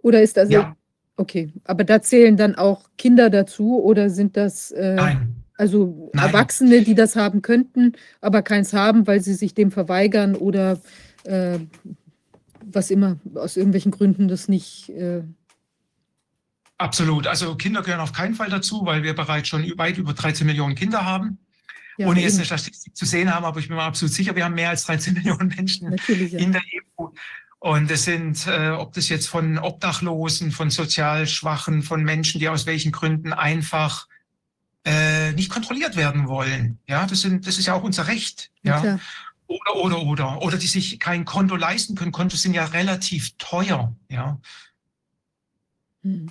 [0.00, 0.74] Oder ist das ja.
[1.16, 4.96] Okay, aber da zählen dann auch Kinder dazu oder sind das äh,
[5.56, 6.26] also Nein.
[6.26, 10.80] Erwachsene, die das haben könnten, aber keins haben, weil sie sich dem verweigern oder
[11.24, 11.58] äh,
[12.64, 14.88] was immer, aus irgendwelchen Gründen das nicht.
[14.90, 15.22] Äh
[16.78, 17.28] Absolut.
[17.28, 20.74] Also Kinder gehören auf keinen Fall dazu, weil wir bereits schon weit über 13 Millionen
[20.74, 21.38] Kinder haben.
[21.96, 24.44] Ja, ohne jetzt eine Statistik zu sehen haben, aber ich bin mir absolut sicher, wir
[24.44, 26.38] haben mehr als 13 Millionen Menschen ja.
[26.38, 26.62] in der
[26.98, 27.06] EU.
[27.64, 32.50] Und es sind, äh, ob das jetzt von Obdachlosen, von sozial Schwachen, von Menschen, die
[32.50, 34.06] aus welchen Gründen einfach
[34.84, 36.78] äh, nicht kontrolliert werden wollen.
[36.86, 38.50] Ja, das sind, das ist ja auch unser Recht.
[38.64, 39.00] Ja, klar.
[39.46, 42.12] oder, oder, oder, oder die sich kein Konto leisten können.
[42.12, 43.96] Kontos sind ja relativ teuer.
[44.10, 44.38] Ja,
[46.02, 46.30] Mhm.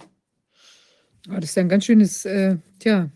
[1.29, 3.09] Ah, das ist ja ein ganz schönes, äh, tja.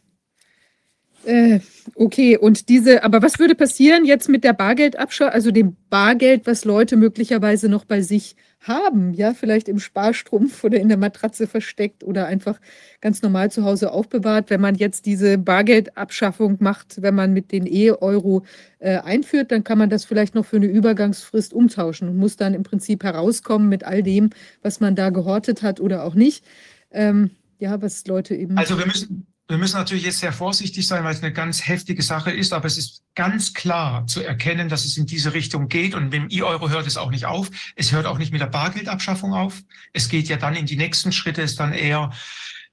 [1.23, 1.59] Äh,
[1.95, 6.65] okay, und diese, aber was würde passieren jetzt mit der Bargeldabschau, also dem Bargeld, was
[6.65, 12.03] Leute möglicherweise noch bei sich haben, ja, vielleicht im Sparstrumpf oder in der Matratze versteckt
[12.03, 12.59] oder einfach
[13.01, 17.65] ganz normal zu Hause aufbewahrt, wenn man jetzt diese Bargeldabschaffung macht, wenn man mit den
[17.65, 18.43] E-Euro
[18.79, 22.53] äh, einführt, dann kann man das vielleicht noch für eine Übergangsfrist umtauschen und muss dann
[22.53, 26.43] im Prinzip herauskommen mit all dem, was man da gehortet hat oder auch nicht.
[26.91, 28.57] Ähm, ja, was Leute eben.
[28.57, 32.01] also wir müssen, wir müssen natürlich jetzt sehr vorsichtig sein, weil es eine ganz heftige
[32.01, 35.95] Sache ist, aber es ist ganz klar zu erkennen, dass es in diese Richtung geht
[35.95, 37.49] und mit dem E-Euro hört es auch nicht auf.
[37.75, 39.61] Es hört auch nicht mit der Bargeldabschaffung auf.
[39.93, 42.11] Es geht ja dann in die nächsten Schritte, ist dann eher,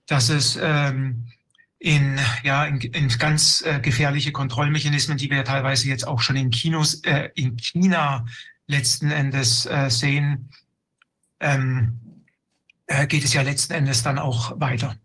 [0.07, 1.29] dass es ähm,
[1.79, 6.35] in, ja, in, in ganz äh, gefährliche Kontrollmechanismen, die wir ja teilweise jetzt auch schon
[6.35, 8.27] in Kinos, äh, in China
[8.67, 10.51] letzten Endes äh, sehen,
[11.39, 12.01] ähm,
[12.87, 14.97] äh, geht es ja letzten Endes dann auch weiter.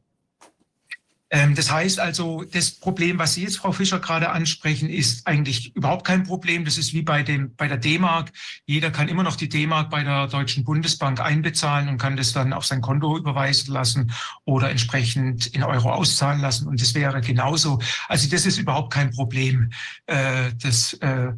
[1.31, 5.75] Ähm, das heißt also, das Problem, was Sie jetzt, Frau Fischer, gerade ansprechen, ist eigentlich
[5.75, 6.65] überhaupt kein Problem.
[6.65, 8.31] Das ist wie bei, dem, bei der D-Mark.
[8.65, 12.51] Jeder kann immer noch die D-Mark bei der Deutschen Bundesbank einbezahlen und kann das dann
[12.51, 14.11] auf sein Konto überweisen lassen
[14.45, 16.67] oder entsprechend in Euro auszahlen lassen.
[16.67, 17.79] Und das wäre genauso.
[18.07, 19.71] Also das ist überhaupt kein Problem,
[20.07, 21.31] äh, das äh,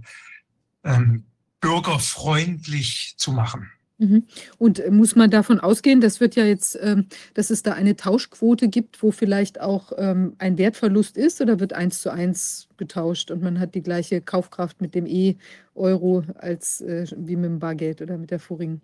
[0.83, 1.25] ähm,
[1.59, 3.69] bürgerfreundlich zu machen.
[4.01, 4.23] Mhm.
[4.57, 7.05] Und äh, muss man davon ausgehen, das wird ja jetzt, ähm,
[7.35, 11.73] dass es da eine Tauschquote gibt, wo vielleicht auch ähm, ein Wertverlust ist oder wird
[11.73, 17.05] eins zu eins getauscht und man hat die gleiche Kaufkraft mit dem E-Euro als äh,
[17.15, 18.81] wie mit dem Bargeld oder mit der vorigen?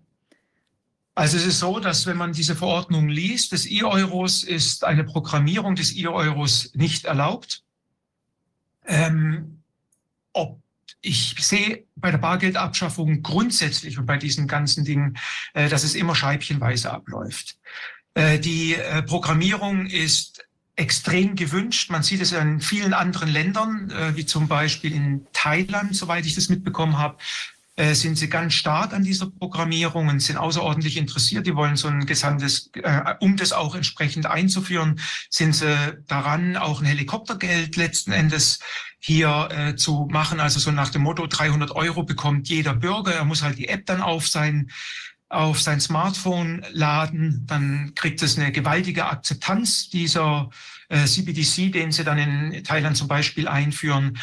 [1.16, 5.74] Also es ist so, dass wenn man diese Verordnung liest, des E-Euros ist eine Programmierung
[5.74, 7.64] des E-Euros nicht erlaubt.
[8.86, 9.62] Ähm,
[10.32, 10.60] ob
[11.00, 15.16] ich sehe bei der Bargeldabschaffung grundsätzlich und bei diesen ganzen Dingen,
[15.54, 17.56] äh, dass es immer scheibchenweise abläuft.
[18.14, 20.44] Äh, die äh, Programmierung ist
[20.76, 21.90] extrem gewünscht.
[21.90, 26.48] Man sieht es in vielen anderen Ländern, wie zum Beispiel in Thailand, soweit ich das
[26.50, 27.18] mitbekommen habe,
[27.78, 31.46] äh, sind sie ganz stark an dieser Programmierung und sind außerordentlich interessiert.
[31.46, 34.98] Die wollen so ein gesamtes, äh, um das auch entsprechend einzuführen,
[35.30, 38.58] sind sie daran, auch ein Helikoptergeld letzten Endes
[38.98, 40.40] hier äh, zu machen.
[40.40, 43.14] Also so nach dem Motto, 300 Euro bekommt jeder Bürger.
[43.14, 44.72] Er muss halt die App dann auf sein
[45.30, 50.48] auf sein Smartphone laden, dann kriegt es eine gewaltige Akzeptanz dieser
[50.88, 54.18] äh, CBDC, den sie dann in Thailand zum Beispiel einführen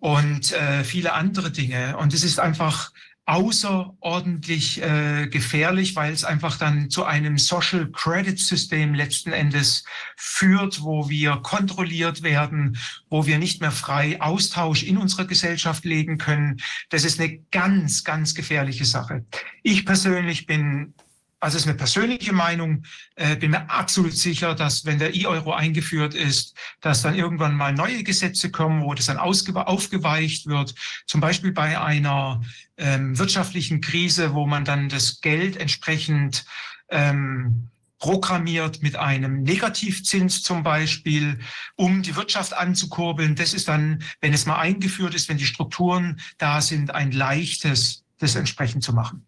[0.00, 1.96] und äh, viele andere Dinge.
[1.96, 2.90] Und es ist einfach
[3.26, 9.84] außerordentlich äh, gefährlich, weil es einfach dann zu einem Social Credit System letzten Endes
[10.16, 12.76] führt, wo wir kontrolliert werden,
[13.08, 16.60] wo wir nicht mehr frei Austausch in unserer Gesellschaft legen können.
[16.88, 19.24] Das ist eine ganz, ganz gefährliche Sache.
[19.62, 20.94] Ich persönlich bin
[21.40, 22.84] also ist eine persönliche Meinung,
[23.16, 27.72] äh, bin mir absolut sicher, dass wenn der E-Euro eingeführt ist, dass dann irgendwann mal
[27.72, 30.74] neue Gesetze kommen, wo das dann aufgeweicht wird.
[31.06, 32.42] Zum Beispiel bei einer
[32.76, 36.44] ähm, wirtschaftlichen Krise, wo man dann das Geld entsprechend
[36.90, 41.38] ähm, programmiert mit einem Negativzins zum Beispiel,
[41.76, 43.34] um die Wirtschaft anzukurbeln.
[43.34, 48.04] Das ist dann, wenn es mal eingeführt ist, wenn die Strukturen da sind, ein leichtes,
[48.18, 49.24] das entsprechend zu machen.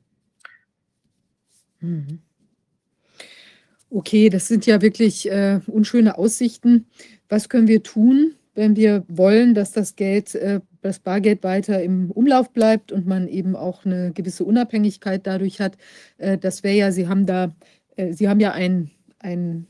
[1.83, 2.21] Mhm.
[3.91, 6.87] Okay, das sind ja wirklich äh, unschöne Aussichten.
[7.29, 12.11] Was können wir tun, wenn wir wollen, dass das Geld, äh, das Bargeld weiter im
[12.11, 15.77] Umlauf bleibt und man eben auch eine gewisse Unabhängigkeit dadurch hat?
[16.17, 17.55] Äh, das wäre ja, Sie haben da,
[17.97, 19.67] äh, Sie haben ja ein, ein,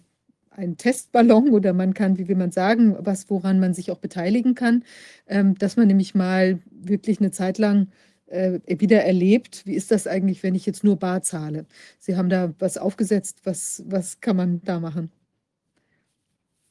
[0.51, 4.55] ein Testballon oder man kann, wie will man sagen, was, woran man sich auch beteiligen
[4.55, 4.85] kann,
[5.27, 7.89] ähm, dass man nämlich mal wirklich eine Zeit lang
[8.33, 11.67] äh, wieder erlebt, wie ist das eigentlich, wenn ich jetzt nur bar zahle?
[11.99, 15.11] Sie haben da was aufgesetzt, was, was kann man da machen?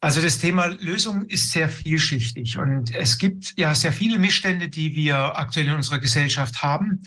[0.03, 4.95] Also das Thema Lösung ist sehr vielschichtig und es gibt ja sehr viele Missstände, die
[4.95, 7.03] wir aktuell in unserer Gesellschaft haben.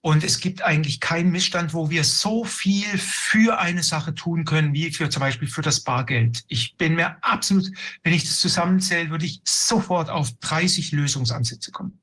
[0.00, 4.74] Und es gibt eigentlich keinen Missstand, wo wir so viel für eine Sache tun können,
[4.74, 6.44] wie für zum Beispiel für das Bargeld.
[6.48, 7.70] Ich bin mir absolut,
[8.02, 11.98] wenn ich das zusammenzähle, würde ich sofort auf 30 Lösungsansätze kommen.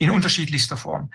[0.00, 1.10] In unterschiedlichster Form.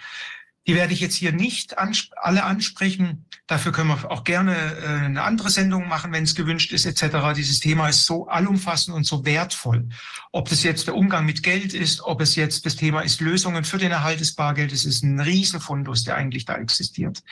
[0.67, 3.25] Die werde ich jetzt hier nicht ansp alle ansprechen.
[3.47, 7.33] Dafür können wir auch gerne äh, eine andere Sendung machen, wenn es gewünscht ist, etc.
[7.35, 9.89] Dieses Thema ist so allumfassend und so wertvoll.
[10.31, 13.64] Ob das jetzt der Umgang mit Geld ist, ob es jetzt das Thema ist Lösungen
[13.64, 17.23] für den Erhalt des Bargeldes, ist ein Riesenfundus, der eigentlich da existiert.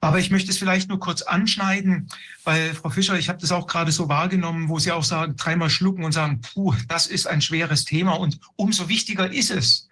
[0.00, 2.08] Aber ich möchte es vielleicht nur kurz anschneiden,
[2.44, 5.70] weil Frau Fischer, ich habe das auch gerade so wahrgenommen, wo Sie auch sagen, dreimal
[5.70, 8.12] schlucken und sagen, puh, das ist ein schweres Thema.
[8.12, 9.88] Und umso wichtiger ist es,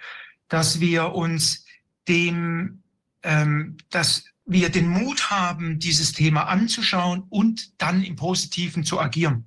[0.53, 1.65] dass wir uns
[2.09, 2.83] dem,
[3.23, 9.47] ähm, dass wir den Mut haben, dieses Thema anzuschauen und dann im Positiven zu agieren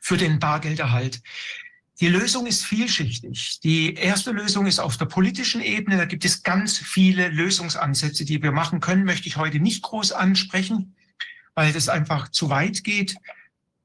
[0.00, 1.20] für den Bargelderhalt.
[2.00, 3.60] Die Lösung ist vielschichtig.
[3.60, 5.98] Die erste Lösung ist auf der politischen Ebene.
[5.98, 9.04] Da gibt es ganz viele Lösungsansätze, die wir machen können.
[9.04, 10.96] Möchte ich heute nicht groß ansprechen,
[11.54, 13.16] weil das einfach zu weit geht.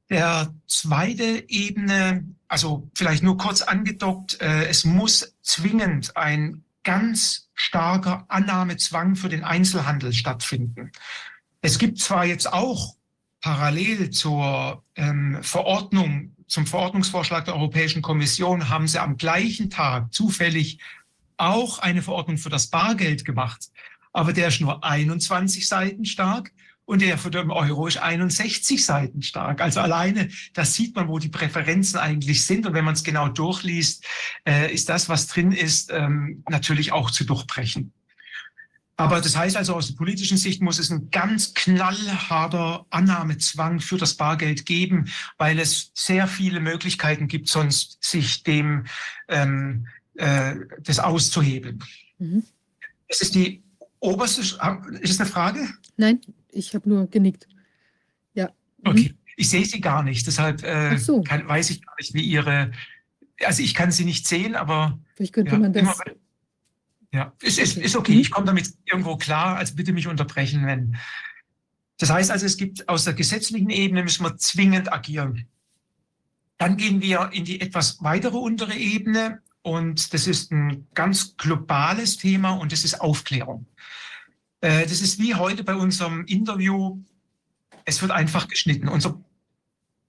[0.09, 8.25] Der zweite Ebene, also vielleicht nur kurz angedockt, äh, es muss zwingend ein ganz starker
[8.27, 10.91] Annahmezwang für den Einzelhandel stattfinden.
[11.61, 12.95] Es gibt zwar jetzt auch
[13.41, 20.79] parallel zur ähm, Verordnung zum Verordnungsvorschlag der Europäischen Kommission haben sie am gleichen Tag zufällig
[21.37, 23.69] auch eine Verordnung für das Bargeld gemacht.
[24.11, 26.51] Aber der ist nur 21 Seiten stark
[26.89, 29.61] und der für den Euro ist 61 Seiten stark.
[29.61, 32.65] Also alleine, das sieht man, wo die Präferenzen eigentlich sind.
[32.65, 34.03] Und wenn man es genau durchliest,
[34.43, 37.93] äh, ist das, was drin ist, ähm, natürlich auch zu durchbrechen.
[38.97, 43.97] Aber das heißt also, aus der politischen Sicht muss es ein ganz knallharter Annahmezwang für
[43.97, 48.87] das Bargeld geben, weil es sehr viele Möglichkeiten gibt, sonst sich dem
[49.27, 49.85] ähm,
[50.15, 51.83] äh, das auszuhebeln.
[52.17, 52.41] Mhm.
[53.07, 53.61] Es ist die
[53.99, 54.41] oberste.
[54.41, 54.57] Ist
[55.11, 55.69] es eine Frage?
[55.95, 56.19] Nein,
[56.51, 57.47] ich habe nur genickt.
[58.33, 58.49] Ja.
[58.83, 58.91] Mhm.
[58.91, 61.21] Okay, ich sehe sie gar nicht, deshalb äh, so.
[61.21, 62.71] kann, weiß ich gar nicht, wie Ihre.
[63.45, 64.99] Also ich kann sie nicht sehen, aber.
[65.15, 65.81] Vielleicht könnte ja, man das.
[65.81, 65.95] Immer,
[67.11, 68.19] ja, ist, ist, ist okay.
[68.19, 69.57] Ich komme damit irgendwo klar.
[69.57, 70.97] Also bitte mich unterbrechen, wenn.
[71.97, 75.47] Das heißt also, es gibt aus der gesetzlichen Ebene müssen wir zwingend agieren.
[76.57, 82.17] Dann gehen wir in die etwas weitere untere Ebene und das ist ein ganz globales
[82.17, 83.65] Thema und das ist Aufklärung.
[84.61, 87.01] Äh, das ist wie heute bei unserem Interview.
[87.85, 88.87] Es wird einfach geschnitten.
[88.87, 89.19] Unser,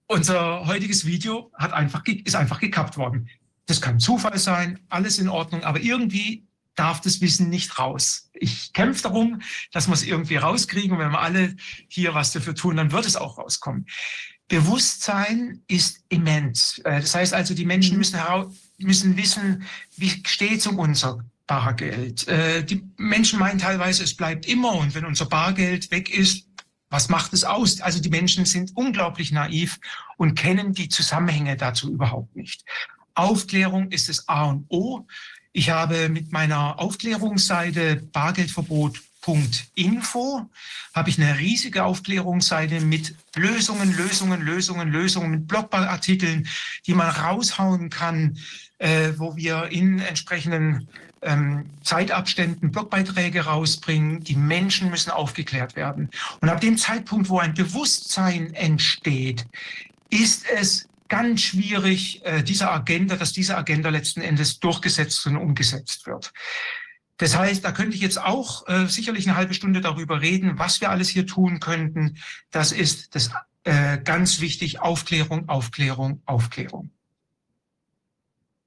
[0.06, 3.28] unser heutiges Video hat einfach, ist einfach gekappt worden.
[3.66, 8.30] Das kann Zufall sein, alles in Ordnung, aber irgendwie darf das Wissen nicht raus.
[8.32, 10.92] Ich kämpfe darum, dass wir es irgendwie rauskriegen.
[10.92, 11.54] Und wenn wir alle
[11.88, 13.86] hier was dafür tun, dann wird es auch rauskommen.
[14.48, 16.78] Bewusstsein ist immens.
[16.84, 17.98] Äh, das heißt also, die Menschen mhm.
[17.98, 18.18] müssen,
[18.78, 19.62] müssen wissen,
[19.96, 22.26] wie steht es um unser Bargeld.
[22.28, 26.46] Äh, die Menschen meinen teilweise, es bleibt immer und wenn unser Bargeld weg ist,
[26.90, 27.80] was macht es aus?
[27.80, 29.80] Also die Menschen sind unglaublich naiv
[30.16, 32.64] und kennen die Zusammenhänge dazu überhaupt nicht.
[33.14, 35.08] Aufklärung ist das A und O.
[35.52, 40.48] Ich habe mit meiner Aufklärungsseite bargeldverbot.info
[40.94, 46.46] habe ich eine riesige Aufklärungsseite mit Lösungen, Lösungen, Lösungen, Lösungen, mit Blogartikeln,
[46.86, 48.38] die man raushauen kann,
[48.78, 50.88] äh, wo wir in entsprechenden
[51.22, 54.24] ähm, Zeitabständen Blogbeiträge rausbringen.
[54.24, 56.10] Die Menschen müssen aufgeklärt werden.
[56.40, 59.46] Und ab dem Zeitpunkt, wo ein Bewusstsein entsteht,
[60.08, 66.06] ist es ganz schwierig, äh, diese Agenda, dass diese Agenda letzten Endes durchgesetzt und umgesetzt
[66.06, 66.32] wird.
[67.18, 70.80] Das heißt, da könnte ich jetzt auch äh, sicherlich eine halbe Stunde darüber reden, was
[70.80, 72.16] wir alles hier tun könnten.
[72.50, 73.30] Das ist das
[73.64, 76.90] äh, ganz wichtig, Aufklärung, Aufklärung, Aufklärung.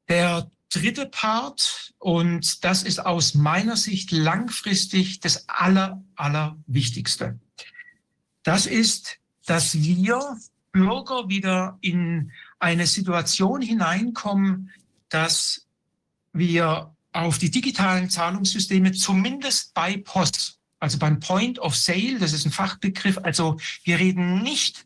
[0.07, 7.40] Der dritte Part, und das ist aus meiner Sicht langfristig das Aller, Allerwichtigste.
[8.43, 10.38] Das ist, dass wir
[10.72, 14.72] Bürger wieder in eine Situation hineinkommen,
[15.10, 15.68] dass
[16.34, 22.45] wir auf die digitalen Zahlungssysteme zumindest bei POS, also beim Point of Sale, das ist
[22.45, 24.85] ein Fachbegriff, also wir reden nicht,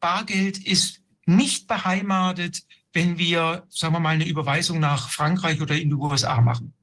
[0.00, 5.90] Bargeld ist nicht beheimatet, wenn wir, sagen wir mal, eine Überweisung nach Frankreich oder in
[5.90, 6.74] die USA machen.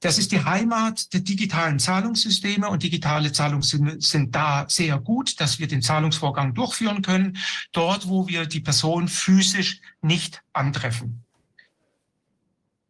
[0.00, 5.58] Das ist die Heimat der digitalen Zahlungssysteme und digitale Zahlungssysteme sind da sehr gut, dass
[5.58, 7.38] wir den Zahlungsvorgang durchführen können,
[7.72, 11.24] dort, wo wir die Person physisch nicht antreffen.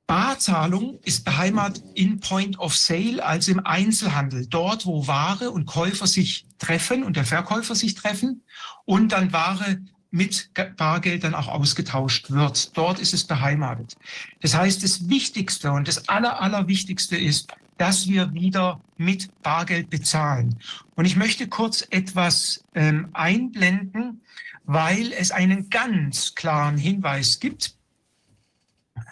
[0.07, 6.07] Barzahlung ist beheimatet in Point of Sale, also im Einzelhandel, dort, wo Ware und Käufer
[6.07, 8.43] sich treffen und der Verkäufer sich treffen
[8.85, 9.79] und dann Ware
[10.17, 12.77] mit Bargeld dann auch ausgetauscht wird.
[12.77, 13.97] Dort ist es beheimatet.
[14.41, 20.59] Das heißt, das Wichtigste und das Aller, Allerwichtigste ist, dass wir wieder mit Bargeld bezahlen.
[20.95, 24.23] Und ich möchte kurz etwas ähm, einblenden,
[24.65, 27.77] weil es einen ganz klaren Hinweis gibt.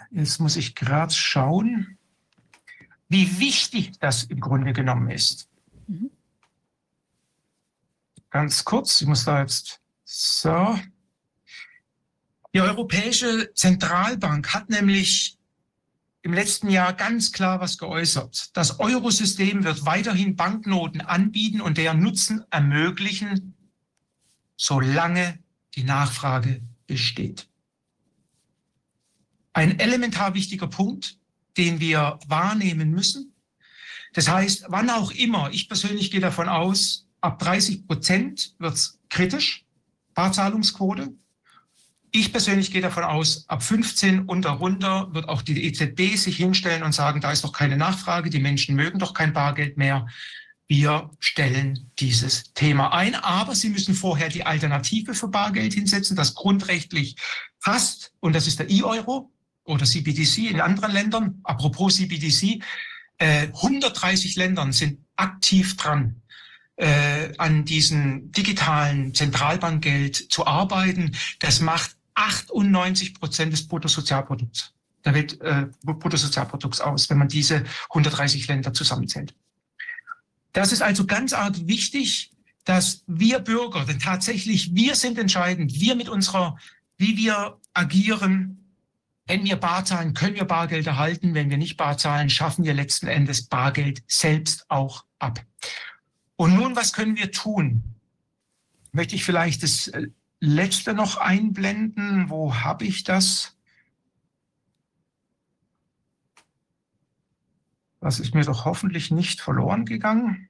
[0.09, 1.99] Jetzt muss ich gerade schauen,
[3.09, 5.47] wie wichtig das im Grunde genommen ist.
[5.85, 6.09] Mhm.
[8.31, 10.79] Ganz kurz, ich muss da jetzt so.
[12.55, 15.37] Die Europäische Zentralbank hat nämlich
[16.21, 18.55] im letzten Jahr ganz klar was geäußert.
[18.55, 23.57] Das Eurosystem wird weiterhin Banknoten anbieten und deren Nutzen ermöglichen,
[24.55, 25.37] solange
[25.75, 27.49] die Nachfrage besteht.
[29.51, 31.19] Ein elementar wichtiger Punkt,
[31.57, 33.33] den wir wahrnehmen müssen.
[34.13, 38.97] Das heißt, wann auch immer, ich persönlich gehe davon aus, ab 30 Prozent wird es
[39.09, 39.65] kritisch,
[40.13, 41.17] Barzahlungsquote.
[42.17, 46.83] Ich persönlich gehe davon aus, ab 15 und darunter wird auch die EZB sich hinstellen
[46.83, 50.07] und sagen, da ist doch keine Nachfrage, die Menschen mögen doch kein Bargeld mehr.
[50.65, 56.35] Wir stellen dieses Thema ein, aber Sie müssen vorher die Alternative für Bargeld hinsetzen, das
[56.35, 57.17] grundrechtlich
[57.61, 58.13] passt.
[58.21, 59.29] Und das ist der E-Euro
[59.65, 61.41] oder CBDC in anderen Ländern.
[61.43, 62.63] Apropos CBDC,
[63.17, 66.21] äh, 130 Ländern sind aktiv dran,
[66.77, 71.11] äh, an diesem digitalen Zentralbankgeld zu arbeiten.
[71.39, 78.47] Das macht 98 Prozent des Bruttosozialprodukts der Welt, äh, Bruttosozialprodukts aus, wenn man diese 130
[78.47, 79.35] Länder zusammenzählt.
[80.51, 82.31] Das ist also ganz arg wichtig,
[82.63, 86.57] dass wir Bürger, denn tatsächlich wir sind entscheidend, wir mit unserer,
[86.97, 88.65] wie wir agieren,
[89.27, 91.33] wenn wir Bar zahlen, können wir Bargeld erhalten.
[91.33, 95.43] Wenn wir nicht Bar zahlen, schaffen wir letzten Endes Bargeld selbst auch ab.
[96.35, 97.95] Und nun, was können wir tun?
[98.91, 102.29] Möchte ich vielleicht das äh, letzte noch einblenden.
[102.29, 103.57] Wo habe ich das?
[107.99, 110.49] Das ist mir doch hoffentlich nicht verloren gegangen.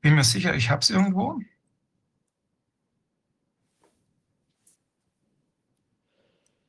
[0.00, 1.38] Bin mir sicher, ich habe es irgendwo.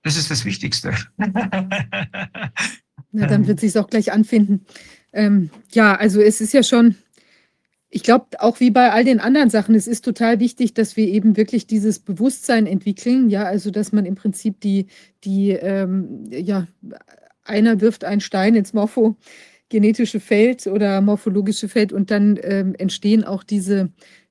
[0.02, 0.94] Das ist das Wichtigste.
[3.12, 4.66] Na, dann wird sich auch gleich anfinden.
[5.14, 6.96] Ähm, ja, also es ist ja schon,
[7.90, 11.08] ich glaube, auch wie bei all den anderen Sachen, es ist total wichtig, dass wir
[11.08, 13.30] eben wirklich dieses Bewusstsein entwickeln.
[13.30, 14.88] Ja, also dass man im Prinzip die,
[15.24, 16.68] die ähm, ja,
[17.44, 23.44] einer wirft einen Stein ins morphogenetische Feld oder morphologische Feld und dann ähm, entstehen auch
[23.44, 23.90] diese,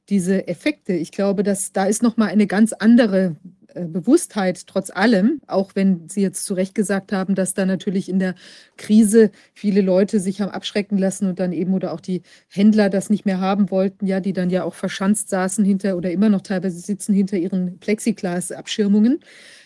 [0.08, 0.92] diese Effekte.
[0.92, 3.36] Ich glaube, dass da ist nochmal eine ganz andere
[3.74, 8.18] Bewusstheit trotz allem, auch wenn Sie jetzt zu Recht gesagt haben, dass da natürlich in
[8.18, 8.34] der
[8.76, 13.10] Krise viele Leute sich haben abschrecken lassen und dann eben oder auch die Händler das
[13.10, 16.42] nicht mehr haben wollten, ja, die dann ja auch verschanzt saßen hinter oder immer noch
[16.42, 19.20] teilweise sitzen hinter ihren Plexiglas-Abschirmungen.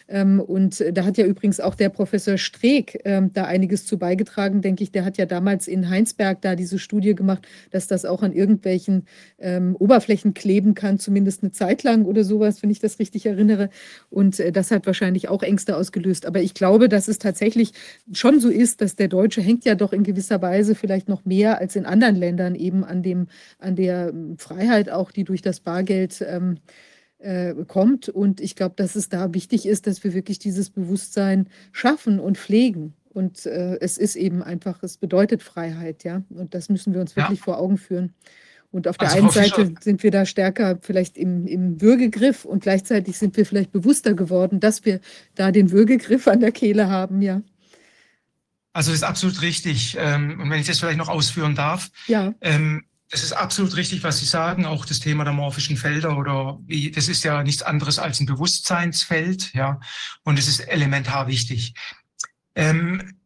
[0.09, 3.99] Ähm, und äh, da hat ja übrigens auch der Professor Streeck ähm, da einiges zu
[3.99, 4.93] beigetragen, denke ich.
[4.93, 9.07] Der hat ja damals in Heinsberg da diese Studie gemacht, dass das auch an irgendwelchen
[9.39, 13.71] ähm, Oberflächen kleben kann, zumindest eine Zeit lang oder sowas, wenn ich das richtig erinnere.
[14.11, 16.27] Und äh, das hat wahrscheinlich auch Ängste ausgelöst.
[16.27, 17.73] Aber ich glaube, dass es tatsächlich
[18.13, 21.59] schon so ist, dass der Deutsche hängt ja doch in gewisser Weise vielleicht noch mehr
[21.59, 26.25] als in anderen Ländern eben an dem, an der Freiheit auch, die durch das Bargeld
[26.27, 26.59] ähm,
[27.23, 28.09] äh, kommt.
[28.09, 32.39] Und ich glaube, dass es da wichtig ist, dass wir wirklich dieses Bewusstsein schaffen und
[32.39, 32.95] pflegen.
[33.11, 36.23] Und äh, es ist eben einfach, es bedeutet Freiheit, ja.
[36.31, 37.45] Und das müssen wir uns wirklich ja.
[37.45, 38.15] vor Augen führen.
[38.71, 42.63] Und auf der also einen Seite sind wir da stärker vielleicht im, im Würgegriff und
[42.63, 45.01] gleichzeitig sind wir vielleicht bewusster geworden, dass wir
[45.35, 47.43] da den Würgegriff an der Kehle haben, ja.
[48.73, 49.99] Also das ist absolut richtig.
[50.01, 52.35] Ähm, und wenn ich das vielleicht noch ausführen darf, ja.
[52.41, 56.59] Ähm, es ist absolut richtig, was Sie sagen, auch das Thema der morphischen Felder oder
[56.65, 59.81] wie, das ist ja nichts anderes als ein Bewusstseinsfeld, ja,
[60.25, 61.75] und es ist elementar wichtig.
[62.55, 63.19] Ähm,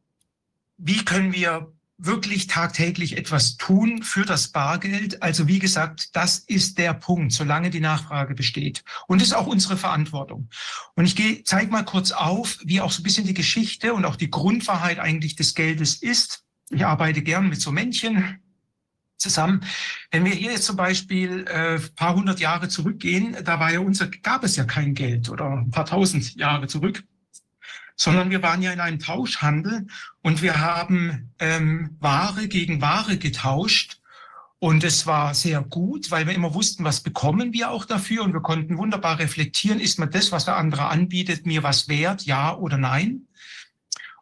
[0.77, 5.23] wie können wir wirklich tagtäglich etwas tun für das Bargeld?
[5.23, 8.83] Also wie gesagt, das ist der Punkt, solange die Nachfrage besteht.
[9.07, 10.51] Und das ist auch unsere Verantwortung.
[10.95, 14.17] Und ich zeige mal kurz auf, wie auch so ein bisschen die Geschichte und auch
[14.17, 16.43] die Grundwahrheit eigentlich des Geldes ist.
[16.71, 18.41] Ich arbeite gern mit so Männchen,
[19.19, 19.65] zusammen.
[20.11, 24.09] Wenn wir hier jetzt zum Beispiel äh, paar hundert Jahre zurückgehen, da war ja unser,
[24.09, 27.05] gab es ja kein Geld oder ein paar tausend Jahre zurück,
[27.97, 29.87] sondern wir waren ja in einem Tauschhandel
[30.23, 34.01] und wir haben ähm, Ware gegen Ware getauscht.
[34.59, 38.33] Und es war sehr gut, weil wir immer wussten, was bekommen wir auch dafür und
[38.33, 42.57] wir konnten wunderbar reflektieren, ist mir das, was der andere anbietet, mir was wert, ja
[42.57, 43.26] oder nein.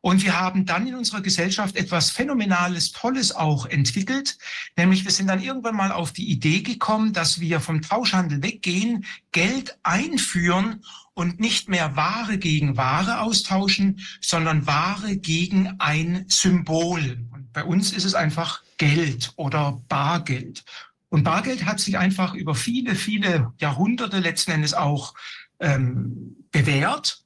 [0.05, 4.37] Und wir haben dann in unserer Gesellschaft etwas Phänomenales, Tolles auch entwickelt.
[4.77, 9.07] Nämlich wir sind dann irgendwann mal auf die Idee gekommen, dass wir vom Tauschhandel weggehen,
[9.33, 10.85] Geld einführen
[11.15, 17.27] und nicht mehr Ware gegen Ware austauschen, sondern Ware gegen ein Symbol.
[17.33, 20.67] Und bei uns ist es einfach Geld oder Bargeld.
[21.09, 25.15] Und Bargeld hat sich einfach über viele, viele Jahrhunderte letzten Endes auch
[25.61, 27.24] ähm, bewährt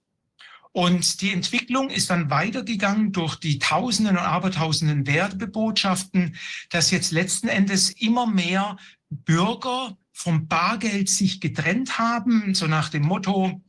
[0.73, 6.37] und die Entwicklung ist dann weitergegangen durch die Tausenden und Abertausenden Werbebotschaften,
[6.71, 8.77] dass jetzt letzten Endes immer mehr
[9.11, 13.61] Bürger vom Bargeld sich getrennt haben, so nach dem Motto,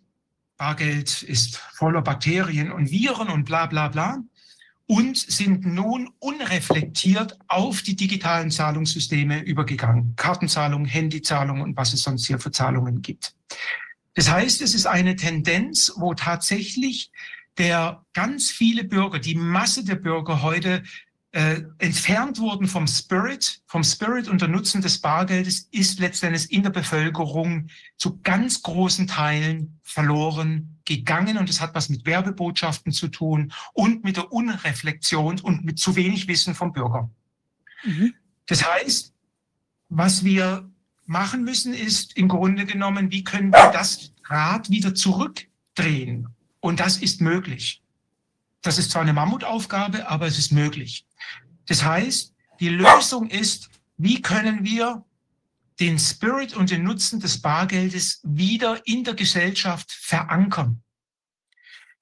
[0.57, 4.17] Bargeld ist voller Bakterien und Viren und bla bla bla,
[4.87, 10.15] und sind nun unreflektiert auf die digitalen Zahlungssysteme übergegangen.
[10.15, 13.35] Kartenzahlung, Handyzahlung und was es sonst hier für Zahlungen gibt.
[14.15, 17.11] Das heißt, es ist eine Tendenz, wo tatsächlich
[17.57, 20.83] der ganz viele Bürger, die Masse der Bürger heute
[21.31, 26.63] äh, entfernt wurden vom Spirit, vom Spirit und der Nutzen des Bargeldes ist letztendlich in
[26.63, 33.09] der Bevölkerung zu ganz großen Teilen verloren gegangen und es hat was mit Werbebotschaften zu
[33.09, 37.11] tun und mit der Unreflexion und mit zu wenig Wissen vom Bürger.
[37.83, 38.15] Mhm.
[38.47, 39.13] Das heißt,
[39.89, 40.67] was wir
[41.09, 46.29] machen müssen, ist im Grunde genommen, wie können wir das Rad wieder zurückdrehen?
[46.59, 47.81] Und das ist möglich.
[48.61, 51.07] Das ist zwar eine Mammutaufgabe, aber es ist möglich.
[51.65, 55.03] Das heißt, die Lösung ist, wie können wir
[55.79, 60.83] den Spirit und den Nutzen des Bargeldes wieder in der Gesellschaft verankern.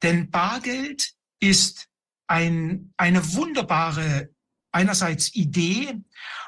[0.01, 1.87] Denn Bargeld ist
[2.27, 4.31] ein, eine wunderbare
[4.71, 6.01] einerseits Idee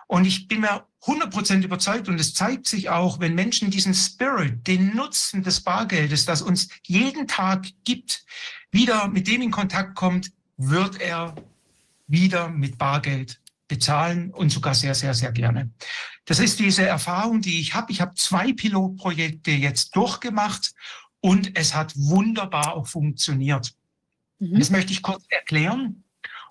[0.08, 4.68] und ich bin mir 100% überzeugt und es zeigt sich auch, wenn Menschen diesen Spirit,
[4.68, 8.26] den Nutzen des Bargeldes, das uns jeden Tag gibt,
[8.72, 11.36] wieder mit dem in Kontakt kommt, wird er
[12.08, 15.72] wieder mit Bargeld bezahlen und sogar sehr, sehr, sehr gerne.
[16.26, 17.92] Das ist diese Erfahrung, die ich habe.
[17.92, 20.74] Ich habe zwei Pilotprojekte jetzt durchgemacht
[21.22, 23.74] und es hat wunderbar auch funktioniert.
[24.40, 24.60] Mhm.
[24.60, 26.04] Das möchte ich kurz erklären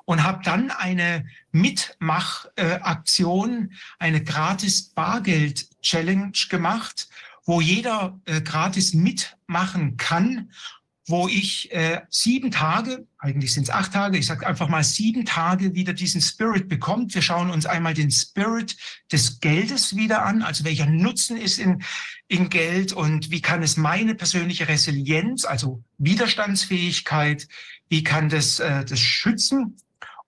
[0.09, 7.11] und habe dann eine Mitmachaktion, eine gratis Bargeld-Challenge gemacht,
[7.45, 10.51] wo jeder äh, gratis mitmachen kann
[11.11, 15.25] wo ich äh, sieben Tage, eigentlich sind es acht Tage, ich sage einfach mal sieben
[15.25, 17.15] Tage wieder diesen Spirit bekommt.
[17.15, 18.77] Wir schauen uns einmal den Spirit
[19.11, 21.83] des Geldes wieder an, also welcher Nutzen ist in,
[22.29, 27.49] in Geld und wie kann es meine persönliche Resilienz, also Widerstandsfähigkeit,
[27.89, 29.79] wie kann das, äh, das schützen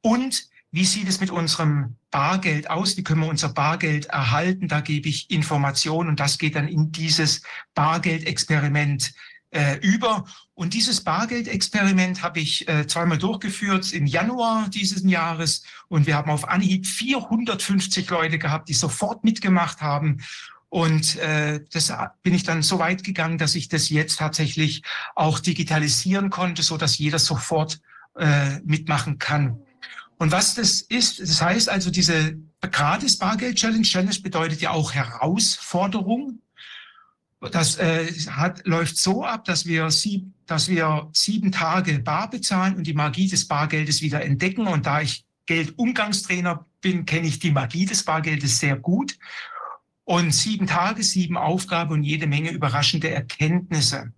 [0.02, 2.96] und wie sieht es mit unserem Bargeld aus?
[2.96, 4.68] Wie können wir unser Bargeld erhalten?
[4.68, 7.42] Da gebe ich Informationen und das geht dann in dieses
[7.74, 9.12] Bargeldexperiment
[9.50, 10.26] äh, über.
[10.54, 15.64] Und dieses Bargeldexperiment habe ich äh, zweimal durchgeführt im Januar dieses Jahres.
[15.88, 20.18] Und wir haben auf Anhieb 450 Leute gehabt, die sofort mitgemacht haben.
[20.68, 24.82] Und äh, das bin ich dann so weit gegangen, dass ich das jetzt tatsächlich
[25.16, 27.80] auch digitalisieren konnte, so dass jeder sofort
[28.16, 29.60] äh, mitmachen kann.
[30.20, 34.92] Und was das ist, das heißt also diese gratis Bargeld Challenge, Challenge bedeutet ja auch
[34.92, 36.40] Herausforderung.
[37.40, 42.76] Das äh, hat, läuft so ab, dass wir, sieb, dass wir sieben Tage bar bezahlen
[42.76, 44.66] und die Magie des Bargeldes wieder entdecken.
[44.66, 49.18] Und da ich Geldumgangstrainer bin, kenne ich die Magie des Bargeldes sehr gut.
[50.04, 54.12] Und sieben Tage, sieben Aufgaben und jede Menge überraschende Erkenntnisse.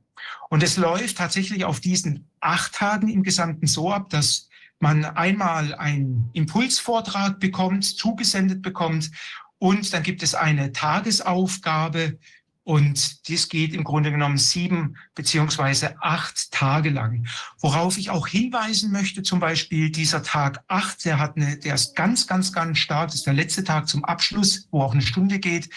[0.51, 4.49] Und es läuft tatsächlich auf diesen acht Tagen im Gesamten so ab, dass
[4.83, 9.11] man einmal einen Impulsvortrag bekommt, zugesendet bekommt
[9.59, 12.19] und dann gibt es eine Tagesaufgabe,
[12.65, 17.27] und dies geht im Grunde genommen sieben beziehungsweise acht Tage lang.
[17.59, 21.97] Worauf ich auch hinweisen möchte, zum Beispiel dieser Tag acht, der hat eine, der ist
[21.97, 23.09] ganz, ganz, ganz stark.
[23.09, 25.71] Das ist der letzte Tag zum Abschluss, wo auch eine Stunde geht.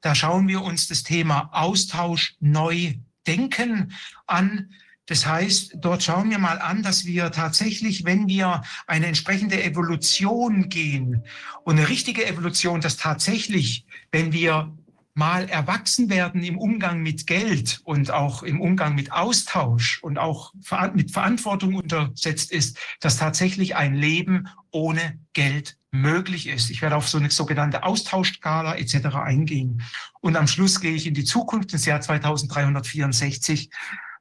[0.00, 2.94] Da schauen wir uns das Thema Austausch neu
[3.26, 3.92] denken
[4.28, 4.70] an.
[5.08, 10.68] Das heißt, dort schauen wir mal an, dass wir tatsächlich, wenn wir eine entsprechende Evolution
[10.68, 11.24] gehen
[11.64, 14.70] und eine richtige Evolution, dass tatsächlich, wenn wir
[15.14, 20.52] mal erwachsen werden im Umgang mit Geld und auch im Umgang mit Austausch und auch
[20.94, 26.70] mit Verantwortung untersetzt ist, dass tatsächlich ein Leben ohne Geld möglich ist.
[26.70, 29.16] Ich werde auf so eine sogenannte Austauschskala etc.
[29.16, 29.82] eingehen.
[30.20, 33.70] Und am Schluss gehe ich in die Zukunft, ins Jahr 2364,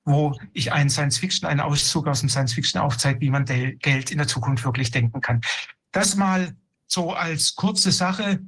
[0.07, 4.27] wo ich einen Science-Fiction, einen Auszug aus dem Science-Fiction aufzeige, wie man Geld in der
[4.27, 5.41] Zukunft wirklich denken kann.
[5.91, 6.55] Das mal
[6.87, 8.39] so als kurze Sache.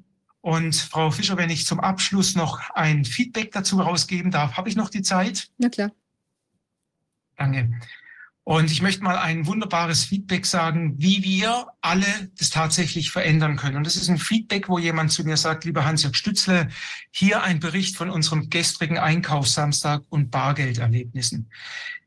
[0.42, 4.78] Und Frau Fischer, wenn ich zum Abschluss noch ein Feedback dazu rausgeben darf, habe ich
[4.78, 5.50] noch die Zeit?
[5.58, 5.92] Ja, klar.
[7.36, 7.70] Danke.
[8.50, 13.76] Und ich möchte mal ein wunderbares Feedback sagen, wie wir alle das tatsächlich verändern können.
[13.76, 16.68] Und das ist ein Feedback, wo jemand zu mir sagt, lieber Hans-Jörg Stützle,
[17.12, 21.52] hier ein Bericht von unserem gestrigen Einkaufssamstag und Bargelderlebnissen.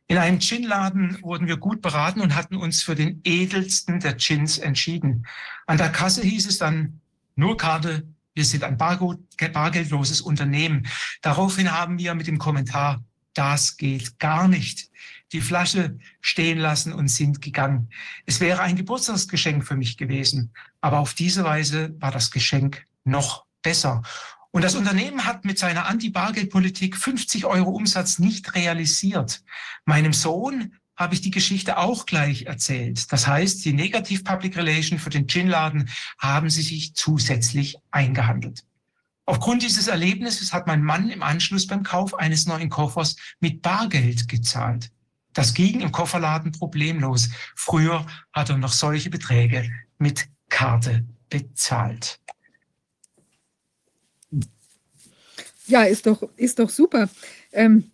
[0.08, 4.58] In einem Gin-Laden wurden wir gut beraten und hatten uns für den edelsten der Gins
[4.58, 5.28] entschieden.
[5.68, 7.00] An der Kasse hieß es dann,
[7.36, 8.02] nur Karte,
[8.34, 10.88] wir sind ein bargeldloses Unternehmen.
[11.20, 13.00] Daraufhin haben wir mit dem Kommentar,
[13.32, 14.90] das geht gar nicht,
[15.32, 17.90] die Flasche stehen lassen und sind gegangen.
[18.26, 23.44] Es wäre ein Geburtstagsgeschenk für mich gewesen, aber auf diese Weise war das Geschenk noch
[23.62, 24.02] besser.
[24.50, 29.42] Und das Unternehmen hat mit seiner Anti-Bargeld-Politik 50 Euro Umsatz nicht realisiert.
[29.86, 33.10] Meinem Sohn habe ich die Geschichte auch gleich erzählt.
[33.10, 35.88] Das heißt, die Negativ Public Relation für den Gin-Laden
[36.18, 38.64] haben sie sich zusätzlich eingehandelt.
[39.24, 44.28] Aufgrund dieses Erlebnisses hat mein Mann im Anschluss beim Kauf eines neuen Koffers mit Bargeld
[44.28, 44.90] gezahlt.
[45.32, 47.30] Das ging im Kofferladen problemlos.
[47.56, 52.20] Früher hat er noch solche Beträge mit Karte bezahlt.
[55.66, 57.08] Ja, ist doch, ist doch super.
[57.52, 57.90] Ähm,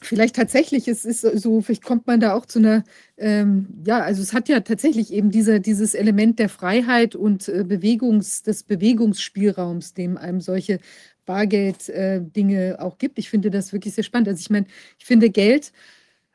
[0.00, 2.84] vielleicht tatsächlich, es ist so, vielleicht kommt man da auch zu einer,
[3.16, 7.64] ähm, ja, also es hat ja tatsächlich eben dieser, dieses Element der Freiheit und äh,
[7.64, 10.80] Bewegungs, des Bewegungsspielraums, dem einem solche
[11.26, 13.18] Bargeld-Dinge äh, auch gibt.
[13.18, 14.28] Ich finde das wirklich sehr spannend.
[14.28, 14.66] Also ich meine,
[14.98, 15.72] ich finde Geld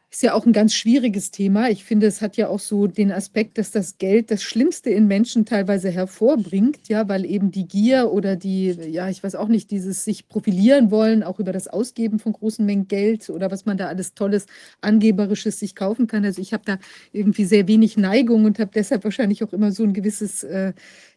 [0.10, 1.70] ist ja auch ein ganz schwieriges Thema.
[1.70, 5.06] Ich finde, es hat ja auch so den Aspekt, dass das Geld das Schlimmste in
[5.06, 9.70] Menschen teilweise hervorbringt, ja, weil eben die Gier oder die, ja, ich weiß auch nicht,
[9.70, 13.78] dieses sich profilieren wollen, auch über das Ausgeben von großen Mengen Geld oder was man
[13.78, 14.46] da alles Tolles,
[14.80, 16.24] Angeberisches sich kaufen kann.
[16.24, 16.78] Also ich habe da
[17.12, 20.72] irgendwie sehr wenig Neigung und habe deshalb wahrscheinlich auch immer so ein gewisses äh,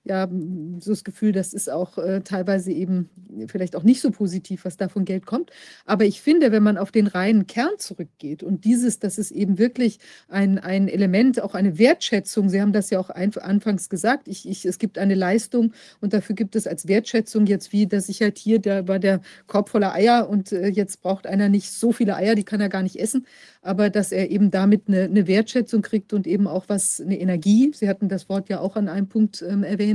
[0.04, 0.28] ja,
[0.78, 3.10] so das Gefühl, das ist auch äh, teilweise eben
[3.48, 5.50] vielleicht auch nicht so positiv, was da von Geld kommt.
[5.84, 9.58] Aber ich finde, wenn man auf den reinen Kern zurückgeht und dieses, das ist eben
[9.58, 9.98] wirklich
[10.28, 14.48] ein, ein Element, auch eine Wertschätzung, Sie haben das ja auch ein, anfangs gesagt, ich,
[14.48, 18.22] ich, es gibt eine Leistung und dafür gibt es als Wertschätzung jetzt wie, dass ich
[18.22, 21.92] halt hier, da war der Korb voller Eier und äh, jetzt braucht einer nicht so
[21.92, 23.26] viele Eier, die kann er gar nicht essen,
[23.60, 27.70] aber dass er eben damit eine, eine Wertschätzung kriegt und eben auch was, eine Energie.
[27.74, 29.89] Sie hatten das Wort ja auch an einem Punkt ähm, erwähnt,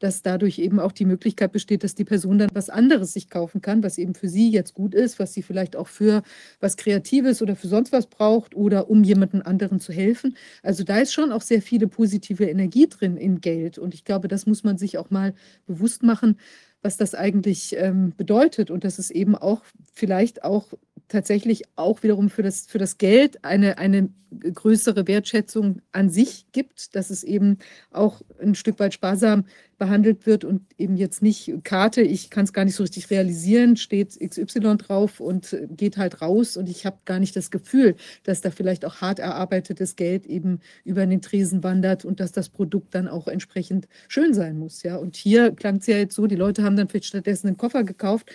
[0.00, 3.60] dass dadurch eben auch die Möglichkeit besteht, dass die Person dann was anderes sich kaufen
[3.60, 6.22] kann, was eben für sie jetzt gut ist, was sie vielleicht auch für
[6.58, 10.36] was Kreatives oder für sonst was braucht oder um jemanden anderen zu helfen.
[10.62, 13.78] Also da ist schon auch sehr viele positive Energie drin in Geld.
[13.78, 15.34] Und ich glaube, das muss man sich auch mal
[15.66, 16.36] bewusst machen,
[16.82, 20.68] was das eigentlich ähm, bedeutet und dass es eben auch vielleicht auch
[21.08, 26.94] tatsächlich auch wiederum für das, für das Geld eine, eine größere Wertschätzung an sich gibt,
[26.94, 27.58] dass es eben
[27.90, 29.44] auch ein Stück weit sparsam
[29.80, 33.76] behandelt wird und eben jetzt nicht Karte, ich kann es gar nicht so richtig realisieren,
[33.76, 38.42] steht XY drauf und geht halt raus und ich habe gar nicht das Gefühl, dass
[38.42, 42.94] da vielleicht auch hart erarbeitetes Geld eben über den Tresen wandert und dass das Produkt
[42.94, 44.82] dann auch entsprechend schön sein muss.
[44.82, 44.96] Ja?
[44.96, 47.82] Und hier klang es ja jetzt so, die Leute haben dann vielleicht stattdessen einen Koffer
[47.82, 48.30] gekauft,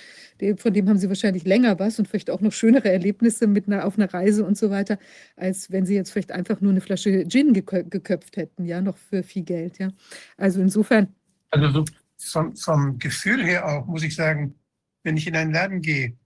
[0.58, 3.86] von dem haben sie wahrscheinlich länger was und vielleicht auch noch schönere Erlebnisse mit einer,
[3.86, 4.98] auf einer Reise und so weiter,
[5.36, 9.22] als wenn sie jetzt vielleicht einfach nur eine Flasche Gin geköpft hätten, ja, noch für
[9.22, 9.78] viel Geld.
[9.78, 9.90] Ja?
[10.38, 11.14] Also insofern
[11.64, 11.86] also so
[12.18, 14.56] vom, vom Gefühl her auch, muss ich sagen,
[15.04, 16.18] wenn ich in einen Laden gehe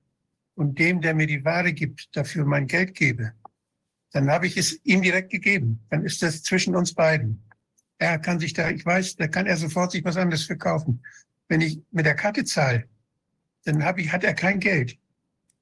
[0.56, 3.34] und dem, der mir die Ware gibt, dafür mein Geld gebe,
[4.12, 5.80] dann habe ich es ihm direkt gegeben.
[5.90, 7.44] Dann ist das zwischen uns beiden.
[7.98, 11.04] Er kann sich da, ich weiß, da kann er sofort sich was anderes verkaufen.
[11.48, 12.86] Wenn ich mit der Karte zahle,
[13.66, 14.98] dann habe ich, hat er kein Geld.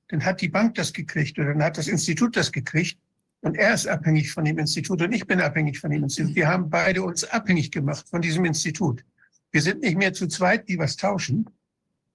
[0.10, 3.00] Dann hat die Bank das gekriegt oder dann hat das Institut das gekriegt.
[3.42, 6.36] Und er ist abhängig von dem Institut und ich bin abhängig von dem Institut.
[6.36, 9.04] Wir haben beide uns abhängig gemacht von diesem Institut.
[9.52, 11.50] Wir sind nicht mehr zu zweit, die was tauschen,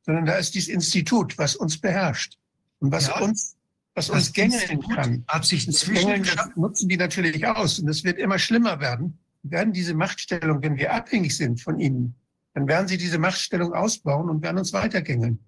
[0.05, 2.39] sondern da ist dieses Institut, was uns beherrscht
[2.81, 3.57] und was ja, uns,
[3.95, 5.25] was uns gängeln kann.
[5.27, 9.19] Absichten zwischen nutzen die natürlich aus und es wird immer schlimmer werden.
[9.45, 12.15] Werden diese Machtstellung, wenn wir abhängig sind von ihnen,
[12.55, 15.39] dann werden sie diese Machtstellung ausbauen und werden uns weitergängeln.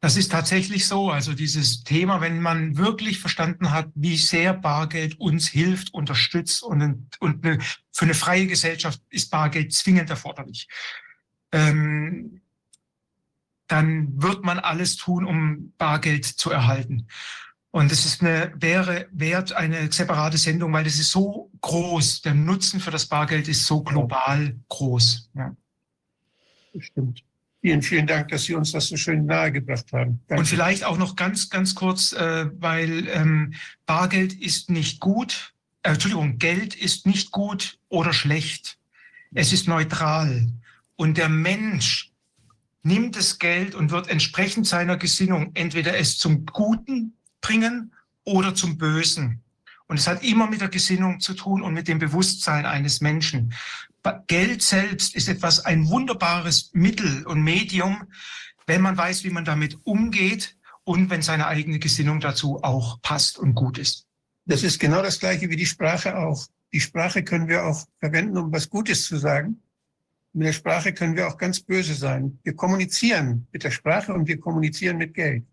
[0.00, 1.10] Das ist tatsächlich so.
[1.10, 7.06] Also dieses Thema, wenn man wirklich verstanden hat, wie sehr Bargeld uns hilft, unterstützt und,
[7.20, 7.58] und eine,
[7.92, 10.68] für eine freie Gesellschaft ist Bargeld zwingend erforderlich,
[11.52, 12.40] ähm,
[13.66, 17.06] dann wird man alles tun, um Bargeld zu erhalten.
[17.70, 22.22] Und es ist eine, wäre wert eine separate Sendung, weil es ist so groß.
[22.22, 25.30] Der Nutzen für das Bargeld ist so global groß.
[25.34, 25.54] Ja.
[26.72, 27.22] Bestimmt.
[27.62, 30.20] Vielen, vielen Dank, dass Sie uns das so schön nahegebracht haben.
[30.28, 30.40] Danke.
[30.40, 33.52] Und vielleicht auch noch ganz, ganz kurz, äh, weil ähm,
[33.84, 38.78] Bargeld ist nicht gut, äh, Entschuldigung, Geld ist nicht gut oder schlecht.
[39.34, 40.48] Es ist neutral.
[40.96, 42.12] Und der Mensch
[42.82, 47.92] nimmt das Geld und wird entsprechend seiner Gesinnung entweder es zum Guten bringen
[48.24, 49.42] oder zum Bösen.
[49.86, 53.52] Und es hat immer mit der Gesinnung zu tun und mit dem Bewusstsein eines Menschen.
[54.26, 58.06] Geld selbst ist etwas, ein wunderbares Mittel und Medium,
[58.66, 63.38] wenn man weiß, wie man damit umgeht und wenn seine eigene Gesinnung dazu auch passt
[63.38, 64.06] und gut ist.
[64.46, 66.46] Das ist genau das Gleiche wie die Sprache auch.
[66.72, 69.62] Die Sprache können wir auch verwenden, um was Gutes zu sagen.
[70.32, 72.38] Mit der Sprache können wir auch ganz böse sein.
[72.44, 75.44] Wir kommunizieren mit der Sprache und wir kommunizieren mit Geld.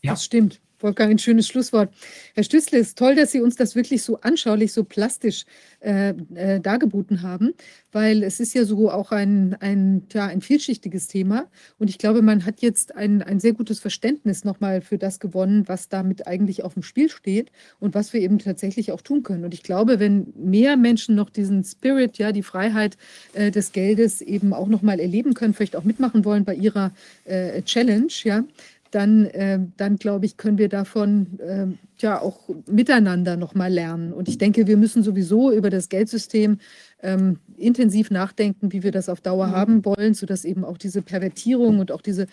[0.00, 0.12] Ja.
[0.12, 0.60] Das stimmt.
[0.80, 1.92] Wolfgang, ein schönes Schlusswort.
[2.34, 5.44] Herr Stützle, es ist toll, dass Sie uns das wirklich so anschaulich, so plastisch
[5.80, 7.52] äh, äh, dargeboten haben,
[7.90, 11.48] weil es ist ja so auch ein, ein, ja, ein vielschichtiges Thema.
[11.78, 15.66] Und ich glaube, man hat jetzt ein, ein sehr gutes Verständnis nochmal für das gewonnen,
[15.66, 17.50] was damit eigentlich auf dem Spiel steht
[17.80, 19.44] und was wir eben tatsächlich auch tun können.
[19.44, 22.96] Und ich glaube, wenn mehr Menschen noch diesen Spirit, ja, die Freiheit
[23.34, 26.92] äh, des Geldes eben auch nochmal erleben können, vielleicht auch mitmachen wollen bei ihrer
[27.24, 28.44] äh, Challenge, ja,
[28.90, 31.66] dann, äh, dann glaube ich, können wir davon äh,
[31.98, 34.12] ja auch miteinander nochmal lernen.
[34.12, 36.58] Und ich denke, wir müssen sowieso über das Geldsystem
[37.02, 39.52] ähm, intensiv nachdenken, wie wir das auf Dauer mhm.
[39.52, 42.26] haben wollen, sodass eben auch diese Pervertierung und auch diese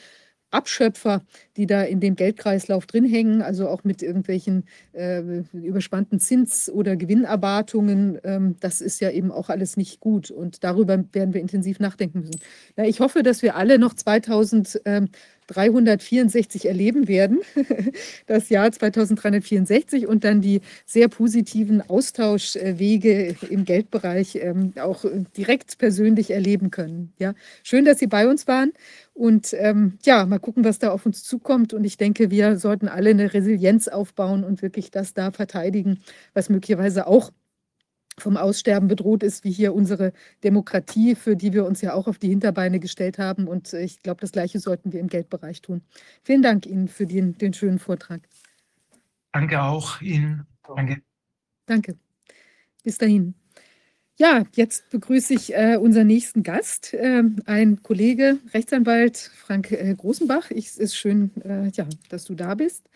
[0.52, 1.22] Abschöpfer,
[1.58, 6.96] die da in dem Geldkreislauf drin hängen, also auch mit irgendwelchen äh, überspannten Zins- oder
[6.96, 10.32] Gewinnerwartungen, ähm, das ist ja eben auch alles nicht gut.
[10.32, 12.40] Und darüber werden wir intensiv nachdenken müssen.
[12.78, 14.82] Na, ich hoffe, dass wir alle noch 2000.
[14.86, 15.10] Ähm,
[15.48, 17.42] 364 erleben werden,
[18.28, 25.06] das Jahr 2364 und dann die sehr positiven Austauschwege im Geldbereich ähm, auch
[25.38, 27.14] direkt persönlich erleben können.
[27.20, 27.34] Ja,
[27.64, 28.72] schön, dass Sie bei uns waren
[29.16, 31.74] und ähm, ja, mal gucken, was da auf uns zukommt.
[31.74, 36.00] Und ich denke, wir sollten alle eine Resilienz aufbauen und wirklich das da verteidigen,
[36.34, 37.32] was möglicherweise auch
[38.18, 40.14] vom Aussterben bedroht ist, wie hier unsere
[40.44, 43.48] Demokratie, für die wir uns ja auch auf die Hinterbeine gestellt haben.
[43.48, 45.82] Und äh, ich glaube, das Gleiche sollten wir im Geldbereich tun.
[46.24, 48.22] Vielen Dank Ihnen für den, den schönen Vortrag.
[49.34, 50.46] Danke auch Ihnen.
[50.76, 51.02] Danke.
[51.66, 51.98] Danke.
[52.84, 53.36] Bis dahin.
[54.18, 60.52] Ja, jetzt begrüße ich äh, unseren nächsten Gast, äh, ein Kollege, Rechtsanwalt Frank äh, Großenbach.
[60.52, 62.90] Es ist schön, äh, ja, dass du da bist.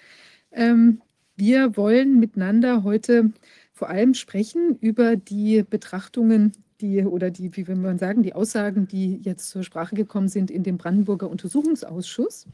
[0.54, 1.02] Ähm,
[1.36, 3.34] wir wollen miteinander heute
[3.80, 6.52] vor allem sprechen über die Betrachtungen,
[6.82, 10.52] die oder die, wie will man sagen, die Aussagen, die jetzt zur Sprache gekommen sind
[10.52, 12.46] in dem Brandenburger Untersuchungsausschuss.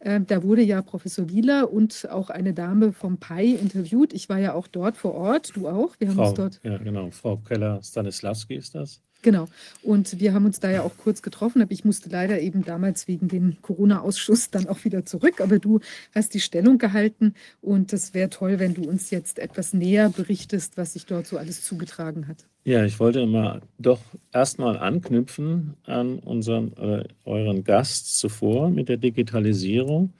[0.00, 4.12] Äh, da wurde ja Professor Wieler und auch eine Dame vom PAI interviewt.
[4.12, 5.94] Ich war ja auch dort vor Ort, du auch.
[6.00, 6.60] Wir haben Frau, uns dort.
[6.64, 7.08] Ja, genau.
[7.12, 9.00] Frau Keller-Stanislawski ist das.
[9.24, 9.48] Genau.
[9.82, 13.08] Und wir haben uns da ja auch kurz getroffen, aber ich musste leider eben damals
[13.08, 15.40] wegen dem Corona-Ausschuss dann auch wieder zurück.
[15.40, 15.80] Aber du
[16.14, 20.76] hast die Stellung gehalten und das wäre toll, wenn du uns jetzt etwas näher berichtest,
[20.76, 22.44] was sich dort so alles zugetragen hat.
[22.64, 28.98] Ja, ich wollte immer doch erstmal anknüpfen an unseren, äh, euren Gast zuvor mit der
[28.98, 30.12] Digitalisierung.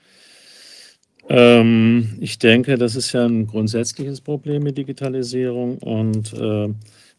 [1.28, 6.72] Ähm, ich denke, das ist ja ein grundsätzliches Problem mit Digitalisierung und äh,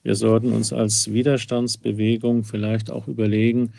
[0.06, 3.74] wir sollten uns als Widerstandsbewegung vielleicht auch überlegen,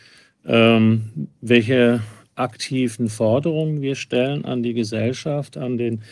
[0.44, 2.00] ähm, welche
[2.34, 6.02] aktiven Forderungen wir stellen an die Gesellschaft, an den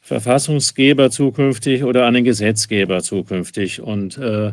[0.00, 3.82] Verfassungsgeber zukünftig oder an den Gesetzgeber zukünftig.
[3.82, 4.52] Und äh,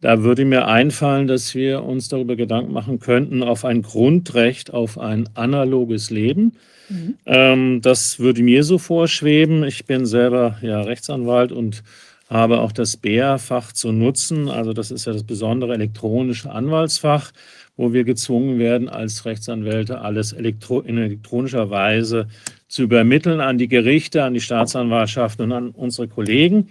[0.00, 4.98] da würde mir einfallen, dass wir uns darüber Gedanken machen könnten, auf ein Grundrecht auf
[4.98, 6.54] ein analoges Leben.
[6.88, 7.14] Mhm.
[7.26, 9.62] Ähm, das würde mir so vorschweben.
[9.62, 11.82] Ich bin selber ja Rechtsanwalt und
[12.28, 14.48] habe auch das BEA-Fach zu nutzen.
[14.48, 17.32] Also das ist ja das besondere elektronische Anwaltsfach,
[17.76, 22.28] wo wir gezwungen werden, als Rechtsanwälte alles elektro in elektronischer Weise
[22.68, 26.68] zu übermitteln an die Gerichte, an die Staatsanwaltschaften und an unsere Kollegen.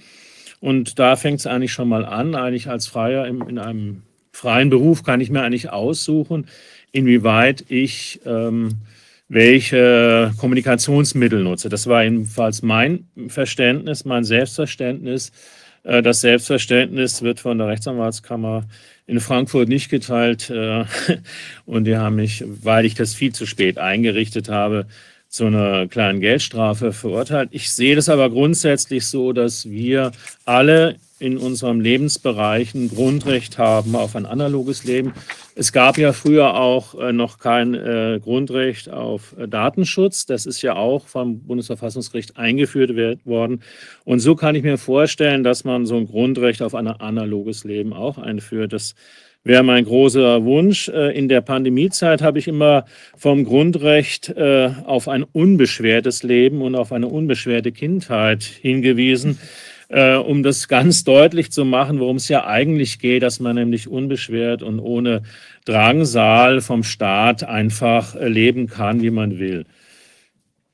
[0.60, 2.36] Und da fängt es eigentlich schon mal an.
[2.36, 6.45] Eigentlich als Freier in, in einem freien Beruf kann ich mir eigentlich aussuchen,
[6.92, 8.76] inwieweit ich ähm,
[9.30, 11.69] welche Kommunikationsmittel nutze.
[11.69, 15.31] Das war jedenfalls mein Verständnis, mein Selbstverständnis.
[15.83, 18.65] Äh, das Selbstverständnis wird von der Rechtsanwaltskammer
[19.06, 20.49] in Frankfurt nicht geteilt.
[20.49, 20.85] Äh,
[21.65, 24.88] und die haben mich, weil ich das viel zu spät eingerichtet habe,
[25.30, 27.49] zu einer kleinen Geldstrafe verurteilt.
[27.51, 30.11] Ich sehe das aber grundsätzlich so, dass wir
[30.45, 35.13] alle in unserem Lebensbereich ein Grundrecht haben auf ein analoges Leben.
[35.55, 40.27] Es gab ja früher auch äh, noch kein äh, Grundrecht auf äh, Datenschutz.
[40.27, 42.91] Das ist ja auch vom Bundesverfassungsgericht eingeführt
[43.25, 43.63] worden.
[44.03, 47.93] Und so kann ich mir vorstellen, dass man so ein Grundrecht auf ein analoges Leben
[47.93, 48.71] auch einführt.
[48.71, 48.93] Das
[49.43, 50.89] wäre mein großer Wunsch.
[50.89, 57.07] In der Pandemiezeit habe ich immer vom Grundrecht auf ein unbeschwertes Leben und auf eine
[57.07, 59.39] unbeschwerte Kindheit hingewiesen
[59.90, 63.88] äh, um das ganz deutlich zu machen, worum es ja eigentlich geht, dass man nämlich
[63.88, 65.24] unbeschwert und ohne
[65.66, 69.66] Drangsal vom Staat einfach äh, leben kann, wie man will.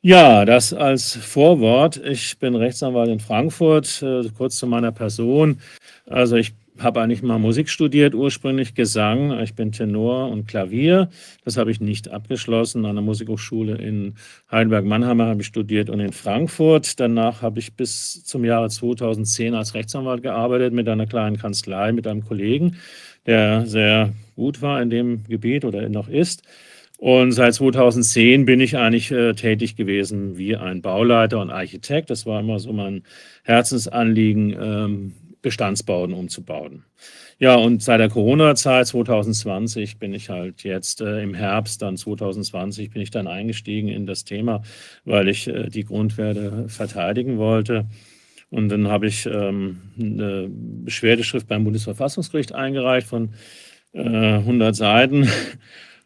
[0.02, 1.96] Ja, das als Vorwort.
[2.06, 5.60] Ich bin Rechtsanwalt in Frankfurt, äh, kurz zu meiner Person.
[6.06, 9.40] Also ich habe eigentlich mal Musik studiert, ursprünglich Gesang.
[9.42, 11.10] Ich bin Tenor und Klavier.
[11.46, 12.86] Das habe ich nicht abgeschlossen.
[12.86, 14.16] An der Musikhochschule in
[14.52, 17.00] Heidelberg-Mannheimer habe ich studiert und in Frankfurt.
[17.00, 22.08] Danach habe ich bis zum Jahre 2010 als Rechtsanwalt gearbeitet mit einer kleinen Kanzlei, mit
[22.08, 22.78] einem Kollegen,
[23.26, 26.44] der sehr gut war in dem Gebiet oder noch ist.
[27.04, 32.10] Und seit 2010 bin ich eigentlich äh, tätig gewesen wie ein Bauleiter und Architekt.
[32.10, 33.04] Das war immer so mein
[33.44, 36.86] Herzensanliegen, ähm, Bestandsbauten umzubauen.
[37.38, 42.90] Ja, und seit der Corona-Zeit 2020 bin ich halt jetzt äh, im Herbst, dann 2020
[42.90, 44.64] bin ich dann eingestiegen in das Thema,
[45.06, 47.86] weil ich äh, die Grundwerte verteidigen wollte.
[48.50, 53.34] Und dann habe ich ähm, eine Beschwerdeschrift beim Bundesverfassungsgericht eingereicht von
[53.94, 55.28] äh, 100 Seiten.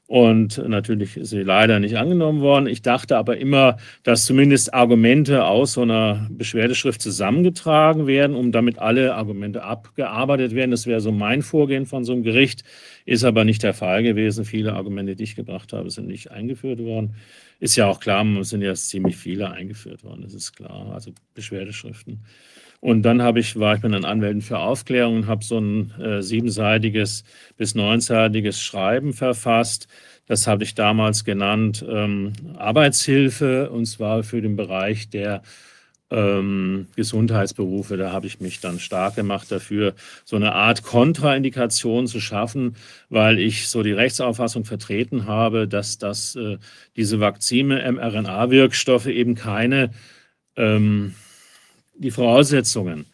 [0.08, 2.68] Und natürlich ist sie leider nicht angenommen worden.
[2.68, 8.80] Ich dachte aber immer, dass zumindest Argumente aus so einer Beschwerdeschrift zusammengetragen werden, um damit
[8.80, 10.72] alle Argumente abgearbeitet werden.
[10.72, 12.64] Das wäre so mein Vorgehen von so einem Gericht,
[13.06, 14.46] ist aber nicht der Fall gewesen.
[14.46, 17.16] Viele Argumente, die ich gebracht habe, sind nicht eingeführt worden.
[17.60, 21.12] Ist ja auch klar, es sind ja ziemlich viele eingeführt worden, das ist klar, also
[21.34, 22.22] Beschwerdeschriften.
[22.80, 25.92] Und dann habe ich, war ich mit den Anwälten für Aufklärung und habe so ein
[26.00, 27.24] äh, siebenseitiges
[27.58, 29.88] bis neunseitiges Schreiben verfasst.
[30.28, 35.42] Das habe ich damals genannt ähm, Arbeitshilfe und zwar für den Bereich der
[36.10, 37.98] ähm, Gesundheitsberufe.
[37.98, 42.76] Da habe ich mich dann stark gemacht dafür, so eine Art Kontraindikation zu schaffen,
[43.10, 46.58] weil ich so die Rechtsauffassung vertreten habe, dass das, äh,
[46.96, 49.92] diese Vakzine, mRNA-Wirkstoffe eben keine
[50.56, 51.16] ähm,
[51.98, 53.06] die Voraussetzungen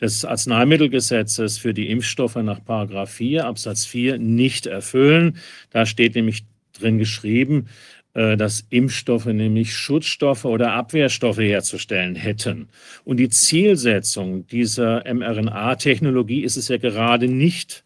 [0.00, 5.38] des Arzneimittelgesetzes für die Impfstoffe nach Paragraph 4 Absatz 4 nicht erfüllen.
[5.70, 7.66] Da steht nämlich drin geschrieben,
[8.14, 12.68] äh, dass Impfstoffe nämlich Schutzstoffe oder Abwehrstoffe herzustellen hätten.
[13.04, 17.84] Und die Zielsetzung dieser mRNA-Technologie ist es ja gerade nicht,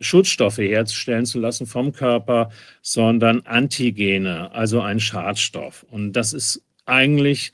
[0.00, 5.84] Schutzstoffe herzustellen zu lassen vom Körper, sondern Antigene, also ein Schadstoff.
[5.90, 7.52] Und das ist eigentlich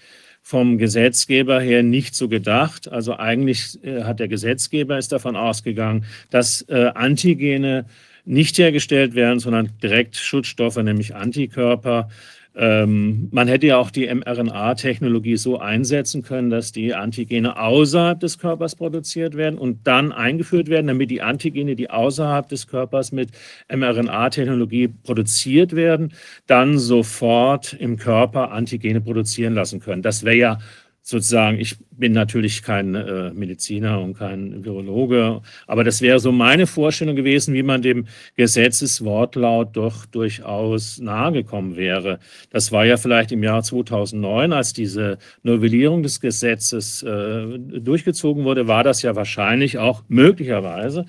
[0.48, 2.86] vom Gesetzgeber her nicht so gedacht.
[2.86, 7.84] Also eigentlich äh, hat der Gesetzgeber ist davon ausgegangen, dass äh, Antigene
[8.24, 12.10] nicht hergestellt werden, sondern direkt Schutzstoffe, nämlich Antikörper,
[12.58, 18.38] ähm, man hätte ja auch die mRNA-Technologie so einsetzen können, dass die Antigene außerhalb des
[18.38, 23.28] Körpers produziert werden und dann eingeführt werden, damit die Antigene, die außerhalb des Körpers mit
[23.68, 26.14] mRNA-Technologie produziert werden,
[26.46, 30.00] dann sofort im Körper Antigene produzieren lassen können.
[30.00, 30.58] Das wäre ja
[31.06, 36.66] sozusagen, ich bin natürlich kein äh, Mediziner und kein Virologe, aber das wäre so meine
[36.66, 42.18] Vorstellung gewesen, wie man dem Gesetzeswortlaut doch durchaus nahegekommen wäre.
[42.50, 48.66] Das war ja vielleicht im Jahr 2009, als diese Novellierung des Gesetzes äh, durchgezogen wurde,
[48.66, 51.06] war das ja wahrscheinlich auch möglicherweise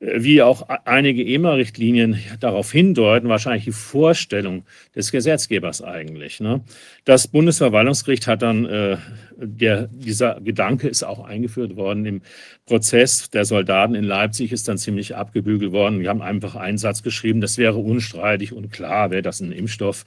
[0.00, 4.64] wie auch einige EMA-Richtlinien darauf hindeuten, wahrscheinlich die Vorstellung
[4.96, 6.40] des Gesetzgebers eigentlich.
[6.40, 6.64] Ne?
[7.04, 8.96] Das Bundesverwaltungsgericht hat dann, äh,
[9.36, 12.22] der, dieser Gedanke ist auch eingeführt worden im
[12.64, 16.00] Prozess der Soldaten in Leipzig, ist dann ziemlich abgebügelt worden.
[16.00, 20.06] Wir haben einfach einen Satz geschrieben, das wäre unstreitig und klar, wäre das ein Impfstoff.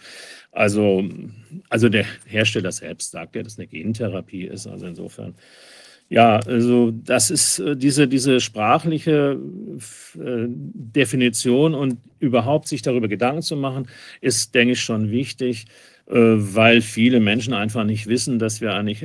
[0.52, 1.04] Also,
[1.70, 4.66] also der Hersteller selbst sagt ja, dass eine Gentherapie ist.
[4.66, 5.36] Also insofern
[6.14, 9.40] ja, also das ist äh, diese, diese sprachliche
[10.16, 13.88] äh, Definition und überhaupt sich darüber Gedanken zu machen,
[14.22, 15.66] ist, denke ich, schon wichtig,
[16.06, 19.04] äh, weil viele Menschen einfach nicht wissen, dass wir eigentlich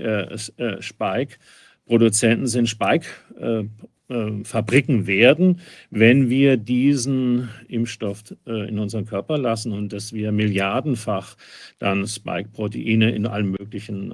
[0.80, 10.30] Spike-Produzenten sind, Spike-Fabriken werden, wenn wir diesen Impfstoff in unseren Körper lassen und dass wir
[10.30, 11.38] milliardenfach
[11.78, 14.12] dann Spike-Proteine in allen möglichen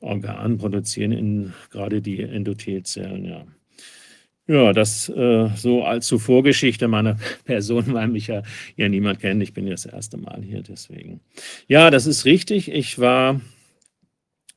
[0.00, 3.46] Organ produzieren in gerade die Endothelzellen, ja.
[4.48, 8.42] Ja, das äh, so als zur Vorgeschichte meiner Person, weil mich ja,
[8.76, 9.42] ja niemand kennt.
[9.42, 11.20] Ich bin ja das erste Mal hier, deswegen.
[11.66, 12.70] Ja, das ist richtig.
[12.70, 13.40] Ich war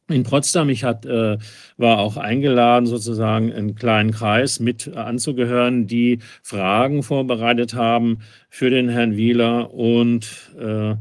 [0.10, 0.70] in Potsdam.
[0.70, 1.38] Ich hat, äh,
[1.78, 8.20] war auch eingeladen, sozusagen einen kleinen Kreis mit anzugehören, die Fragen vorbereitet haben
[8.50, 10.96] für den Herrn Wieler und äh,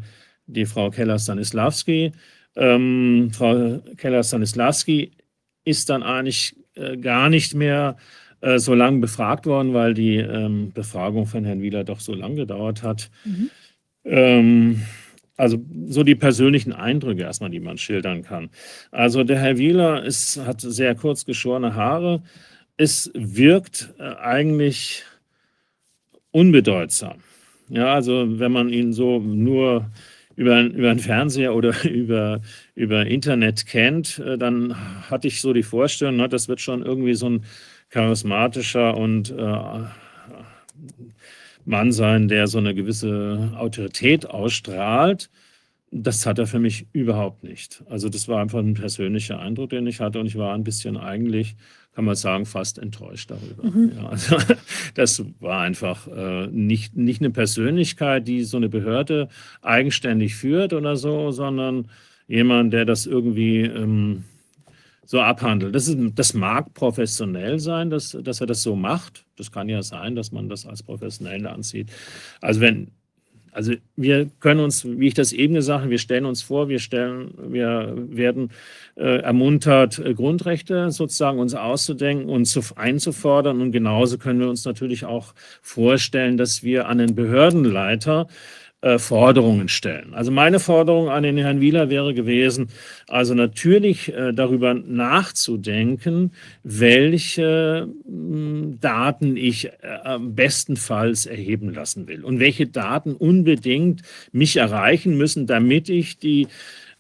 [0.47, 2.13] die Frau Keller-Stanislawski.
[2.59, 5.13] Ähm, Frau Keller-Stanislawski
[5.65, 7.97] ist dann eigentlich äh, gar nicht mehr
[8.41, 12.35] äh, so lange befragt worden, weil die ähm, Befragung von Herrn Wieler doch so lange
[12.35, 13.11] gedauert hat.
[13.25, 13.51] Mhm.
[14.05, 14.83] Ähm,
[15.37, 18.51] also so die persönlichen Eindrücke erstmal, die man schildern kann.
[18.91, 22.23] Also der Herr Wieler ist, hat sehr kurz geschorene Haare.
[22.77, 25.05] Es wirkt äh, eigentlich
[26.33, 27.19] unbedeutsam.
[27.69, 29.91] Ja, also wenn man ihn so nur
[30.39, 32.41] über, über einen Fernseher oder über,
[32.77, 34.75] über Internet kennt, äh, dann
[35.11, 37.45] hatte ich so die Vorstellung, ne, das wird schon irgendwie so ein
[37.91, 39.85] charismatischer und äh,
[41.65, 45.29] Mann sein, der so eine gewisse Autorität ausstrahlt.
[45.93, 47.85] das hat er für mich überhaupt nicht.
[47.89, 50.97] Also das war einfach ein persönlicher Eindruck, den ich hatte und ich war ein bisschen
[50.99, 51.57] eigentlich,
[51.99, 53.65] kann man sagen, fast enttäuscht darüber.
[53.65, 53.93] Mhm.
[53.97, 54.37] Ja, also
[54.95, 59.29] das war einfach äh, nicht, nicht eine Persönlichkeit, die so eine Behörde
[59.63, 61.89] eigenständig führt oder so, sondern
[62.29, 64.23] jemand, der das irgendwie ähm,
[65.07, 65.75] so abhandelt.
[65.75, 69.25] Das, ist, das mag professionell sein, dass, dass er das so macht.
[69.37, 71.91] Das kann ja sein, dass man das als professionell ansieht.
[72.41, 72.93] Also wenn
[73.53, 76.79] also wir können uns, wie ich das eben gesagt habe, wir stellen uns vor, wir
[76.79, 78.51] stellen, wir werden
[78.97, 83.61] äh, ermuntert, äh, Grundrechte sozusagen uns auszudenken und zu, einzufordern.
[83.61, 88.29] Und genauso können wir uns natürlich auch vorstellen, dass wir an den Behördenleiter
[88.81, 90.15] äh, Forderungen stellen.
[90.15, 92.69] Also meine Forderung an den Herrn Wieler wäre gewesen,
[93.09, 96.31] also natürlich äh, darüber nachzudenken,
[96.63, 105.17] welche mh, Daten ich äh, bestenfalls erheben lassen will und welche Daten unbedingt mich erreichen
[105.17, 106.47] müssen, damit ich die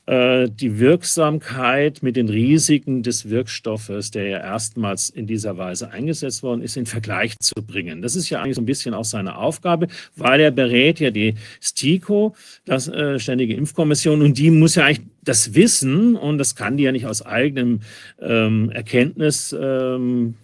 [0.08, 6.62] die Wirksamkeit mit den Risiken des Wirkstoffes, der ja erstmals in dieser Weise eingesetzt worden
[6.62, 8.00] ist, in Vergleich zu bringen.
[8.00, 11.34] Das ist ja eigentlich so ein bisschen auch seine Aufgabe, weil er berät ja die
[11.60, 16.78] STIKO, das äh, Ständige Impfkommission, und die muss ja eigentlich das wissen und das kann
[16.78, 17.80] die ja nicht aus eigenem
[18.20, 20.36] ähm, Erkenntnis ähm,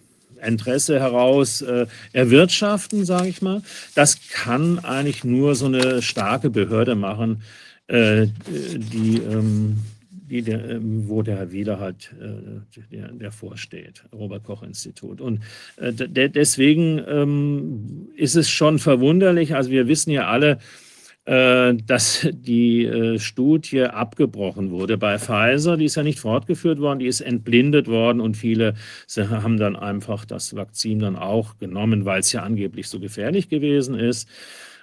[0.45, 3.61] Interesse heraus äh, erwirtschaften, sage ich mal.
[3.95, 7.41] Das kann eigentlich nur so eine starke Behörde machen,
[7.87, 9.77] äh, die, ähm,
[10.09, 15.21] die der, ähm, wo der Herr Wieler halt äh, der, der vorsteht, Robert-Koch-Institut.
[15.21, 15.41] Und
[15.77, 20.57] äh, deswegen ähm, ist es schon verwunderlich, also wir wissen ja alle,
[21.25, 25.75] äh, dass die äh, Studie abgebrochen wurde bei Pfizer.
[25.75, 28.75] Die ist ja nicht fortgeführt worden, die ist entblindet worden und viele
[29.17, 33.95] haben dann einfach das Vakzin dann auch genommen, weil es ja angeblich so gefährlich gewesen
[33.95, 34.29] ist.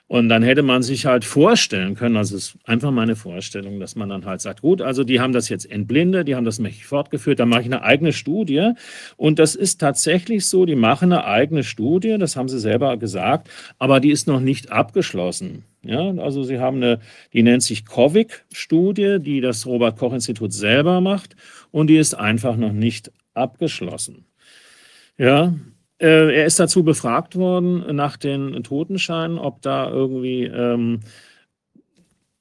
[0.08, 3.96] Und dann hätte man sich halt vorstellen können, also es ist einfach meine Vorstellung, dass
[3.96, 6.84] man dann halt sagt, gut, also die haben das jetzt entblindet, die haben das mächtig
[6.84, 8.72] fortgeführt, dann mache ich eine eigene Studie.
[9.16, 13.48] Und das ist tatsächlich so, die machen eine eigene Studie, das haben sie selber gesagt,
[13.78, 15.64] aber die ist noch nicht abgeschlossen.
[15.82, 17.00] Ja, also sie haben eine,
[17.32, 21.36] die nennt sich COVIC-Studie, die das Robert-Koch-Institut selber macht
[21.70, 24.26] und die ist einfach noch nicht abgeschlossen.
[25.16, 25.54] Ja,
[26.02, 31.00] äh, er ist dazu befragt worden nach den Totenscheinen, ob da irgendwie ähm,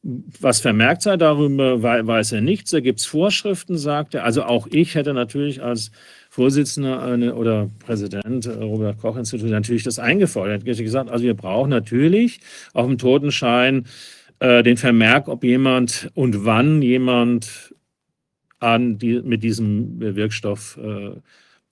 [0.03, 1.15] was vermerkt sei.
[1.15, 2.71] Darüber weiß er nichts.
[2.71, 4.23] Da gibt es Vorschriften, sagt er.
[4.23, 5.91] Also auch ich hätte natürlich als
[6.29, 10.63] Vorsitzender eine, oder Präsident äh, Robert Koch Institut natürlich das eingefordert.
[10.65, 12.39] Er hätte gesagt, also wir brauchen natürlich
[12.73, 13.85] auf dem Totenschein
[14.39, 17.75] äh, den Vermerk, ob jemand und wann jemand
[18.59, 21.11] an die, mit diesem Wirkstoff äh,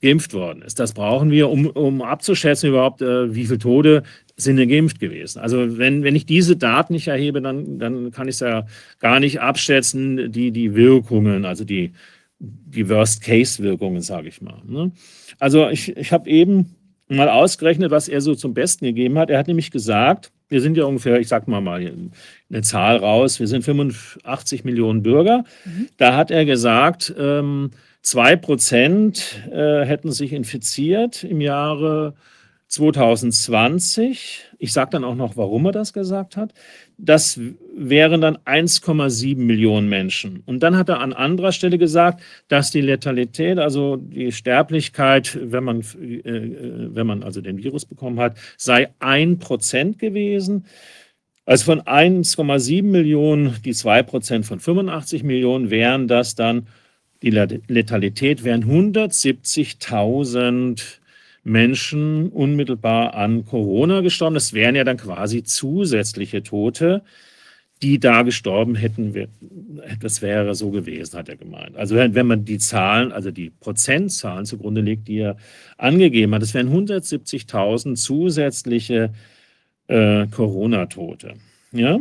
[0.02, 0.80] geimpft worden ist.
[0.80, 4.04] Das brauchen wir, um, um abzuschätzen überhaupt, äh, wie viele Tode
[4.38, 5.40] sind denn geimpft gewesen.
[5.40, 8.66] Also wenn, wenn ich diese Daten nicht erhebe, dann, dann kann ich es ja
[9.00, 11.92] gar nicht abschätzen, die, die Wirkungen, also die,
[12.40, 14.62] die Worst-Case-Wirkungen, sage ich mal.
[14.66, 14.92] Ne?
[15.40, 16.76] Also ich, ich habe eben
[17.10, 19.30] mal ausgerechnet, was er so zum Besten gegeben hat.
[19.30, 21.92] Er hat nämlich gesagt, wir sind ja ungefähr, ich sag mal mal
[22.50, 25.44] eine Zahl raus, wir sind 85 Millionen Bürger.
[25.66, 25.90] Mhm.
[25.98, 27.72] Da hat er gesagt, ähm,
[28.02, 32.16] Zwei Prozent äh, hätten sich infiziert im Jahre
[32.70, 34.46] 2020.
[34.60, 36.54] Ich sage dann auch noch, warum er das gesagt hat.
[36.98, 37.40] Das
[37.76, 40.44] wären dann 1,7 Millionen Menschen.
[40.46, 45.64] Und dann hat er an anderer Stelle gesagt, dass die Letalität, also die Sterblichkeit, wenn
[45.64, 50.66] man, äh, wenn man also den Virus bekommen hat, sei ein Prozent gewesen.
[51.46, 56.68] Also von 1,7 Millionen, die 2 Prozent von 85 Millionen wären das dann
[57.22, 61.00] die Letalität wären 170.000
[61.44, 64.36] Menschen unmittelbar an Corona gestorben.
[64.36, 67.02] Das wären ja dann quasi zusätzliche Tote,
[67.82, 69.30] die da gestorben hätten.
[70.02, 71.78] Das wäre so gewesen, hat er gemeint.
[71.78, 75.38] Also wenn man die Zahlen, also die Prozentzahlen zugrunde legt, die er
[75.78, 79.12] angegeben hat, das wären 170.000 zusätzliche
[79.88, 81.36] äh, Corona-Tote.
[81.72, 82.00] Ja,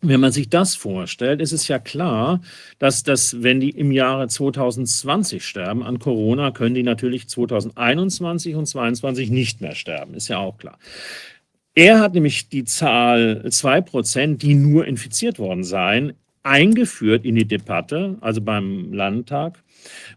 [0.00, 2.40] wenn man sich das vorstellt, ist es ja klar,
[2.78, 8.66] dass das, wenn die im Jahre 2020 sterben an Corona, können die natürlich 2021 und
[8.66, 10.14] 2022 nicht mehr sterben.
[10.14, 10.78] Ist ja auch klar.
[11.74, 18.16] Er hat nämlich die Zahl 2%, die nur infiziert worden seien, eingeführt in die Debatte,
[18.20, 19.62] also beim Landtag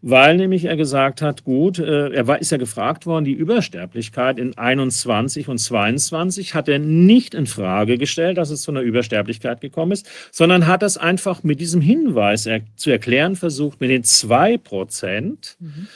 [0.01, 4.39] weil nämlich er gesagt hat, gut, äh, er war, ist ja gefragt worden, die Übersterblichkeit
[4.39, 9.61] in 21 und 22 hat er nicht in Frage gestellt, dass es zu einer Übersterblichkeit
[9.61, 14.03] gekommen ist, sondern hat das einfach mit diesem Hinweis er, zu erklären versucht, mit den
[14.03, 15.87] zwei Prozent, mhm.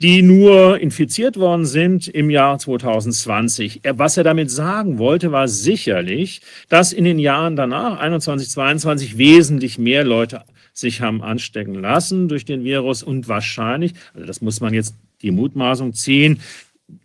[0.00, 3.80] die nur infiziert worden sind im Jahr 2020.
[3.82, 9.18] Er, was er damit sagen wollte, war sicherlich, dass in den Jahren danach, 21, 22,
[9.18, 10.42] wesentlich mehr Leute
[10.80, 15.30] sich haben anstecken lassen durch den Virus und wahrscheinlich, also das muss man jetzt die
[15.30, 16.40] Mutmaßung ziehen,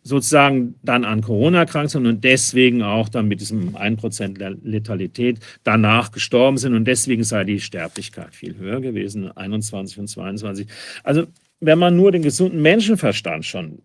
[0.03, 6.11] sozusagen dann an Corona erkrankt sind und deswegen auch dann mit diesem 1% Letalität danach
[6.11, 10.67] gestorben sind und deswegen sei die Sterblichkeit viel höher gewesen, 21 und 22.
[11.03, 11.27] Also
[11.59, 13.79] wenn man nur den gesunden Menschenverstand schon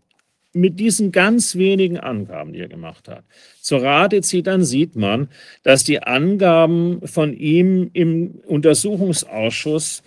[0.53, 3.25] mit diesen ganz wenigen Angaben, die er gemacht hat,
[3.61, 5.29] zur Rate zieht, dann sieht man,
[5.63, 10.03] dass die Angaben von ihm im Untersuchungsausschuss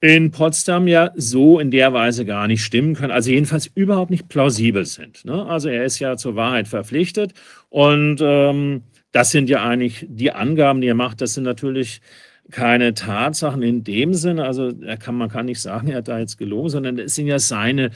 [0.00, 4.28] in Potsdam ja so in der Weise gar nicht stimmen können, also jedenfalls überhaupt nicht
[4.28, 5.24] plausibel sind.
[5.24, 5.44] Ne?
[5.46, 7.34] Also er ist ja zur Wahrheit verpflichtet
[7.68, 12.00] und ähm, das sind ja eigentlich die Angaben, die er macht, das sind natürlich
[12.50, 16.38] keine Tatsachen in dem Sinne, also kann, man kann nicht sagen, er hat da jetzt
[16.38, 17.90] gelogen, sondern es sind ja seine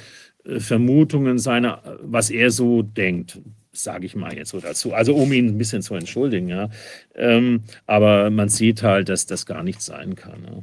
[0.45, 3.39] Vermutungen, seine, was er so denkt
[3.73, 4.93] sage ich mal jetzt so dazu.
[4.93, 6.69] Also um ihn ein bisschen zu entschuldigen, ja.
[7.15, 10.45] Ähm, aber man sieht halt, dass das gar nicht sein kann.
[10.45, 10.63] Ja.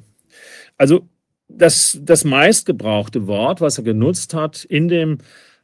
[0.77, 1.08] Also
[1.48, 5.17] das, das meistgebrauchte Wort, was er genutzt hat in dem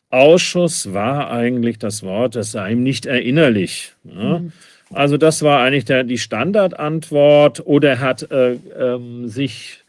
[0.09, 3.93] Ausschuss, war eigentlich das Wort, das sei ihm nicht erinnerlich.
[4.03, 4.39] Ja?
[4.39, 4.51] Mhm.
[4.91, 9.83] Also das war eigentlich der, die Standardantwort oder er hat äh, ähm, sich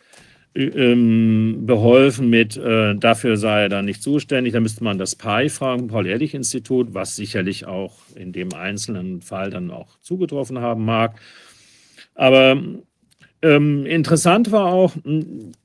[0.57, 4.53] ähm, beholfen mit, äh, dafür sei er dann nicht zuständig.
[4.53, 9.71] Da müsste man das PAI fragen, Paul-Ehrlich-Institut, was sicherlich auch in dem einzelnen Fall dann
[9.71, 11.21] auch zugetroffen haben mag.
[12.15, 12.61] Aber
[13.47, 14.93] ähm, interessant war auch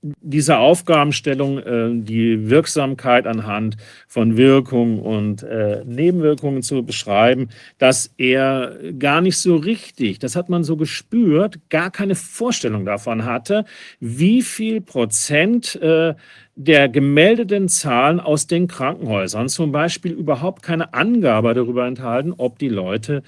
[0.01, 3.77] diese Aufgabenstellung, äh, die Wirksamkeit anhand
[4.07, 10.47] von Wirkung und äh, Nebenwirkungen zu beschreiben, dass er gar nicht so richtig, das hat
[10.47, 13.65] man so gespürt, gar keine Vorstellung davon hatte,
[13.99, 16.13] wie viel Prozent äh,
[16.55, 22.69] der gemeldeten Zahlen aus den Krankenhäusern zum Beispiel überhaupt keine Angabe darüber enthalten, ob die
[22.69, 23.23] Leute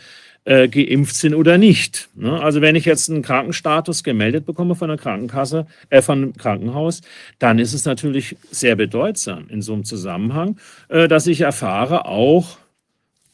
[0.45, 2.09] äh, geimpft sind oder nicht.
[2.15, 2.41] Ne?
[2.41, 7.01] Also wenn ich jetzt einen Krankenstatus gemeldet bekomme von der Krankenkasse, äh, von einem Krankenhaus,
[7.39, 10.57] dann ist es natürlich sehr bedeutsam in so einem Zusammenhang,
[10.89, 12.57] äh, dass ich erfahre auch,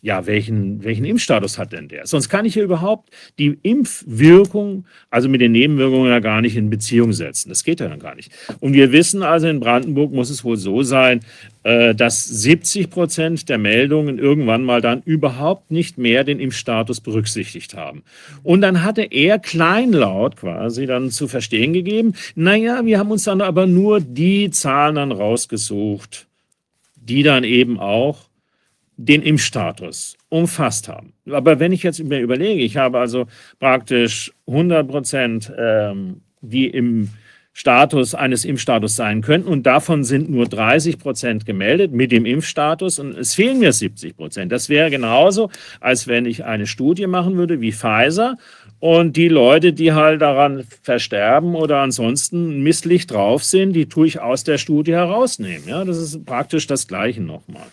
[0.02, 2.08] ja, welchen, welchen Impfstatus hat denn der?
[2.08, 6.70] Sonst kann ich ja überhaupt die Impfwirkung, also mit den Nebenwirkungen ja gar nicht in
[6.70, 7.50] Beziehung setzen.
[7.50, 8.32] Das geht ja dann gar nicht.
[8.62, 11.20] Und wir wissen also, in Brandenburg muss es wohl so sein,
[11.64, 17.74] äh, dass 70 Prozent der Meldungen irgendwann mal dann überhaupt nicht mehr den Impfstatus berücksichtigt
[17.74, 18.04] haben.
[18.42, 23.42] Und dann hatte er kleinlaut quasi dann zu verstehen gegeben, naja, wir haben uns dann
[23.42, 26.28] aber nur die Zahlen dann rausgesucht,
[26.96, 28.29] die dann eben auch
[29.02, 31.14] den Impfstatus umfasst haben.
[31.32, 37.10] Aber wenn ich jetzt mir überlege, ich habe also praktisch 100 Prozent, ähm, die im
[37.54, 43.00] Status eines Impfstatus sein könnten und davon sind nur 30 Prozent gemeldet mit dem Impfstatus
[43.00, 44.52] und es fehlen mir 70 Prozent.
[44.52, 48.38] Das wäre genauso, als wenn ich eine Studie machen würde wie Pfizer
[48.80, 54.20] und die Leute, die halt daran versterben oder ansonsten misslich drauf sind, die tue ich
[54.20, 55.68] aus der Studie herausnehmen.
[55.68, 57.68] Ja, das ist praktisch das Gleiche nochmal.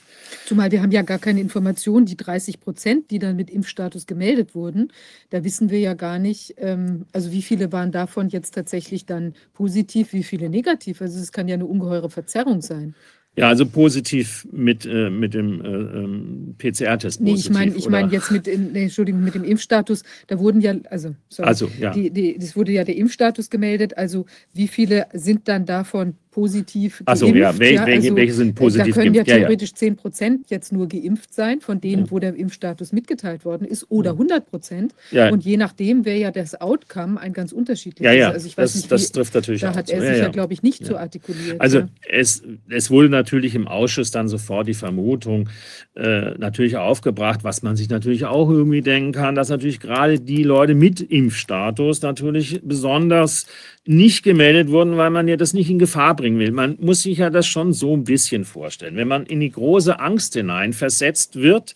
[0.46, 4.54] Zumal wir haben ja gar keine Informationen, die 30 Prozent, die dann mit Impfstatus gemeldet
[4.54, 4.92] wurden,
[5.30, 9.34] da wissen wir ja gar nicht, ähm, also wie viele waren davon jetzt tatsächlich dann
[9.54, 11.02] positiv, wie viele negativ.
[11.02, 12.94] Also es kann ja eine ungeheure Verzerrung sein.
[13.34, 17.20] Ja, also positiv mit, äh, mit dem äh, ähm, PCR-Test.
[17.20, 20.74] Nee, ich meine ich mein jetzt mit, nee, Entschuldigung, mit dem Impfstatus, da wurden ja,
[20.88, 21.90] also, sorry, also ja.
[21.90, 26.98] Die, die, das wurde ja der Impfstatus gemeldet, also wie viele sind dann davon positiv
[26.98, 27.08] geimpft.
[27.08, 30.50] Achso, ja, welche, ja, also, welche sind positiv Da können ja theoretisch ja, 10 Prozent
[30.50, 34.94] jetzt nur geimpft sein, von denen, wo der Impfstatus mitgeteilt worden ist, oder 100 Prozent.
[35.30, 38.04] Und je nachdem wäre ja das Outcome ein ganz unterschiedliches.
[38.04, 40.18] Ja, ja, also ich weiß das, nicht, wie, das trifft natürlich Da hat er sich
[40.18, 41.58] ja, glaube ich, nicht so artikuliert.
[41.58, 45.48] Also es, es wurde natürlich im Ausschuss dann sofort die Vermutung
[45.94, 50.42] äh, natürlich aufgebracht, was man sich natürlich auch irgendwie denken kann, dass natürlich gerade die
[50.42, 53.46] Leute mit Impfstatus natürlich besonders
[53.86, 56.50] nicht gemeldet wurden, weil man ja das nicht in Gefahr bringen will.
[56.50, 58.96] Man muss sich ja das schon so ein bisschen vorstellen.
[58.96, 61.74] Wenn man in die große Angst hinein versetzt wird,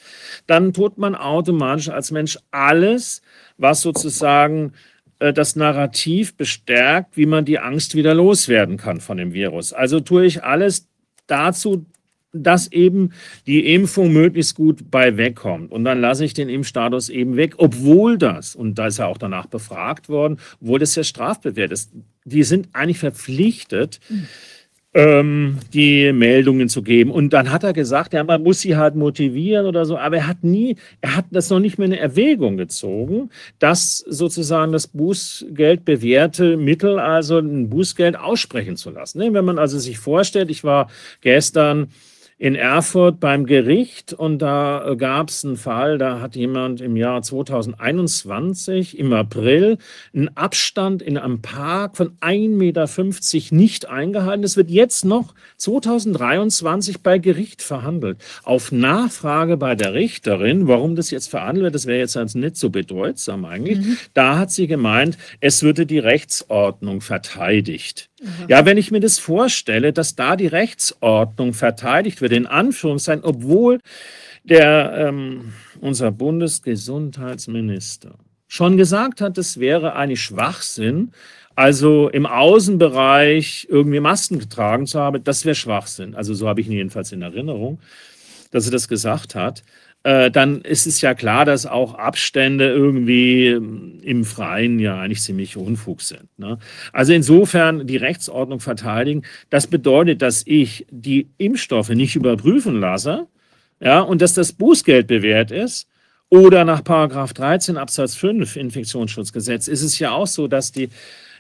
[0.49, 3.23] dann tut man automatisch als Mensch alles,
[3.59, 4.73] was sozusagen
[5.20, 9.73] äh, das Narrativ bestärkt, wie man die Angst wieder loswerden kann von dem Virus.
[9.73, 10.89] Also tue ich alles
[11.29, 11.87] dazu,
[12.33, 13.10] dass eben
[13.47, 15.73] die Impfung möglichst gut bei wegkommt.
[15.73, 19.18] Und dann lasse ich den Impfstatus eben weg, obwohl das, und da ist ja auch
[19.18, 21.91] danach befragt worden, obwohl das ja strafbewehrt ist.
[22.25, 24.00] Die sind eigentlich verpflichtet,
[24.92, 27.12] ähm, die Meldungen zu geben.
[27.12, 30.26] Und dann hat er gesagt, ja, man muss sie halt motivieren oder so, aber er
[30.26, 35.84] hat nie, er hat das noch nicht mehr in Erwägung gezogen, dass sozusagen das Bußgeld
[35.84, 39.20] bewährte Mittel, also ein Bußgeld aussprechen zu lassen.
[39.20, 41.89] Wenn man also sich vorstellt, ich war gestern
[42.41, 47.20] in Erfurt beim Gericht und da gab es einen Fall, da hat jemand im Jahr
[47.20, 49.77] 2021 im April
[50.15, 54.43] einen Abstand in einem Park von 1,50 Meter nicht eingehalten.
[54.43, 58.17] Es wird jetzt noch 2023 bei Gericht verhandelt.
[58.43, 62.57] Auf Nachfrage bei der Richterin, warum das jetzt verhandelt wird, das wäre jetzt also nicht
[62.57, 63.99] so bedeutsam eigentlich, mhm.
[64.15, 68.10] da hat sie gemeint, es würde die Rechtsordnung verteidigt.
[68.49, 73.81] Ja, wenn ich mir das vorstelle, dass da die Rechtsordnung verteidigt wird, in Anführungszeichen, obwohl
[74.45, 78.15] der, ähm, unser Bundesgesundheitsminister
[78.47, 81.13] schon gesagt hat, es wäre eigentlich Schwachsinn,
[81.55, 86.15] also im Außenbereich irgendwie Masken getragen zu haben, das wäre Schwachsinn.
[86.15, 87.81] Also so habe ich ihn jedenfalls in Erinnerung,
[88.51, 89.63] dass er das gesagt hat.
[90.03, 95.20] Äh, dann ist es ja klar, dass auch Abstände irgendwie ähm, im Freien ja eigentlich
[95.20, 96.27] ziemlich Unfug sind.
[96.39, 96.59] Ne?
[96.93, 103.27] Also insofern die Rechtsordnung verteidigen, das bedeutet, dass ich die Impfstoffe nicht überprüfen lasse
[103.81, 105.87] ja, und dass das Bußgeld bewährt ist.
[106.31, 110.89] Oder nach Paragraph 13 Absatz 5 Infektionsschutzgesetz ist es ja auch so, dass die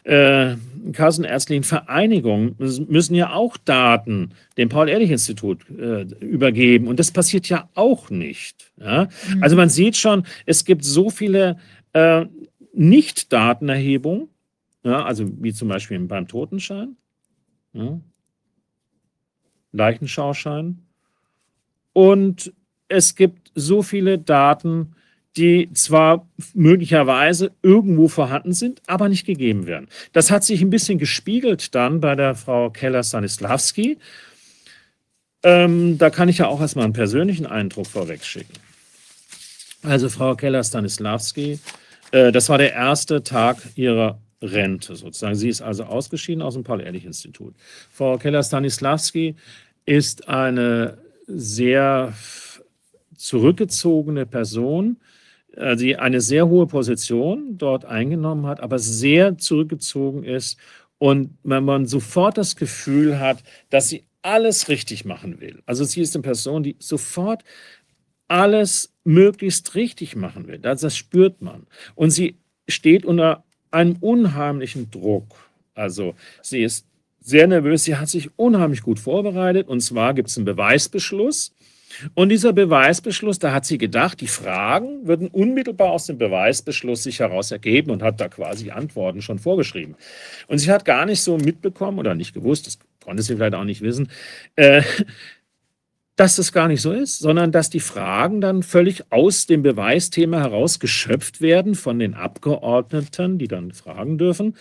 [0.04, 0.56] äh,
[0.92, 6.88] kassenärztlichen Vereinigungen müssen ja auch Daten dem Paul-Ehrlich-Institut äh, übergeben.
[6.88, 8.72] Und das passiert ja auch nicht.
[8.78, 9.08] Ja?
[9.28, 9.42] Mhm.
[9.42, 11.58] Also man sieht schon, es gibt so viele
[11.92, 12.26] äh,
[12.72, 14.28] Nicht-Datenerhebungen,
[14.82, 16.96] ja, also wie zum Beispiel beim Totenschein,
[17.72, 18.00] ja,
[19.72, 20.78] Leichenschauschein.
[21.92, 22.52] Und
[22.88, 24.94] es gibt so viele Daten,
[25.36, 29.88] die zwar möglicherweise irgendwo vorhanden sind, aber nicht gegeben werden.
[30.12, 33.98] Das hat sich ein bisschen gespiegelt dann bei der Frau Keller-Stanislawski.
[35.42, 38.54] Ähm, da kann ich ja auch erstmal einen persönlichen Eindruck vorwegschicken.
[39.82, 41.60] Also Frau Keller-Stanislawski,
[42.10, 45.34] äh, das war der erste Tag ihrer Rente sozusagen.
[45.34, 47.54] Sie ist also ausgeschieden aus dem Paul-Ehrlich-Institut.
[47.92, 49.36] Frau Keller-Stanislawski
[49.86, 52.12] ist eine sehr
[53.16, 54.96] zurückgezogene Person,
[55.76, 60.58] die eine sehr hohe Position dort eingenommen hat, aber sehr zurückgezogen ist
[60.98, 65.62] und wenn man sofort das Gefühl hat, dass sie alles richtig machen will.
[65.64, 67.42] Also sie ist eine Person, die sofort
[68.28, 70.58] alles möglichst richtig machen will.
[70.58, 71.66] Das, das spürt man.
[71.94, 72.36] Und sie
[72.68, 75.50] steht unter einem unheimlichen Druck.
[75.74, 76.86] Also sie ist
[77.18, 79.68] sehr nervös, sie hat sich unheimlich gut vorbereitet.
[79.68, 81.54] Und zwar gibt es einen Beweisbeschluss.
[82.14, 87.20] Und dieser Beweisbeschluss, da hat sie gedacht, die Fragen würden unmittelbar aus dem Beweisbeschluss sich
[87.20, 89.96] heraus ergeben und hat da quasi Antworten schon vorgeschrieben.
[90.46, 93.64] Und sie hat gar nicht so mitbekommen oder nicht gewusst, das konnte sie vielleicht auch
[93.64, 94.08] nicht wissen,
[94.56, 94.82] äh,
[96.16, 100.40] dass das gar nicht so ist, sondern dass die Fragen dann völlig aus dem Beweisthema
[100.40, 104.54] heraus geschöpft werden von den Abgeordneten, die dann fragen dürfen.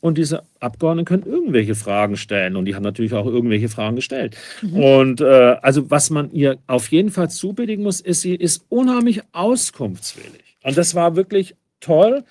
[0.00, 2.56] Und diese Abgeordneten können irgendwelche Fragen stellen.
[2.56, 4.36] Und die haben natürlich auch irgendwelche Fragen gestellt.
[4.62, 4.82] Mhm.
[4.82, 9.20] Und äh, also, was man ihr auf jeden Fall zubilligen muss, ist, sie ist unheimlich
[9.32, 10.56] auskunftswillig.
[10.62, 12.24] Und das war wirklich toll,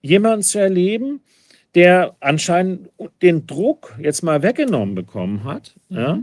[0.00, 1.20] jemanden zu erleben,
[1.74, 2.90] der anscheinend
[3.22, 5.96] den Druck jetzt mal weggenommen bekommen hat mhm.
[5.96, 6.18] ja,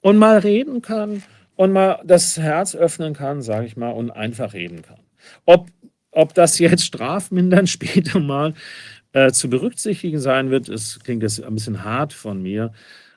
[0.00, 1.22] und mal reden kann
[1.56, 4.98] und mal das Herz öffnen kann, sage ich mal, und einfach reden kann.
[5.44, 5.68] Ob,
[6.10, 8.54] ob das jetzt strafmindernd später mal
[9.12, 10.68] äh, zu berücksichtigen sein wird.
[10.68, 12.72] Es klingt jetzt ein bisschen hart von mir,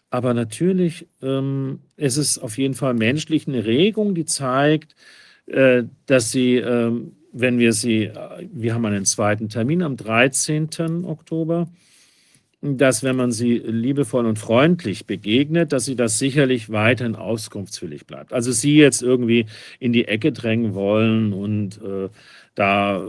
[0.10, 4.96] aber natürlich ähm, ist es auf jeden Fall menschlich eine Regung, die zeigt,
[5.48, 6.92] äh, dass sie, äh,
[7.34, 11.06] wenn wir sie, äh, wir haben einen zweiten Termin am 13.
[11.06, 11.70] Oktober,
[12.62, 18.34] dass wenn man sie liebevoll und freundlich begegnet, dass sie das sicherlich weiterhin auskunftswillig bleibt.
[18.34, 19.48] Also sie jetzt irgendwie
[19.80, 22.10] in die Ecke drängen wollen und äh,
[22.56, 23.02] da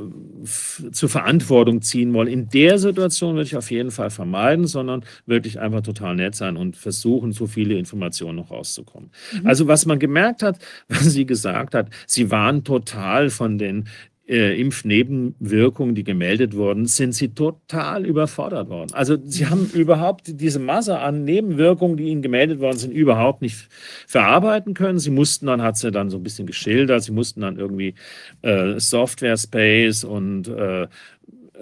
[0.93, 2.29] zur Verantwortung ziehen wollen.
[2.29, 6.57] In der Situation würde ich auf jeden Fall vermeiden, sondern wirklich einfach total nett sein
[6.57, 9.11] und versuchen, so viele Informationen noch rauszukommen.
[9.33, 9.47] Mhm.
[9.47, 13.89] Also was man gemerkt hat, was sie gesagt hat, sie waren total von den
[14.29, 18.93] äh, Impfnebenwirkungen, die gemeldet wurden, sind sie total überfordert worden.
[18.93, 23.69] Also sie haben überhaupt diese Masse an Nebenwirkungen, die ihnen gemeldet worden sind, überhaupt nicht
[24.07, 24.99] verarbeiten können.
[24.99, 27.95] Sie mussten dann, hat sie dann so ein bisschen geschildert, sie mussten dann irgendwie
[28.43, 30.87] äh, Software Space und äh,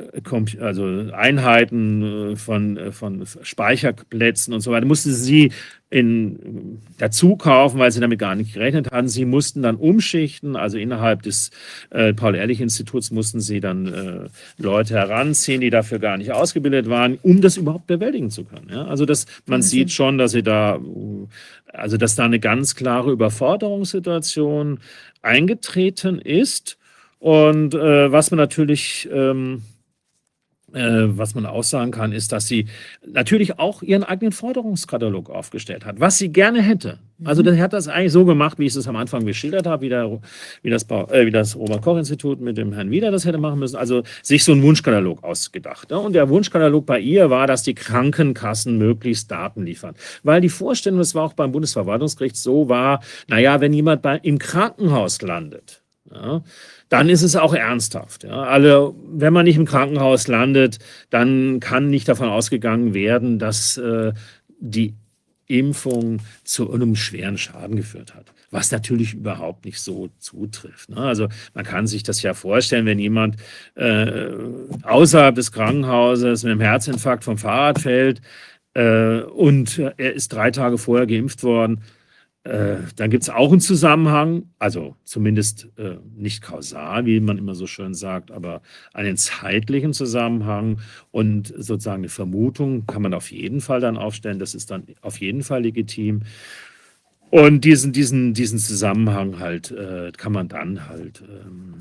[0.01, 5.53] äh, also Einheiten äh, von, äh, von Speicherplätzen und so weiter, musste sie
[5.91, 9.09] in, dazu kaufen, weil sie damit gar nicht gerechnet hatten.
[9.09, 11.51] Sie mussten dann umschichten, also innerhalb des
[11.91, 14.29] äh, Paul-Ehrlich-Instituts mussten sie dann äh,
[14.63, 18.69] Leute heranziehen, die dafür gar nicht ausgebildet waren, um das überhaupt bewältigen zu können.
[18.71, 18.85] Ja?
[18.85, 19.71] Also das, man Wahnsinn.
[19.71, 20.79] sieht schon, dass sie da,
[21.73, 24.79] also dass da eine ganz klare Überforderungssituation
[25.23, 26.79] eingetreten ist.
[27.19, 29.70] Und äh, was man natürlich ähm, äh,
[30.73, 32.67] was man auch sagen kann, ist, dass sie
[33.07, 36.99] natürlich auch ihren eigenen Forderungskatalog aufgestellt hat, was sie gerne hätte.
[37.25, 39.89] Also der hat das eigentlich so gemacht, wie ich es am Anfang geschildert habe, wie,
[39.91, 40.21] der,
[40.63, 43.77] wie das, äh, wie das Robert-Koch-Institut mit dem Herrn Wieder das hätte machen müssen.
[43.77, 45.91] Also sich so einen Wunschkatalog ausgedacht.
[45.91, 45.99] Ne?
[45.99, 49.95] Und der Wunschkatalog bei ihr war, dass die Krankenkassen möglichst Daten liefern.
[50.23, 54.39] Weil die Vorstellung, das war auch beim Bundesverwaltungsgericht so, war, naja, wenn jemand bei, im
[54.39, 56.43] Krankenhaus landet, ja,
[56.91, 58.25] dann ist es auch ernsthaft.
[58.25, 58.43] Ja.
[58.43, 60.79] Alle, wenn man nicht im Krankenhaus landet,
[61.09, 64.13] dann kann nicht davon ausgegangen werden, dass äh,
[64.59, 64.95] die
[65.47, 68.33] Impfung zu einem schweren Schaden geführt hat.
[68.51, 70.91] Was natürlich überhaupt nicht so zutrifft.
[70.91, 70.97] Ne?
[70.97, 73.37] Also man kann sich das ja vorstellen, wenn jemand
[73.77, 74.29] äh,
[74.83, 78.21] außerhalb des Krankenhauses mit einem Herzinfarkt vom Fahrrad fällt
[78.75, 81.83] äh, und er ist drei Tage vorher geimpft worden,
[82.45, 87.55] äh, dann gibt es auch einen Zusammenhang, also zumindest äh, nicht kausal, wie man immer
[87.55, 88.63] so schön sagt, aber
[88.95, 94.39] einen zeitlichen Zusammenhang und sozusagen eine Vermutung kann man auf jeden Fall dann aufstellen.
[94.39, 96.23] Das ist dann auf jeden Fall legitim.
[97.31, 101.81] Und diesen, diesen, diesen Zusammenhang halt äh, kann man dann halt ähm,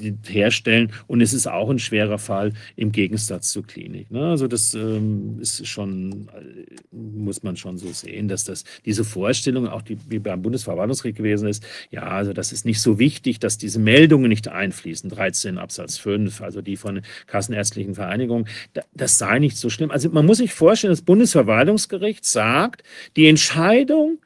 [0.00, 0.92] äh, herstellen.
[1.06, 4.10] Und es ist auch ein schwerer Fall im Gegensatz zur Klinik.
[4.10, 4.26] Ne?
[4.26, 9.68] Also das ähm, ist schon, äh, muss man schon so sehen, dass das diese Vorstellung,
[9.68, 13.56] auch die wie beim Bundesverwaltungsgericht gewesen ist, ja, also das ist nicht so wichtig, dass
[13.56, 19.38] diese Meldungen nicht einfließen, 13 Absatz 5, also die von Kassenärztlichen Vereinigung, da, das sei
[19.38, 19.92] nicht so schlimm.
[19.92, 22.82] Also man muss sich vorstellen, das Bundesverwaltungsgericht sagt,
[23.16, 24.18] die Entscheidung,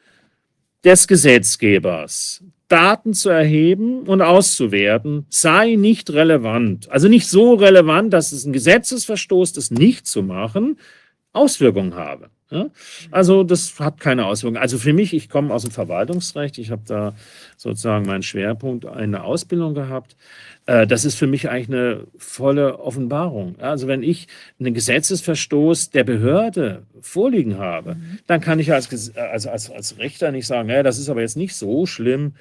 [0.85, 6.91] des Gesetzgebers, Daten zu erheben und auszuwerten, sei nicht relevant.
[6.91, 10.79] Also nicht so relevant, dass es ein Gesetzesverstoß, das nicht zu machen,
[11.33, 12.31] Auswirkungen habe.
[12.51, 12.67] Ja?
[13.11, 14.61] Also das hat keine Auswirkungen.
[14.61, 17.15] Also für mich, ich komme aus dem Verwaltungsrecht, ich habe da
[17.57, 20.17] sozusagen meinen Schwerpunkt eine Ausbildung gehabt.
[20.67, 23.59] Äh, Das ist für mich eigentlich eine volle Offenbarung.
[23.61, 24.29] Also wenn ich
[24.61, 30.31] einen Gesetzesverstoß der Behörde vorliegen habe, dann kann ich als, Ges- also als, als Richter
[30.31, 32.35] nicht sagen, ja, das ist aber jetzt nicht so schlimm,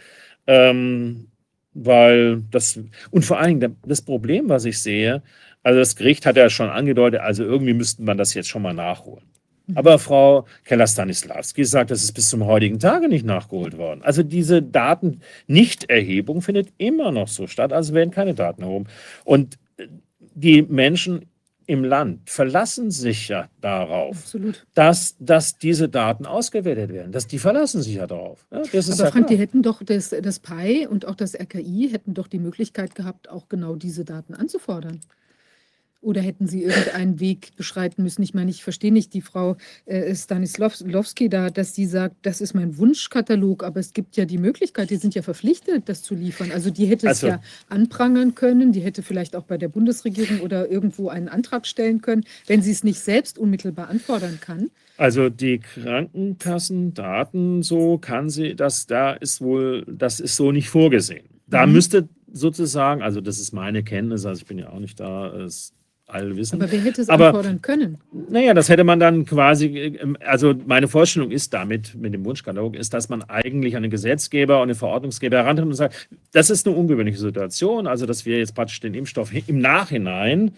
[0.48, 1.28] ähm,
[1.74, 5.24] weil das, und vor allen Dingen das Problem, was ich sehe,
[5.64, 8.74] also das Gericht hat ja schon angedeutet, also irgendwie müsste man das jetzt schon mal
[8.74, 9.24] nachholen.
[9.76, 14.02] Aber Frau Keller-Stanislawski sagt, das ist bis zum heutigen Tage nicht nachgeholt worden.
[14.04, 18.88] Also diese Datennichterhebung findet immer noch so statt, also werden keine Daten erhoben.
[19.24, 19.88] Und äh,
[20.36, 21.26] die Menschen
[21.66, 24.66] im Land verlassen sich ja darauf, Absolut.
[24.74, 27.12] dass, dass diese Daten ausgewertet werden.
[27.12, 28.46] Dass die verlassen sich ja darauf.
[28.52, 31.40] Ja, das ist Aber ja Frank, die hätten doch das, das PI und auch das
[31.40, 35.00] RKI hätten doch die Möglichkeit gehabt, auch genau diese Daten anzufordern.
[36.04, 38.24] Oder hätten sie irgendeinen Weg beschreiten müssen?
[38.24, 42.54] Ich meine, ich verstehe nicht die Frau äh, Stanislawski da, dass sie sagt, das ist
[42.54, 46.52] mein Wunschkatalog, aber es gibt ja die Möglichkeit, die sind ja verpflichtet, das zu liefern.
[46.52, 50.42] Also die hätte es Also- ja anprangern können, die hätte vielleicht auch bei der Bundesregierung
[50.42, 54.70] oder irgendwo einen Antrag stellen können, wenn sie es nicht selbst unmittelbar anfordern kann.
[54.98, 61.26] Also die Krankenkassendaten, so kann sie, das da ist wohl, das ist so nicht vorgesehen.
[61.48, 61.74] Da Mhm.
[61.74, 65.74] müsste sozusagen, also das ist meine Kenntnis, also ich bin ja auch nicht da, es
[66.14, 66.62] alle wissen.
[66.62, 67.98] Aber wer hätte es Aber- anfordern können?
[68.30, 72.76] Naja, das hätte man dann quasi, äh, also meine Vorstellung ist damit, mit dem Wunschkatalog,
[72.76, 76.68] ist, dass man eigentlich an den Gesetzgeber und den Verordnungsgeber herantritt und sagt, das ist
[76.68, 80.52] eine ungewöhnliche Situation, also dass wir jetzt praktisch den Impfstoff im Nachhinein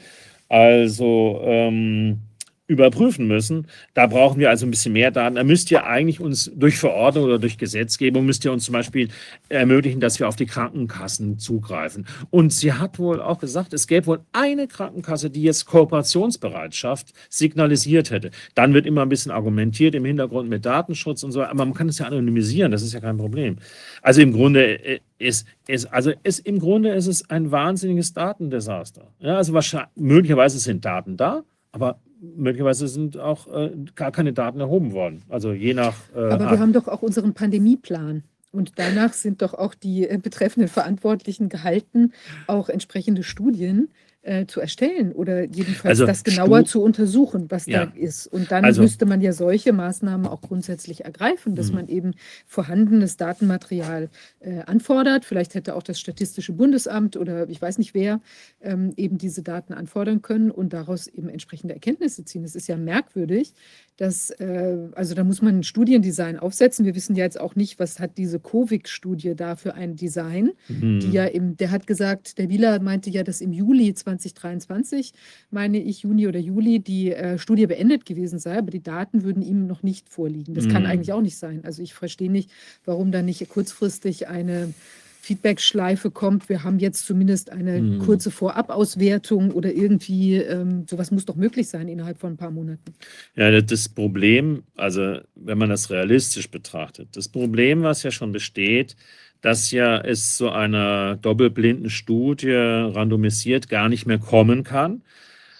[0.50, 2.20] also ähm,
[2.68, 3.68] überprüfen müssen.
[3.94, 5.36] Da brauchen wir also ein bisschen mehr Daten.
[5.36, 9.10] Da müsst ihr eigentlich uns durch Verordnung oder durch Gesetzgebung, müsst ihr uns zum Beispiel
[9.50, 12.08] ermöglichen, dass wir auf die Krankenkassen zugreifen.
[12.32, 18.10] Und sie hat wohl auch gesagt, es gäbe wohl eine Krankenkasse, die jetzt Kooperationsbereitschaft signalisiert
[18.10, 18.32] hätte.
[18.56, 21.90] Dann wird immer ein bisschen argumentiert im Hintergrund mit Datenschutz und so, aber man kann
[21.90, 23.58] es ja anonymisieren, das ist ja kein Problem.
[24.02, 29.12] Also im Grunde äh, ist, ist, also ist, im Grunde ist es ein wahnsinniges Datendesaster.
[29.20, 34.60] Ja, also wahrscheinlich, möglicherweise sind Daten da, aber möglicherweise sind auch äh, gar keine Daten
[34.60, 35.24] erhoben worden.
[35.30, 35.96] Also je nach.
[36.16, 36.52] Äh, Aber Art.
[36.52, 38.24] wir haben doch auch unseren Pandemieplan.
[38.52, 42.14] Und danach sind doch auch die äh, betreffenden Verantwortlichen gehalten,
[42.48, 43.90] auch entsprechende Studien
[44.28, 47.86] äh, zu erstellen oder jedenfalls Also das genauer Stu- zu untersuchen, was Ja.
[47.86, 48.26] da ist.
[48.26, 51.76] Und dann Also- müsste man ja solche Maßnahmen auch grundsätzlich ergreifen, dass Mhm.
[51.76, 52.12] man eben
[52.48, 55.26] vorhandenes Datenmaterial äh, anfordert.
[55.26, 58.20] Vielleicht hätte auch das Statistische Bundesamt oder ich weiß nicht wer
[58.62, 62.44] ähm, eben diese Daten anfordern können und daraus eben entsprechende Erkenntnisse ziehen.
[62.44, 63.54] Es ist ja merkwürdig,
[63.98, 66.84] dass, äh, also da muss man ein Studiendesign aufsetzen.
[66.86, 71.00] Wir wissen ja jetzt auch nicht, was hat diese Covid-Studie da für ein Design Mhm.
[71.00, 75.14] die ja im, der hat gesagt, der Wieler meinte ja, dass im Juli 2023,
[75.52, 79.42] meine ich, Juni oder Juli, die äh, Studie beendet gewesen sei, aber die Daten würden
[79.44, 80.54] ihm noch nicht vorliegen.
[80.54, 80.90] Das kann Mhm.
[80.90, 81.62] eigentlich auch nicht sein.
[81.64, 82.50] Also ich verstehe nicht,
[82.86, 84.74] warum da nicht kurzfristig eine
[85.22, 86.50] Feedback-Schleife kommt.
[86.50, 87.98] Wir haben jetzt zumindest eine Mhm.
[88.00, 92.94] kurze Vorabauswertung oder irgendwie, ähm, sowas muss doch möglich sein innerhalb von ein paar Monaten.
[93.36, 98.96] Ja, das Problem, also wenn man das realistisch betrachtet, das Problem, was ja schon besteht,
[99.42, 105.04] dass ja es zu einer doppelblinden Studie randomisiert gar nicht mehr kommen kann,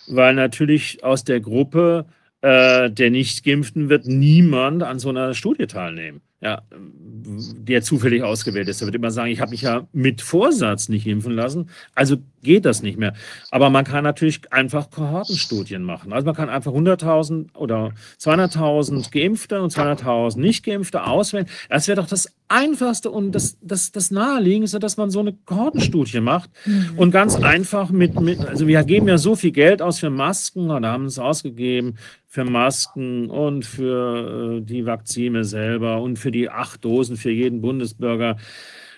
[0.08, 2.06] weil natürlich aus der Gruppe
[2.42, 8.82] äh, der Nicht-Geimpften wird niemand an so einer Studie teilnehmen, ja, der zufällig ausgewählt ist.
[8.82, 12.64] Er wird immer sagen, ich habe mich ja mit Vorsatz nicht impfen lassen, also geht
[12.64, 13.14] das nicht mehr.
[13.52, 16.14] Aber man kann natürlich einfach Kohortenstudien machen.
[16.14, 17.92] Also man kann einfach 100.000 oder
[18.22, 21.48] 200.000 Geimpfte und 200.000 Nicht-Geimpfte auswählen.
[21.70, 26.20] Das wäre doch das Einfachste und das, das, das Naheliegendste, dass man so eine Kohortenstudie
[26.20, 26.52] macht
[26.96, 30.70] und ganz einfach mit, mit, also wir geben ja so viel Geld aus für Masken
[30.70, 31.96] oder haben es ausgegeben
[32.28, 37.62] für Masken und für äh, die Vakzine selber und für die acht Dosen für jeden
[37.62, 38.38] Bundesbürger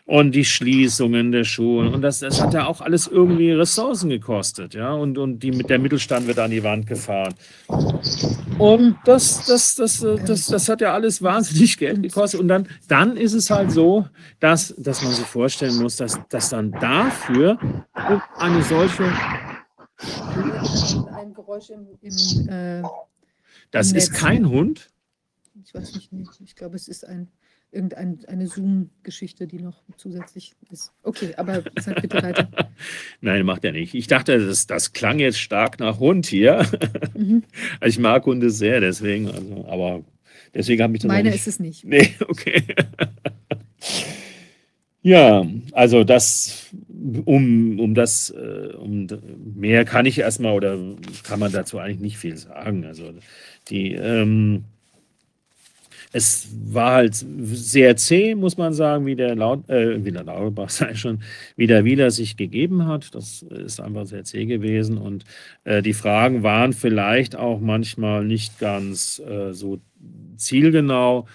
[0.08, 1.94] und die Schließungen der Schulen.
[1.94, 4.94] Und das, das hat ja auch alles irgendwie Ressourcen gekostet, ja.
[4.94, 7.36] Und, und die, der Mittelstand wird an die Wand gefahren.
[8.58, 12.40] Und das, das, das, äh, das, das hat ja alles wahnsinnig Geld gekostet.
[12.40, 14.08] Und dann, dann ist es halt so,
[14.40, 17.60] dass, dass man sich vorstellen muss, dass, dass dann dafür
[18.38, 19.11] eine solche,
[21.14, 22.82] Ein Geräusch im, im äh,
[23.72, 24.90] das Im ist kein Hund,
[25.66, 26.11] ich weiß nicht,
[26.45, 27.27] ich glaube, es ist ein,
[27.71, 30.93] irgendeine Zoom-Geschichte, die noch zusätzlich ist.
[31.03, 32.49] Okay, aber sag bitte weiter.
[33.21, 33.93] Nein, macht er nicht.
[33.93, 36.65] Ich dachte, das, das klang jetzt stark nach Hund hier.
[37.15, 37.43] Mhm.
[37.85, 40.03] Ich mag Hunde sehr, deswegen, also, aber
[40.53, 41.39] deswegen habe ich das Meine nicht.
[41.39, 41.85] ist es nicht.
[41.85, 42.63] Nee, okay.
[45.01, 46.67] ja, also das,
[47.25, 49.07] um, um das, äh, um
[49.55, 50.77] mehr kann ich erstmal oder
[51.23, 52.85] kann man dazu eigentlich nicht viel sagen.
[52.85, 53.13] Also
[53.69, 54.63] die, ähm,
[56.17, 60.69] es war halt sehr zäh, muss man sagen, wie der Laut, äh, wie der Lauterbach
[60.71, 61.19] sei schon,
[61.55, 63.13] wie der sich gegeben hat.
[63.13, 65.25] Das ist einfach sehr zäh gewesen und
[65.63, 69.79] äh, die Fragen waren vielleicht auch manchmal nicht ganz äh, so
[70.37, 71.27] zielgenau.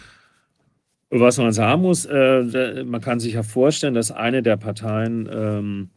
[1.10, 5.90] Was man sagen muss, äh, man kann sich ja vorstellen, dass eine der Parteien ähm,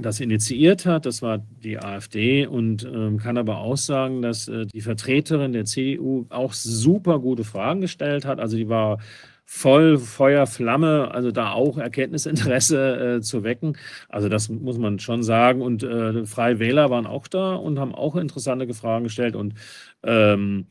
[0.00, 4.66] das initiiert hat, das war die AfD und ähm, kann aber auch sagen, dass äh,
[4.66, 8.38] die Vertreterin der CDU auch super gute Fragen gestellt hat.
[8.38, 8.98] Also die war
[9.46, 13.76] voll Feuer, Flamme, also da auch Erkenntnisinteresse äh, zu wecken.
[14.08, 15.62] Also das muss man schon sagen.
[15.62, 19.36] Und äh, Freie Wähler waren auch da und haben auch interessante Fragen gestellt.
[19.36, 19.54] Und
[20.02, 20.66] ähm,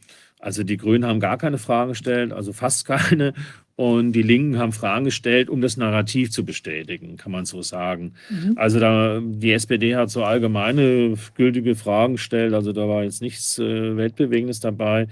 [0.46, 3.34] also die Grünen haben gar keine Fragen gestellt, also fast keine.
[3.76, 8.14] Und die Linken haben Fragen gestellt, um das Narrativ zu bestätigen, kann man so sagen.
[8.30, 8.54] Mhm.
[8.56, 13.58] Also da, die SPD hat so allgemeine gültige Fragen gestellt, also da war jetzt nichts
[13.58, 15.08] äh, Weltbewegendes dabei.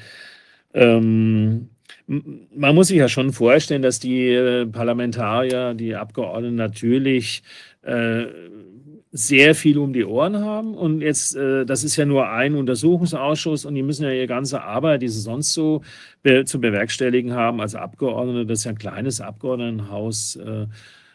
[0.76, 1.70] Ähm,
[2.06, 7.42] man muss sich ja schon vorstellen, dass die äh, Parlamentarier, die Abgeordneten natürlich
[7.82, 8.26] äh,
[9.14, 10.74] sehr viel um die Ohren haben.
[10.74, 14.64] Und jetzt, äh, das ist ja nur ein Untersuchungsausschuss und die müssen ja ihre ganze
[14.64, 15.83] Arbeit, die sie sonst so
[16.24, 20.35] be zu bewerkstelligen haben, als Abgeordnete, das ist ja ein kleines Abgeordnetenhaus.
[20.38, 20.66] Äh,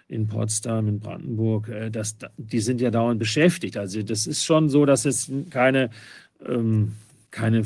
[0.09, 3.77] in Potsdam, in Brandenburg, äh, das, die sind ja dauernd beschäftigt.
[3.77, 5.91] Also das ist schon so, dass es keine,
[6.47, 6.93] ähm,
[7.31, 7.62] keine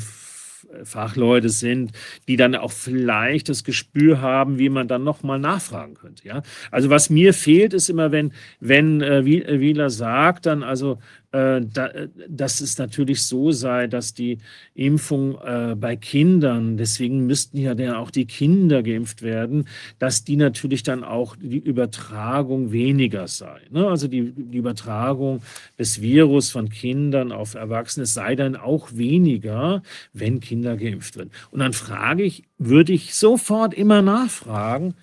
[0.83, 1.91] Fachleute sind,
[2.27, 6.27] die dann auch vielleicht das Gespür haben, wie man dann nochmal nachfragen könnte.
[6.27, 6.41] Ja?
[6.71, 10.99] Also was mir fehlt, ist immer, wenn, wenn äh, äh, Wieler sagt, dann also,
[11.33, 14.37] dass es natürlich so sei, dass die
[14.75, 20.35] Impfung äh, bei Kindern, deswegen müssten ja dann auch die Kinder geimpft werden, dass die
[20.35, 23.61] natürlich dann auch die Übertragung weniger sei.
[23.71, 23.87] Ne?
[23.87, 25.41] Also die, die Übertragung
[25.79, 29.81] des Virus von Kindern auf Erwachsene sei dann auch weniger,
[30.13, 31.31] wenn Kinder geimpft werden.
[31.49, 34.93] Und dann frage ich, würde ich sofort immer nachfragen,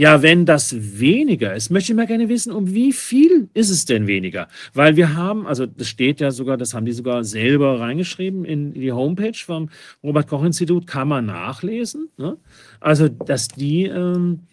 [0.00, 3.84] ja, wenn das weniger ist, möchte ich mal gerne wissen, um wie viel ist es
[3.84, 4.48] denn weniger?
[4.72, 8.72] Weil wir haben, also das steht ja sogar, das haben die sogar selber reingeschrieben in
[8.72, 9.68] die Homepage vom
[10.02, 12.08] Robert-Koch-Institut, kann man nachlesen.
[12.16, 12.38] Ne?
[12.80, 14.46] Also, dass die, ähm,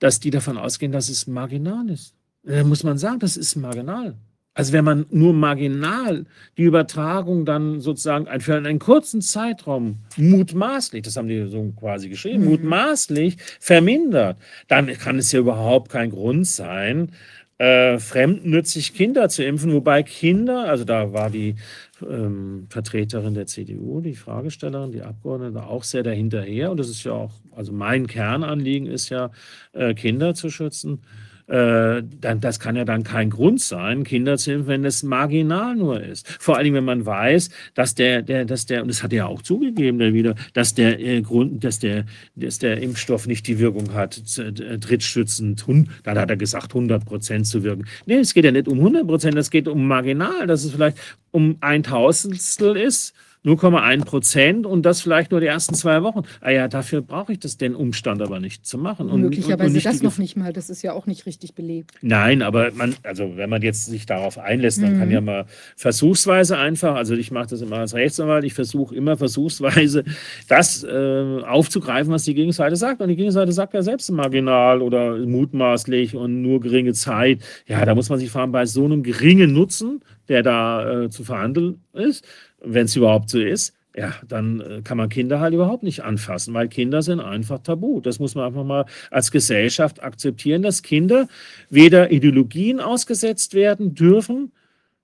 [0.00, 2.14] dass die davon ausgehen, dass es marginal ist.
[2.42, 4.16] Da muss man sagen, das ist marginal.
[4.54, 6.26] Also wenn man nur marginal
[6.58, 12.42] die Übertragung dann sozusagen für einen kurzen Zeitraum mutmaßlich, das haben die so quasi geschrieben,
[12.44, 12.50] Mhm.
[12.50, 14.38] mutmaßlich vermindert,
[14.68, 17.12] dann kann es ja überhaupt kein Grund sein,
[17.58, 19.72] äh, fremdnützig Kinder zu impfen.
[19.72, 21.54] Wobei Kinder, also da war die
[22.02, 26.70] ähm, Vertreterin der CDU, die Fragestellerin, die Abgeordnete auch sehr dahinterher.
[26.70, 29.30] Und das ist ja auch, also mein Kernanliegen ist ja,
[29.74, 31.02] äh, Kinder zu schützen.
[31.50, 35.74] Äh, dann, das kann ja dann kein Grund sein, Kinder zu impfen, wenn es marginal
[35.74, 36.28] nur ist.
[36.38, 39.26] Vor allem, wenn man weiß, dass der, der, dass der, und das hat er ja
[39.26, 42.04] auch zugegeben, der wieder, dass der äh, Grund, dass der,
[42.36, 47.04] dass der Impfstoff nicht die Wirkung hat, äh, drittstützend, hun- dann hat er gesagt, 100
[47.04, 47.84] Prozent zu wirken.
[48.06, 50.98] Nee, es geht ja nicht um 100 Prozent, es geht um marginal, dass es vielleicht
[51.32, 53.12] um ein Tausendstel ist.
[53.44, 56.22] 0,1 Prozent und das vielleicht nur die ersten zwei Wochen.
[56.40, 59.08] Ah ja, dafür brauche ich das den Umstand aber nicht zu machen.
[59.08, 60.52] Und, Möglicherweise und, das noch nicht mal.
[60.52, 61.92] Das ist ja auch nicht richtig belegt.
[62.02, 65.14] Nein, aber man, also wenn man jetzt sich darauf einlässt, dann kann Mhm.
[65.14, 65.46] ja mal
[65.76, 70.04] versuchsweise einfach, also ich mache das immer als Rechtsanwalt, ich versuche immer versuchsweise
[70.48, 73.00] das äh, aufzugreifen, was die Gegenseite sagt.
[73.00, 77.40] Und die Gegenseite sagt ja selbst marginal oder mutmaßlich und nur geringe Zeit.
[77.66, 81.24] Ja, da muss man sich fragen, bei so einem geringen Nutzen, der da äh, zu
[81.24, 82.24] verhandeln ist,
[82.62, 86.54] wenn es überhaupt so ist, ja, dann äh, kann man Kinder halt überhaupt nicht anfassen,
[86.54, 88.00] weil Kinder sind einfach tabu.
[88.00, 91.28] Das muss man einfach mal als Gesellschaft akzeptieren, dass Kinder
[91.68, 94.52] weder Ideologien ausgesetzt werden dürfen,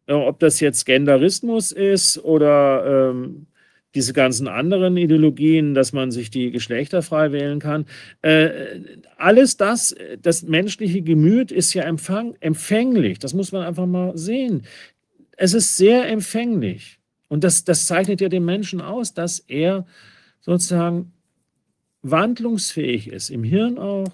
[0.06, 3.46] äh, ob das jetzt Genderismus ist oder ähm,
[3.96, 7.86] diese ganzen anderen Ideologien, dass man sich die Geschlechter frei wählen kann.
[8.22, 8.50] Äh,
[9.16, 13.18] alles das, das menschliche Gemüt ist ja empfang, empfänglich.
[13.18, 14.62] Das muss man einfach mal sehen.
[15.36, 16.98] Es ist sehr empfänglich.
[17.28, 19.86] Und das, das zeichnet ja den Menschen aus, dass er
[20.40, 21.12] sozusagen
[22.02, 24.08] wandlungsfähig ist, im Hirn auch,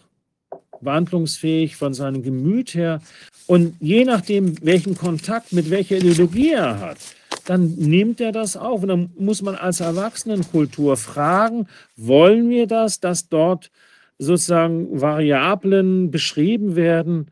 [0.81, 3.01] wandlungsfähig von seinem Gemüt her.
[3.47, 6.99] Und je nachdem, welchen Kontakt mit welcher Ideologie er hat,
[7.45, 8.83] dann nimmt er das auf.
[8.83, 13.71] Und dann muss man als Erwachsenenkultur fragen, wollen wir das, dass dort
[14.19, 17.31] sozusagen Variablen beschrieben werden,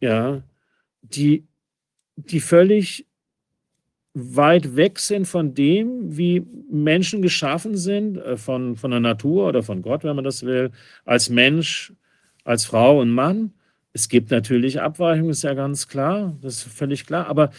[0.00, 0.42] ja,
[1.02, 1.47] die,
[2.26, 3.06] die völlig
[4.14, 9.62] weit weg sind von dem, wie Menschen geschaffen sind, äh, von, von der Natur oder
[9.62, 10.70] von Gott, wenn man das will,
[11.04, 11.92] als Mensch,
[12.44, 13.52] als Frau und Mann.
[13.92, 17.28] Es gibt natürlich Abweichungen, ist ja ganz klar, das ist völlig klar.
[17.28, 17.50] Aber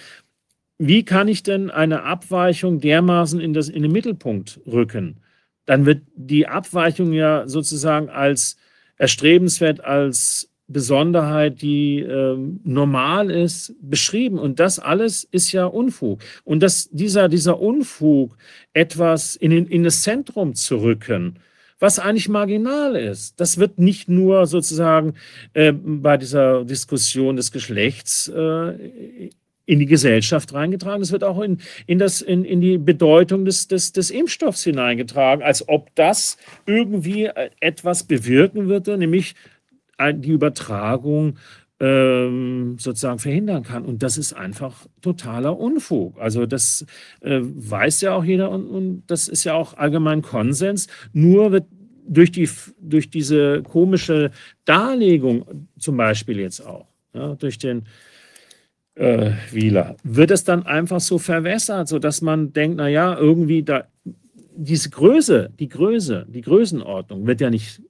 [0.78, 5.22] wie kann ich denn eine Abweichung dermaßen in, das, in den Mittelpunkt rücken?
[5.66, 8.58] Dann wird die Abweichung ja sozusagen als
[8.98, 14.40] erstrebenswert, als Besonderheit, die ähm, normal ist, beschrieben.
[14.40, 16.22] Und das alles ist ja Unfug.
[16.46, 18.38] Und dass dieser, dieser Unfug
[18.74, 21.40] etwas in, den, in das Zentrum zu rücken,
[21.80, 23.40] was eigentlich marginal ist.
[23.40, 25.16] Das wird nicht nur sozusagen
[25.54, 29.30] äh, bei dieser Diskussion des Geschlechts äh,
[29.66, 33.68] in die Gesellschaft reingetragen, es wird auch in, in, das, in, in die Bedeutung des,
[33.68, 39.36] des, des Impfstoffs hineingetragen, als ob das irgendwie äh, etwas bewirken würde, nämlich
[40.14, 41.38] die Übertragung
[41.80, 43.86] ähm, sozusagen verhindern kann.
[43.86, 46.20] Und das ist einfach totaler Unfug.
[46.20, 46.86] Also das
[47.22, 50.88] äh, weiß ja auch jeder und, und das ist ja auch allgemein Konsens.
[51.14, 51.66] Nur wird
[52.06, 52.50] durch, die,
[52.82, 54.32] durch diese komische
[54.66, 57.84] Darlegung zum Beispiel jetzt auch, ja, durch den
[58.96, 63.86] äh, Wieler, wird es dann einfach so verwässert, sodass man denkt, naja, irgendwie da
[64.62, 67.82] diese Größe, die Größe, die Größenordnung wird ja nicht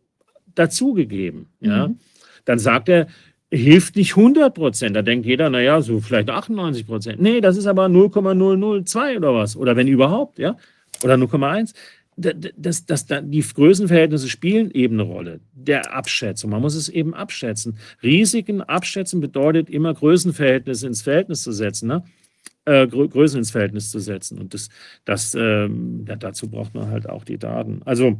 [0.59, 1.47] dazugegeben.
[1.61, 1.87] Ja?
[1.87, 1.99] Mhm.
[2.45, 3.07] Dann sagt er,
[3.51, 4.95] hilft nicht 100 Prozent.
[4.95, 7.21] Da denkt jeder, naja, so vielleicht 98 Prozent.
[7.21, 9.55] Nee, das ist aber 0,002 oder was.
[9.55, 10.55] Oder wenn überhaupt, ja.
[11.03, 11.73] Oder 0,1.
[12.15, 16.51] Da- da- Das, das, da- die Größenverhältnisse spielen eben eine Rolle der Abschätzung.
[16.51, 17.77] Man muss es eben abschätzen.
[18.03, 21.87] Risiken abschätzen bedeutet immer Größenverhältnisse ins Verhältnis zu setzen.
[21.87, 22.03] Ne?
[22.65, 24.37] Äh, Grö Größen ins Verhältnis zu setzen.
[24.37, 24.69] Und das,
[25.05, 27.81] das, ähm, ja, dazu braucht man halt auch die Daten.
[27.85, 28.19] Also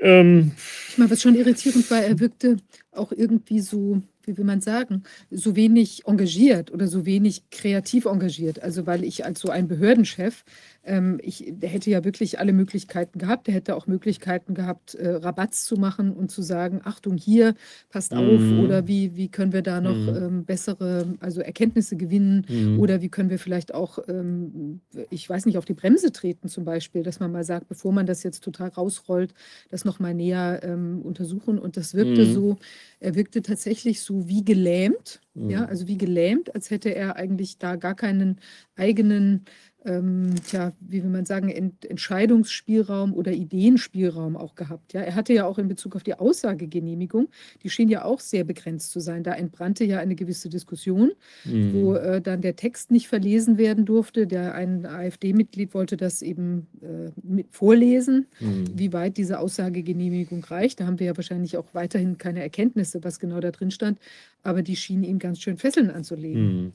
[0.00, 0.52] ähm,
[0.88, 2.56] Ich meine, was schon irritierend war, er wirkte
[2.92, 8.62] auch irgendwie so, wie will man sagen, so wenig engagiert oder so wenig kreativ engagiert.
[8.62, 10.44] Also weil ich als so ein Behördenchef,
[10.90, 13.46] ähm, ich, der hätte ja wirklich alle Möglichkeiten gehabt.
[13.46, 17.54] Der hätte auch Möglichkeiten gehabt, äh, Rabatz zu machen und zu sagen, Achtung, hier,
[17.90, 18.58] passt auf, Mhm.
[18.60, 20.16] oder wie, wie können wir da noch Mhm.
[20.16, 22.44] ähm, bessere, also Erkenntnisse gewinnen.
[22.48, 22.78] mhm.
[22.80, 26.64] Oder wie können wir vielleicht auch, ähm, ich weiß nicht, auf die Bremse treten zum
[26.64, 29.32] Beispiel, dass man mal sagt, bevor man das jetzt total rausrollt,
[29.70, 31.58] das nochmal näher ähm, untersuchen.
[31.58, 32.32] Und das wirkte Mhm.
[32.32, 32.56] so,
[33.00, 35.66] er wirkte tatsächlich so wie gelähmt, ja, Mhm.
[35.66, 38.40] also wie gelähmt, als hätte er eigentlich da gar keinen
[38.76, 39.44] eigenen
[39.84, 44.92] ähm, tja, wie will man sagen, Ent Entscheidungsspielraum oder Ideenspielraum auch gehabt.
[44.92, 47.28] Ja, er hatte ja auch in Bezug auf die Aussagegenehmigung,
[47.62, 49.22] die schien ja auch sehr begrenzt zu sein.
[49.22, 51.12] Da entbrannte ja eine gewisse Diskussion,
[51.44, 51.96] wo Mhm.
[51.96, 54.26] äh, dann der Text nicht verlesen werden durfte.
[54.26, 58.64] Der ein AfD-Mitglied wollte das eben äh, vorlesen, Mhm.
[58.74, 60.80] wie weit diese Aussagegenehmigung reicht.
[60.80, 63.98] Da haben wir ja wahrscheinlich auch weiterhin keine Erkenntnisse, was genau da drin stand,
[64.42, 66.42] aber die schienen ihm ganz schön Fesseln anzulegen.
[66.42, 66.72] Mhm.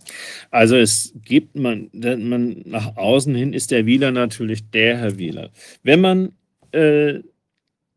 [0.52, 5.52] Also es gibt man, man nach außen hin ist der Wieler natürlich der Herr Wieler.
[5.84, 6.34] Wenn man
[6.72, 7.22] äh,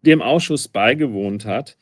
[0.03, 1.77] dem Ausschuss beigewohnt hat,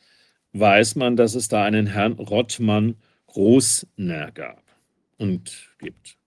[0.53, 2.95] weiß man, dass es da einen Herrn Rottmann
[3.27, 4.63] Großner gab
[5.17, 6.17] und gibt.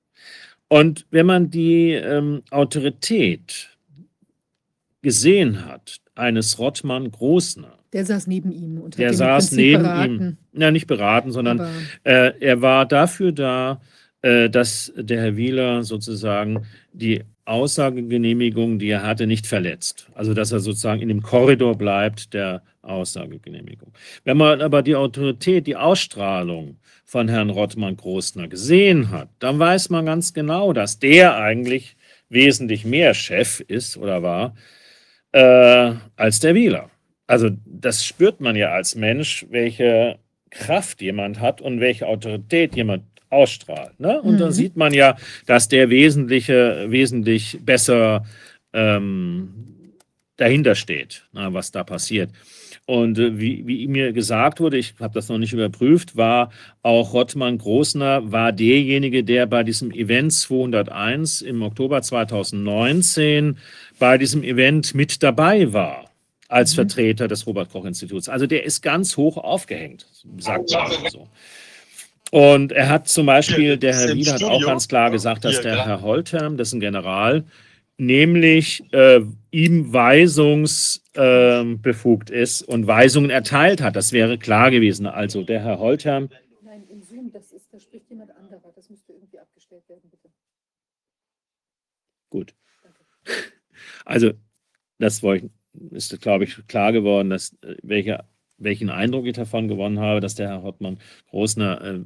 [0.68, 3.76] Und wenn man die ähm, Autorität
[5.02, 10.38] gesehen hat, eines Rottmann Großner, Der saß neben ihm und der saß Prinzip neben beraten.
[10.52, 11.60] ihm, ja nicht beraten, sondern
[12.04, 13.80] äh, er war dafür da,
[14.22, 20.08] äh, dass der Herr Wieler sozusagen die Aussagegenehmigung, die er hatte, nicht verletzt.
[20.14, 23.92] Also dass er sozusagen in dem Korridor bleibt der Aussagegenehmigung.
[24.24, 30.06] Wenn man aber die Autorität, die Ausstrahlung von Herrn Rottmann-Großner gesehen hat, dann weiß man
[30.06, 31.96] ganz genau, dass der eigentlich
[32.28, 34.54] wesentlich mehr Chef ist oder war
[35.32, 36.90] äh, als der Wieler.
[37.30, 40.18] Also das spürt man ja als Mensch, welche
[40.50, 44.00] Kraft jemand hat und welche Autorität jemand ausstrahlt.
[44.00, 44.20] Ne?
[44.20, 44.52] Und dann Mhm.
[44.54, 48.24] sieht man ja, dass der wesentliche, wesentlich besser
[48.72, 49.54] ähm,
[50.38, 52.30] dahinter steht, na, was da passiert.
[52.86, 56.50] Und äh, wie, wie mir gesagt wurde, ich habe das noch nicht überprüft, war
[56.82, 63.56] auch Rottmann Großner war derjenige, der bei diesem Event 201 im Oktober 2019
[64.00, 66.09] bei diesem Event mit dabei war
[66.50, 66.76] als Mhm.
[66.76, 68.28] Vertreter des Robert Koch Instituts.
[68.28, 70.06] Also der ist ganz hoch aufgehängt,
[70.38, 71.28] sagt man mal so.
[72.32, 75.84] Und er hat zum Beispiel, der Herr Wieler hat auch ganz klar gesagt, dass der.
[75.84, 77.44] Herr Holterm, das ist ein General,
[77.98, 79.20] nämlich äh,
[79.50, 83.96] ihm weisungsbefugt ähm, befugt ist und Weisungen erteilt hat.
[83.96, 85.06] Das wäre klar gewesen.
[85.06, 86.28] Also der Herr Holterm,
[86.62, 88.72] Nein, im Zoom, das ist, da spricht jemand anderer.
[88.76, 90.28] Das müsste irgendwie abgestellt werden, bitte.
[92.30, 92.54] gut.
[94.04, 94.32] Also
[94.98, 95.52] das wollte ich,
[95.90, 98.24] ist, glaube ich, klar geworden, dass äh, welcher,
[98.58, 100.98] welchen Eindruck ich davon gewonnen habe, dass der Herr Hottmann
[101.30, 102.00] Großner äh,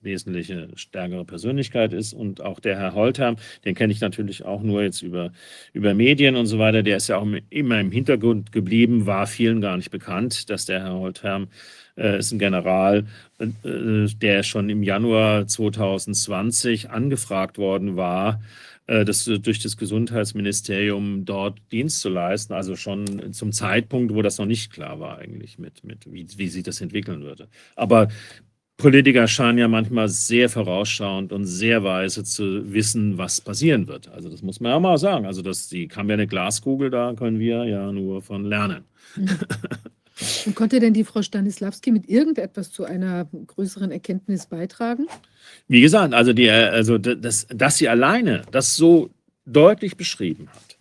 [0.00, 4.82] wesentliche stärkere Persönlichkeit ist und auch der Herr Holterm, den kenne ich natürlich auch nur
[4.82, 5.32] jetzt über,
[5.72, 9.60] über Medien und so weiter, der ist ja auch immer im Hintergrund geblieben, war vielen
[9.60, 11.48] gar nicht bekannt, dass der Herr Holterm
[11.96, 13.06] äh, ist ein General,
[13.38, 21.58] äh, der schon im Januar 2020 angefragt worden war, äh, das, durch das Gesundheitsministerium dort
[21.70, 25.84] Dienst zu leisten, also schon zum Zeitpunkt, wo das noch nicht klar war eigentlich mit,
[25.84, 27.48] mit wie, wie sich das entwickeln würde.
[27.76, 28.08] Aber
[28.78, 34.08] Politiker scheinen ja manchmal sehr vorausschauend und sehr weise zu wissen, was passieren wird.
[34.08, 35.26] Also das muss man ja mal sagen.
[35.26, 38.84] Also das, die haben ja eine Glaskugel, da können wir ja nur von lernen.
[40.46, 45.06] Und konnte denn die Frau Stanislawski mit irgendetwas zu einer größeren Erkenntnis beitragen?
[45.68, 49.10] Wie gesagt, also, die, also das, dass sie alleine das so
[49.46, 50.78] deutlich beschrieben hat,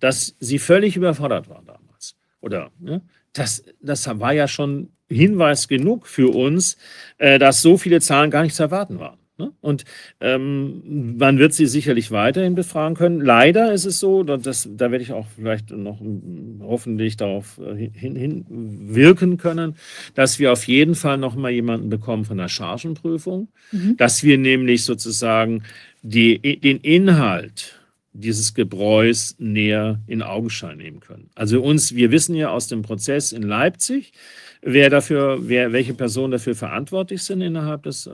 [0.00, 2.16] dass sie völlig überfordert war damals.
[2.40, 3.02] Oder ne,
[3.32, 6.76] das, das war ja schon Hinweis genug für uns,
[7.18, 9.17] äh, dass so viele Zahlen gar nicht zu erwarten waren.
[9.38, 9.52] Ne?
[9.60, 9.84] Und
[10.20, 13.20] ähm, man wird sie sicherlich weiterhin befragen können.
[13.20, 17.58] Leider ist es so, und das, da werde ich auch vielleicht noch mm, hoffentlich darauf
[17.58, 19.76] äh, hin, können,
[20.14, 23.96] dass wir auf jeden Fall noch mal jemanden bekommen von der Chargenprüfung, Mhm.
[23.96, 25.62] dass wir nämlich sozusagen
[26.02, 27.78] die, den Inhalt
[28.12, 31.30] dieses Gebräus näher in Augenschein nehmen können.
[31.34, 34.12] Also uns, wir wissen ja aus dem Prozess in Leipzig,
[34.62, 38.10] wer dafür, wer, welche Personen dafür verantwortlich sind innerhalb des äh,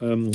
[0.00, 0.30] ähm,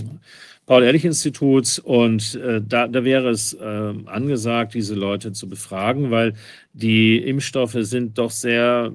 [0.66, 1.80] Paul-Ehrlich-Instituts.
[1.80, 6.34] Und äh, da, da wäre es äh, angesagt, diese Leute zu befragen, weil
[6.74, 8.92] die Impfstoffe sind doch sehr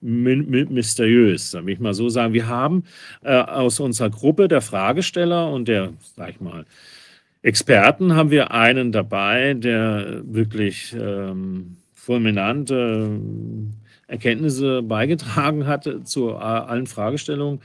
[0.00, 2.32] my my mysteriös, will ich mal so sagen.
[2.32, 2.84] Wir haben
[3.22, 6.64] äh, aus unserer Gruppe der Fragesteller und der, sag ich mal,
[7.42, 13.10] Experten haben wir einen dabei, der wirklich ähm, fulminante
[14.10, 17.60] Erkenntnisse beigetragen hat zu äh, allen Fragestellungen.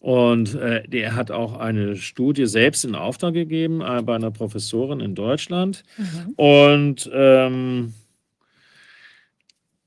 [0.00, 5.00] Und äh, der hat auch eine Studie selbst in Auftrag gegeben äh, bei einer Professorin
[5.00, 5.82] in Deutschland.
[5.98, 6.28] Aha.
[6.36, 7.94] Und ähm,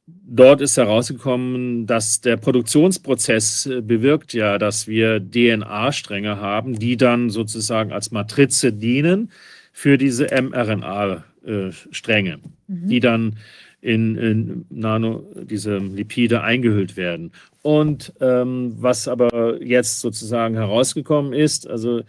[0.08, 7.30] dort ist herausgekommen, dass der Produktionsprozess äh, bewirkt ja, dass wir DNA-Stränge haben, die dann
[7.30, 9.32] sozusagen als Matrize dienen
[9.72, 12.88] für diese mRNA-Stränge, Mhm.
[12.90, 13.38] die dann
[13.82, 17.32] in, in Nano, diese Lipide eingehüllt werden.
[17.64, 22.02] Und ähm, was aber jetzt sozusagen herausgekommen ist, also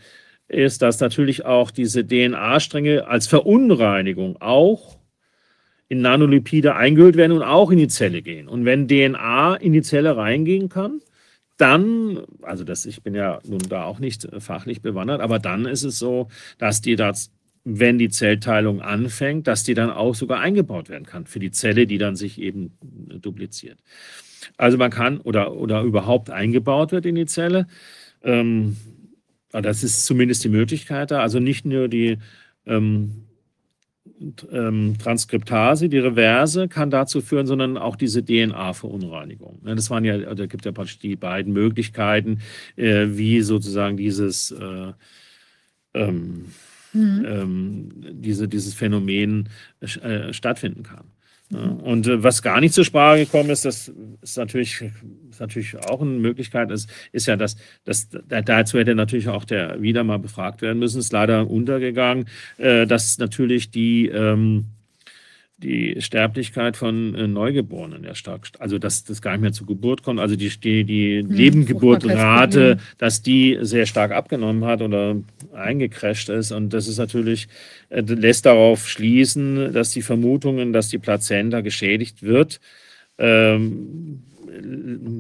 [0.49, 4.99] ist, dass natürlich auch diese DNA-Stränge als Verunreinigung auch
[5.89, 8.49] in Nanolipide eingehüllt werden und auch in die Zelle gehen.
[8.49, 11.01] Und wenn DNA in die Zelle reingehen kann,
[11.59, 15.85] dann, also das, ich bin ja nun da auch nicht fachlich bewandert, aber dann ist
[15.85, 16.29] es so,
[16.59, 17.31] dass die das,
[17.65, 21.87] wenn die Zellteilung anfängt, dass die dann auch sogar eingebaut werden kann für die Zelle,
[21.87, 22.73] die dann sich eben
[23.11, 23.79] äh, dupliziert.
[24.57, 27.67] Also man kann oder, oder überhaupt eingebaut wird in die Zelle.
[28.23, 28.77] Ähm,
[29.51, 31.21] das ist zumindest die Möglichkeit da.
[31.21, 32.19] Also nicht nur die
[32.67, 33.27] ähm,
[34.51, 39.61] ähm, Transkriptase, die Reverse, kann dazu führen, sondern auch diese DNA-Verunreinigung.
[39.63, 42.41] Ne, das waren ja, da gibt ja praktisch die beiden Möglichkeiten,
[42.77, 44.93] äh, wie sozusagen dieses äh,
[45.95, 46.47] ähm,
[46.93, 47.25] mhm.
[47.27, 49.49] ähm, diese, dieses Phänomen
[49.81, 51.05] äh, stattfinden kann.
[51.53, 54.83] Und äh, was gar nicht zur Sprache gekommen ist, das ist natürlich,
[55.31, 59.83] ist natürlich auch eine Möglichkeit, ist, ist ja, dass, dass dazu hätte natürlich auch der
[59.83, 64.67] wieder mal befragt werden müssen, ist leider untergegangen, äh, dass natürlich die ähm,
[65.63, 70.03] die Sterblichkeit von äh, Neugeborenen ja stark, also dass das gar nicht mehr zur Geburt
[70.03, 75.17] kommt, also die, die, die hm, Nebengeburtrate, dass die sehr stark abgenommen hat oder
[75.55, 76.53] eingecrasht ist.
[76.53, 77.49] Und das ist natürlich,
[77.89, 82.61] äh, lässt darauf schließen, dass die Vermutungen, dass die Plazenta geschädigt wird,
[83.19, 84.23] ähm,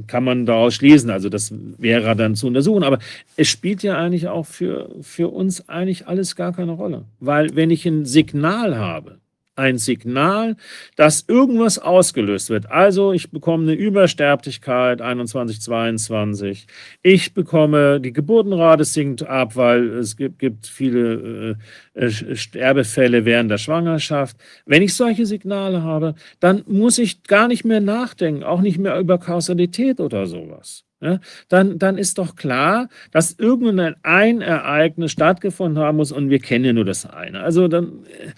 [0.07, 1.11] kann man daraus schließen.
[1.11, 2.83] Also das wäre dann zu untersuchen.
[2.83, 2.99] Aber
[3.37, 7.05] es spielt ja eigentlich auch für, für uns eigentlich alles gar keine Rolle.
[7.21, 9.22] Weil wenn ich ein Signal habe,
[9.55, 10.57] ein Signal,
[10.97, 12.71] dass irgendwas ausgelöst wird.
[12.71, 16.67] Also ich bekomme eine Übersterblichkeit 21, 22.
[17.03, 21.57] Ich bekomme, die Geburtenrate sinkt ab, weil es gibt, gibt viele
[21.95, 24.37] äh, äh, Sterbefälle während der Schwangerschaft.
[24.65, 28.99] Wenn ich solche Signale habe, dann muss ich gar nicht mehr nachdenken, auch nicht mehr
[28.99, 30.85] über Kausalität oder sowas.
[31.03, 36.39] Ja, dann, dann ist doch klar, dass irgendein ein Ereignis stattgefunden haben muss und wir
[36.39, 37.41] kennen ja nur das eine.
[37.41, 38.31] Also dann, äh,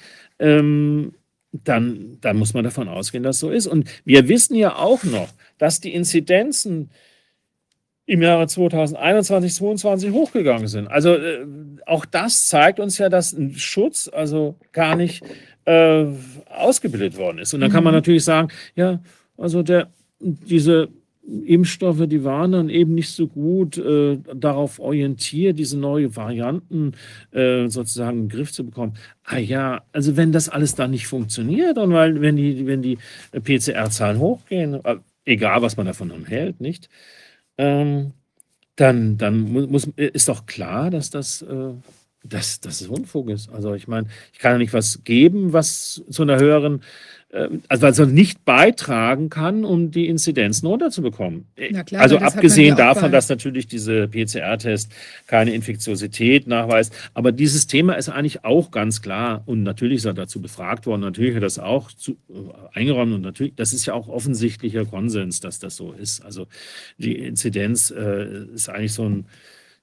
[0.45, 1.15] ähm,
[1.53, 3.67] dann, dann muss man davon ausgehen, dass so ist.
[3.67, 6.91] Und wir wissen ja auch noch, dass die Inzidenzen
[8.07, 10.89] im Jahre 2021, 2022 hochgegangen sind.
[10.89, 11.47] Also äh,
[11.87, 15.25] auch das zeigt uns ja, dass ein Schutz also gar nicht
[15.65, 16.05] äh,
[16.51, 17.55] ausgebildet worden ist.
[17.55, 17.99] Und dann kann man mhm.
[17.99, 19.01] natürlich sagen, ja,
[19.39, 19.89] also der,
[20.21, 20.89] diese
[21.27, 26.93] Impfstoffe, die waren dann eben nicht so gut äh, darauf orientiert, diese neuen Varianten
[27.33, 28.95] äh, sozusagen in den Griff zu bekommen.
[29.25, 32.99] Ah ja, also wenn das alles dann nicht funktioniert und weil, wenn die, wenn die
[33.33, 36.91] PCR-Zahlen hochgehen, äh, egal was man davon hält, nicht,
[37.57, 38.13] ähm,
[38.77, 41.73] dann, dann muss, ist doch klar, dass das, äh,
[42.25, 43.49] dass, dass es Unfug ist.
[43.51, 46.83] Also ich meine, ich kann ja nicht was geben, was zu einer höheren
[47.35, 51.47] äh, also, also nicht beitragen kann, um die Inzidenzen runterzubekommen.
[51.87, 54.93] Klar, also abgesehen davon, dass natürlich diese PCR-Test
[55.27, 56.95] keine Infektiosität nachweist.
[57.13, 61.01] Aber dieses Thema ist eigentlich auch ganz klar und natürlich ist er dazu befragt worden.
[61.01, 64.85] Natürlich hat er das auch zu, äh, eingeräumt und natürlich, das ist ja auch offensichtlicher
[64.85, 66.25] Konsens, dass das so ist.
[66.25, 66.47] Also
[66.99, 69.27] die Inzidenz äh, ist eigentlich so ein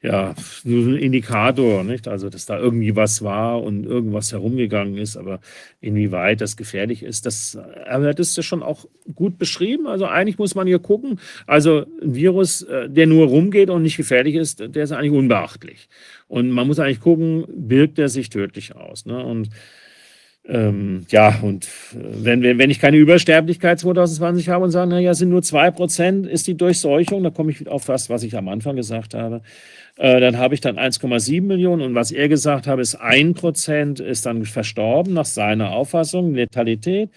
[0.04, 2.08] ja, nur ein Indikator, nicht?
[2.08, 5.40] Also, dass da irgendwie was war und irgendwas herumgegangen ist, aber
[5.80, 7.58] inwieweit das gefährlich ist, das,
[7.88, 9.86] aber das ist ja schon auch gut beschrieben.
[9.86, 11.20] Also, eigentlich muss man hier gucken.
[11.46, 15.88] Also, ein Virus, äh, der nur rumgeht und nicht gefährlich ist, der ist eigentlich unbeachtlich.
[16.28, 19.24] Und man muss eigentlich gucken, birgt er sich tödlich aus, ne?
[19.24, 19.50] Und,
[20.48, 25.30] ähm, ja, und äh, wenn, wenn ich keine Übersterblichkeit 2020 habe und sage, naja, sind
[25.30, 29.14] nur 2%, ist die Durchseuchung, da komme ich auf das, was ich am Anfang gesagt
[29.14, 29.42] habe, äh,
[29.98, 34.45] dann habe ich dann 1,7 Millionen und was er gesagt hat, ist 1% ist dann
[34.45, 37.10] verstorben nach seiner Auffassung, Letalität.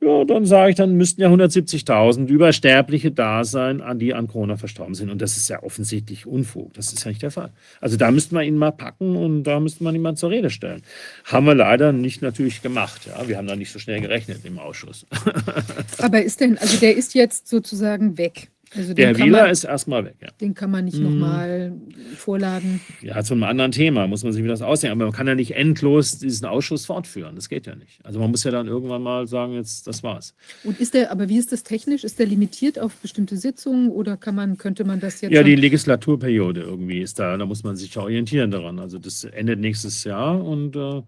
[0.00, 4.56] Ja, dann sage ich, dann müssten ja 170.000 Übersterbliche da sein, an die an Corona
[4.56, 5.10] verstorben sind.
[5.10, 6.74] Und das ist ja offensichtlich Unfug.
[6.74, 7.50] Das ist ja nicht der Fall.
[7.80, 10.50] Also da müsste man ihn mal packen und da müsste man ihn mal zur Rede
[10.50, 10.82] stellen.
[11.24, 13.06] Haben wir leider nicht natürlich gemacht.
[13.06, 15.06] Ja, wir haben da nicht so schnell gerechnet im Ausschuss.
[15.98, 18.50] Aber ist denn, also der ist jetzt sozusagen weg?
[18.76, 20.16] Also der Wähler ist erstmal weg.
[20.20, 20.28] Ja.
[20.40, 21.04] Den kann man nicht mhm.
[21.04, 21.72] nochmal
[22.16, 22.80] vorladen.
[23.02, 24.90] Ja, zu einem anderen Thema muss man sich wieder das aussehen.
[24.92, 27.34] Aber man kann ja nicht endlos diesen Ausschuss fortführen.
[27.34, 28.04] Das geht ja nicht.
[28.04, 30.34] Also man muss ja dann irgendwann mal sagen, jetzt das war's.
[30.64, 32.04] Und ist der, aber wie ist das technisch?
[32.04, 35.32] Ist der limitiert auf bestimmte Sitzungen oder kann man, könnte man das jetzt?
[35.32, 37.36] Ja, die Legislaturperiode irgendwie ist da.
[37.36, 38.78] Da muss man sich orientieren daran.
[38.78, 41.02] Also das endet nächstes Jahr und äh,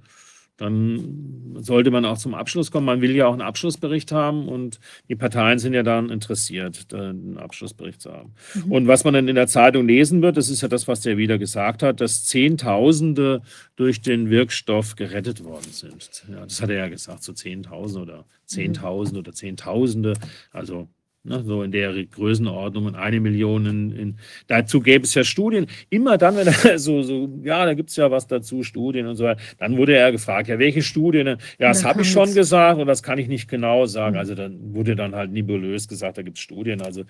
[0.61, 2.85] dann sollte man auch zum Abschluss kommen.
[2.85, 7.39] Man will ja auch einen Abschlussbericht haben und die Parteien sind ja dann interessiert, einen
[7.39, 8.35] Abschlussbericht zu haben.
[8.55, 8.73] Mhm.
[8.73, 11.17] Und was man dann in der Zeitung lesen wird, das ist ja das, was der
[11.17, 13.41] wieder gesagt hat, dass Zehntausende
[13.77, 16.25] durch den Wirkstoff gerettet worden sind.
[16.31, 19.21] Ja, das hat er ja gesagt, so Zehntausend oder Zehntausend mhm.
[19.21, 20.15] oder Zehntausende.
[20.53, 20.89] Also
[21.23, 23.67] Ne, so in der Größenordnung und eine Million.
[23.67, 25.67] In, in, dazu gäbe es ja Studien.
[25.91, 29.17] Immer dann, wenn er so, so ja, da gibt es ja was dazu, Studien und
[29.17, 29.41] so weiter.
[29.59, 31.27] Dann wurde er gefragt, ja, welche Studien?
[31.27, 34.15] Ja, das habe ich schon gesagt und das kann ich nicht genau sagen.
[34.15, 34.19] Mhm.
[34.19, 36.81] Also dann wurde dann halt nebulös gesagt, da gibt es Studien.
[36.81, 37.03] Also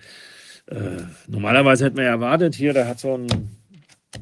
[0.65, 0.75] äh,
[1.29, 3.27] normalerweise hätte man ja erwartet, hier, da hat so ein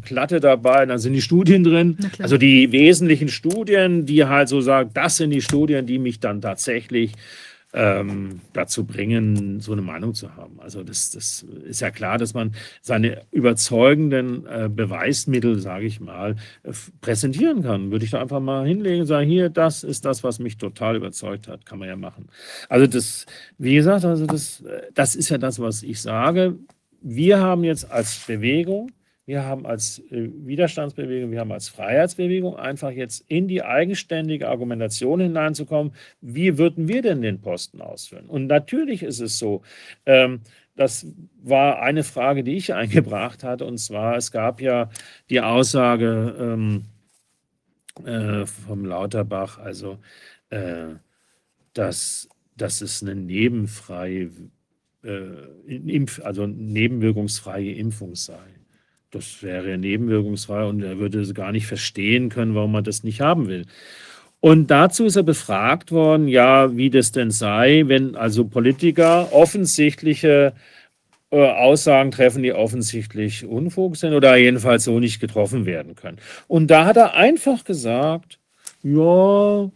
[0.04, 1.98] Platte dabei, dann sind die Studien drin.
[2.20, 6.42] Also die wesentlichen Studien, die halt so sagen, das sind die Studien, die mich dann
[6.42, 7.14] tatsächlich
[7.74, 10.60] ähm, dazu bringen, so eine Meinung zu haben.
[10.60, 16.36] Also das, das ist ja klar, dass man seine überzeugenden äh, Beweismittel, sage ich mal,
[16.64, 17.92] äh, präsentieren kann.
[17.92, 20.96] Würde ich da einfach mal hinlegen und sagen, hier, das ist das, was mich total
[20.96, 22.28] überzeugt hat, kann man ja machen.
[22.70, 23.26] Also das,
[23.58, 26.58] wie gesagt, also das, äh, das ist ja das, was ich sage.
[27.02, 28.92] Wir haben jetzt als Bewegung
[29.30, 35.20] wir haben als äh, Widerstandsbewegung, wir haben als Freiheitsbewegung einfach jetzt in die eigenständige Argumentation
[35.20, 38.26] hineinzukommen, wie würden wir denn den Posten ausführen?
[38.26, 39.62] Und natürlich ist es so,
[40.08, 40.42] ähm,
[40.76, 41.06] das
[41.44, 44.90] war eine Frage, die ich eingebracht hatte, und zwar, es gab ja
[45.30, 46.86] die Aussage ähm,
[48.06, 50.00] äh, vom Lauterbach, also
[50.50, 50.96] äh,
[51.74, 52.28] dass,
[52.58, 54.32] dass es eine nebenfreie,
[55.04, 58.59] äh, also nebenwirkungsfreie Impfung sei.
[59.12, 63.48] Das wäre nebenwirkungsfrei und er würde gar nicht verstehen können, warum man das nicht haben
[63.48, 63.66] will.
[64.40, 70.54] Und dazu ist er befragt worden, ja, wie das denn sei, wenn also Politiker offensichtliche
[71.32, 76.18] äh, Aussagen treffen, die offensichtlich Unfug sind oder jedenfalls so nicht getroffen werden können.
[76.48, 78.40] Und da hat er einfach gesagt,
[78.82, 79.70] ja,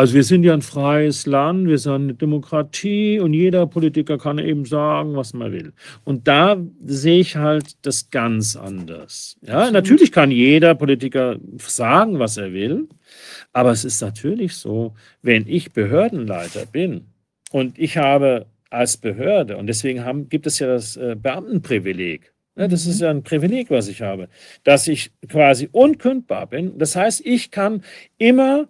[0.00, 4.38] also wir sind ja ein freies Land, wir sind eine Demokratie und jeder Politiker kann
[4.38, 5.74] eben sagen, was man will.
[6.04, 6.56] Und da
[6.86, 9.36] sehe ich halt das ganz anders.
[9.42, 12.88] Ja, natürlich kann jeder Politiker sagen, was er will,
[13.52, 17.04] aber es ist natürlich so, wenn ich Behördenleiter bin
[17.50, 22.86] und ich habe als Behörde, und deswegen haben, gibt es ja das äh, Beamtenprivileg, das
[22.86, 23.04] ist mhm.
[23.04, 24.30] ja ein Privileg, was ich habe,
[24.64, 26.78] dass ich quasi unkündbar bin.
[26.78, 27.82] Das heißt, ich kann
[28.16, 28.66] immer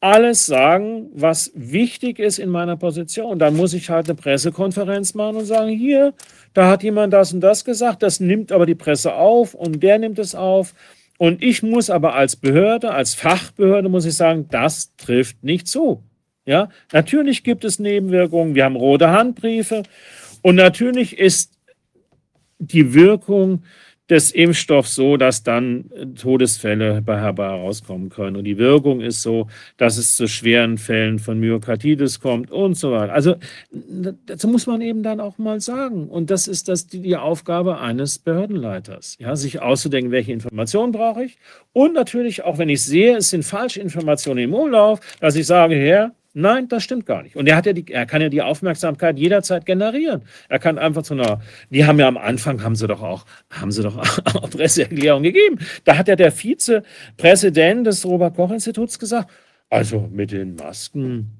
[0.00, 3.38] alles sagen, was wichtig ist in meiner Position.
[3.38, 6.14] Dann muss ich halt eine Pressekonferenz machen und sagen, hier,
[6.54, 9.98] da hat jemand das und das gesagt, das nimmt aber die Presse auf und der
[9.98, 10.74] nimmt es auf.
[11.18, 16.02] Und ich muss aber als Behörde, als Fachbehörde, muss ich sagen, das trifft nicht zu.
[16.46, 18.54] Ja, natürlich gibt es Nebenwirkungen.
[18.54, 19.82] Wir haben rote Handbriefe.
[20.40, 21.52] Und natürlich ist
[22.58, 23.64] die Wirkung
[24.10, 28.36] des Impfstoffs so, dass dann äh, Todesfälle bei herbei herauskommen können.
[28.36, 32.90] Und die Wirkung ist so, dass es zu schweren Fällen von Myokarditis kommt und so
[32.90, 33.12] weiter.
[33.12, 33.36] Also
[34.26, 36.08] dazu muss man eben dann auch mal sagen.
[36.08, 41.24] Und das ist das die, die Aufgabe eines Behördenleiters, ja, sich auszudenken, welche Informationen brauche
[41.24, 41.38] ich.
[41.72, 45.76] Und natürlich auch, wenn ich sehe, es sind falsche Informationen im Umlauf, dass ich sage,
[45.76, 47.36] Herr, Nein, das stimmt gar nicht.
[47.36, 50.22] Und er, hat ja die, er kann ja die Aufmerksamkeit jederzeit generieren.
[50.48, 53.70] Er kann einfach zu einer, die haben ja am Anfang, haben sie doch auch, haben
[53.70, 55.58] sie doch auch Presseerklärung gegeben.
[55.84, 59.30] Da hat ja der Vizepräsident des Robert-Koch-Instituts gesagt,
[59.68, 61.38] also mit den Masken,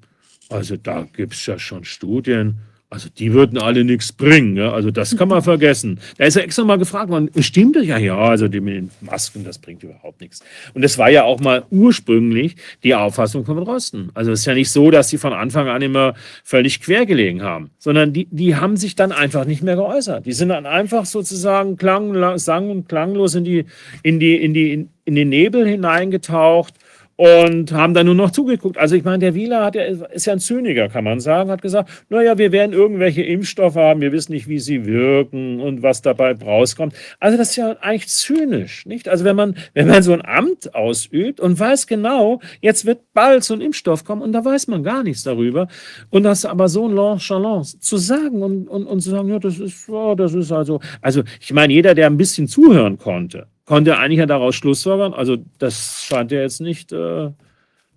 [0.49, 2.59] also da gibt es ja schon Studien,
[2.91, 4.57] also die würden alle nichts bringen.
[4.57, 4.73] Ja?
[4.73, 5.99] Also das kann man vergessen.
[6.17, 7.85] Da ist er extra mal gefragt worden, stimmt das?
[7.85, 10.41] Ja, ja, also die mit den Masken, das bringt überhaupt nichts.
[10.73, 14.11] Und das war ja auch mal ursprünglich die Auffassung von Drosten.
[14.13, 17.71] Also es ist ja nicht so, dass sie von Anfang an immer völlig quergelegen haben,
[17.79, 20.25] sondern die, die haben sich dann einfach nicht mehr geäußert.
[20.25, 23.65] Die sind dann einfach sozusagen klang, sang- und klanglos in die,
[24.03, 26.73] in die, in die, in, in den Nebel hineingetaucht
[27.21, 28.79] und haben dann nur noch zugeguckt.
[28.79, 31.61] Also ich meine, der Wieler hat ja, ist ja ein Zyniker, kann man sagen, hat
[31.61, 36.01] gesagt, naja, wir werden irgendwelche Impfstoffe haben, wir wissen nicht, wie sie wirken und was
[36.01, 36.95] dabei rauskommt.
[37.19, 39.07] Also das ist ja eigentlich zynisch, nicht?
[39.07, 43.43] Also wenn man, wenn man so ein Amt ausübt und weiß genau, jetzt wird bald
[43.43, 45.67] so ein Impfstoff kommen und da weiß man gar nichts darüber
[46.09, 49.87] und das aber so nonchalant zu sagen und, und, und zu sagen, ja, das ist,
[49.87, 54.19] ja, das ist also, also ich meine, jeder, der ein bisschen zuhören konnte, konnte eigentlich
[54.19, 57.31] ja daraus schlussfolgern, also das scheint ja jetzt nicht äh,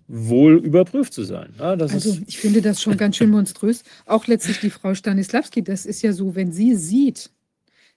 [0.07, 1.53] wohl überprüft zu sein.
[1.59, 3.83] Ja, also ich finde das schon ganz schön monströs.
[4.05, 7.29] Auch letztlich die Frau Stanislawski, das ist ja so, wenn sie sieht,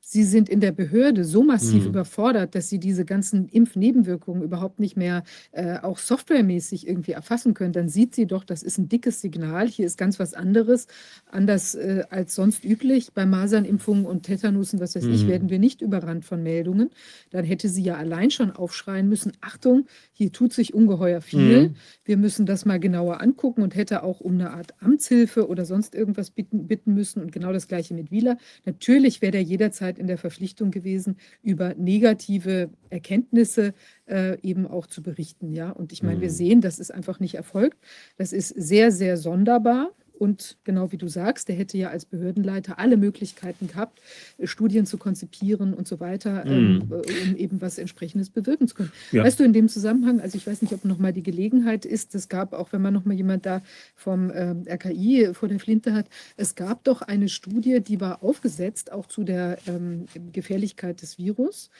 [0.01, 1.91] Sie sind in der Behörde so massiv mhm.
[1.91, 7.75] überfordert, dass sie diese ganzen Impfnebenwirkungen überhaupt nicht mehr äh, auch softwaremäßig irgendwie erfassen können.
[7.75, 9.69] Dann sieht sie doch, das ist ein dickes Signal.
[9.69, 10.87] Hier ist ganz was anderes,
[11.31, 13.13] anders äh, als sonst üblich.
[13.13, 15.13] Bei Masernimpfungen und Tetanus und was weiß mhm.
[15.13, 16.89] ich, werden wir nicht überrannt von Meldungen.
[17.29, 21.69] Dann hätte sie ja allein schon aufschreien müssen: Achtung, hier tut sich ungeheuer viel.
[21.69, 21.75] Mhm.
[22.05, 25.95] Wir müssen das mal genauer angucken und hätte auch um eine Art Amtshilfe oder sonst
[25.95, 27.21] irgendwas bitten, bitten müssen.
[27.21, 28.39] Und genau das Gleiche mit Wieler.
[28.65, 33.73] Natürlich wäre der jederzeit in der Verpflichtung gewesen, über negative Erkenntnisse
[34.07, 35.53] äh, eben auch zu berichten.
[35.53, 35.71] Ja?
[35.71, 36.35] Und ich meine, wir mhm.
[36.35, 37.79] sehen, das ist einfach nicht erfolgt.
[38.17, 39.93] Das ist sehr, sehr sonderbar.
[40.19, 44.01] Und genau wie du sagst, der hätte ja als Behördenleiter alle Möglichkeiten gehabt,
[44.39, 48.93] äh, Studien zu konzipieren und so weiter, äh, um eben was Entsprechendes bewirken zu können.
[49.13, 49.25] Ja.
[49.25, 52.29] Weißt du, in dem Zusammenhang, also ich weiß nicht, ob nochmal die Gelegenheit ist, es
[52.29, 53.63] gab auch, wenn man nochmal jemand da
[53.95, 56.07] vom ähm, RKI vor der Flinte hat,
[56.37, 61.71] es gab doch eine Studie, die war aufgesetzt, auch zu der ähm, Gefährlichkeit des Virus,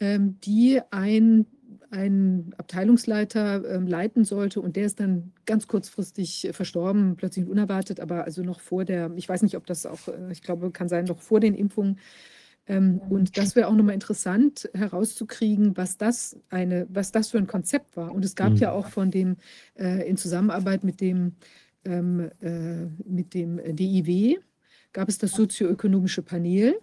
[0.00, 1.46] ähm, die ein,
[1.90, 8.00] ein Abteilungsleiter ähm, leiten sollte und der ist dann ganz kurzfristig äh, verstorben, plötzlich unerwartet,
[8.00, 10.88] aber also noch vor der, ich weiß nicht, ob das auch, äh, ich glaube, kann
[10.88, 11.98] sein, noch vor den Impfungen.
[12.66, 17.46] Ähm, und das wäre auch nochmal interessant herauszukriegen, was das eine, was das für ein
[17.46, 18.12] Konzept war.
[18.14, 18.58] Und es gab Mhm.
[18.58, 19.36] ja auch von dem
[19.78, 21.32] äh, in Zusammenarbeit mit dem
[21.84, 24.38] ähm, äh, mit dem DIW
[24.92, 26.78] gab es das sozioökonomische Panel,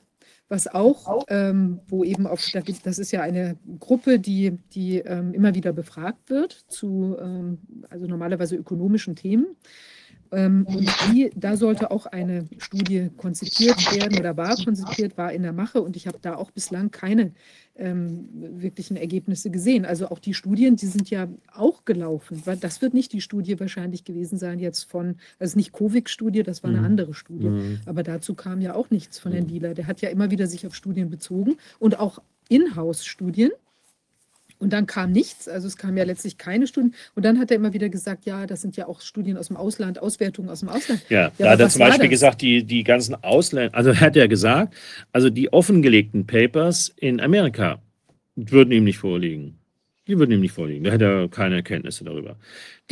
[0.48, 2.27] was auch, ähm, wo eben
[2.61, 7.59] gibt, das ist ja eine Gruppe, die, die ähm, immer wieder befragt wird zu, ähm,
[7.90, 9.48] also normalerweise ökonomischen Themen.
[10.32, 15.44] Ähm, und die, da sollte auch eine Studie konzipiert werden oder war konzipiert, war in
[15.44, 17.32] der Mache und ich habe da auch bislang keine
[17.78, 19.86] ähm, wirklichen Ergebnisse gesehen.
[19.86, 22.42] Also auch die Studien, die sind ja auch gelaufen.
[22.62, 26.70] Das wird nicht die Studie wahrscheinlich gewesen sein jetzt von, also nicht Covid-Studie, das war
[26.70, 26.86] eine Mhm.
[26.86, 27.48] andere Studie.
[27.50, 27.80] Mhm.
[27.86, 29.50] Aber dazu kam ja auch nichts von Herrn Mhm.
[29.50, 29.74] Wieler.
[29.74, 33.52] Der hat ja immer wieder sich auf Studien bezogen und auch Inhouse-Studien.
[34.66, 36.95] Und dann kam nichts, also es kamen ja letztlich keine Studien.
[37.14, 39.58] Und dann hat er immer wieder gesagt, ja, das sind ja auch Studien aus dem
[39.58, 41.06] Ausland, Auswertungen aus dem Ausland.
[41.08, 42.10] Ja, Ja, da hat er zum Beispiel das?
[42.10, 44.74] gesagt, die, die ganzen Ausländer, also hat er gesagt,
[45.11, 47.80] also die offengelegten Papers in Amerika
[48.35, 49.60] würden ihm nicht vorliegen.
[50.08, 50.84] Die würden ihm nicht vorliegen.
[50.84, 52.35] Da hätte er keine Erkenntnisse darüber.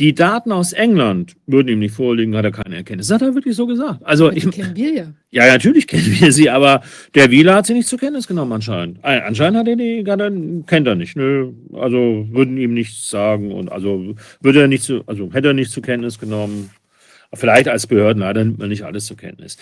[0.00, 3.12] Die Daten aus England würden ihm nicht vorliegen, hat er keine Erkenntnisse.
[3.14, 4.04] Das hat er wirklich so gesagt.
[4.04, 5.12] Also Die ich, kennen wir ja.
[5.30, 6.82] ja, natürlich kennen wir sie, aber
[7.14, 8.98] der Wieler hat sie nicht zur Kenntnis genommen anscheinend.
[9.04, 10.32] Anscheinend hat er die, hat er,
[10.66, 11.14] kennt er nicht.
[11.16, 15.54] Nö, also würden ihm nichts sagen und also würde er nicht zu, also hätte er
[15.54, 16.70] nicht zur Kenntnis genommen.
[17.32, 19.56] Vielleicht als Behördenleiter nimmt man nicht alles zur Kenntnis.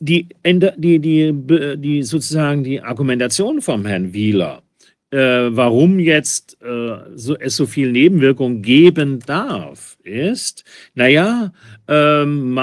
[0.00, 4.62] Die, die, die, be- die sozusagen die Argumentation vom Herrn Wieler,
[5.10, 10.64] äh, warum jetzt äh, so, es so viel Nebenwirkungen geben darf, ist,
[10.94, 11.52] naja,
[11.88, 12.56] ähm,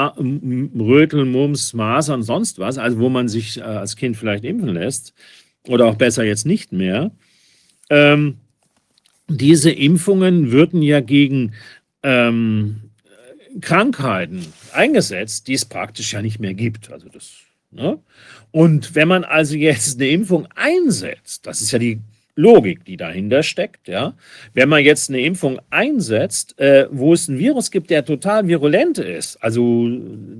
[0.80, 5.14] Rötel, Mumps, Masern, sonst was, also wo man sich äh, als Kind vielleicht impfen lässt
[5.67, 7.11] oder auch besser jetzt nicht mehr.
[7.90, 8.38] Ähm,
[9.27, 11.53] diese Impfungen würden ja gegen
[12.03, 12.92] ähm,
[13.59, 16.92] Krankheiten eingesetzt, die es praktisch ja nicht mehr gibt.
[16.92, 17.40] Also das,
[17.72, 18.00] ne?
[18.51, 22.00] Und wenn man also jetzt eine Impfung einsetzt, das ist ja die
[22.38, 24.14] Logik, die dahinter steckt, ja.
[24.53, 28.99] Wenn man jetzt eine Impfung einsetzt, äh, wo es ein Virus gibt, der total virulent
[28.99, 29.90] ist, also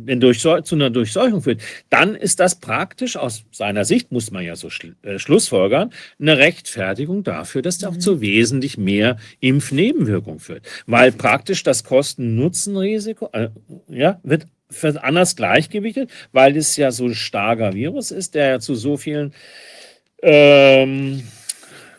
[0.06, 4.56] wenn zu einer Durchseuchung führt, dann ist das praktisch aus seiner Sicht, muss man ja
[4.56, 8.02] so schl äh, schlussfolgern, eine Rechtfertigung dafür, dass das auch Mhm.
[8.02, 10.66] zu wesentlich mehr Impfnebenwirkungen führt.
[10.86, 13.50] Weil praktisch das Kosten-Nutzen-Risiko äh,
[13.90, 18.60] ja, wird für anders gleichgewichtet, weil es ja so ein starker Virus ist, der ja
[18.60, 19.34] zu so vielen
[20.22, 21.24] ähm,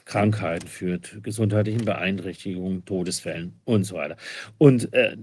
[0.09, 4.17] Krankheiten führt, gesundheitlichen Beeinträchtigungen, Todesfällen und so weiter.
[4.57, 5.17] Und äh,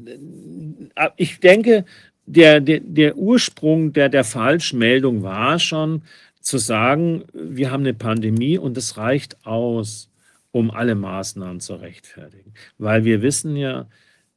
[1.17, 1.85] ich denke,
[2.27, 6.03] der, der, der Ursprung der, der Falschmeldung war schon
[6.39, 10.11] zu sagen, wir haben eine Pandemie und es reicht aus,
[10.51, 12.53] um alle Maßnahmen zu rechtfertigen.
[12.77, 13.87] Weil wir wissen ja,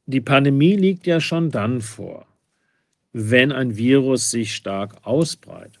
[0.07, 2.25] die Pandemie liegt ja schon dann vor,
[3.13, 5.78] wenn ein Virus sich stark ausbreitet.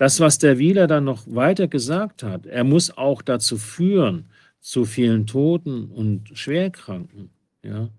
[0.00, 4.86] Das, was der Wieler dann noch weiter gesagt hat, er muss auch dazu führen, zu
[4.86, 7.28] vielen Toten und Schwerkranken.
[7.62, 7.90] Ja,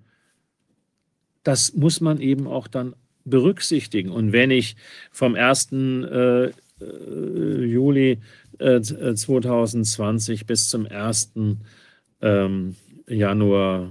[1.44, 4.10] das muss man eben auch dann berücksichtigen.
[4.10, 4.78] Und wenn ich
[5.12, 5.74] vom 1.
[5.74, 6.52] Äh, äh,
[7.66, 8.18] Juli
[8.58, 11.34] äh, 2020 bis zum 1.
[12.24, 12.76] Ähm,
[13.08, 13.88] Januar äh,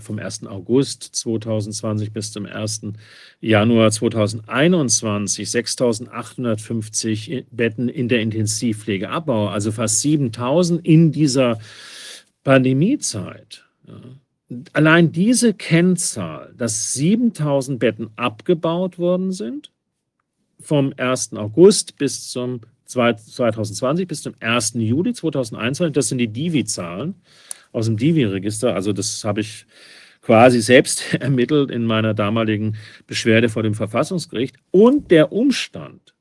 [0.00, 0.46] vom 1.
[0.46, 2.92] August 2020 bis zum 1.
[3.40, 11.58] Januar 2021 6.850 Betten in der Intensivpflege abbaue, also fast 7.000 in dieser
[12.44, 13.64] Pandemiezeit.
[14.72, 19.72] Allein diese Kennzahl, dass 7.000 Betten abgebaut worden sind,
[20.60, 21.34] vom 1.
[21.34, 24.74] August bis zum 2020 bis zum 1.
[24.74, 27.16] Juli 2021, das sind die Divi-Zahlen
[27.76, 28.74] aus dem Divi-Register.
[28.74, 29.66] Also das habe ich
[30.22, 34.56] quasi selbst ermittelt in meiner damaligen Beschwerde vor dem Verfassungsgericht.
[34.70, 36.14] Und der Umstand,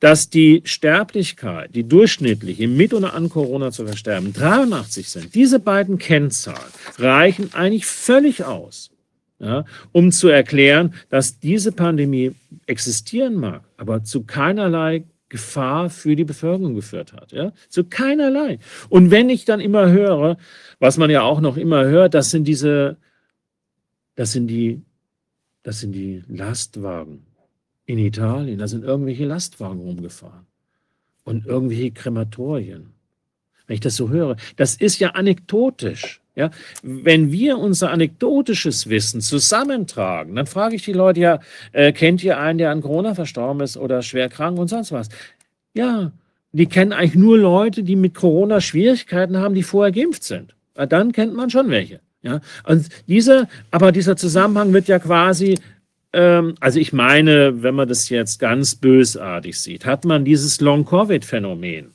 [0.00, 5.34] dass die Sterblichkeit, die durchschnittliche mit oder an Corona zu versterben, 83 sind.
[5.34, 6.58] Diese beiden Kennzahlen
[6.98, 8.90] reichen eigentlich völlig aus,
[9.38, 12.32] ja, um zu erklären, dass diese Pandemie
[12.66, 17.32] existieren mag, aber zu keinerlei Gefahr für die Bevölkerung geführt hat.
[17.32, 17.52] Ja?
[17.70, 18.58] Zu keinerlei.
[18.90, 20.36] Und wenn ich dann immer höre,
[20.78, 22.98] was man ja auch noch immer hört, das sind diese,
[24.14, 24.82] das sind die,
[25.62, 27.26] das sind die Lastwagen.
[27.86, 30.46] in Italien, da sind irgendwelche Lastwagen rumgefahren
[31.24, 32.92] und irgendwelche Krematorien.
[33.66, 36.21] Wenn ich das so höre, das ist ja anekdotisch.
[36.34, 36.50] Ja,
[36.82, 41.40] wenn wir unser anekdotisches Wissen zusammentragen, dann frage ich die Leute ja,
[41.72, 45.10] äh, kennt ihr einen, der an Corona verstorben ist oder schwer krank und sonst was?
[45.74, 46.10] Ja,
[46.52, 50.54] die kennen eigentlich nur Leute, die mit Corona Schwierigkeiten haben, die vorher geimpft sind.
[50.76, 52.00] Ja, dann kennt man schon welche.
[52.22, 55.58] Ja, und dieser, aber dieser Zusammenhang wird ja quasi,
[56.14, 61.90] ähm, also ich meine, wenn man das jetzt ganz bösartig sieht, hat man dieses Long-Covid-Phänomen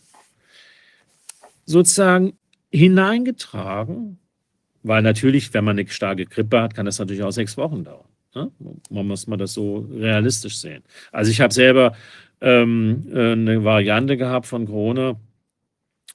[1.65, 2.33] sozusagen
[2.71, 4.19] hineingetragen
[4.87, 8.07] weil natürlich, wenn man eine starke Grippe hat, kann das natürlich auch sechs Wochen dauern.
[8.35, 8.51] Ne?
[8.89, 10.83] Man muss mal das so realistisch sehen.
[11.11, 11.93] Also ich habe selber
[12.41, 15.19] ähm, äh, eine Variante gehabt von Corona,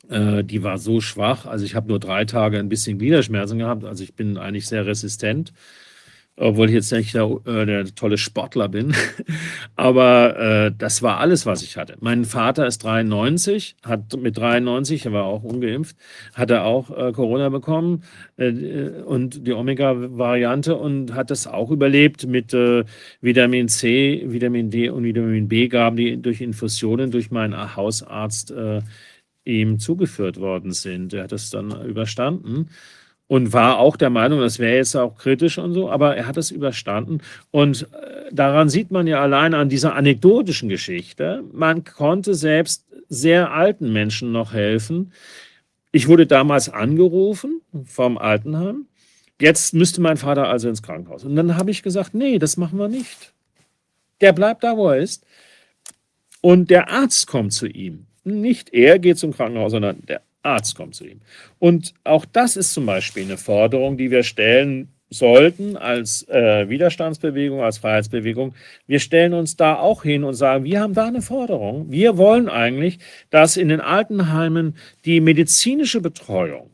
[0.08, 1.46] äh, die war so schwach.
[1.46, 3.84] Also ich habe nur drei Tage ein bisschen Gliederschmerzen gehabt.
[3.84, 5.52] Also ich bin eigentlich sehr resistent
[6.36, 8.94] obwohl ich jetzt nicht der, äh, der tolle Sportler bin.
[9.76, 11.96] Aber äh, das war alles, was ich hatte.
[12.00, 15.96] Mein Vater ist 93, hat mit 93, er war auch ungeimpft,
[16.34, 18.04] hat er auch äh, Corona bekommen
[18.38, 18.48] äh,
[19.04, 22.84] und die Omega-Variante und hat das auch überlebt mit äh,
[23.20, 28.80] Vitamin C, Vitamin D und Vitamin B-Gaben, die durch Infusionen durch meinen Hausarzt äh,
[29.44, 31.12] ihm zugeführt worden sind.
[31.12, 32.68] Er hat das dann überstanden
[33.32, 36.36] und war auch der Meinung, das wäre jetzt auch kritisch und so, aber er hat
[36.36, 37.22] es überstanden.
[37.50, 43.50] Und äh, daran sieht man ja allein an dieser anekdotischen Geschichte, man konnte selbst sehr
[43.50, 45.14] alten Menschen noch helfen.
[45.92, 48.84] Ich wurde damals angerufen vom Altenheim.
[49.40, 51.24] Jetzt müsste mein Vater also ins Krankenhaus.
[51.24, 53.32] Und dann habe ich gesagt, nee, das machen wir nicht.
[54.20, 55.24] Der bleibt da, wo er ist.
[56.42, 58.04] Und der Arzt kommt zu ihm.
[58.24, 61.20] Nicht er geht zum Krankenhaus, sondern der Arzt kommt zu ihm.
[61.58, 67.62] Und auch das ist zum Beispiel eine Forderung, die wir stellen sollten als äh, Widerstandsbewegung,
[67.62, 68.54] als Freiheitsbewegung.
[68.86, 71.90] Wir stellen uns da auch hin und sagen, wir haben da eine Forderung.
[71.90, 72.98] Wir wollen eigentlich,
[73.30, 76.70] dass in den Altenheimen die medizinische Betreuung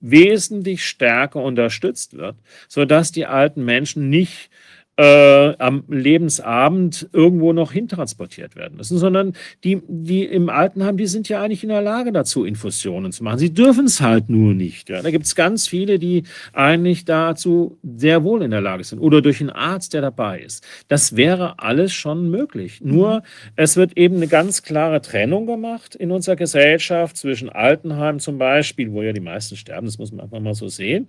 [0.00, 2.36] wesentlich stärker unterstützt wird,
[2.68, 4.50] sodass die alten Menschen nicht
[4.98, 11.28] äh, am Lebensabend irgendwo noch hintransportiert werden müssen, sondern die, die im Altenheim, die sind
[11.28, 13.38] ja eigentlich in der Lage dazu, Infusionen zu machen.
[13.38, 14.88] Sie dürfen es halt nur nicht.
[14.88, 15.02] Ja.
[15.02, 16.22] Da gibt es ganz viele, die
[16.54, 20.64] eigentlich dazu sehr wohl in der Lage sind oder durch einen Arzt, der dabei ist.
[20.88, 22.80] Das wäre alles schon möglich.
[22.82, 23.22] Nur
[23.54, 28.92] es wird eben eine ganz klare Trennung gemacht in unserer Gesellschaft zwischen Altenheim zum Beispiel,
[28.92, 31.08] wo ja die meisten sterben, das muss man einfach mal so sehen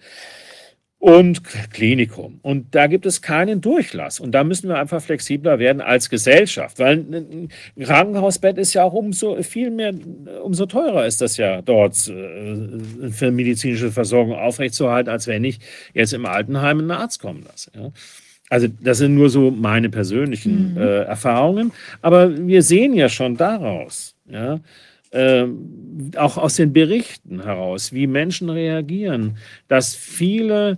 [0.99, 2.39] und Klinikum.
[2.41, 4.19] Und da gibt es keinen Durchlass.
[4.19, 8.93] Und da müssen wir einfach flexibler werden als Gesellschaft, weil ein Krankenhausbett ist ja auch
[8.93, 9.93] umso viel mehr,
[10.43, 15.59] umso teurer ist das ja dort äh, für medizinische Versorgung aufrechtzuerhalten, als wenn ich
[15.93, 17.71] jetzt im Altenheim einen Arzt kommen lasse.
[17.75, 17.91] Ja.
[18.49, 20.77] Also das sind nur so meine persönlichen mhm.
[20.77, 21.73] äh, Erfahrungen.
[22.01, 24.59] Aber wir sehen ja schon daraus, ja,
[25.11, 29.37] ähm, auch aus den Berichten heraus, wie Menschen reagieren,
[29.67, 30.77] dass viele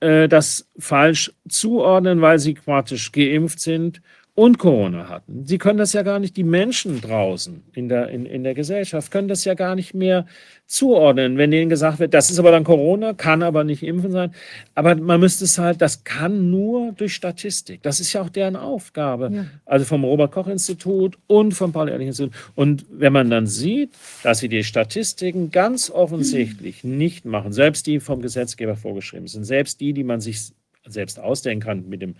[0.00, 4.02] äh, das falsch zuordnen, weil sie praktisch geimpft sind
[4.34, 5.46] und Corona hatten.
[5.46, 9.10] Sie können das ja gar nicht, die Menschen draußen in der, in, in der Gesellschaft
[9.10, 10.26] können das ja gar nicht mehr
[10.66, 14.34] zuordnen, wenn denen gesagt wird, das ist aber dann Corona, kann aber nicht impfen sein.
[14.74, 17.82] Aber man müsste es halt, das kann nur durch Statistik.
[17.82, 19.30] Das ist ja auch deren Aufgabe.
[19.32, 19.46] Ja.
[19.64, 22.34] Also vom Robert-Koch-Institut und vom Paul-Ehrlich-Institut.
[22.56, 26.98] Und wenn man dann sieht, dass sie die Statistiken ganz offensichtlich mhm.
[26.98, 30.50] nicht machen, selbst die vom Gesetzgeber vorgeschrieben sind, selbst die, die man sich
[30.84, 32.16] selbst ausdenken kann mit dem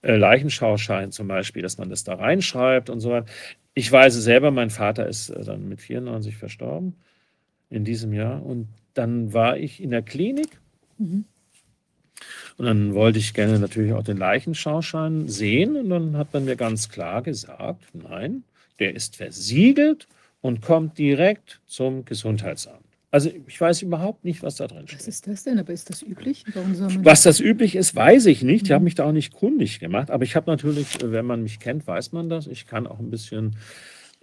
[0.00, 3.26] äh, Leichenschauschein zum Beispiel, dass man das da reinschreibt und so weiter.
[3.74, 6.94] Ich weiß es selber, mein Vater ist äh, dann mit 94 verstorben
[7.72, 10.60] in diesem Jahr und dann war ich in der Klinik
[10.98, 11.24] mhm.
[12.58, 16.56] und dann wollte ich gerne natürlich auch den Leichenschauschein sehen und dann hat man mir
[16.56, 18.44] ganz klar gesagt, nein,
[18.78, 20.06] der ist versiegelt
[20.40, 22.82] und kommt direkt zum Gesundheitsamt.
[23.12, 25.00] Also ich weiß überhaupt nicht, was da drin steht.
[25.00, 25.58] Was ist das denn?
[25.58, 26.46] Aber ist das üblich?
[27.02, 28.64] was das üblich ist, weiß ich nicht.
[28.64, 28.84] Ich habe mhm.
[28.84, 30.10] mich da auch nicht kundig gemacht.
[30.10, 32.46] Aber ich habe natürlich, wenn man mich kennt, weiß man das.
[32.46, 33.56] Ich kann auch ein bisschen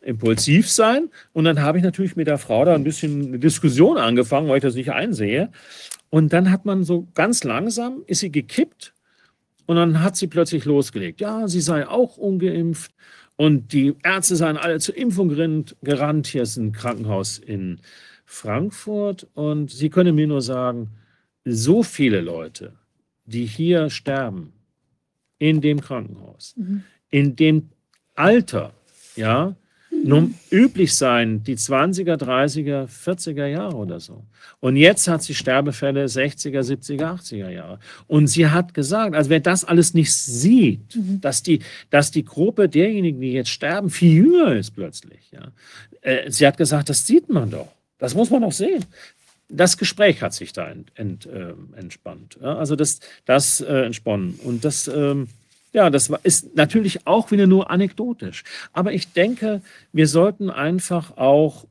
[0.01, 1.09] impulsiv sein.
[1.33, 4.57] Und dann habe ich natürlich mit der Frau da ein bisschen eine Diskussion angefangen, weil
[4.57, 5.49] ich das nicht einsehe.
[6.09, 8.93] Und dann hat man so ganz langsam, ist sie gekippt
[9.65, 11.21] und dann hat sie plötzlich losgelegt.
[11.21, 12.91] Ja, sie sei auch ungeimpft
[13.35, 16.27] und die Ärzte seien alle zur Impfung gerannt.
[16.27, 17.79] Hier ist ein Krankenhaus in
[18.25, 20.89] Frankfurt und Sie können mir nur sagen,
[21.45, 22.73] so viele Leute,
[23.25, 24.53] die hier sterben,
[25.39, 26.83] in dem Krankenhaus, mhm.
[27.09, 27.69] in dem
[28.13, 28.73] Alter,
[29.15, 29.55] ja,
[30.03, 34.23] nun üblich sein, die 20er, 30er, 40er Jahre oder so.
[34.59, 37.79] Und jetzt hat sie Sterbefälle 60er, 70er, 80er Jahre.
[38.07, 41.21] Und sie hat gesagt, also wer das alles nicht sieht, Mhm.
[41.21, 45.31] dass, die, dass die Gruppe derjenigen, die jetzt sterben, viel jünger ist plötzlich.
[45.31, 45.51] Ja.
[46.01, 47.67] Äh, sie hat gesagt, das sieht man doch.
[47.97, 48.85] Das muss man doch sehen.
[49.49, 52.37] Das Gespräch hat sich da ent, ent, äh, entspannt.
[52.41, 52.57] Ja.
[52.57, 54.39] Also das, das äh, entsponnen.
[54.43, 55.27] Und das, ähm,
[55.73, 58.43] ja, das ist natürlich auch wieder nur anekdotisch.
[58.73, 61.65] Aber ich denke, wir sollten einfach auch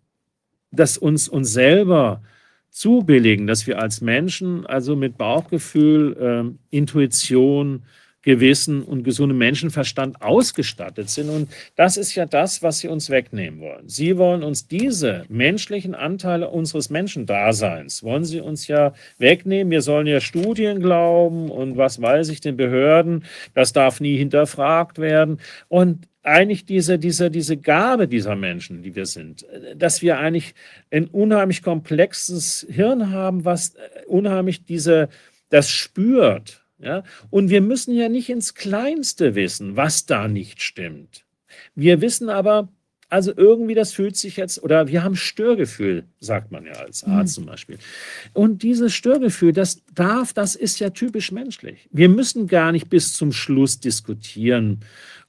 [0.70, 2.23] das uns, uns selber
[2.70, 7.83] zubilligen, dass wir als Menschen also mit Bauchgefühl, ähm, Intuition,
[8.28, 11.31] Gewissen und gesundem Menschenverstand ausgestattet sind.
[11.31, 13.89] Und das ist ja das, was Sie uns wegnehmen wollen.
[13.89, 19.70] Sie wollen uns diese menschlichen Anteile unseres Menschendaseins, wollen Sie uns ja wegnehmen.
[19.70, 23.24] Wir sollen ja Studien glauben und was weiß ich, den Behörden.
[23.55, 25.40] Das darf nie hinterfragt werden.
[25.68, 30.55] Und eigentlich diese, diese, diese Gabe dieser Menschen, die wir sind, dass wir eigentlich
[30.90, 33.73] ein unheimlich komplexes Hirn haben, was
[34.07, 35.08] unheimlich diese,
[35.48, 36.67] das spürt.
[36.78, 37.02] Ja?
[37.31, 41.24] Und wir müssen ja nicht ins Kleinste wissen, was da nicht stimmt.
[41.74, 42.68] Wir wissen aber,
[43.08, 47.34] also irgendwie, das fühlt sich jetzt, oder wir haben Störgefühl, sagt man ja als Arzt
[47.34, 47.78] zum Beispiel.
[48.34, 51.89] Und dieses Störgefühl, das darf, das ist ja typisch menschlich.
[51.90, 54.81] Wir müssen gar nicht bis zum Schluss diskutieren,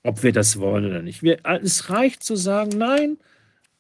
[0.04, 1.24] ob wir das wollen oder nicht.
[1.24, 3.18] Wir, es reicht zu sagen, nein,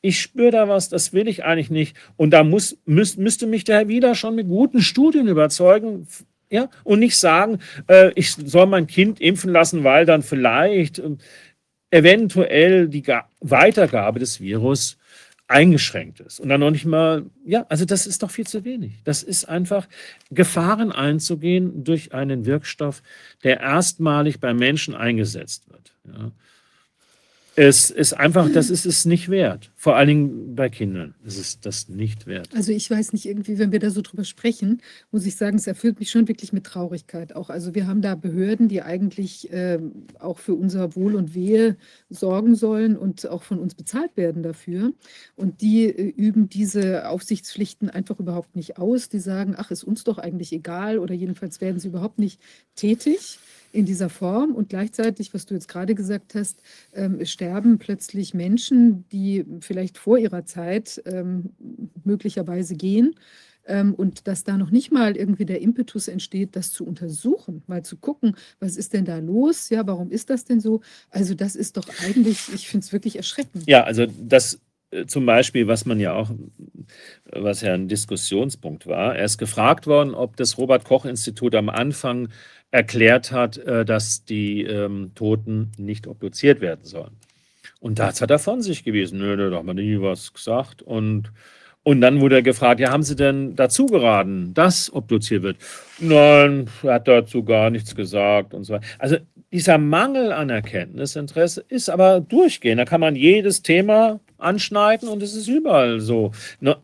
[0.01, 1.97] ich spüre da was, das will ich eigentlich nicht.
[2.15, 6.07] Und da muss, müß, müsste mich der Herr wieder schon mit guten Studien überzeugen,
[6.49, 11.15] ja, und nicht sagen, äh, ich soll mein Kind impfen lassen, weil dann vielleicht äh,
[11.91, 14.97] eventuell die Ga Weitergabe des Virus
[15.47, 16.39] eingeschränkt ist.
[16.39, 19.01] Und dann noch nicht mal, ja, also das ist doch viel zu wenig.
[19.03, 19.87] Das ist einfach
[20.29, 23.01] Gefahren einzugehen durch einen Wirkstoff,
[23.43, 25.95] der erstmalig bei Menschen eingesetzt wird.
[26.05, 26.31] Ja.
[27.61, 29.69] Es ist einfach, das ist es nicht wert.
[29.75, 32.47] Vor allen Dingen bei Kindern ist es das nicht wert.
[32.55, 34.81] Also ich weiß nicht, irgendwie, wenn wir da so drüber sprechen,
[35.11, 37.49] muss ich sagen, es erfüllt mich schon wirklich mit Traurigkeit auch.
[37.49, 41.75] Also wir haben da Behörden, die eigentlich ähm, auch für unser Wohl und Wehe
[42.09, 44.93] sorgen sollen und auch von uns bezahlt werden dafür.
[45.35, 49.09] Und die äh, üben diese Aufsichtspflichten einfach überhaupt nicht aus.
[49.09, 52.39] Die sagen, ach, ist uns doch eigentlich egal oder jedenfalls werden sie überhaupt nicht
[52.77, 53.37] tätig
[53.71, 54.53] in dieser Form.
[54.53, 56.61] Und gleichzeitig, was du jetzt gerade gesagt hast,
[56.93, 61.51] ähm, sterben plötzlich Menschen, die vielleicht vor ihrer Zeit ähm,
[62.03, 63.15] möglicherweise gehen.
[63.65, 67.83] Ähm, und dass da noch nicht mal irgendwie der Impetus entsteht, das zu untersuchen, mal
[67.83, 69.69] zu gucken, was ist denn da los?
[69.69, 70.81] Ja, warum ist das denn so?
[71.11, 73.67] Also, das ist doch eigentlich, ich finde es wirklich erschreckend.
[73.67, 74.59] Ja, also das
[75.07, 76.31] zum Beispiel, was man ja auch,
[77.31, 79.15] was ja ein Diskussionspunkt war.
[79.15, 82.29] Er ist gefragt worden, ob das Robert-Koch-Institut am Anfang
[82.71, 87.17] erklärt hat, äh, dass die ähm, Toten nicht obduziert werden sollen.
[87.79, 89.19] Und das hat er von sich gewesen.
[89.19, 90.81] Nö, da hat man nie was gesagt.
[90.81, 91.31] Und,
[91.83, 95.57] und dann wurde er gefragt, ja, haben Sie denn dazu geraten, dass obduziert wird?
[95.99, 98.85] Nein, er hat dazu gar nichts gesagt und so weiter.
[98.97, 99.17] Also
[99.51, 102.79] dieser Mangel an Erkenntnisinteresse ist aber durchgehend.
[102.79, 106.31] Da kann man jedes Thema anschneiden und es ist überall so.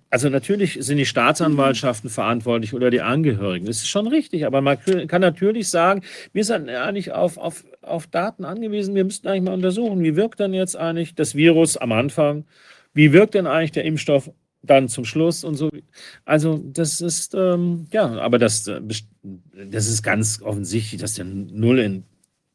[0.09, 3.65] Also natürlich sind die Staatsanwaltschaften verantwortlich oder die Angehörigen.
[3.65, 4.77] Das ist schon richtig, aber man
[5.07, 6.01] kann natürlich sagen,
[6.33, 8.95] wir sind eigentlich auf, auf, auf Daten angewiesen.
[8.95, 12.45] Wir müssten eigentlich mal untersuchen, wie wirkt denn jetzt eigentlich das Virus am Anfang?
[12.93, 14.29] Wie wirkt denn eigentlich der Impfstoff
[14.65, 15.69] dann zum Schluss und so.
[16.25, 22.03] Also das ist, ähm, ja, aber das, das ist ganz offensichtlich, dass der null in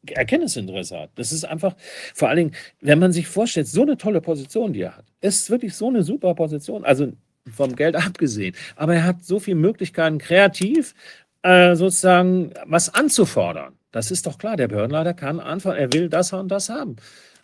[0.07, 1.11] Erkenntnisinteresse hat.
[1.15, 1.75] Das ist einfach,
[2.13, 5.05] vor allen Dingen, wenn man sich vorstellt, so eine tolle Position, die er hat.
[5.21, 7.13] Ist wirklich so eine super Position, also
[7.51, 8.55] vom Geld abgesehen.
[8.75, 10.95] Aber er hat so viele Möglichkeiten, kreativ
[11.43, 13.73] äh, sozusagen was anzufordern.
[13.91, 16.95] Das ist doch klar, der Behördenleiter kann anfangen, er will das und das haben.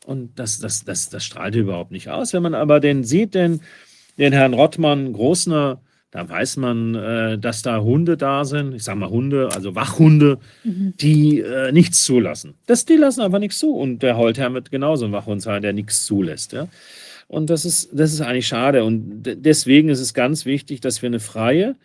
[0.05, 2.33] Und das, das, das, das strahlt überhaupt nicht aus.
[2.33, 3.61] Wenn man aber den sieht, den,
[4.17, 8.99] den Herrn Rottmann Großner, da weiß man, äh, dass da Hunde da sind, ich sage
[8.99, 10.93] mal Hunde, also Wachhunde, mhm.
[10.97, 12.55] die äh, nichts zulassen.
[12.65, 13.75] Das, die lassen einfach nichts zu.
[13.75, 16.53] Und der Holtherr wird genauso ein Wachhund sein, der nichts zulässt.
[16.53, 16.69] Ja?
[17.27, 18.85] Und das ist, das ist eigentlich schade.
[18.85, 21.75] Und deswegen ist es ganz wichtig, dass wir eine freie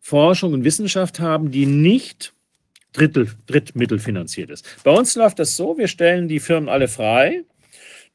[0.00, 2.34] Forschung und Wissenschaft haben, die nicht
[2.92, 4.66] Drittel, drittmittelfinanziert ist.
[4.84, 7.44] Bei uns läuft das so, wir stellen die Firmen alle frei.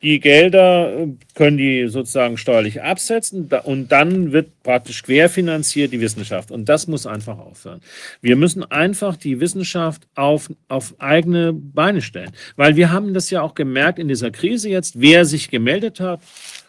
[0.01, 6.51] Die Gelder können die sozusagen steuerlich absetzen und dann wird praktisch querfinanziert die Wissenschaft.
[6.51, 7.79] Und das muss einfach aufhören.
[8.21, 12.31] Wir müssen einfach die Wissenschaft auf, auf eigene Beine stellen.
[12.55, 16.21] Weil wir haben das ja auch gemerkt in dieser Krise jetzt, wer sich gemeldet hat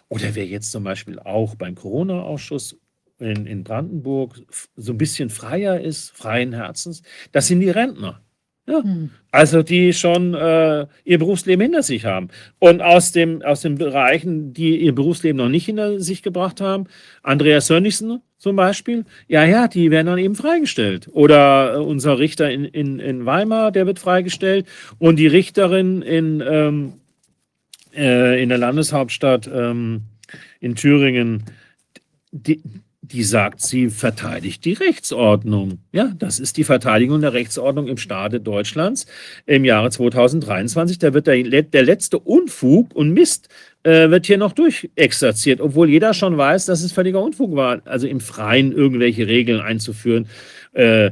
[0.09, 2.77] oder wer jetzt zum Beispiel auch beim Corona-Ausschuss
[3.19, 4.41] in, in Brandenburg
[4.77, 8.23] so ein bisschen freier ist, freien Herzens, das sind die Rentner.
[8.67, 8.83] Ja.
[8.83, 9.11] Hm.
[9.31, 12.29] Also die schon äh, ihr Berufsleben hinter sich haben.
[12.59, 16.87] Und aus, dem, aus den Bereichen, die ihr Berufsleben noch nicht hinter sich gebracht haben,
[17.23, 21.09] Andreas Sönnigsen zum Beispiel, ja, ja, die werden dann eben freigestellt.
[21.13, 24.67] Oder äh, unser Richter in, in, in Weimar, der wird freigestellt.
[24.99, 26.95] Und die Richterin in, ähm,
[27.95, 30.03] äh, in der Landeshauptstadt ähm,
[30.61, 31.45] in Thüringen,
[32.33, 32.61] die,
[33.13, 35.79] die sagt, sie verteidigt die Rechtsordnung.
[35.93, 39.07] Ja, das ist die Verteidigung der Rechtsordnung im Staate Deutschlands
[39.47, 40.99] im Jahre 2023.
[40.99, 43.49] Da wird der, der letzte Unfug und Mist
[43.83, 48.07] äh, wird hier noch durchexerziert, obwohl jeder schon weiß, dass es völliger Unfug war, also
[48.07, 50.27] im Freien irgendwelche Regeln einzuführen.
[50.73, 51.11] Äh,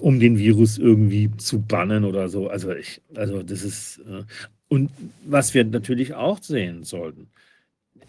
[0.00, 2.48] um den Virus irgendwie zu bannen oder so.
[2.48, 4.22] Also ich, also das ist äh,
[4.68, 4.90] und
[5.24, 7.28] was wir natürlich auch sehen sollten.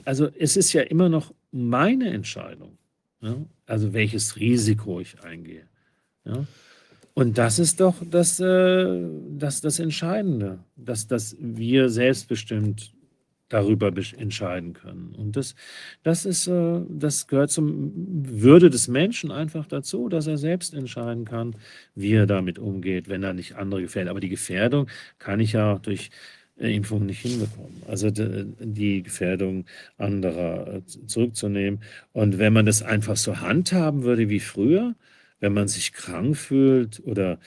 [0.06, 2.78] Also es ist ja immer noch meine Entscheidung,
[3.22, 3.38] ja?
[3.66, 5.68] also welches Risiko ich eingehe.
[6.26, 6.46] Ja?
[7.14, 12.94] Und das ist doch das, äh, das, das Entscheidende, dass, dass wir selbstbestimmt
[13.48, 15.16] darüber entscheiden können.
[15.16, 15.56] Und das,
[16.04, 21.24] das, ist, äh, das gehört zum Würde des Menschen einfach dazu, dass er selbst entscheiden
[21.24, 21.56] kann,
[21.94, 24.10] wie er damit umgeht, wenn er nicht andere gefährdet.
[24.10, 26.10] Aber die Gefährdung kann ich ja durch
[26.58, 27.84] Impfung nicht hinbekommen.
[27.88, 29.66] Also die Gefährdung
[29.98, 31.82] anderer äh, zurückzunehmen.
[32.14, 34.96] Und wenn man das einfach so handhaben würde wie früher,
[35.40, 37.40] wenn man sich krank fühlt oder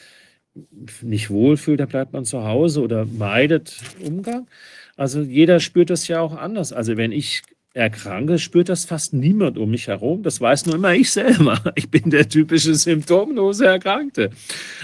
[1.02, 4.48] nicht wohlfühlt, dann bleibt man zu Hause oder meidet Umgang.
[4.96, 6.72] Also jeder spürt das ja auch anders.
[6.72, 7.42] Also wenn ich
[7.74, 10.22] erkranke, spürt das fast niemand um mich herum.
[10.22, 11.58] Das weiß nur immer ich selber.
[11.74, 14.30] Ich bin der typische symptomlose Erkrankte.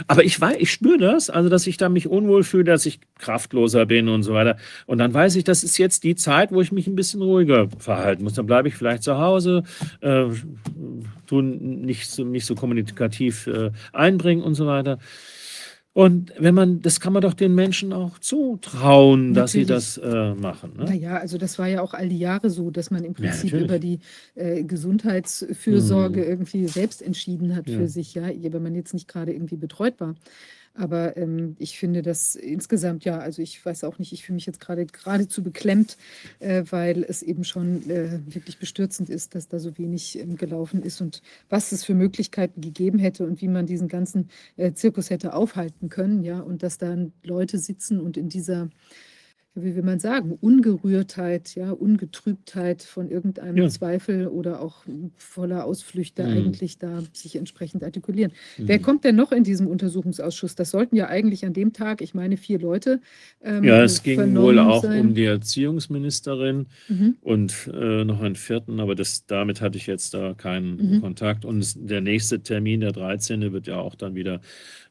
[0.06, 3.00] Aber ich weiß, ich spüre das, also dass ich da mich unwohl fühle, dass ich
[3.18, 4.56] kraftloser bin und so weiter.
[4.86, 7.68] Und dann weiß ich, das ist jetzt die Zeit, wo ich mich ein bisschen ruhiger
[7.78, 8.34] verhalten muss.
[8.34, 9.64] Dann bleibe ich vielleicht zu Hause,
[10.00, 10.26] äh,
[11.26, 14.98] tun nicht so, nicht so kommunikativ äh, einbringen und so weiter.
[15.94, 20.34] Und wenn man, das kann man doch den Menschen auch zutrauen, dass sie das äh,
[20.34, 20.72] machen.
[20.76, 20.86] Ne?
[20.86, 23.52] Naja, also das war ja auch all die Jahre so, dass man im Ja, Prinzip
[23.52, 23.64] natürlich.
[23.64, 24.00] über die
[24.34, 26.26] äh, Gesundheitsfürsorge Mhm.
[26.28, 27.78] irgendwie selbst entschieden hat Ja.
[27.78, 30.14] für sich, ja, wenn man jetzt nicht gerade irgendwie betreut war.
[30.76, 34.46] Aber ähm, ich finde das insgesamt, ja, also ich weiß auch nicht, ich fühle mich
[34.46, 35.96] jetzt gerade geradezu beklemmt,
[36.40, 40.82] äh, weil es eben schon äh, wirklich bestürzend ist, dass da so wenig ähm, gelaufen
[40.82, 45.10] ist und was es für Möglichkeiten gegeben hätte und wie man diesen ganzen äh, Zirkus
[45.10, 48.68] hätte aufhalten können, ja, und dass dann Leute sitzen und in dieser
[49.56, 53.68] wie will man sagen, Ungerührtheit, ja, Ungetrübtheit von irgendeinem Ja.
[53.68, 54.84] Zweifel oder auch
[55.16, 56.28] voller Ausflüchte Mhm.
[56.30, 58.32] eigentlich da sich entsprechend artikulieren.
[58.58, 58.82] Wer Mhm.
[58.82, 60.56] kommt denn noch in diesem Untersuchungsausschuss?
[60.56, 63.00] Das sollten ja eigentlich an dem Tag, ich meine, vier Leute
[63.42, 65.00] ähm, Ja, es ging wohl auch sein.
[65.00, 67.16] um die Erziehungsministerin Mhm.
[67.20, 71.00] und äh, noch einen vierten, aber das, damit hatte ich jetzt da keinen Mhm.
[71.00, 71.44] Kontakt.
[71.44, 74.40] Und der nächste Termin, der 13., wird ja auch dann wieder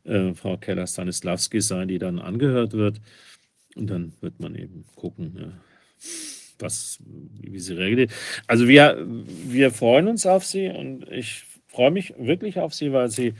[0.05, 2.99] äh, Frau Keller-Stanislawski sein, die dann angehört wird.
[3.75, 5.51] Und dann wird man eben gucken, ja,
[6.59, 6.99] was,
[7.41, 8.11] wie sie reagiert.
[8.47, 13.09] Also wir, wir freuen uns auf sie und ich freue mich wirklich auf sie, weil
[13.09, 13.33] sie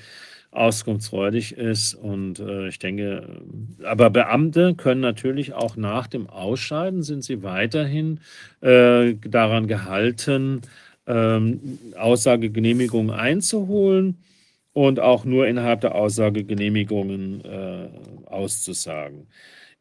[0.51, 1.95] auskunftsfreudig ist.
[1.95, 3.41] Und äh, ich denke,
[3.83, 8.19] aber Beamte können natürlich auch nach dem Ausscheiden, sind sie weiterhin
[8.61, 10.61] äh, daran gehalten,
[11.07, 14.17] ähm, Aussagegenehmigungen einzuholen
[14.73, 17.89] und auch nur innerhalb der Aussagegenehmigungen äh,
[18.25, 19.27] auszusagen.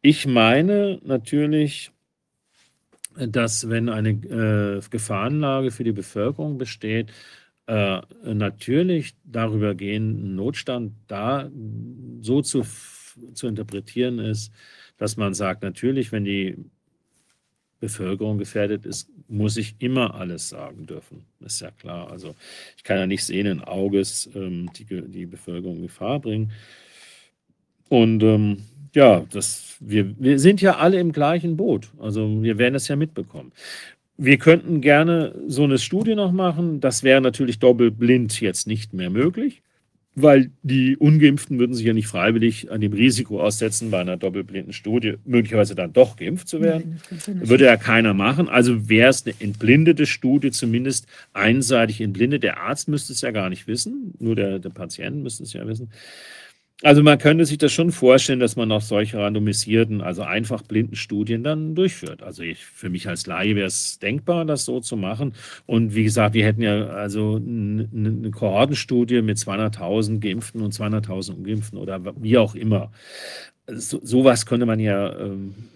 [0.05, 1.93] Ich meine natürlich,
[3.17, 7.13] dass wenn eine äh, Gefahrenlage für die Bevölkerung besteht,
[7.69, 11.49] äh, natürlich darüber gehen, Notstand da
[12.21, 12.65] so zu,
[13.33, 14.53] zu interpretieren ist,
[14.97, 16.57] dass man sagt, natürlich, wenn die
[17.79, 21.27] Bevölkerung gefährdet ist, muss ich immer alles sagen dürfen.
[21.41, 22.11] Ist ja klar.
[22.11, 22.35] Also
[22.77, 26.53] ich kann ja nicht sehenden Auges ähm, die, die Bevölkerung in Gefahr bringen.
[27.89, 28.59] Und ähm,
[28.95, 31.89] ja, das, wir, wir sind ja alle im gleichen Boot.
[31.99, 33.53] Also wir werden das ja mitbekommen.
[34.19, 36.81] Wir könnten gerne so eine Studie noch machen.
[36.81, 39.63] Das wäre natürlich doppelblind jetzt nicht mehr möglich,
[40.15, 44.75] weil die Ungeimpften würden sich ja nicht freiwillig an dem Risiko aussetzen, bei einer doppelblinden
[44.75, 47.01] Studie möglicherweise dann doch geimpft zu werden.
[47.27, 48.49] Nein, Würde ja keiner machen.
[48.49, 52.43] Also wäre es eine entblindete Studie, zumindest einseitig entblindet.
[52.43, 55.67] Der Arzt müsste es ja gar nicht wissen, nur der, der Patient müsste es ja
[55.67, 55.91] wissen.
[56.83, 60.97] Also man könnte sich das schon vorstellen, dass man auch solche randomisierten, also einfach blinden
[60.97, 62.23] Studien dann durchführt.
[62.25, 65.35] Also ich, für mich als Laie wäre es denkbar, das so zu machen.
[65.67, 71.79] Und wie gesagt, wir hätten ja also eine Kohortenstudie mit 200.000 Geimpften und 200.000 Ungeimpften
[71.79, 72.91] oder wie auch immer.
[73.69, 75.72] So, sowas könnte man ja ähm, äh,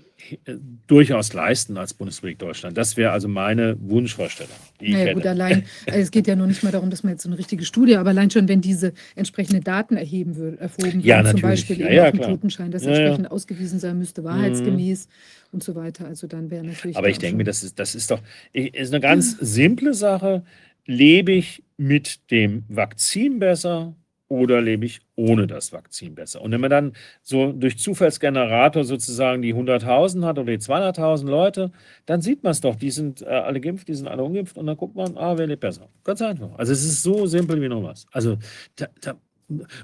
[0.86, 2.76] durchaus leisten als Bundesrepublik Deutschland.
[2.76, 4.56] Das wäre also meine Wunschvorstellung.
[4.80, 7.28] Naja, gut, allein, also es geht ja noch nicht mal darum, dass man jetzt so
[7.28, 11.30] eine richtige Studie, aber allein schon, wenn diese entsprechende Daten erheben würde, erhoben Ja, würden,
[11.32, 11.40] zum.
[11.42, 12.20] Beispiel Ja, eben ja, auf dem.
[12.22, 15.08] Totenschein, das Ja, entsprechend ausgewiesen sein müsste, wahrheitsgemäß
[15.52, 16.06] und so weiter.
[16.06, 16.96] Also dann wäre natürlich.
[16.96, 18.20] Aber ich denke mir, das ist, das ist doch
[18.52, 20.44] ist eine ganz simple Sache.
[20.84, 23.96] Lebe ich mit dem Vakzin besser
[24.28, 26.42] oder lebe ich ohne das Vakzin besser?
[26.42, 31.70] Und wenn man dann so durch Zufallsgenerator sozusagen die 100.000 hat oder die 200.000 Leute,
[32.06, 32.76] dann sieht man es doch.
[32.76, 35.46] Die sind äh, alle geimpft, die sind alle ungeimpft und dann guckt man, ah, wer
[35.46, 35.88] lebt besser.
[36.05, 36.50] Ganz einfach.
[36.58, 38.06] Also es ist so simpel wie noch was.
[38.12, 38.38] Also
[38.76, 39.14] da, da,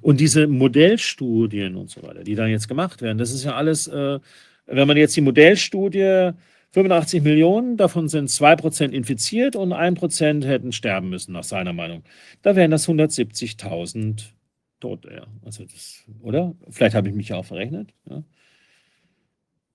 [0.01, 3.87] und diese Modellstudien und so weiter, die dann jetzt gemacht werden, das ist ja alles,
[3.87, 4.19] äh,
[4.67, 6.33] wenn man jetzt die Modellstudie
[6.73, 12.02] 85 Millionen, davon sind 2% infiziert und 1% hätten sterben müssen, nach seiner Meinung.
[12.42, 14.23] Da wären das 170.000
[14.81, 15.26] Tote, ja.
[15.44, 16.55] Also das, oder?
[16.70, 17.92] Vielleicht habe ich mich ja auch verrechnet.
[18.09, 18.23] Ja.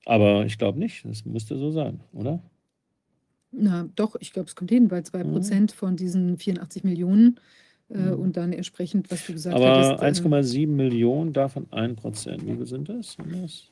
[0.05, 1.05] Aber ich glaube nicht.
[1.05, 2.41] Das müsste so sein, oder?
[3.51, 5.31] Na, doch, ich glaube, es kommt hin, weil 2 Mhm.
[5.31, 7.39] Prozent von diesen 84 Millionen
[7.89, 8.13] äh, Mhm.
[8.19, 10.01] und dann entsprechend, was du gesagt Aber hattest.
[10.01, 12.45] äh, 1,7 Millionen, davon 1%.
[12.45, 13.13] Wie viel sind das?
[13.13, 13.71] Sind das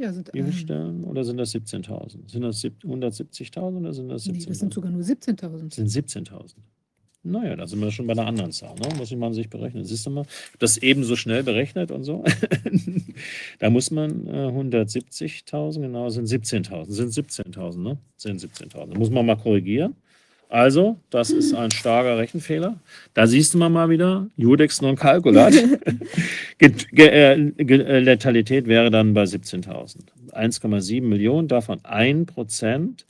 [0.00, 1.04] ja, sind, wie viele ähm, Stellen?
[1.04, 2.30] Oder sind das 17.000?
[2.30, 4.48] Sind das sieb- 170.000 oder sind das nee, 17.000?
[4.48, 5.64] das sind sogar nur 17.000.
[5.64, 6.54] Das sind 17.000.
[7.22, 8.74] Naja, da sind wir schon bei einer anderen Zahl.
[8.76, 8.88] Ne?
[8.96, 9.84] Muss man sich berechnen.
[9.84, 10.24] Siehst du mal,
[10.58, 12.24] das eben so schnell berechnet und so.
[13.58, 16.90] da muss man äh, 170.000, genau, sind 17.000.
[16.90, 17.98] Sind 17.000, ne?
[18.16, 18.92] Sind 17.000.
[18.92, 19.96] Da muss man mal korrigieren.
[20.50, 22.80] Also, das ist ein starker Rechenfehler.
[23.14, 25.54] Da siehst du mal, mal wieder, Judex non calculat.
[26.62, 29.96] Äh, äh, Letalität wäre dann bei 17.000.
[30.32, 33.06] 1,7 Millionen, davon 1 Prozent.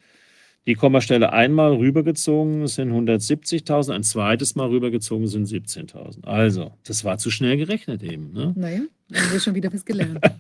[0.68, 6.24] Die Kommastelle einmal rübergezogen sind 170.000, ein zweites Mal rübergezogen sind 17.000.
[6.26, 8.32] Also, das war zu schnell gerechnet eben.
[8.32, 8.52] Ne?
[8.54, 10.20] Naja, haben wir schon wieder was gelernt.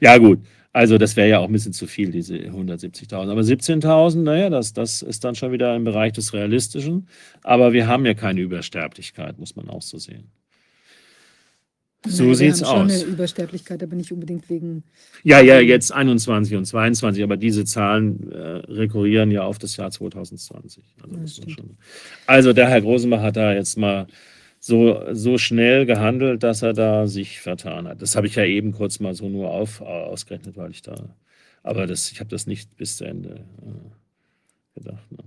[0.00, 0.40] Ja, gut.
[0.74, 3.30] Also, das wäre ja auch ein bisschen zu viel, diese 170.000.
[3.30, 7.08] Aber 17.000, naja, das, das ist dann schon wieder im Bereich des Realistischen.
[7.44, 10.32] Aber wir haben ja keine Übersterblichkeit, muss man auch so sehen.
[12.06, 12.92] So Naja, sieht's wir haben aus.
[12.92, 14.82] schon eine Übersterblichkeit, aber nicht unbedingt wegen.
[15.22, 18.36] Ja, ja, jetzt 21 und 22, aber diese Zahlen äh,
[18.70, 20.84] rekurrieren ja auf das Jahr 2020.
[21.02, 21.78] Also, Ja, schon,
[22.26, 24.06] also der Herr Grosenbach hat da jetzt mal
[24.64, 28.00] so, so schnell gehandelt, dass er da sich vertan hat.
[28.00, 31.14] Das habe ich ja eben kurz mal so nur auf, ausgerechnet, weil ich da,
[31.62, 35.12] aber das, ich habe das nicht bis zu Ende äh, gedacht.
[35.12, 35.18] Ne?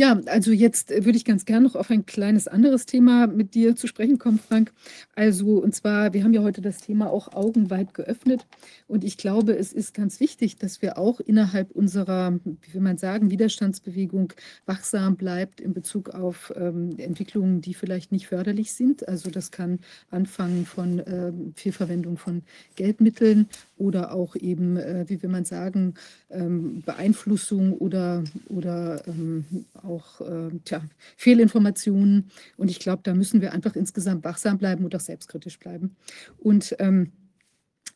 [0.00, 3.52] Ja, also jetzt äh, würde ich ganz gern noch auf ein kleines anderes Thema mit
[3.54, 4.72] dir zu sprechen kommen, Frank.
[5.14, 8.46] Also, und zwar, wir haben ja heute das Thema auch augenweit geöffnet.
[8.88, 12.96] Und ich glaube, es ist ganz wichtig, dass wir auch innerhalb unserer, wie will man
[12.96, 14.32] sagen, Widerstandsbewegung
[14.64, 19.06] wachsam bleibt in Bezug auf ähm, Entwicklungen, die vielleicht nicht förderlich sind.
[19.06, 19.80] Also das kann
[20.10, 22.40] anfangen von ähm, Fehlverwendung von
[22.74, 25.92] Geldmitteln oder auch eben, äh, wie will man sagen,
[26.30, 29.44] ähm, Beeinflussung oder, oder ähm,
[29.90, 30.82] auch äh, tja,
[31.16, 32.30] Fehlinformationen.
[32.56, 35.96] Und ich glaube, da müssen wir einfach insgesamt wachsam bleiben und auch selbstkritisch bleiben.
[36.38, 37.12] Und ähm,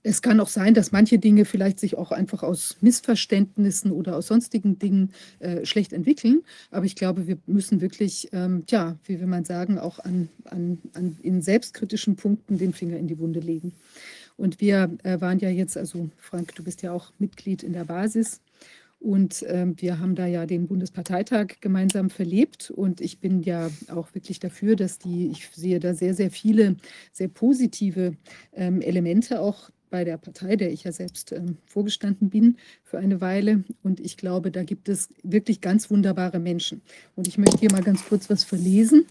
[0.07, 4.27] es kann auch sein, dass manche Dinge vielleicht sich auch einfach aus Missverständnissen oder aus
[4.27, 6.43] sonstigen Dingen äh, schlecht entwickeln.
[6.71, 10.79] Aber ich glaube, wir müssen wirklich, ähm, tja, wie will man sagen, auch an, an,
[10.93, 13.73] an in selbstkritischen Punkten den Finger in die Wunde legen.
[14.37, 17.85] Und wir äh, waren ja jetzt, also Frank, du bist ja auch Mitglied in der
[17.85, 18.41] Basis.
[19.05, 22.71] Und ähm, wir haben da ja den Bundesparteitag gemeinsam verlebt.
[22.71, 26.77] Und ich bin ja auch wirklich dafür, dass die, ich sehe da sehr, sehr viele
[27.13, 28.17] sehr positive
[28.55, 33.21] ähm, Elemente auch bei der Partei, der ich ja selbst ähm, vorgestanden bin für eine
[33.21, 33.65] Weile.
[33.83, 36.81] Und ich glaube, da gibt es wirklich ganz wunderbare Menschen.
[37.15, 39.05] Und ich möchte hier mal ganz kurz was verlesen.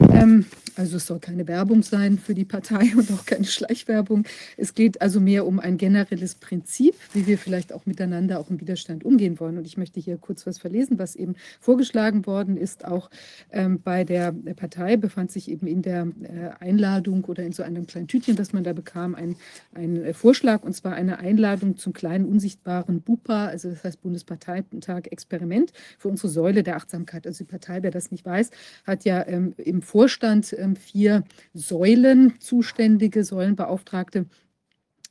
[0.00, 0.46] Ähm,
[0.76, 4.24] also es soll keine Werbung sein für die Partei und auch keine Schleichwerbung.
[4.56, 8.60] Es geht also mehr um ein generelles Prinzip, wie wir vielleicht auch miteinander auch im
[8.60, 9.58] Widerstand umgehen wollen.
[9.58, 12.84] Und ich möchte hier kurz was verlesen, was eben vorgeschlagen worden ist.
[12.84, 13.10] Auch
[13.50, 17.86] ähm, bei der Partei befand sich eben in der äh, Einladung oder in so einem
[17.86, 19.36] kleinen Tütchen, das man da bekam, ein,
[19.74, 25.02] ein äh, Vorschlag, und zwar eine Einladung zum kleinen unsichtbaren BUPA, also das heißt Bundesparteitag
[25.10, 27.26] Experiment für unsere Säule der Achtsamkeit.
[27.26, 28.50] Also die Partei, wer das nicht weiß,
[28.84, 34.26] hat ja ähm, im Vorstand ähm, vier Säulen, zuständige Säulenbeauftragte,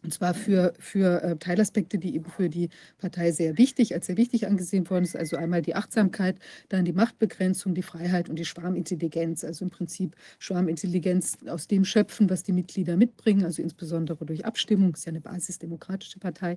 [0.02, 4.16] und zwar für, für äh, Teilaspekte, die eben für die Partei sehr wichtig, als sehr
[4.16, 5.18] wichtig angesehen worden ist.
[5.18, 6.38] Also einmal die Achtsamkeit,
[6.70, 9.44] dann die Machtbegrenzung, die Freiheit und die Schwarmintelligenz.
[9.44, 14.94] Also im Prinzip Schwarmintelligenz aus dem schöpfen, was die Mitglieder mitbringen, also insbesondere durch Abstimmung,
[14.94, 16.56] ist ja eine basisdemokratische Partei.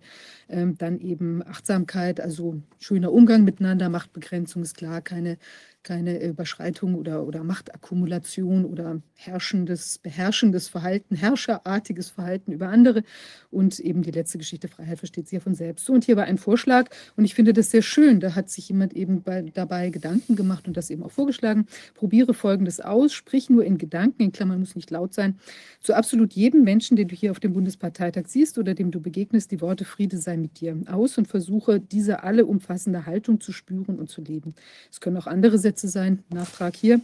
[0.49, 5.37] Ähm, dann eben Achtsamkeit, also schöner Umgang miteinander, Machtbegrenzung ist klar, keine
[5.83, 13.03] keine Überschreitung oder, oder Machtakkumulation oder herrschendes, beherrschendes Verhalten, herrscherartiges Verhalten über andere.
[13.51, 15.91] Und eben die letzte Geschichte, Freiheit versteht sich ja von selbst.
[15.91, 18.21] Und hier war ein Vorschlag und ich finde das sehr schön.
[18.21, 21.67] Da hat sich jemand eben bei, dabei Gedanken gemacht und das eben auch vorgeschlagen.
[21.95, 25.39] Probiere Folgendes aus, sprich nur in Gedanken, in Klammern muss nicht laut sein,
[25.81, 29.51] zu absolut jedem Menschen, den du hier auf dem Bundesparteitag siehst oder dem du begegnest,
[29.51, 33.99] die Worte Friede sei mit dir aus und versuche, diese alle umfassende Haltung zu spüren
[33.99, 34.55] und zu leben.
[34.91, 37.01] Es können auch andere Sätze sein, Nachtrag hier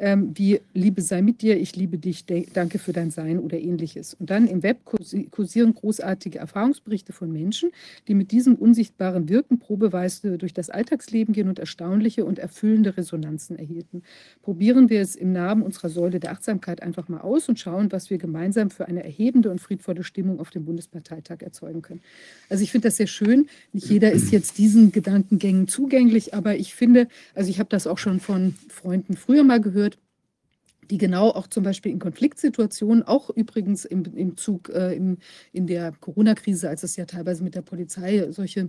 [0.00, 4.14] ähm, wie Liebe sei mit dir, ich liebe dich, danke für dein Sein oder ähnliches.
[4.14, 4.78] Und dann im Web
[5.30, 7.70] kursieren großartige Erfahrungsberichte von Menschen,
[8.08, 13.58] die mit diesem unsichtbaren Wirken probeweise durch das Alltagsleben gehen und erstaunliche und erfüllende Resonanzen
[13.58, 14.02] erhielten.
[14.42, 18.08] Probieren wir es im Namen unserer Säule der Achtsamkeit einfach mal aus und schauen, was
[18.08, 22.00] wir gemeinsam für eine erhebende und friedvolle Stimmung auf dem Bundesparteitag erzeugen können.
[22.48, 23.48] Also ich finde das sehr schön.
[23.74, 27.98] Nicht jeder ist jetzt diesen Gedankengängen zugänglich, aber ich finde, also ich habe das auch
[27.98, 29.89] schon von Freunden früher mal gehört,
[30.90, 35.18] die genau auch zum Beispiel in Konfliktsituationen, auch übrigens im, im Zug äh, im,
[35.52, 38.68] in der Corona-Krise, als es ja teilweise mit der Polizei solche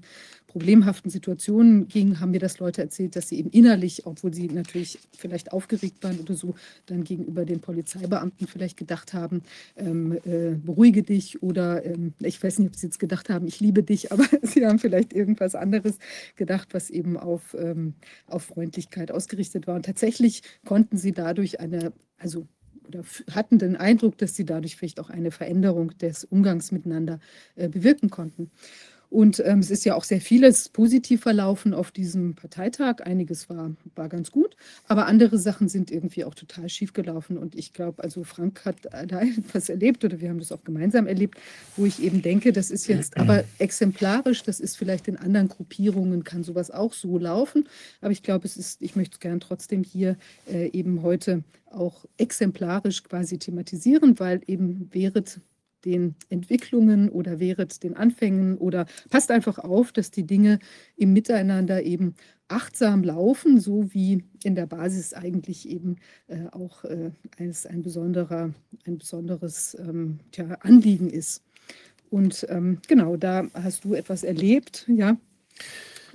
[0.52, 5.00] problemhaften Situationen ging, haben mir das Leute erzählt, dass sie eben innerlich, obwohl sie natürlich
[5.18, 6.56] vielleicht aufgeregt waren oder so,
[6.88, 9.44] dann gegenüber den Polizeibeamten vielleicht gedacht haben,
[9.78, 13.62] ähm, äh, beruhige dich oder ähm, ich weiß nicht, ob sie jetzt gedacht haben, ich
[13.62, 16.00] liebe dich, aber sie haben vielleicht irgendwas anderes
[16.36, 17.94] gedacht, was eben auf, ähm,
[18.28, 19.76] auf Freundlichkeit ausgerichtet war.
[19.76, 22.46] Und tatsächlich konnten sie dadurch eine also
[22.88, 27.20] oder hatten den Eindruck, dass sie dadurch vielleicht auch eine Veränderung des Umgangs miteinander
[27.56, 28.52] äh, bewirken konnten.
[29.12, 33.02] Und ähm, es ist ja auch sehr vieles positiv verlaufen auf diesem Parteitag.
[33.02, 34.56] Einiges war, war ganz gut,
[34.88, 37.38] aber andere Sachen sind irgendwie auch total schief gelaufen.
[37.38, 41.08] Und ich glaube, also Frank hat da etwas erlebt oder wir haben das auch gemeinsam
[41.08, 41.38] erlebt,
[41.76, 46.24] wo ich eben denke, das ist jetzt aber exemplarisch, das ist vielleicht in anderen Gruppierungen,
[46.24, 47.68] kann sowas auch so laufen.
[48.00, 50.16] Aber ich glaube, es ist, ich möchte es gern trotzdem hier
[50.50, 55.42] äh, eben heute auch exemplarisch quasi thematisieren, weil eben während
[55.86, 60.60] den Entwicklungen oder während den Anfängen oder passt einfach auf, dass die Dinge
[60.96, 62.16] im Miteinander eben
[62.48, 65.96] achtsam laufen, so wie in der Basis eigentlich eben
[66.28, 68.54] äh, auch äh, eines, ein, besonderer,
[68.86, 71.44] ein besonderes ähm, tja, Anliegen ist.
[72.10, 75.16] Und ähm, genau, da hast du etwas erlebt, ja,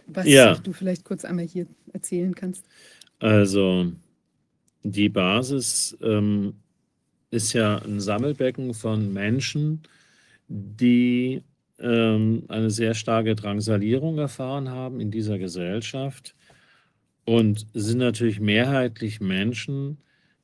[0.06, 0.54] was ja.
[0.54, 2.66] du vielleicht kurz einmal hier erzählen kannst.
[3.18, 3.92] Also
[4.82, 6.54] die Basis ähm,
[7.30, 9.82] ist ja ein Sammelbecken von Menschen,
[10.48, 11.42] die
[11.78, 16.34] ähm, eine sehr starke Drangsalierung erfahren haben in dieser Gesellschaft
[17.24, 19.98] und sind natürlich mehrheitlich Menschen,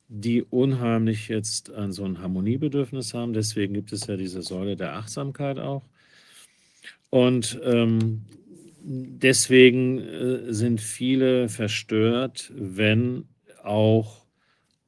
[0.08, 3.32] die unheimlich jetzt an so ein Harmoniebedürfnis haben.
[3.32, 5.84] Deswegen gibt es ja diese Säule der Achtsamkeit auch.
[7.08, 8.22] Und ähm,
[8.82, 13.24] deswegen äh, sind viele verstört, wenn
[13.62, 14.21] auch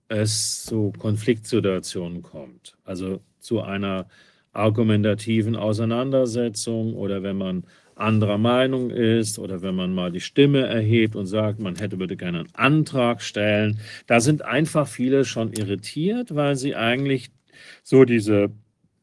[0.09, 4.07] es zu Konfliktsituationen kommt, also zu einer
[4.53, 7.65] argumentativen Auseinandersetzung oder wenn man
[7.97, 12.17] anderer Meinung ist oder wenn man mal die Stimme erhebt und sagt, man hätte bitte
[12.17, 13.79] gerne einen Antrag stellen.
[14.07, 17.31] Da sind einfach viele schon irritiert, weil sie eigentlich
[17.83, 18.51] so diese,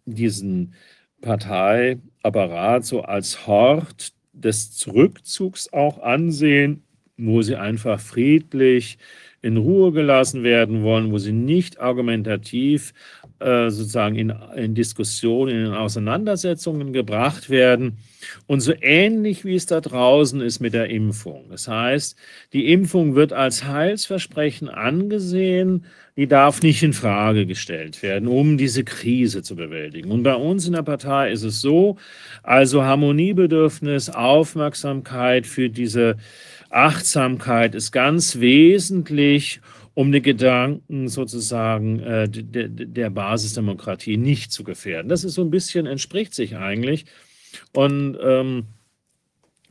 [0.05, 0.73] diesen
[1.21, 6.83] Parteiapparat so als Hort des Zurückzugs auch ansehen,
[7.17, 8.97] wo sie einfach friedlich
[9.41, 12.93] in Ruhe gelassen werden wollen, wo sie nicht argumentativ
[13.39, 17.97] äh, sozusagen in, in Diskussionen, in Auseinandersetzungen gebracht werden.
[18.45, 21.45] Und so ähnlich wie es da draußen ist mit der Impfung.
[21.49, 22.15] Das heißt,
[22.53, 25.85] die Impfung wird als Heilsversprechen angesehen,
[26.17, 30.11] die darf nicht in Frage gestellt werden, um diese Krise zu bewältigen.
[30.11, 31.97] Und bei uns in der Partei ist es so,
[32.43, 36.17] also Harmoniebedürfnis, Aufmerksamkeit für diese
[36.71, 39.61] Achtsamkeit ist ganz wesentlich,
[39.93, 45.09] um die Gedanken sozusagen äh, der, der Basisdemokratie nicht zu gefährden.
[45.09, 47.05] Das ist so ein bisschen, entspricht sich eigentlich.
[47.73, 48.65] Und ähm,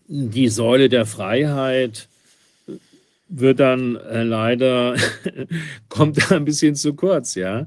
[0.06, 2.08] die Säule der Freiheit
[3.28, 4.96] wird dann äh, leider,
[5.88, 7.66] kommt da ein bisschen zu kurz, ja.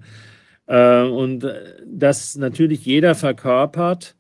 [0.68, 4.16] Äh, und äh, dass natürlich jeder verkörpert,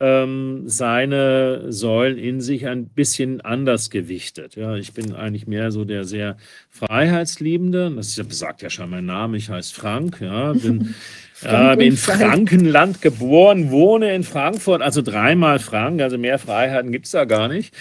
[0.00, 4.56] ähm, seine Säulen in sich ein bisschen anders gewichtet.
[4.56, 6.38] Ja, ich bin eigentlich mehr so der sehr
[6.70, 7.92] Freiheitsliebende.
[7.94, 9.36] Das sagt ja schon mein Name.
[9.36, 10.20] Ich heiße Frank.
[10.20, 10.94] Ja, bin
[11.44, 17.12] äh, in Frankenland geboren, wohne in Frankfurt, also dreimal Frank, also mehr Freiheiten gibt es
[17.12, 17.74] da gar nicht.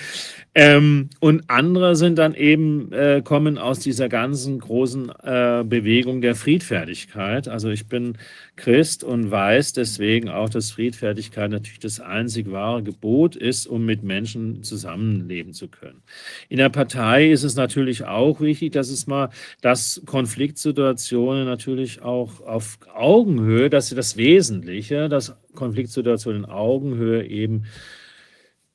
[0.55, 6.33] Ähm, und andere sind dann eben, äh, kommen aus dieser ganzen großen äh, Bewegung der
[6.33, 7.47] Friedfertigkeit.
[7.47, 8.17] Also ich bin
[8.55, 14.03] Christ und weiß deswegen auch, dass Friedfertigkeit natürlich das einzig wahre Gebot ist, um mit
[14.03, 16.01] Menschen zusammenleben zu können.
[16.49, 19.29] In der Partei ist es natürlich auch wichtig, dass es mal,
[19.61, 27.65] dass Konfliktsituationen natürlich auch auf Augenhöhe, dass sie das Wesentliche, dass Konfliktsituationen in Augenhöhe eben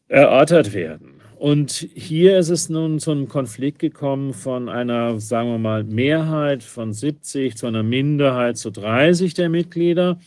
[0.06, 1.13] erörtert werden.
[1.44, 6.62] Und hier ist es nun zu einem Konflikt gekommen von einer, sagen wir mal, Mehrheit
[6.62, 10.18] von 70 zu einer Minderheit zu 30 der Mitglieder,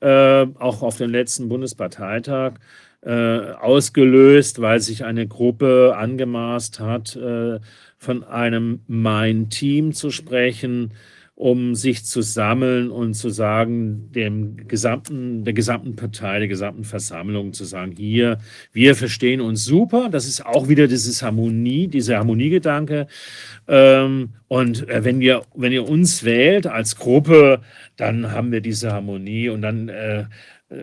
[0.00, 2.56] äh, auch auf dem letzten Bundesparteitag
[3.00, 7.58] äh, ausgelöst, weil sich eine Gruppe angemaßt hat, äh,
[7.96, 10.92] von einem Mein Team zu sprechen,
[11.42, 17.52] um sich zu sammeln und zu sagen, dem gesamten, der gesamten Partei, der gesamten Versammlung
[17.52, 18.38] zu sagen, hier,
[18.72, 20.08] wir verstehen uns super.
[20.08, 23.08] Das ist auch wieder dieses Harmonie, dieser Harmoniegedanke.
[23.66, 27.60] Ähm, und äh, wenn ihr, wenn ihr uns wählt als Gruppe,
[27.96, 30.26] dann haben wir diese Harmonie und dann äh,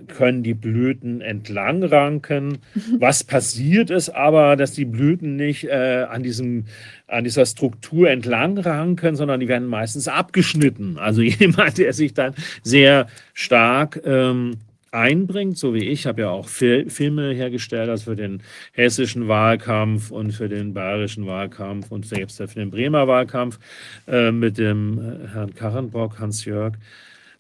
[0.07, 2.59] können die Blüten entlang ranken.
[2.99, 6.65] Was passiert ist aber, dass die Blüten nicht äh, an, diesem,
[7.07, 10.97] an dieser Struktur entlang ranken, sondern die werden meistens abgeschnitten.
[10.97, 14.57] Also jemand, der sich dann sehr stark ähm,
[14.91, 18.41] einbringt, so wie ich, habe ja auch Fil Filme hergestellt, also für den
[18.73, 23.59] hessischen Wahlkampf und für den bayerischen Wahlkampf und selbst für den Bremer Wahlkampf
[24.07, 26.73] äh, mit dem äh, Herrn Karrenbock, Hans-Jörg.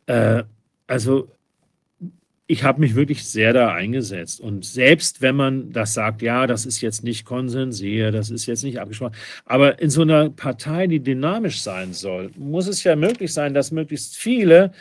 [0.05, 0.43] Äh,
[0.87, 1.29] also
[2.51, 4.41] ich habe mich wirklich sehr da eingesetzt.
[4.41, 8.63] Und selbst wenn man das sagt, ja, das ist jetzt nicht konsensiert, das ist jetzt
[8.63, 9.13] nicht abgesprochen,
[9.45, 13.69] aber in so einer Partei, die dynamisch sein soll, muss es ja möglich sein, dass
[13.69, 14.71] möglichst viele,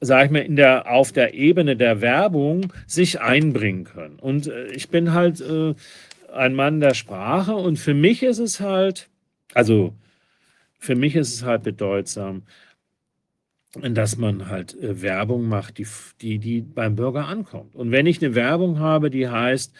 [0.00, 4.18] sage ich mal, in der, auf der Ebene der Werbung sich einbringen können.
[4.18, 5.74] Und äh, ich bin halt äh,
[6.32, 9.10] ein Mann der Sprache und für mich ist es halt,
[9.52, 9.92] also
[10.78, 12.44] für mich ist es halt bedeutsam,
[13.80, 15.86] dass man halt äh, Werbung macht, die,
[16.20, 17.74] die, die beim Bürger ankommt.
[17.74, 19.72] Und wenn ich eine Werbung habe, die heißt,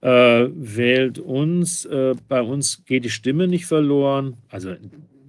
[0.00, 4.74] äh, wählt uns, äh, bei uns geht die Stimme nicht verloren, also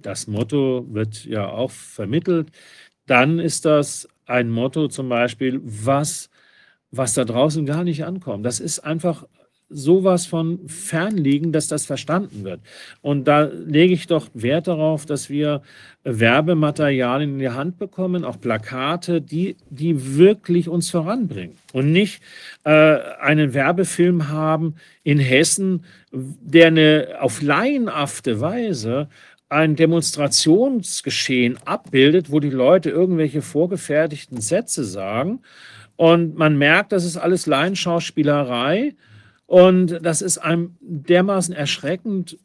[0.02, 2.48] das Motto wird ja auch vermittelt,
[3.06, 6.28] dann ist das ein Motto zum Beispiel, was,
[6.90, 8.44] was da draußen gar nicht ankommt.
[8.44, 9.26] Das ist einfach
[9.70, 12.60] sowas von fernliegen, dass das verstanden wird.
[13.02, 15.62] Und da lege ich doch Wert darauf, dass wir
[16.04, 21.56] Werbematerialien in die Hand bekommen, auch Plakate, die, die wirklich uns voranbringen.
[21.72, 22.22] Und nicht
[22.64, 22.70] äh,
[23.20, 29.08] einen Werbefilm haben in Hessen, der eine auf laienhafte Weise
[29.50, 35.40] ein Demonstrationsgeschehen abbildet, wo die Leute irgendwelche vorgefertigten Sätze sagen.
[35.96, 38.94] Und man merkt, das ist alles Laienschauspielerei
[39.48, 42.38] und das ist ein dermaßen erschreckend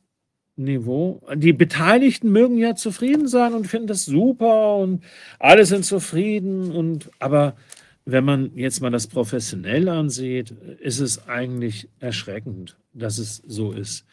[0.55, 1.21] Niveau.
[1.35, 5.03] Die Beteiligten mögen ja zufrieden sein und finden das super und
[5.37, 6.71] alle sind zufrieden.
[6.71, 7.57] Und, aber
[8.05, 14.05] wenn man jetzt mal das professionell ansieht, ist es eigentlich erschreckend, dass es so ist.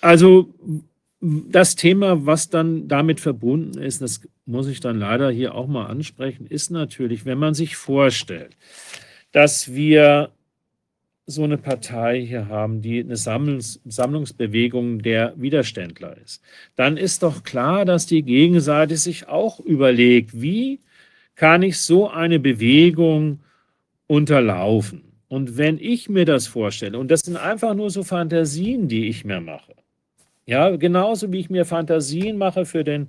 [0.00, 0.54] Also
[1.20, 5.84] das Thema, was dann damit verbunden ist, das muss ich dann leider hier auch mal
[5.84, 8.56] ansprechen, ist natürlich, wenn man sich vorstellt,
[9.32, 10.30] dass wir
[11.32, 16.42] so eine Partei hier haben, die eine Sammlungs Sammlungsbewegung der Widerständler ist,
[16.76, 20.80] dann ist doch klar, dass die Gegenseite sich auch überlegt, wie
[21.34, 23.40] kann ich so eine Bewegung
[24.06, 25.02] unterlaufen?
[25.28, 29.24] Und wenn ich mir das vorstelle, und das sind einfach nur so Fantasien, die ich
[29.24, 29.74] mir mache,
[30.44, 33.08] ja, genauso wie ich mir Fantasien mache für den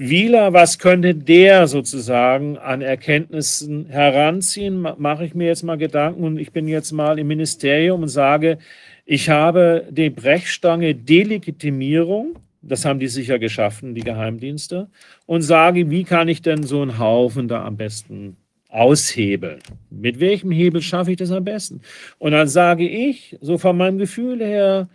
[0.00, 4.86] Wieler, was könnte der sozusagen an Erkenntnissen heranziehen?
[4.96, 8.58] Mache ich mir jetzt mal Gedanken und ich bin jetzt mal im Ministerium und sage,
[9.06, 14.88] ich habe die Brechstange Delegitimierung, das haben die sicher geschaffen, die Geheimdienste,
[15.26, 18.36] und sage, wie kann ich denn so einen Haufen da am besten
[18.68, 19.58] aushebeln?
[19.90, 21.80] Mit welchem Hebel schaffe ich das am besten?
[22.18, 24.88] Und dann sage ich, so von meinem Gefühl her,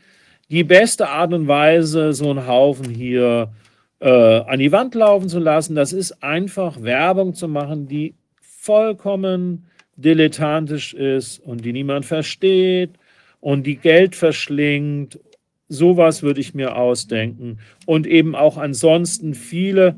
[0.49, 3.62] die beste Art und Weise, so einen Haufen hier äh,
[4.09, 5.75] an die Wand laufen zu lassen.
[5.75, 9.65] Das ist einfach Werbung zu machen, die vollkommen
[9.95, 12.91] dilettantisch ist und die niemand versteht
[13.39, 15.19] und die Geld verschlingt.
[15.67, 17.59] Sowas würde ich mir ausdenken.
[17.85, 19.95] Und eben auch ansonsten viele,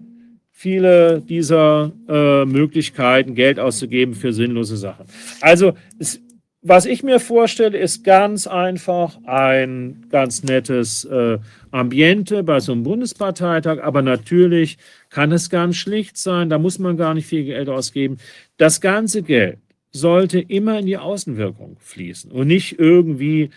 [0.52, 5.06] viele dieser äh, Möglichkeiten, Geld auszugeben für sinnlose Sachen.
[5.42, 6.22] Also es
[6.68, 11.38] was ich mir vorstelle, ist ganz einfach ein ganz nettes äh,
[11.76, 14.78] Ambiente bei so einem Bundesparteitag, aber natürlich
[15.10, 18.18] kann es ganz schlicht sein, da muss man gar nicht viel Geld ausgeben.
[18.58, 19.60] Das ganze Geld
[19.92, 23.50] sollte immer in die Außenwirkung fließen und nicht irgendwie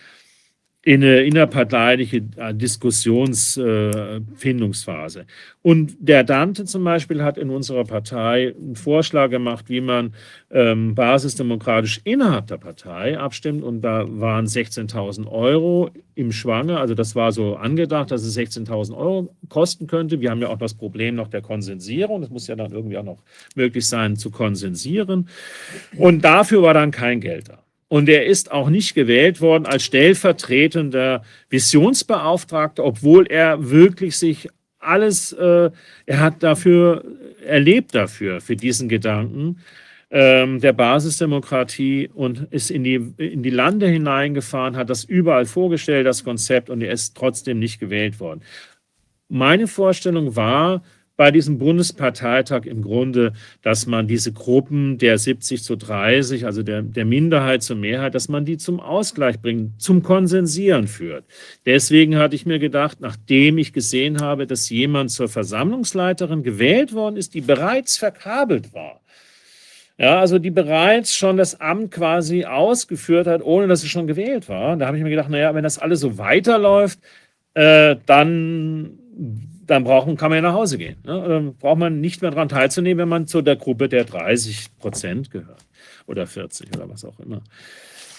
[0.83, 5.27] in eine innerparteiliche äh, Diskussionsfindungsphase.
[5.61, 10.15] Und der Dante zum Beispiel hat in unserer Partei einen Vorschlag gemacht, wie man
[10.51, 13.65] ähm, basisdemokratisch innerhalb der Partei abstimmt.
[13.65, 16.79] Und da waren 16.000 Euro im Schwange.
[16.79, 20.21] Also das war so angedacht, dass es 16.000 Euro kosten könnte.
[20.21, 22.23] Wir haben ja auch das Problem noch der Konsensierung.
[22.23, 23.25] Es muss ja dann irgendwie auch noch
[23.57, 25.29] möglich sein zu konsensieren.
[25.97, 27.65] Und dafür war dann kein Geld da.
[27.89, 35.33] Und er ist auch nicht gewählt worden als stellvertretender Visionsbeauftragter, obwohl er wirklich sich alles,
[35.33, 35.71] äh,
[36.07, 37.05] er hat dafür,
[37.45, 39.59] erlebt dafür, für diesen Gedanken
[40.11, 46.07] ähm, der Basisdemokratie und ist in die, in die Lande hineingefahren, hat das überall vorgestellt,
[46.07, 48.43] das Konzept, und er ist trotzdem nicht gewählt worden.
[49.29, 50.83] Meine Vorstellung war,
[51.19, 56.83] bei diesem Bundesparteitag im Grunde, dass man diese Gruppen der 70 zu 30, also der,
[56.83, 61.25] der Minderheit zur Mehrheit, dass man die zum Ausgleich bringt, zum Konsensieren führt.
[61.67, 67.17] Deswegen hatte ich mir gedacht, nachdem ich gesehen habe, dass jemand zur Versammlungsleiterin gewählt worden
[67.17, 69.01] ist, die bereits verkabelt war,
[69.99, 74.49] ja, also die bereits schon das Amt quasi ausgeführt hat, ohne dass sie schon gewählt
[74.49, 74.77] war.
[74.77, 77.01] Da habe ich mir gedacht, naja, wenn das alles so weiterläuft,
[77.55, 79.01] äh, dann
[79.69, 80.97] dann brauchen, kann man ja nach Hause gehen.
[81.05, 81.25] Ne?
[81.29, 85.31] Dann braucht man nicht mehr daran teilzunehmen, wenn man zu der Gruppe der 30 Prozent
[85.31, 85.65] gehört
[86.07, 87.43] oder 40 oder was auch immer.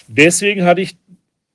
[0.07, 0.97] Deswegen hatte ich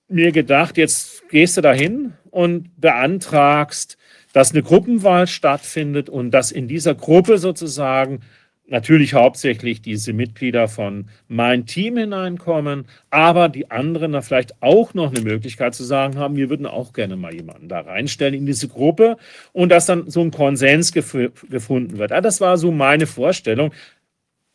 [0.09, 3.97] mir gedacht, jetzt gehst du dahin und beantragst,
[4.33, 8.21] dass eine Gruppenwahl stattfindet und dass in dieser Gruppe sozusagen
[8.67, 15.13] natürlich hauptsächlich diese Mitglieder von mein Team hineinkommen, aber die anderen da vielleicht auch noch
[15.13, 18.69] eine Möglichkeit zu sagen haben, wir würden auch gerne mal jemanden da reinstellen in diese
[18.69, 19.17] Gruppe
[19.53, 21.15] und dass dann so ein Konsens gef
[21.51, 22.11] gefunden wird.
[22.11, 23.73] Ja, das war so meine Vorstellung.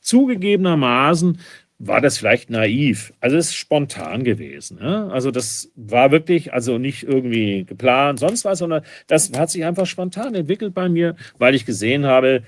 [0.02, 1.40] Zugegebenermaßen
[1.80, 3.14] war das vielleicht naiv.
[3.22, 4.80] Also es ist spontan gewesen.
[4.80, 5.10] Ne?
[5.12, 9.86] Also das war wirklich, also nicht irgendwie geplant, sonst was, sondern das hat sich einfach
[9.86, 12.44] spontan entwickelt bei mir, weil ich gesehen habe,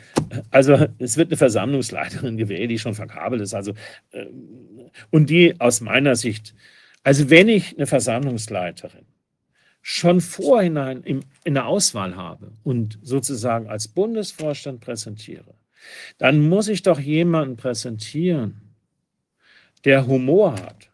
[0.52, 3.54] also es wird eine Versammlungsleiterin gewählt, die schon verkabelt ist.
[3.54, 3.74] Also
[4.12, 6.54] ähm, und die aus meiner Sicht,
[7.04, 9.06] also wenn ich eine Versammlungsleiterin
[9.82, 15.56] schon vorhinein im, in der Auswahl habe und sozusagen als Bundesvorstand präsentiere,
[16.18, 18.61] dann muss ich doch jemanden präsentieren,
[19.86, 20.90] der Humor hat,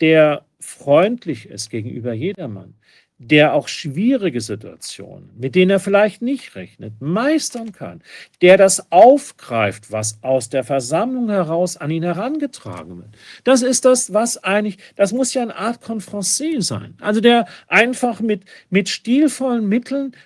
[0.00, 2.74] der freundlich ist gegenüber jedermann,
[3.22, 8.00] der auch schwierige Situationen, mit denen er vielleicht nicht rechnet, meistern kann,
[8.40, 13.10] der das aufgreift, was aus der Versammlung heraus an ihn herangetragen wird.
[13.44, 16.94] Das ist das, was eigentlich, das muss ja eine Art Confrancé sein.
[17.00, 20.16] Also der einfach mit, mit stilvollen Mitteln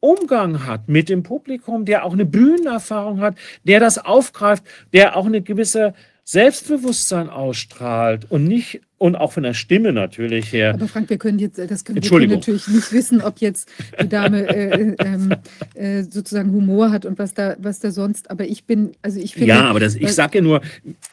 [0.00, 5.26] Umgang hat mit dem Publikum, der auch eine Bühnenerfahrung hat, der das aufgreift, der auch
[5.26, 5.94] eine gewisse
[6.32, 10.72] Selbstbewusstsein ausstrahlt und nicht und auch von der Stimme natürlich her.
[10.72, 13.68] Aber Frank, wir können jetzt, das können wir können natürlich nicht wissen, ob jetzt
[14.00, 15.34] die Dame äh, ähm,
[15.74, 18.30] äh, sozusagen Humor hat und was da, was da sonst.
[18.30, 19.48] Aber ich bin, also ich finde.
[19.48, 20.62] Ja, aber das, ich sage ja nur,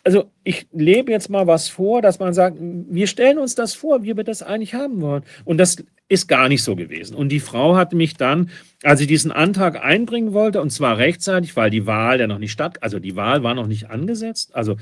[0.05, 4.03] also ich lebe jetzt mal was vor, dass man sagt, wir stellen uns das vor,
[4.03, 5.23] wie wir das eigentlich haben wollen.
[5.43, 7.13] Und das ist gar nicht so gewesen.
[7.13, 8.49] Und die Frau hat mich dann,
[8.83, 12.51] als ich diesen Antrag einbringen wollte, und zwar rechtzeitig, weil die Wahl ja noch nicht
[12.51, 14.77] statt, also die Wahl war noch nicht angesetzt, also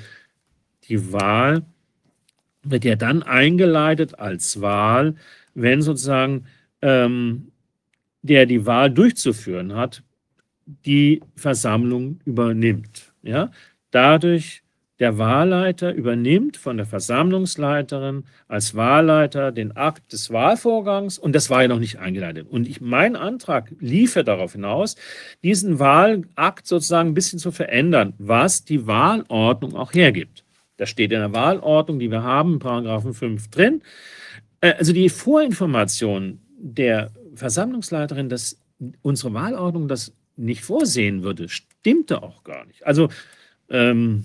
[0.90, 1.64] die Wahl
[2.64, 5.16] wird ja dann eingeleitet als Wahl,
[5.54, 6.46] wenn sozusagen
[6.82, 7.52] ähm,
[8.22, 10.04] der die Wahl durchzuführen hat,
[10.66, 13.14] die Versammlung übernimmt.
[13.24, 13.52] Ja?
[13.92, 14.64] Dadurch
[15.00, 21.62] der Wahlleiter übernimmt von der Versammlungsleiterin als Wahlleiter den Akt des Wahlvorgangs und das war
[21.62, 22.48] ja noch nicht eingeleitet.
[22.50, 24.96] Und ich, mein Antrag lief ja darauf hinaus,
[25.44, 30.44] diesen Wahlakt sozusagen ein bisschen zu verändern, was die Wahlordnung auch hergibt.
[30.78, 33.82] Das steht in der Wahlordnung, die wir haben, in Paragraphen 5 drin.
[34.62, 38.60] Äh, also die Vorinformation der Versammlungsleiterin, dass
[39.02, 42.86] unsere Wahlordnung das nicht vorsehen würde, stimmte auch gar nicht.
[42.86, 43.10] Also
[43.70, 44.24] ähm,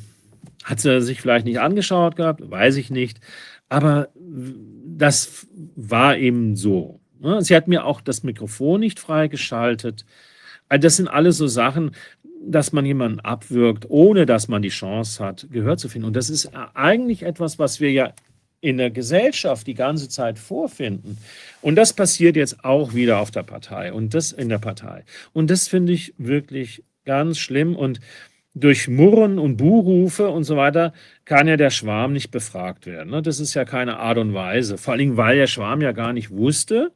[0.65, 3.21] hat sie sich vielleicht nicht angeschaut gehabt, weiß ich nicht.
[3.69, 7.01] Aber das war eben so.
[7.21, 7.43] Ne?
[7.43, 10.05] Sie hat mir auch das Mikrofon nicht freigeschaltet.
[10.69, 11.93] Also das sind alles so Sachen,
[12.45, 16.09] dass man jemanden abwirkt, ohne dass man die Chance hat, Gehör zu finden.
[16.09, 18.13] Und das ist eigentlich etwas, was wir ja
[18.61, 21.19] in der Gesellschaft die ganze Zeit vorfinden.
[21.61, 25.05] Und das passiert jetzt auch wieder auf der Partei und das in der Partei.
[25.33, 27.75] Und das finde ich wirklich ganz schlimm.
[27.75, 28.01] Und
[28.55, 30.93] durch Murren und Buhrufe und so weiter
[31.25, 33.11] kann ja der Schwarm nicht befragt werden.
[33.11, 33.23] Ne?
[33.23, 34.79] Das ist ja keine Art und Weise.
[34.79, 36.93] Vor allem, weil der Schwarm ja gar nicht wusste,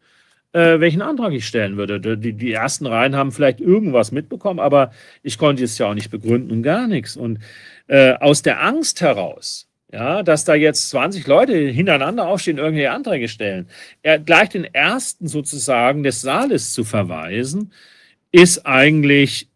[0.52, 2.18] äh, welchen Antrag ich stellen würde.
[2.18, 4.92] Die, die ersten Reihen haben vielleicht irgendwas mitbekommen, aber
[5.22, 7.16] ich konnte es ja auch nicht begründen und gar nichts.
[7.16, 7.40] Und
[7.88, 13.28] äh, aus der Angst heraus, ja, dass da jetzt 20 Leute hintereinander aufstehen, irgendwelche Anträge
[13.28, 13.68] stellen.
[14.02, 17.72] Er gleich den ersten sozusagen des Saales zu verweisen,
[18.32, 19.48] ist eigentlich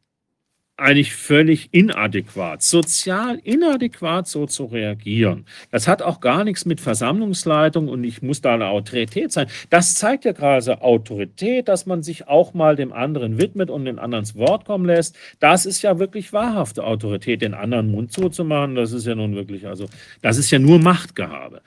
[0.81, 5.45] eigentlich völlig inadäquat, sozial inadäquat so zu reagieren.
[5.71, 9.49] Das hat auch gar nichts mit Versammlungsleitung und ich muss da eine Autorität sein.
[9.69, 13.99] Das zeigt ja gerade Autorität, dass man sich auch mal dem anderen widmet und den
[13.99, 15.17] anderen ins Wort kommen lässt.
[15.39, 18.75] Das ist ja wirklich wahrhafte Autorität, den anderen Mund zuzumachen.
[18.75, 19.87] Das ist ja nun wirklich, also
[20.23, 21.63] das ist ja nur Machtgehabe.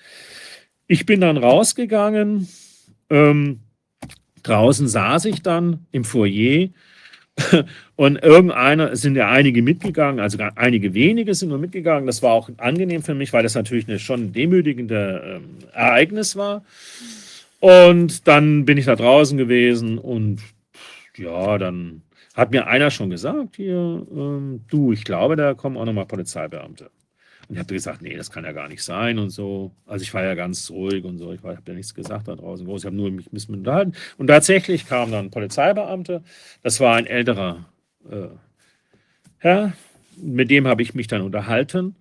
[0.88, 2.48] Ich bin dann rausgegangen.
[3.10, 3.60] Ähm,
[4.44, 6.70] draußen saß ich dann im Foyer
[7.96, 12.08] und irgendeiner, sind ja einige mitgegangen, also einige wenige sind nur mitgegangen.
[12.08, 16.64] Das war auch angenehm für mich, weil das natürlich eine schon demütigende ähm, Ereignis war.
[17.60, 20.42] Und dann bin ich da draußen gewesen und
[21.16, 22.02] ja, dann
[22.34, 26.90] hat mir einer schon gesagt, hier, ähm, du, ich glaube, da kommen auch nochmal Polizeibeamte.
[27.48, 29.72] Und ich habe gesagt, nee, das kann ja gar nicht sein und so.
[29.86, 31.32] Also ich war ja ganz ruhig und so.
[31.34, 32.68] Ich habe ja nichts gesagt da draußen.
[32.68, 33.94] Ich habe nur mich ein bisschen unterhalten.
[34.18, 36.24] Und tatsächlich kam dann Polizeibeamte.
[36.64, 37.66] Das war ein älterer
[38.10, 38.28] äh,
[39.38, 39.74] Herr.
[40.16, 41.96] Mit dem habe ich mich dann unterhalten.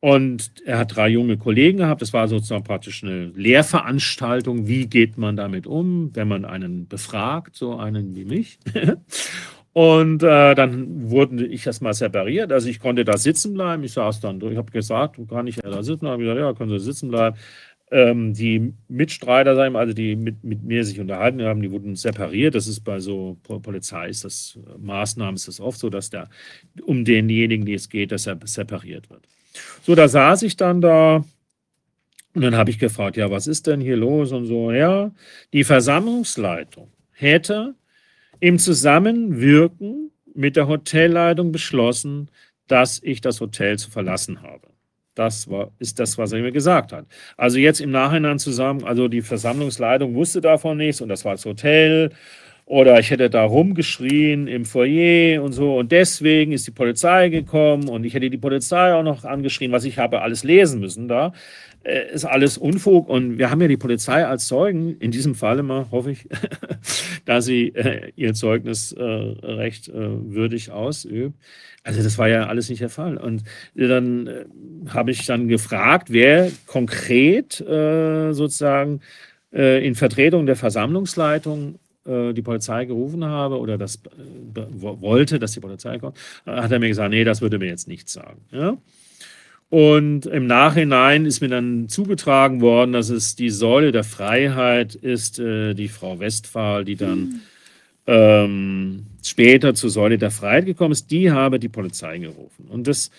[0.00, 2.02] Und er hat drei junge Kollegen gehabt.
[2.02, 4.68] Das war sozusagen praktisch eine Lehrveranstaltung.
[4.68, 8.58] Wie geht man damit um, wenn man einen befragt, so einen wie mich?
[9.72, 12.50] Und äh, dann wurde ich erstmal separiert.
[12.50, 13.84] Also ich konnte da sitzen bleiben.
[13.84, 16.08] Ich saß dann, ich habe gesagt, kann ich da sitzen?
[16.08, 17.36] Habe ich gesagt, ja, können Sie sitzen bleiben.
[17.90, 22.54] Ähm, die Mitstreiter, also die mit, mit mir sich unterhalten haben, die wurden separiert.
[22.56, 26.28] Das ist bei so Polizei, ist das Maßnahmen, ist das oft so, dass der
[26.84, 29.28] um denjenigen, die es geht, dass er separiert wird.
[29.82, 31.24] So, da saß ich dann da
[32.36, 34.70] und dann habe ich gefragt, ja, was ist denn hier los und so.
[34.70, 35.10] Ja,
[35.54, 37.74] die Versammlungsleitung hätte
[38.40, 42.30] im Zusammenwirken mit der Hotelleitung beschlossen,
[42.66, 44.68] dass ich das Hotel zu verlassen habe.
[45.16, 47.06] Das war, ist das, was er mir gesagt hat.
[47.38, 51.46] Also jetzt im Nachhinein zusammen, also die Versammlungsleitung wusste davon nichts und das war das
[51.46, 52.10] Hotel
[52.66, 57.88] oder ich hätte da rumgeschrien im Foyer und so und deswegen ist die Polizei gekommen
[57.88, 61.32] und ich hätte die Polizei auch noch angeschrien, was ich habe alles lesen müssen da.
[61.86, 65.60] Äh, ist alles Unfug und wir haben ja die Polizei als Zeugen, in diesem Fall
[65.60, 66.28] immer, hoffe ich,
[67.24, 71.38] da sie äh, ihr Zeugnis äh, recht äh, würdig ausübt.
[71.84, 73.16] Also das war ja alles nicht der Fall.
[73.16, 73.44] Und
[73.76, 74.44] dann äh,
[74.88, 79.00] habe ich dann gefragt, wer konkret äh, sozusagen
[79.52, 84.00] in Vertretung der Versammlungsleitung die Polizei gerufen habe oder das
[84.54, 88.12] wollte, dass die Polizei kommt, hat er mir gesagt, nee, das würde mir jetzt nichts
[88.12, 88.44] sagen.
[88.50, 88.76] Ja?
[89.68, 95.38] Und im Nachhinein ist mir dann zugetragen worden, dass es die Säule der Freiheit ist,
[95.38, 97.40] äh, die Frau Westphal, die dann mhm.
[98.06, 102.66] ähm, später zur Säule der Freiheit gekommen ist, die habe die Polizei gerufen.
[102.68, 103.10] Und das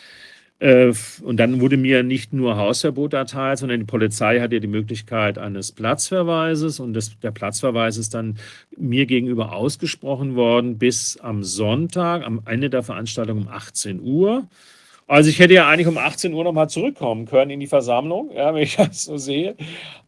[0.60, 5.38] äh, und dann wurde mir nicht nur Hausverbot erteilt, sondern die Polizei hatte die Möglichkeit
[5.38, 8.38] eines Platzverweises und das, der Platzverweis ist dann
[8.76, 14.48] mir gegenüber ausgesprochen worden bis am Sonntag, am Ende der Veranstaltung um 18 Uhr.
[15.08, 18.54] Also ich hätte ja eigentlich um 18 Uhr nochmal zurückkommen können in die Versammlung, ja,
[18.54, 19.56] wenn ich das so sehe.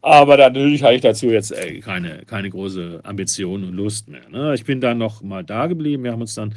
[0.01, 4.27] Aber natürlich habe ich dazu jetzt ey, keine, keine große Ambition und Lust mehr.
[4.29, 4.53] Ne?
[4.55, 6.03] Ich bin dann noch mal da geblieben.
[6.03, 6.53] Wir haben uns dann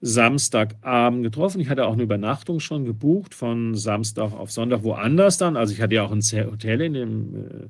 [0.00, 1.60] Samstagabend getroffen.
[1.60, 5.56] Ich hatte auch eine Übernachtung schon gebucht von Samstag auf Sonntag woanders dann.
[5.56, 7.68] Also ich hatte ja auch ein Hotel in dem äh,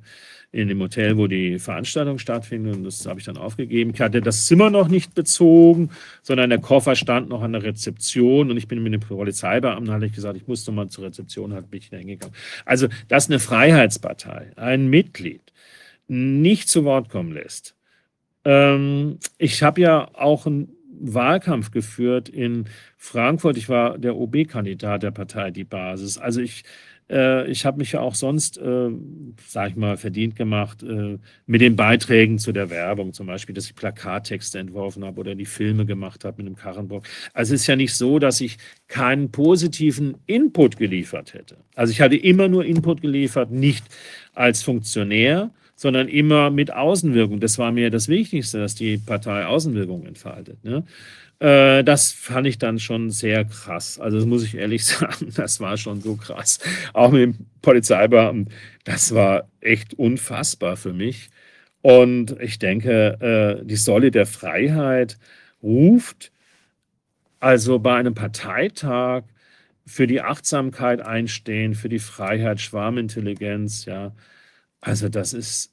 [0.53, 2.77] in dem Hotel, wo die Veranstaltung stattfindet.
[2.77, 3.93] Und das habe ich dann aufgegeben.
[3.95, 5.91] Ich hatte das Zimmer noch nicht bezogen,
[6.23, 8.51] sondern der Koffer stand noch an der Rezeption.
[8.51, 11.73] Und ich bin mit dem Polizeibeamten, hatte ich gesagt, ich musste mal zur Rezeption, hat
[11.73, 12.37] mich da hingegangen.
[12.67, 15.41] Also, dass eine Freiheitspartei, ein Mitglied,
[16.07, 17.75] nicht zu Wort kommen lässt.
[18.45, 20.69] Ähm, ich habe ja auch einen
[21.01, 22.67] Wahlkampf geführt in
[22.99, 23.57] Frankfurt.
[23.57, 26.19] Ich war der OB-Kandidat der Partei Die Basis.
[26.19, 26.65] Also ich
[27.13, 28.91] äh, ich habe mich ja auch sonst, äh,
[29.47, 33.67] sage ich mal, verdient gemacht äh, mit den Beiträgen zu der Werbung, zum Beispiel, dass
[33.67, 37.05] ich Plakattexte entworfen habe oder die Filme gemacht habe mit dem Karrenbock.
[37.35, 38.57] Also es ist ja nicht so, dass ich
[38.89, 41.59] keinen positiven Input geliefert hätte.
[41.75, 43.85] Also ich hatte immer nur Input geliefert, nicht
[44.35, 47.41] als Funktionär, sondern immer mit Außenwirkung.
[47.41, 50.65] Das war mir das Wichtigste, dass die Partei Außenwirkung entfaltet.
[50.65, 50.85] Ne?
[51.43, 53.99] Äh, das fand ich dann schon sehr krass.
[53.99, 56.61] Also das muss ich ehrlich sagen, das war schon so krass.
[56.93, 58.55] Auch mit dem Polizeibeamten,
[58.85, 61.31] das war echt unfassbar für mich.
[61.83, 65.19] Und ich denke, äh, die Säule der Freiheit
[65.63, 66.31] ruft
[67.41, 69.25] also bei einem Parteitag
[69.87, 74.15] für die Achtsamkeit einstehen, für die Freiheit, Schwarmintelligenz, ja.
[74.81, 75.73] Also das ist,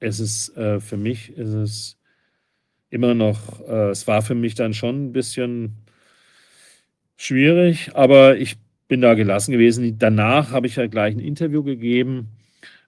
[0.00, 1.98] es ist, äh, für mich ist es
[2.94, 5.74] immer noch, äh, es war für mich dann schon ein bisschen
[7.16, 8.56] schwierig, aber ich
[8.88, 9.98] bin da gelassen gewesen.
[9.98, 12.28] Danach habe ich ja gleich ein Interview gegeben,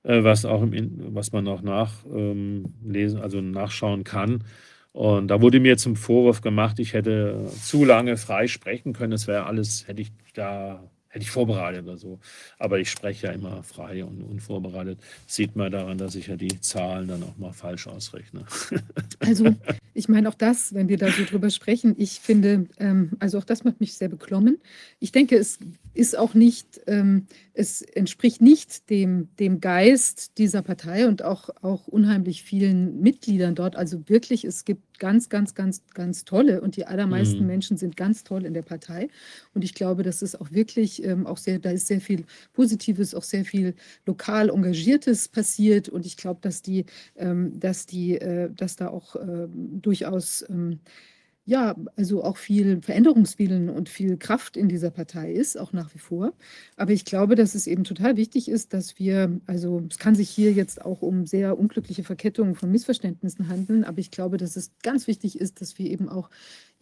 [0.04, 4.44] äh, was auch im, was man auch nachlesen, also nachschauen kann.
[4.92, 9.10] Und da wurde mir zum Vorwurf gemacht, ich hätte zu lange frei sprechen können.
[9.10, 10.82] Das wäre alles, hätte ich da,
[11.16, 12.20] hätte ich vorbereitet oder so.
[12.58, 14.98] Aber ich spreche ja immer frei und unvorbereitet.
[15.26, 18.44] Sieht man daran, dass ich ja die Zahlen dann auch mal falsch ausrechne.
[19.20, 19.54] Also,
[19.94, 23.44] ich meine auch das, wenn wir da so drüber sprechen, ich finde, ähm, also auch
[23.44, 24.58] das macht mich sehr beklommen.
[25.00, 25.58] Ich denke, es
[25.96, 31.88] ist auch nicht, ähm, es entspricht nicht dem, dem Geist dieser Partei und auch, auch
[31.88, 33.76] unheimlich vielen Mitgliedern dort.
[33.76, 37.46] Also wirklich, es gibt ganz, ganz, ganz, ganz tolle und die allermeisten Mhm.
[37.46, 39.08] Menschen sind ganz toll in der Partei.
[39.54, 43.14] Und ich glaube, das ist auch wirklich ähm, auch sehr, da ist sehr viel Positives,
[43.14, 45.88] auch sehr viel lokal Engagiertes passiert.
[45.88, 46.84] Und ich glaube, dass die,
[47.16, 50.80] ähm, dass die, äh, dass da auch ähm, durchaus ähm,
[51.48, 56.00] ja, also auch viel Veränderungswillen und viel Kraft in dieser Partei ist, auch nach wie
[56.00, 56.32] vor.
[56.76, 60.28] Aber ich glaube, dass es eben total wichtig ist, dass wir, also es kann sich
[60.28, 64.72] hier jetzt auch um sehr unglückliche Verkettungen von Missverständnissen handeln, aber ich glaube, dass es
[64.82, 66.30] ganz wichtig ist, dass wir eben auch,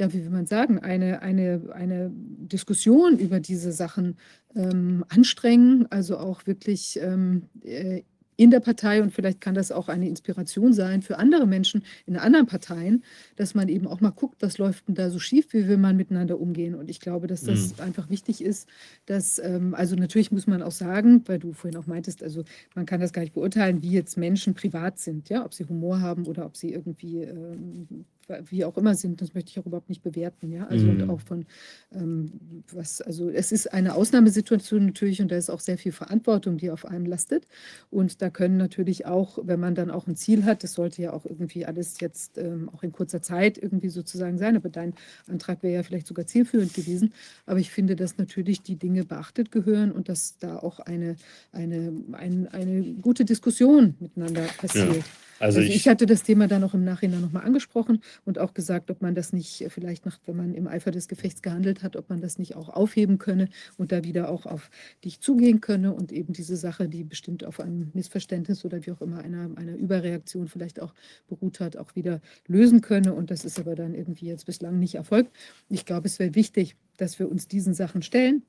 [0.01, 4.17] ja, wie will man sagen, eine, eine, eine Diskussion über diese Sachen
[4.57, 8.03] ähm, anstrengen, also auch wirklich ähm, äh,
[8.37, 12.17] in der Partei und vielleicht kann das auch eine Inspiration sein für andere Menschen in
[12.17, 13.05] anderen Parteien,
[13.37, 15.97] dass man eben auch mal guckt, was läuft denn da so schief, wie will man
[15.97, 16.75] miteinander umgehen.
[16.75, 18.69] Und ich glaube, dass das einfach wichtig ist,
[19.07, 22.87] dass, ähm, also natürlich muss man auch sagen, weil du vorhin auch meintest, also man
[22.87, 26.27] kann das gar nicht beurteilen, wie jetzt Menschen privat sind, ja, ob sie Humor haben
[26.27, 28.05] oder ob sie irgendwie ähm,
[28.47, 30.67] wie auch immer sind, das möchte ich auch überhaupt nicht bewerten, ja.
[30.67, 31.11] Also und Mhm.
[31.11, 31.47] auch von
[31.93, 32.33] ähm,
[32.73, 36.71] was, also es ist eine Ausnahmesituation natürlich und da ist auch sehr viel Verantwortung, die
[36.71, 37.47] auf einem lastet.
[37.91, 41.13] Und da können natürlich auch, wenn man dann auch ein Ziel hat, das sollte ja
[41.13, 44.95] auch irgendwie alles jetzt ähm, auch in kurzer Zeit irgendwie sozusagen sein, aber dein
[45.29, 47.13] Antrag wäre ja vielleicht sogar zielführend gewesen.
[47.47, 51.17] Aber ich finde, dass natürlich die Dinge beachtet gehören und dass da auch eine,
[51.53, 55.05] eine, ein, eine gute Diskussion miteinander passiert.
[55.39, 58.55] Also, Also ich, ich hatte das Thema dann auch im Nachhinein nochmal angesprochen und auch
[58.55, 61.97] gesagt, ob man das nicht vielleicht nach, wenn man im Eifer des Gefechts gehandelt hat,
[61.97, 64.71] ob man das nicht auch aufheben könne und da wieder auch auf
[65.05, 69.01] dich zugehen könne und eben diese Sache, die bestimmt auf einem Missverständnis oder wie auch
[69.01, 70.95] immer einer, einer Überreaktion vielleicht auch
[71.29, 73.13] beruht hat, auch wieder lösen könne.
[73.15, 75.33] Und das ist aber dann irgendwie jetzt bislang nicht erfolgt.
[75.69, 78.43] Ich glaube, es wäre wichtig, dass wir uns diesen Sachen stellen,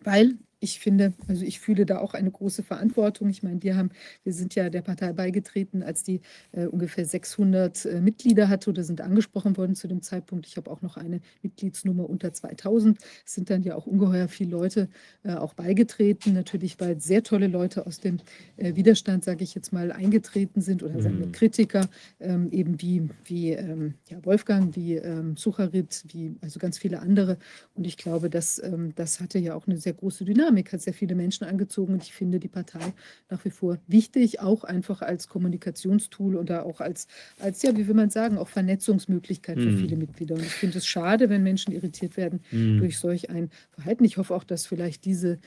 [0.00, 3.28] weil ich finde, also ich fühle da auch eine große Verantwortung.
[3.28, 3.90] Ich meine, wir haben,
[4.24, 6.20] wir sind ja der Partei beigetreten, als die
[6.52, 10.46] äh, ungefähr 600 äh, Mitglieder hatte oder sind angesprochen worden zu dem Zeitpunkt.
[10.46, 12.98] Ich habe auch noch eine Mitgliedsnummer unter 2000.
[13.24, 14.88] Es sind dann ja auch ungeheuer viele Leute
[15.24, 16.32] äh, auch beigetreten.
[16.32, 18.18] Natürlich, weil sehr tolle Leute aus dem
[18.56, 21.32] äh, Widerstand, sage ich jetzt mal, eingetreten sind oder Mhm.
[21.32, 21.88] Kritiker,
[22.20, 27.38] ähm, eben wie, wie ähm, ja, Wolfgang, wie ähm, Sucharit, wie also ganz viele andere.
[27.74, 30.94] Und ich glaube, dass, ähm, das hatte ja auch eine sehr große Dynamik, hat sehr
[30.94, 31.94] viele Menschen angezogen.
[31.94, 32.92] Und ich finde die Partei
[33.30, 37.06] nach wie vor wichtig, auch einfach als Kommunikationstool oder auch als,
[37.38, 39.76] als ja, wie will man sagen, auch Vernetzungsmöglichkeit für Mhm.
[39.78, 40.34] viele Mitglieder.
[40.34, 44.04] Und ich finde es schade, wenn Menschen irritiert werden hm, durch solch ein Verhalten.
[44.04, 45.38] Ich hoffe auch, dass vielleicht diese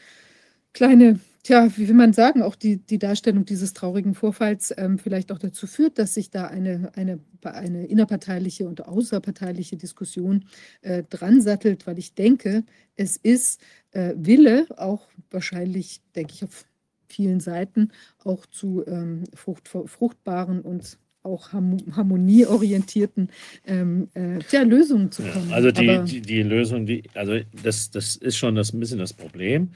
[0.74, 5.32] kleine, tja, wie will man sagen, auch die, die Darstellung dieses traurigen Vorfalls ähm, vielleicht
[5.32, 10.46] auch dazu führt, dass sich da eine, eine, eine innerparteiliche und außerparteiliche Diskussion
[10.82, 12.64] äh, dran sattelt, weil ich denke,
[12.96, 13.62] es ist
[13.92, 16.66] äh, Wille, auch wahrscheinlich, denke ich, auf
[17.08, 17.90] vielen Seiten,
[18.24, 23.30] auch zu ähm, frucht, fruchtbaren und auch harmo- harmonieorientierten
[23.66, 25.52] ähm, äh, tja, Lösungen zu Ja, kommen.
[25.52, 29.14] also die, die, die Lösung, die, also das, das ist schon das, ein bisschen das
[29.14, 29.72] Problem,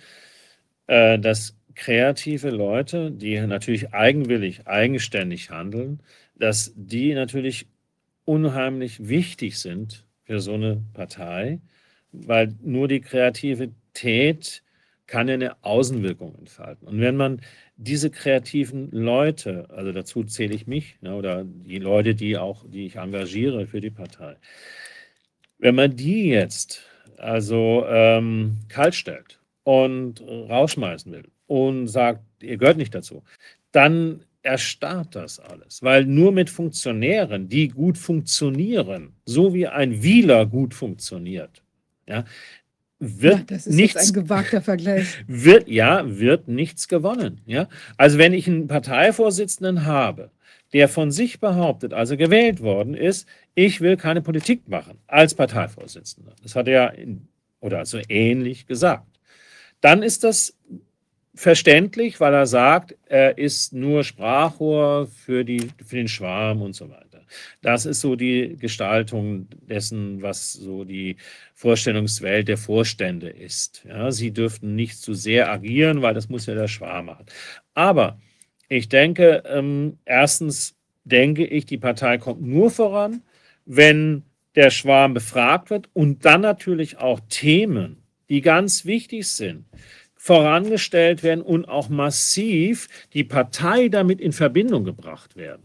[0.93, 6.03] äh, dass kreative Leute, die natürlich eigenwillig, eigenständig handeln,
[6.35, 7.65] dass die natürlich
[8.25, 11.59] unheimlich wichtig sind für so eine Partei,
[12.11, 14.61] weil nur die Kreativität
[15.07, 16.87] kann eine Außenwirkung entfalten.
[16.87, 17.41] Und wenn man
[17.75, 22.85] diese kreativen Leute, also dazu zähle ich mich, ne, oder die Leute, die auch, die
[22.85, 24.35] ich engagiere für die Partei,
[25.57, 26.83] wenn man die jetzt
[27.17, 33.23] also ähm, kalt stellt und rausschmeißen will und sagt, ihr gehört nicht dazu,
[33.71, 35.81] dann erstarrt das alles.
[35.81, 41.63] Weil nur mit Funktionären, die gut funktionieren, so wie ein Wieler gut funktioniert,
[42.07, 42.25] ja,
[42.99, 45.23] wird ja, das ist nichts ein gewagter Vergleich.
[45.27, 47.41] wird, ja, wird nichts gewonnen.
[47.45, 47.67] Ja?
[47.97, 50.31] Also wenn ich einen Parteivorsitzenden habe,
[50.71, 56.33] der von sich behauptet, also gewählt worden ist, ich will keine Politik machen als Parteivorsitzender.
[56.41, 56.93] Das hat er
[57.59, 59.12] oder so ähnlich gesagt.
[59.83, 60.57] Dann ist das
[61.35, 66.89] verständlich, weil er sagt, er ist nur Sprachrohr für, die, für den Schwarm und so
[66.89, 67.19] weiter.
[67.61, 71.17] Das ist so die Gestaltung dessen, was so die
[71.53, 73.83] Vorstellungswelt der Vorstände ist.
[73.85, 77.25] Ja, sie dürften nicht zu sehr agieren, weil das muss ja der Schwarm machen.
[77.73, 78.21] Aber
[78.69, 83.21] ich denke, ähm, erstens denke ich, die Partei kommt nur voran,
[83.65, 84.23] wenn
[84.55, 89.65] der Schwarm befragt wird und dann natürlich auch Themen, die ganz wichtig sind,
[90.15, 95.63] vorangestellt werden und auch massiv die Partei damit in Verbindung gebracht werden.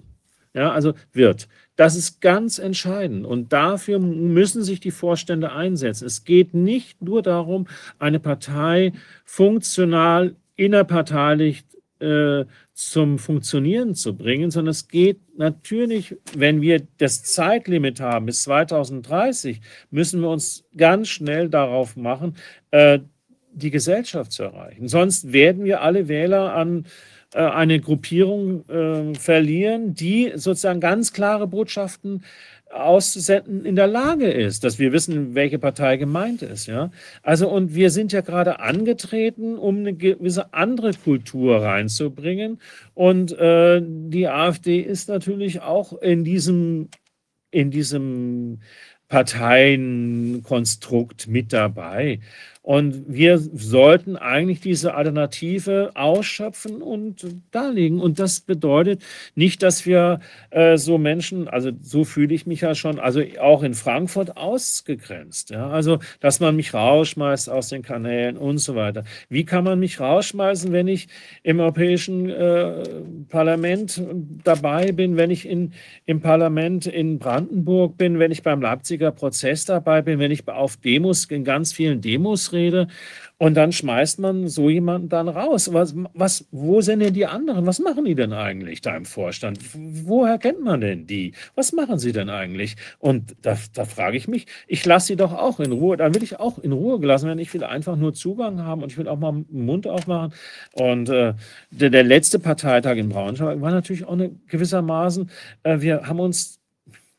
[0.55, 1.47] Ja, also wird.
[1.77, 6.07] Das ist ganz entscheidend und dafür müssen sich die Vorstände einsetzen.
[6.07, 7.69] Es geht nicht nur darum,
[8.01, 8.93] eine Partei
[9.25, 11.65] funktional innerparteilich
[12.01, 18.45] äh, zum Funktionieren zu bringen, sondern es geht natürlich, wenn wir das Zeitlimit haben bis
[18.45, 22.37] 2030, müssen wir uns ganz schnell darauf machen,
[22.71, 23.01] äh,
[23.53, 24.89] die Gesellschaft zu erreichen.
[24.89, 26.85] Sonst werden wir alle Wähler an
[27.35, 32.25] äh, eine Gruppierung äh, verlieren, die sozusagen ganz klare Botschaften
[32.71, 36.67] auszusenden in der Lage ist, dass wir wissen, welche Partei gemeint ist.
[36.67, 36.91] Ja?
[37.23, 42.61] Also, und wir sind ja gerade angetreten, um eine gewisse andere Kultur reinzubringen.
[42.95, 46.89] Und äh, die AfD ist natürlich auch in diesem,
[47.51, 48.61] in diesem
[49.09, 52.21] Parteienkonstrukt mit dabei.
[52.69, 57.99] Und wir sollten eigentlich diese Alternative ausschöpfen und darlegen.
[57.99, 59.03] Und das bedeutet
[59.35, 60.21] nicht, dass wir
[60.51, 65.49] äh, so Menschen, also so fühle ich mich ja schon, also auch in Frankfurt ausgegrenzt.
[65.49, 65.71] Ja?
[65.71, 69.05] Also, dass man mich rausschmeißt aus den Kanälen und so weiter.
[69.31, 71.09] Wie kann man mich rausschmeißen, wenn ich
[71.43, 72.85] im Europäischen äh,
[73.31, 74.03] Parlament
[74.45, 75.73] dabei bin, wenn ich in,
[76.05, 80.77] im Parlament in Brandenburg bin, wenn ich beim Leipziger Prozess dabei bin, wenn ich auf
[80.77, 82.58] Demos, in ganz vielen Demos rede?
[82.59, 82.89] Ausrede.
[83.41, 85.73] Und dann schmeißt man so jemanden dann raus.
[85.73, 87.67] Was, was, wo sind denn die anderen?
[87.67, 89.61] Was machen die denn eigentlich da im Vorstand?
[89.75, 91.35] Woher kennt man denn die?
[91.55, 92.75] Was machen sie denn eigentlich?
[92.99, 95.97] Und da, da frage ich mich, ich lasse sie doch auch in Ruhe.
[95.97, 97.39] Dann will ich auch in Ruhe gelassen werden.
[97.39, 100.35] Ich will einfach nur Zugang haben und ich will auch mal den Mund aufmachen.
[100.73, 101.35] Und äh,
[101.71, 105.31] der, der letzte Parteitag in Braunschweig war natürlich auch eine gewissermaßen,
[105.63, 106.58] äh, wir haben uns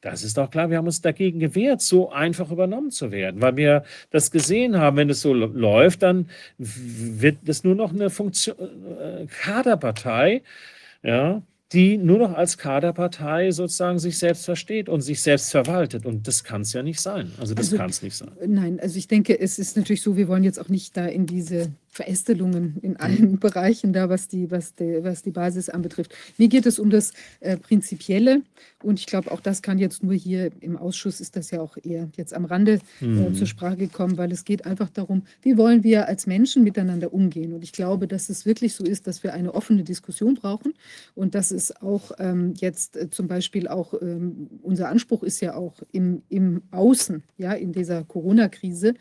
[0.01, 3.57] das ist doch klar, wir haben uns dagegen gewehrt, so einfach übernommen zu werden, weil
[3.57, 8.55] wir das gesehen haben, wenn es so läuft, dann wird das nur noch eine Funktion,
[8.57, 10.41] äh, Kaderpartei,
[11.03, 16.05] ja, die nur noch als Kaderpartei sozusagen sich selbst versteht und sich selbst verwaltet.
[16.05, 17.31] Und das kann es ja nicht sein.
[17.39, 18.31] Also das Also, kann es nicht sein.
[18.47, 21.27] Nein, also ich denke, es ist natürlich so, wir wollen jetzt auch nicht da in
[21.27, 26.15] diese Verästelungen in allen Bereichen da, was die, was die, was die Basis anbetrifft.
[26.37, 28.41] Mir geht es um das äh, Prinzipielle
[28.83, 31.75] und ich glaube, auch das kann jetzt nur hier im Ausschuss, ist das ja auch
[31.83, 33.35] eher jetzt am Rande äh, Mhm.
[33.35, 37.53] zur Sprache gekommen, weil es geht einfach darum, wie wollen wir als Menschen miteinander umgehen.
[37.53, 40.73] Und ich glaube, dass es wirklich so ist, dass wir eine offene Diskussion brauchen
[41.15, 45.55] und dass es auch ähm, jetzt äh, zum Beispiel auch, ähm, unser Anspruch ist ja
[45.55, 48.93] auch im, im Außen, ja, in dieser Corona-Krise,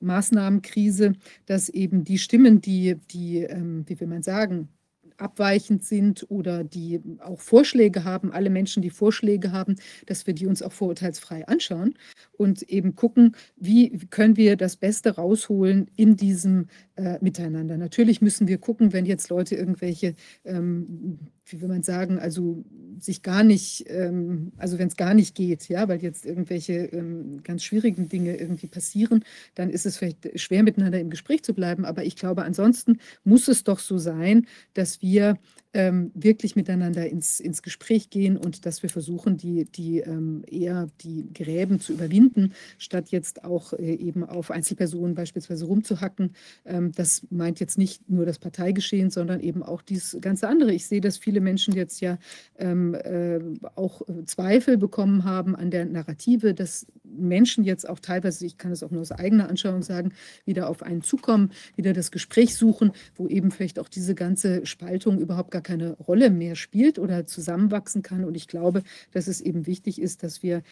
[0.00, 1.12] Maßnahmenkrise,
[1.46, 4.68] dass eben die Stimmen, die, die ähm, wie will man sagen,
[5.16, 10.46] abweichend sind oder die auch Vorschläge haben, alle Menschen, die Vorschläge haben, dass wir die
[10.46, 11.94] uns auch vorurteilsfrei anschauen
[12.36, 17.76] und eben gucken, wie können wir das Beste rausholen in diesem äh, Miteinander.
[17.76, 22.64] Natürlich müssen wir gucken, wenn jetzt Leute irgendwelche, ähm, wie will man sagen, also
[22.98, 27.42] sich gar nicht, ähm, also wenn es gar nicht geht, ja, weil jetzt irgendwelche ähm,
[27.42, 31.84] ganz schwierigen Dinge irgendwie passieren, dann ist es vielleicht schwer miteinander im Gespräch zu bleiben.
[31.84, 35.38] Aber ich glaube, ansonsten muss es doch so sein, dass wir
[35.74, 40.88] ähm, wirklich miteinander ins, ins Gespräch gehen und dass wir versuchen, die, die ähm, eher
[41.02, 46.34] die Gräben zu überwinden, statt jetzt auch äh, eben auf Einzelpersonen beispielsweise rumzuhacken.
[46.64, 50.72] Ähm, das meint jetzt nicht nur das Parteigeschehen, sondern eben auch dieses ganze andere.
[50.72, 52.18] Ich sehe, dass viele Menschen jetzt ja
[52.58, 53.40] ähm, äh,
[53.74, 58.82] auch Zweifel bekommen haben an der Narrative, dass Menschen jetzt auch teilweise, ich kann es
[58.82, 60.12] auch nur aus eigener Anschauung sagen,
[60.44, 65.18] wieder auf einen zukommen, wieder das Gespräch suchen, wo eben vielleicht auch diese ganze Spaltung
[65.18, 68.24] überhaupt gar keine Rolle mehr spielt oder zusammenwachsen kann.
[68.24, 70.62] Und ich glaube, dass es eben wichtig ist, dass wir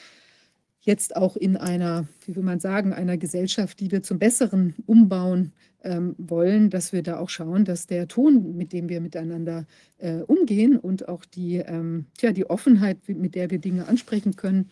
[0.83, 5.53] jetzt auch in einer, wie will man sagen, einer Gesellschaft, die wir zum Besseren umbauen
[5.85, 9.67] ähm, wollen, dass wir da auch schauen, dass der Ton, mit dem wir miteinander
[9.99, 14.71] äh, umgehen und auch die, ähm, tja, die Offenheit, mit der wir Dinge ansprechen können,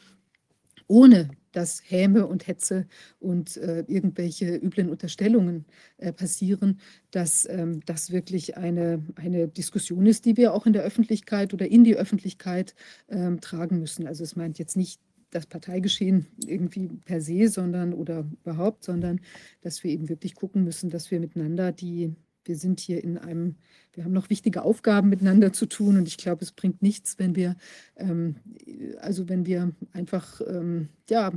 [0.89, 2.87] ohne dass Häme und Hetze
[3.19, 5.65] und äh, irgendwelche üblen Unterstellungen
[5.99, 10.83] äh, passieren, dass ähm, das wirklich eine, eine Diskussion ist, die wir auch in der
[10.83, 12.75] Öffentlichkeit oder in die Öffentlichkeit
[13.09, 14.07] ähm, tragen müssen.
[14.07, 15.01] Also es meint jetzt nicht
[15.31, 19.21] das Parteigeschehen irgendwie per se, sondern oder überhaupt, sondern
[19.63, 23.57] dass wir eben wirklich gucken müssen, dass wir miteinander die, wir sind hier in einem,
[24.01, 27.37] wir haben noch wichtige Aufgaben miteinander zu tun und ich glaube, es bringt nichts, wenn
[27.37, 27.55] wir,
[27.97, 28.37] ähm,
[28.99, 31.33] also wenn wir einfach, ähm, ja,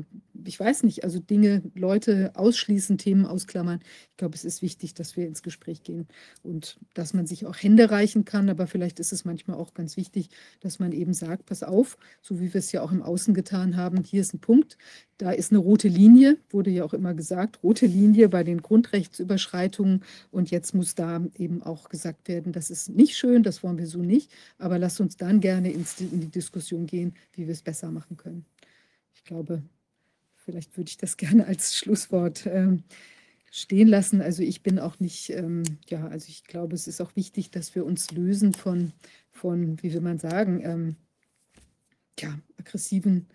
[0.46, 3.81] ich weiß nicht, also Dinge, Leute ausschließen, Themen ausklammern.
[4.12, 6.08] Ich glaube, es ist wichtig, dass wir ins Gespräch gehen
[6.42, 9.97] und dass man sich auch Hände reichen kann, aber vielleicht ist es manchmal auch ganz
[9.97, 10.29] wichtig,
[10.62, 13.76] dass man eben sagt, pass auf, so wie wir es ja auch im Außen getan
[13.76, 14.78] haben, hier ist ein Punkt,
[15.17, 20.03] da ist eine rote Linie, wurde ja auch immer gesagt, rote Linie bei den Grundrechtsüberschreitungen.
[20.31, 23.88] Und jetzt muss da eben auch gesagt werden, das ist nicht schön, das wollen wir
[23.88, 27.92] so nicht, aber lasst uns dann gerne in die Diskussion gehen, wie wir es besser
[27.92, 28.46] machen können.
[29.14, 29.64] Ich glaube,
[30.36, 32.84] vielleicht würde ich das gerne als Schlusswort ähm,
[33.52, 34.22] stehen lassen.
[34.22, 37.76] Also ich bin auch nicht, ähm, ja, also ich glaube, es ist auch wichtig, dass
[37.76, 38.94] wir uns lösen von,
[39.32, 40.96] von wie will man sagen, ähm,
[42.19, 43.28] ja, aggressiven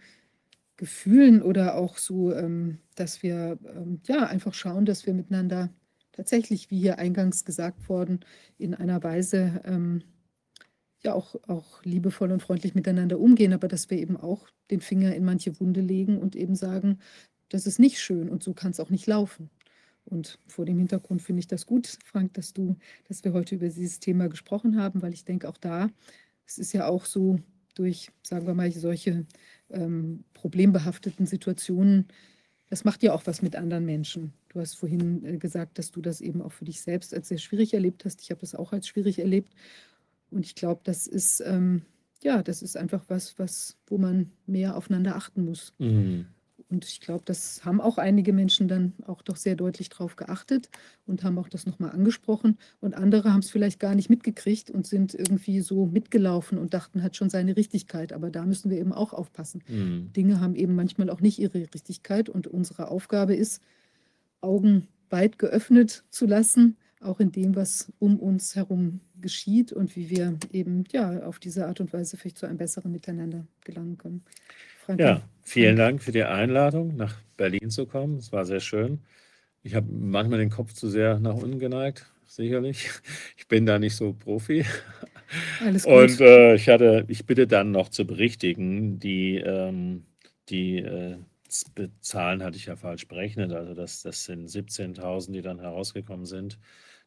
[0.77, 5.71] Gefühlen oder auch so, ähm, dass wir ähm, ja einfach schauen, dass wir miteinander
[6.19, 8.19] tatsächlich, wie hier eingangs gesagt worden,
[8.59, 10.03] in einer Weise ähm,
[11.05, 15.15] ja auch, auch liebevoll und freundlich miteinander umgehen, aber dass wir eben auch den Finger
[15.15, 16.99] in manche Wunde legen und eben sagen,
[17.51, 19.49] das ist nicht schön und so kann es auch nicht laufen.
[20.07, 23.69] Und vor dem Hintergrund finde ich das gut, Frank, dass du, dass wir heute über
[23.69, 25.89] dieses Thema gesprochen haben, weil ich denke auch da,
[26.47, 27.39] es ist ja auch so
[27.77, 29.25] durch, sagen wir mal, solche
[29.71, 32.09] ähm, problembehafteten Situationen,
[32.71, 34.33] das macht ja auch was mit anderen Menschen.
[34.49, 37.39] Du hast vorhin äh, gesagt, dass du das eben auch für dich selbst als sehr
[37.39, 38.21] schwierig erlebt hast.
[38.23, 39.55] Ich habe das auch als schwierig erlebt.
[40.31, 41.83] Und ich glaube, das ist, ähm,
[42.23, 45.73] ja, das ist einfach was, was, wo man mehr aufeinander achten muss.
[45.79, 46.27] Mhm.
[46.71, 50.69] Und ich glaube, das haben auch einige Menschen dann auch doch sehr deutlich drauf geachtet
[51.07, 52.59] und haben auch das nochmal angesprochen.
[52.81, 57.03] Und andere haben es vielleicht gar nicht mitgekriegt und sind irgendwie so mitgelaufen und dachten,
[57.03, 58.13] hat schon seine Richtigkeit.
[58.13, 59.63] Aber da müssen wir eben auch aufpassen.
[59.67, 60.13] Mhm.
[60.13, 62.29] Dinge haben eben manchmal auch nicht ihre Richtigkeit.
[62.29, 63.63] Und unsere Aufgabe ist,
[64.43, 70.11] Augen weit geöffnet zu lassen, auch in dem, was um uns herum geschieht und wie
[70.11, 74.23] wir eben ja auf diese Art und Weise vielleicht zu einem besseren Miteinander gelangen können.
[74.89, 78.17] Frank, Ja, vielen Dank für die Einladung, nach Berlin zu kommen.
[78.17, 79.01] Es war sehr schön.
[79.63, 82.89] Ich habe manchmal den Kopf zu sehr nach unten geneigt, sicherlich.
[83.37, 84.65] Ich bin da nicht so Profi.
[85.61, 85.93] Alles gut.
[85.95, 90.07] Und äh, ich hatte, ich bitte dann noch zu berichtigen, die, ähm,
[90.49, 91.19] die äh,
[92.01, 93.53] Zahlen hatte ich ja falsch berechnet.
[93.53, 96.59] Also das, das sind 17.000, die dann herausgekommen sind.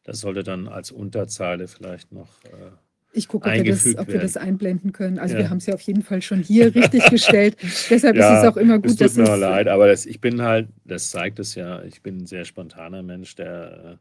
[0.04, 2.44] Das sollte dann als Unterzeile vielleicht noch.
[2.44, 2.70] Äh,
[3.14, 5.18] Ich gucke, ob, wir das, ob wir das einblenden können.
[5.18, 5.40] Also Ja.
[5.40, 7.56] wir haben es ja auf jeden Fall schon hier richtig gestellt.
[7.90, 10.20] Deshalb ist es auch immer gut, es tut dass mir es leid, aber das, ich
[10.20, 13.98] bin halt, das zeigt es ja, ich bin ein sehr spontaner Mensch, der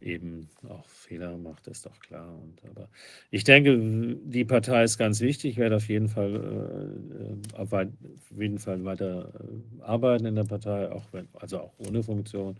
[0.00, 2.38] äh, eben auch Fehler macht, ist doch klar.
[2.40, 2.88] Und, aber
[3.30, 3.76] ich denke,
[4.24, 5.52] die Partei ist ganz wichtig.
[5.52, 7.88] Ich werde auf jeden Fall, äh, auf, weit,
[8.30, 12.56] auf jeden Fall weiter äh, arbeiten in der Partei, auch wenn, also auch ohne Funktion.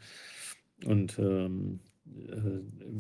[0.85, 1.90] Und ähm, äh,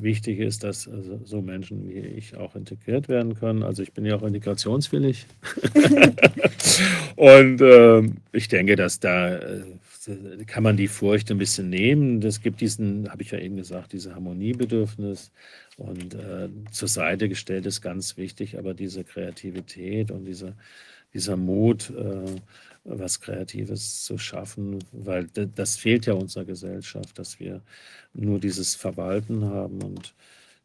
[0.03, 3.63] wichtig ist, dass also, so Menschen wie ich auch integriert werden können.
[3.63, 5.27] Also ich bin ja auch integrationswillig.
[7.17, 9.63] Und ähm, ich denke, dass da äh,
[10.47, 12.23] kann man die Furcht ein bisschen nehmen.
[12.23, 15.31] Es gibt diesen, habe ich ja eben gesagt, diese Harmoniebedürfnis
[15.77, 20.55] und äh, zur Seite gestellt ist ganz wichtig, aber diese Kreativität und diese,
[21.13, 22.37] dieser Mut, äh,
[22.85, 27.63] was Kreatives zu schaffen, weil das fehlt ja unserer Gesellschaft, dass wir
[28.15, 29.83] nur dieses Verwalten haben.
[29.83, 30.15] Und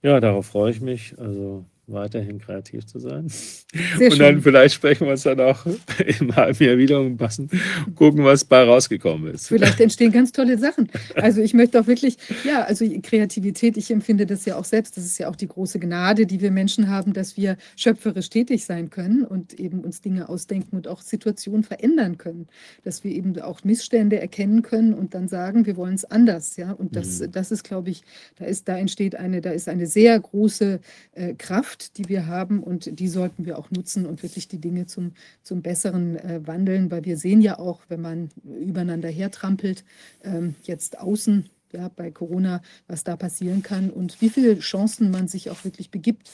[0.02, 3.28] ja, darauf freue ich mich, also weiterhin kreativ zu sein.
[3.30, 4.42] Sehr und dann schön.
[4.42, 5.66] vielleicht sprechen wir uns dann auch
[6.20, 7.50] im halben Jahr wieder und passen,
[7.96, 9.48] gucken, was bei rausgekommen ist.
[9.48, 10.90] Vielleicht entstehen ganz tolle Sachen.
[11.16, 14.98] Also ich möchte auch wirklich, ja, also Kreativität, ich empfinde das ja auch selbst.
[14.98, 18.66] Das ist ja auch die große Gnade, die wir Menschen haben, dass wir schöpferisch tätig
[18.66, 22.48] sein können und eben uns Dinge ausdenken und auch Situationen verändern können.
[22.84, 26.58] Dass wir eben auch Missstände erkennen können und dann sagen, wir wollen es anders.
[26.58, 27.32] Ja, und das, Mhm.
[27.32, 28.04] das ist, glaube ich,
[28.38, 30.80] da ist, da entsteht eine, da ist eine sehr große
[31.14, 34.86] äh, Kraft, die wir haben und die sollten wir auch nutzen und wirklich die Dinge
[34.86, 35.12] zum,
[35.44, 39.84] zum Besseren äh, wandeln, weil wir sehen ja auch, wenn man übereinander hertrampelt,
[40.24, 45.28] ähm, jetzt außen, ja, bei Corona, was da passieren kann und wie viele Chancen man
[45.28, 46.32] sich auch wirklich begibt.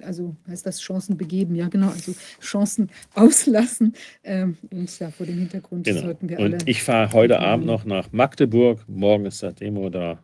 [0.00, 3.94] Also heißt das Chancen begeben, ja genau, also Chancen auslassen.
[4.24, 6.00] Ähm, und ja, vor dem Hintergrund Genau.
[6.00, 6.54] sollten wir alle.
[6.56, 7.40] Und ich fahre heute.
[7.40, 8.84] Abend noch nach Magdeburg.
[8.88, 10.22] Morgen ist der Demo da.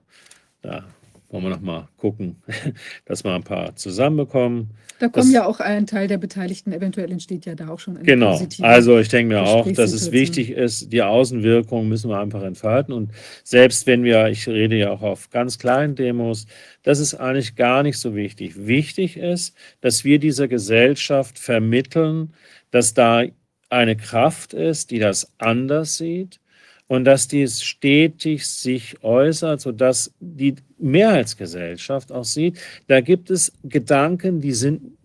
[0.62, 0.84] Da
[1.28, 2.36] wollen wir noch mal gucken,
[3.04, 4.70] dass wir ein paar zusammenbekommen.
[4.98, 7.96] da kommen das- ja auch ein Teil der Beteiligten, eventuell entsteht ja da auch schon
[7.96, 8.40] eine Genau.
[8.60, 12.94] Also ich denke mir auch, dass es wichtig ist, die Außenwirkung müssen wir einfach entfalten.
[12.94, 13.10] Und
[13.44, 16.46] selbst wenn wir, ich rede ja auch auf ganz kleinen Demos,
[16.82, 18.66] das ist eigentlich gar nicht so wichtig.
[18.66, 22.32] Wichtig ist, dass wir dieser Gesellschaft vermitteln,
[22.70, 23.24] dass da
[23.68, 26.40] eine Kraft ist, die das anders sieht
[26.88, 34.40] und dass dies stetig sich äußert, sodass die Mehrheitsgesellschaft auch sieht, da gibt es Gedanken,
[34.40, 34.96] die sind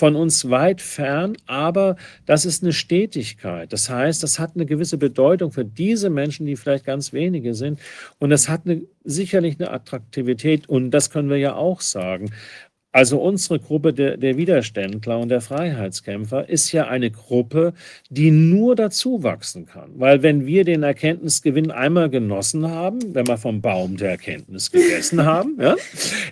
[0.00, 3.72] von uns weit fern, aber das ist eine Stetigkeit.
[3.72, 7.80] Das heißt, das hat eine gewisse Bedeutung für diese Menschen, die vielleicht ganz wenige sind.
[8.18, 10.68] Und das hat eine, sicherlich eine Attraktivität.
[10.68, 12.30] Und das können wir ja auch sagen.
[12.92, 17.72] Also unsere Gruppe der, der, Widerständler und der Freiheitskämpfer ist ja eine Gruppe,
[18.08, 19.90] die nur dazu wachsen kann.
[19.94, 25.24] Weil wenn wir den Erkenntnisgewinn einmal genossen haben, wenn wir vom Baum der Erkenntnis gegessen
[25.24, 25.76] haben, ja,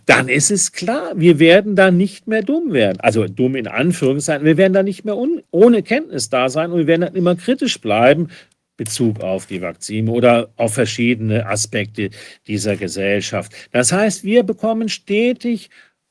[0.06, 2.98] dann ist es klar, wir werden da nicht mehr dumm werden.
[3.00, 5.16] Also dumm in Anführungszeichen, wir werden da nicht mehr
[5.52, 8.30] ohne Kenntnis da sein und wir werden dann immer kritisch bleiben,
[8.78, 12.10] Bezug auf die Vakzine oder auf verschiedene Aspekte
[12.46, 13.52] dieser Gesellschaft.
[13.72, 15.68] Das heißt, wir bekommen stetig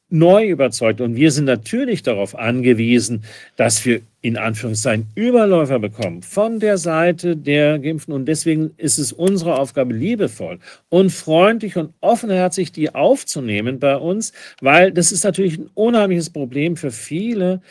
[0.09, 1.01] neu überzeugt.
[1.01, 3.23] Und wir sind natürlich darauf angewiesen,
[3.55, 8.13] dass wir in Anführungszeichen Überläufer bekommen von der Seite der Geimpften.
[8.13, 10.59] Und deswegen ist es unsere Aufgabe, liebevoll
[10.89, 16.77] und freundlich und offenherzig die aufzunehmen bei uns, weil das ist natürlich ein unheimliches Problem
[16.77, 17.61] für viele,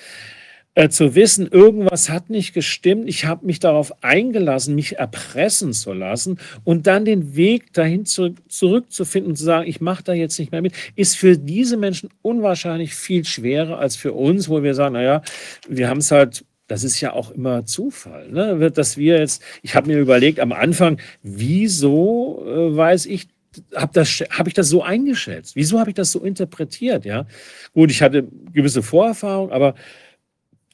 [0.76, 5.94] äh, zu wissen, irgendwas hat nicht gestimmt, ich habe mich darauf eingelassen, mich erpressen zu
[5.94, 10.38] lassen und dann den Weg dahin zurück, zurückzufinden und zu sagen, ich mache da jetzt
[10.38, 14.74] nicht mehr mit, ist für diese Menschen unwahrscheinlich viel schwerer als für uns, wo wir
[14.74, 15.22] sagen, naja,
[15.66, 18.72] wir haben es halt das ist ja auch immer Zufall, ne?
[18.72, 23.28] dass wir jetzt, ich habe mir überlegt am Anfang, wieso äh, weiß ich,
[23.74, 25.54] habe hab ich das so eingeschätzt?
[25.54, 27.04] Wieso habe ich das so interpretiert?
[27.04, 27.26] Ja,
[27.72, 29.76] gut, ich hatte gewisse Vorerfahrung, aber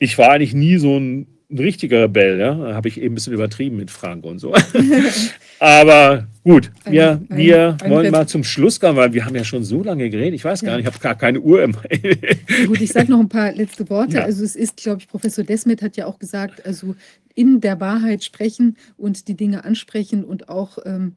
[0.02, 2.54] ich war eigentlich nie so ein, ein richtiger Rebell, ja.
[2.54, 4.52] Da habe ich eben ein bisschen übertrieben mit Frank und so.
[5.60, 9.44] Aber gut, wir, ein, wir ein, wollen mal zum Schluss kommen, weil wir haben ja
[9.44, 10.34] schon so lange geredet.
[10.34, 10.76] Ich weiß gar ja.
[10.78, 11.76] nicht, ich habe gar keine Uhr im
[12.66, 14.16] Gut, ich sage noch ein paar letzte Worte.
[14.16, 14.24] Ja.
[14.24, 16.96] Also es ist, glaube ich, Professor Desmet hat ja auch gesagt, also
[17.34, 21.14] in der Wahrheit sprechen und die Dinge ansprechen und auch ähm,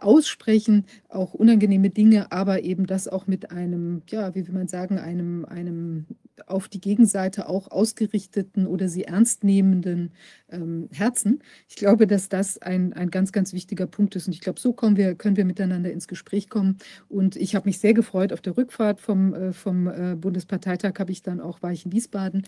[0.00, 4.98] aussprechen, auch unangenehme Dinge, aber eben das auch mit einem, ja, wie will man sagen,
[4.98, 6.04] einem, einem
[6.46, 10.12] auf die Gegenseite auch ausgerichteten oder sie ernst nehmenden
[10.50, 11.42] ähm, Herzen.
[11.68, 14.26] Ich glaube, dass das ein, ein ganz, ganz wichtiger Punkt ist.
[14.26, 16.78] Und ich glaube, so kommen wir, können wir miteinander ins Gespräch kommen.
[17.08, 21.12] Und ich habe mich sehr gefreut auf der Rückfahrt vom, äh, vom äh, Bundesparteitag, habe
[21.12, 22.42] ich dann auch, war ich in Wiesbaden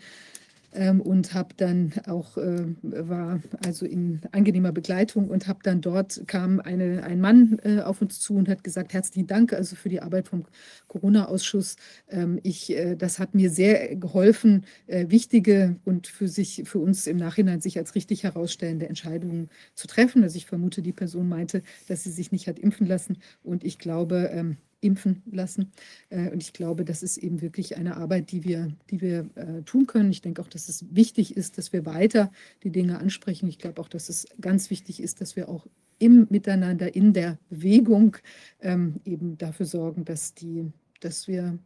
[0.72, 6.22] ähm, und habe dann auch, äh, war also in angenehmer Begleitung und habe dann dort
[6.26, 9.88] kam eine, ein Mann äh, auf uns zu und hat gesagt, herzlichen Dank also für
[9.88, 10.44] die Arbeit vom
[10.88, 11.76] Corona-Ausschuss.
[12.08, 17.06] Ähm, ich, äh, das hat mir sehr geholfen, äh, wichtige und für sich, für uns
[17.06, 20.22] im Nachhinein sich als richtig herausstellende Entscheidungen zu treffen.
[20.22, 23.78] Also ich vermute, die Person meinte, dass sie sich nicht hat impfen lassen und ich
[23.78, 25.72] glaube, ähm, impfen lassen.
[26.10, 29.62] Äh, und ich glaube, das ist eben wirklich eine Arbeit, die wir, die wir äh,
[29.62, 30.10] tun können.
[30.10, 32.30] Ich denke auch, dass es wichtig ist, dass wir weiter
[32.62, 33.48] die Dinge ansprechen.
[33.48, 35.66] Ich glaube auch, dass es ganz wichtig ist, dass wir auch
[35.98, 38.16] im Miteinander, in der Bewegung
[38.60, 41.58] ähm, eben dafür sorgen, dass, die, dass wir,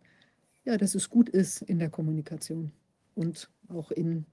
[0.65, 2.73] ja, dass es gut ist in der Kommunikation
[3.15, 4.25] und auch in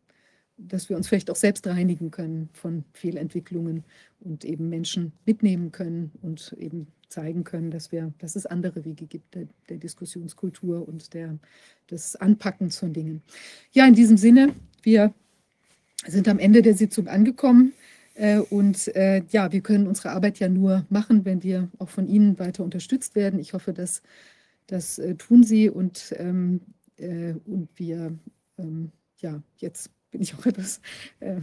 [0.61, 3.85] dass wir uns vielleicht auch selbst reinigen können von Fehlentwicklungen
[4.19, 9.05] und eben Menschen mitnehmen können und eben zeigen können, dass, wir, dass es andere Wege
[9.05, 11.37] gibt der, der Diskussionskultur und der,
[11.89, 13.21] des Anpackens von Dingen.
[13.71, 15.13] Ja, in diesem Sinne, wir
[16.05, 17.73] sind am Ende der Sitzung angekommen.
[18.15, 22.07] Äh, und äh, ja, wir können unsere Arbeit ja nur machen, wenn wir auch von
[22.07, 23.39] Ihnen weiter unterstützt werden.
[23.39, 24.01] Ich hoffe, dass
[24.67, 26.61] das äh, tun Sie und, ähm,
[26.97, 28.17] äh, und wir
[28.57, 30.81] ähm, ja jetzt bin ich auch etwas,
[31.19, 31.37] äh,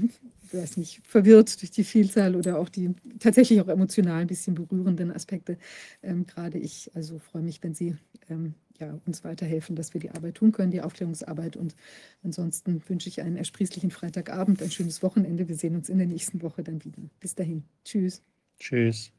[0.52, 5.10] weiß nicht, verwirrt durch die Vielzahl oder auch die tatsächlich auch emotional ein bisschen berührenden
[5.10, 5.58] Aspekte.
[6.02, 7.96] Ähm, gerade ich, also freue mich, wenn Sie
[8.28, 11.56] ähm, ja, uns weiterhelfen, dass wir die Arbeit tun können, die Aufklärungsarbeit.
[11.56, 11.74] Und
[12.22, 15.48] ansonsten wünsche ich einen ersprießlichen Freitagabend, ein schönes Wochenende.
[15.48, 17.02] Wir sehen uns in der nächsten Woche dann wieder.
[17.20, 17.64] Bis dahin.
[17.84, 18.22] Tschüss.
[18.58, 19.15] Tschüss.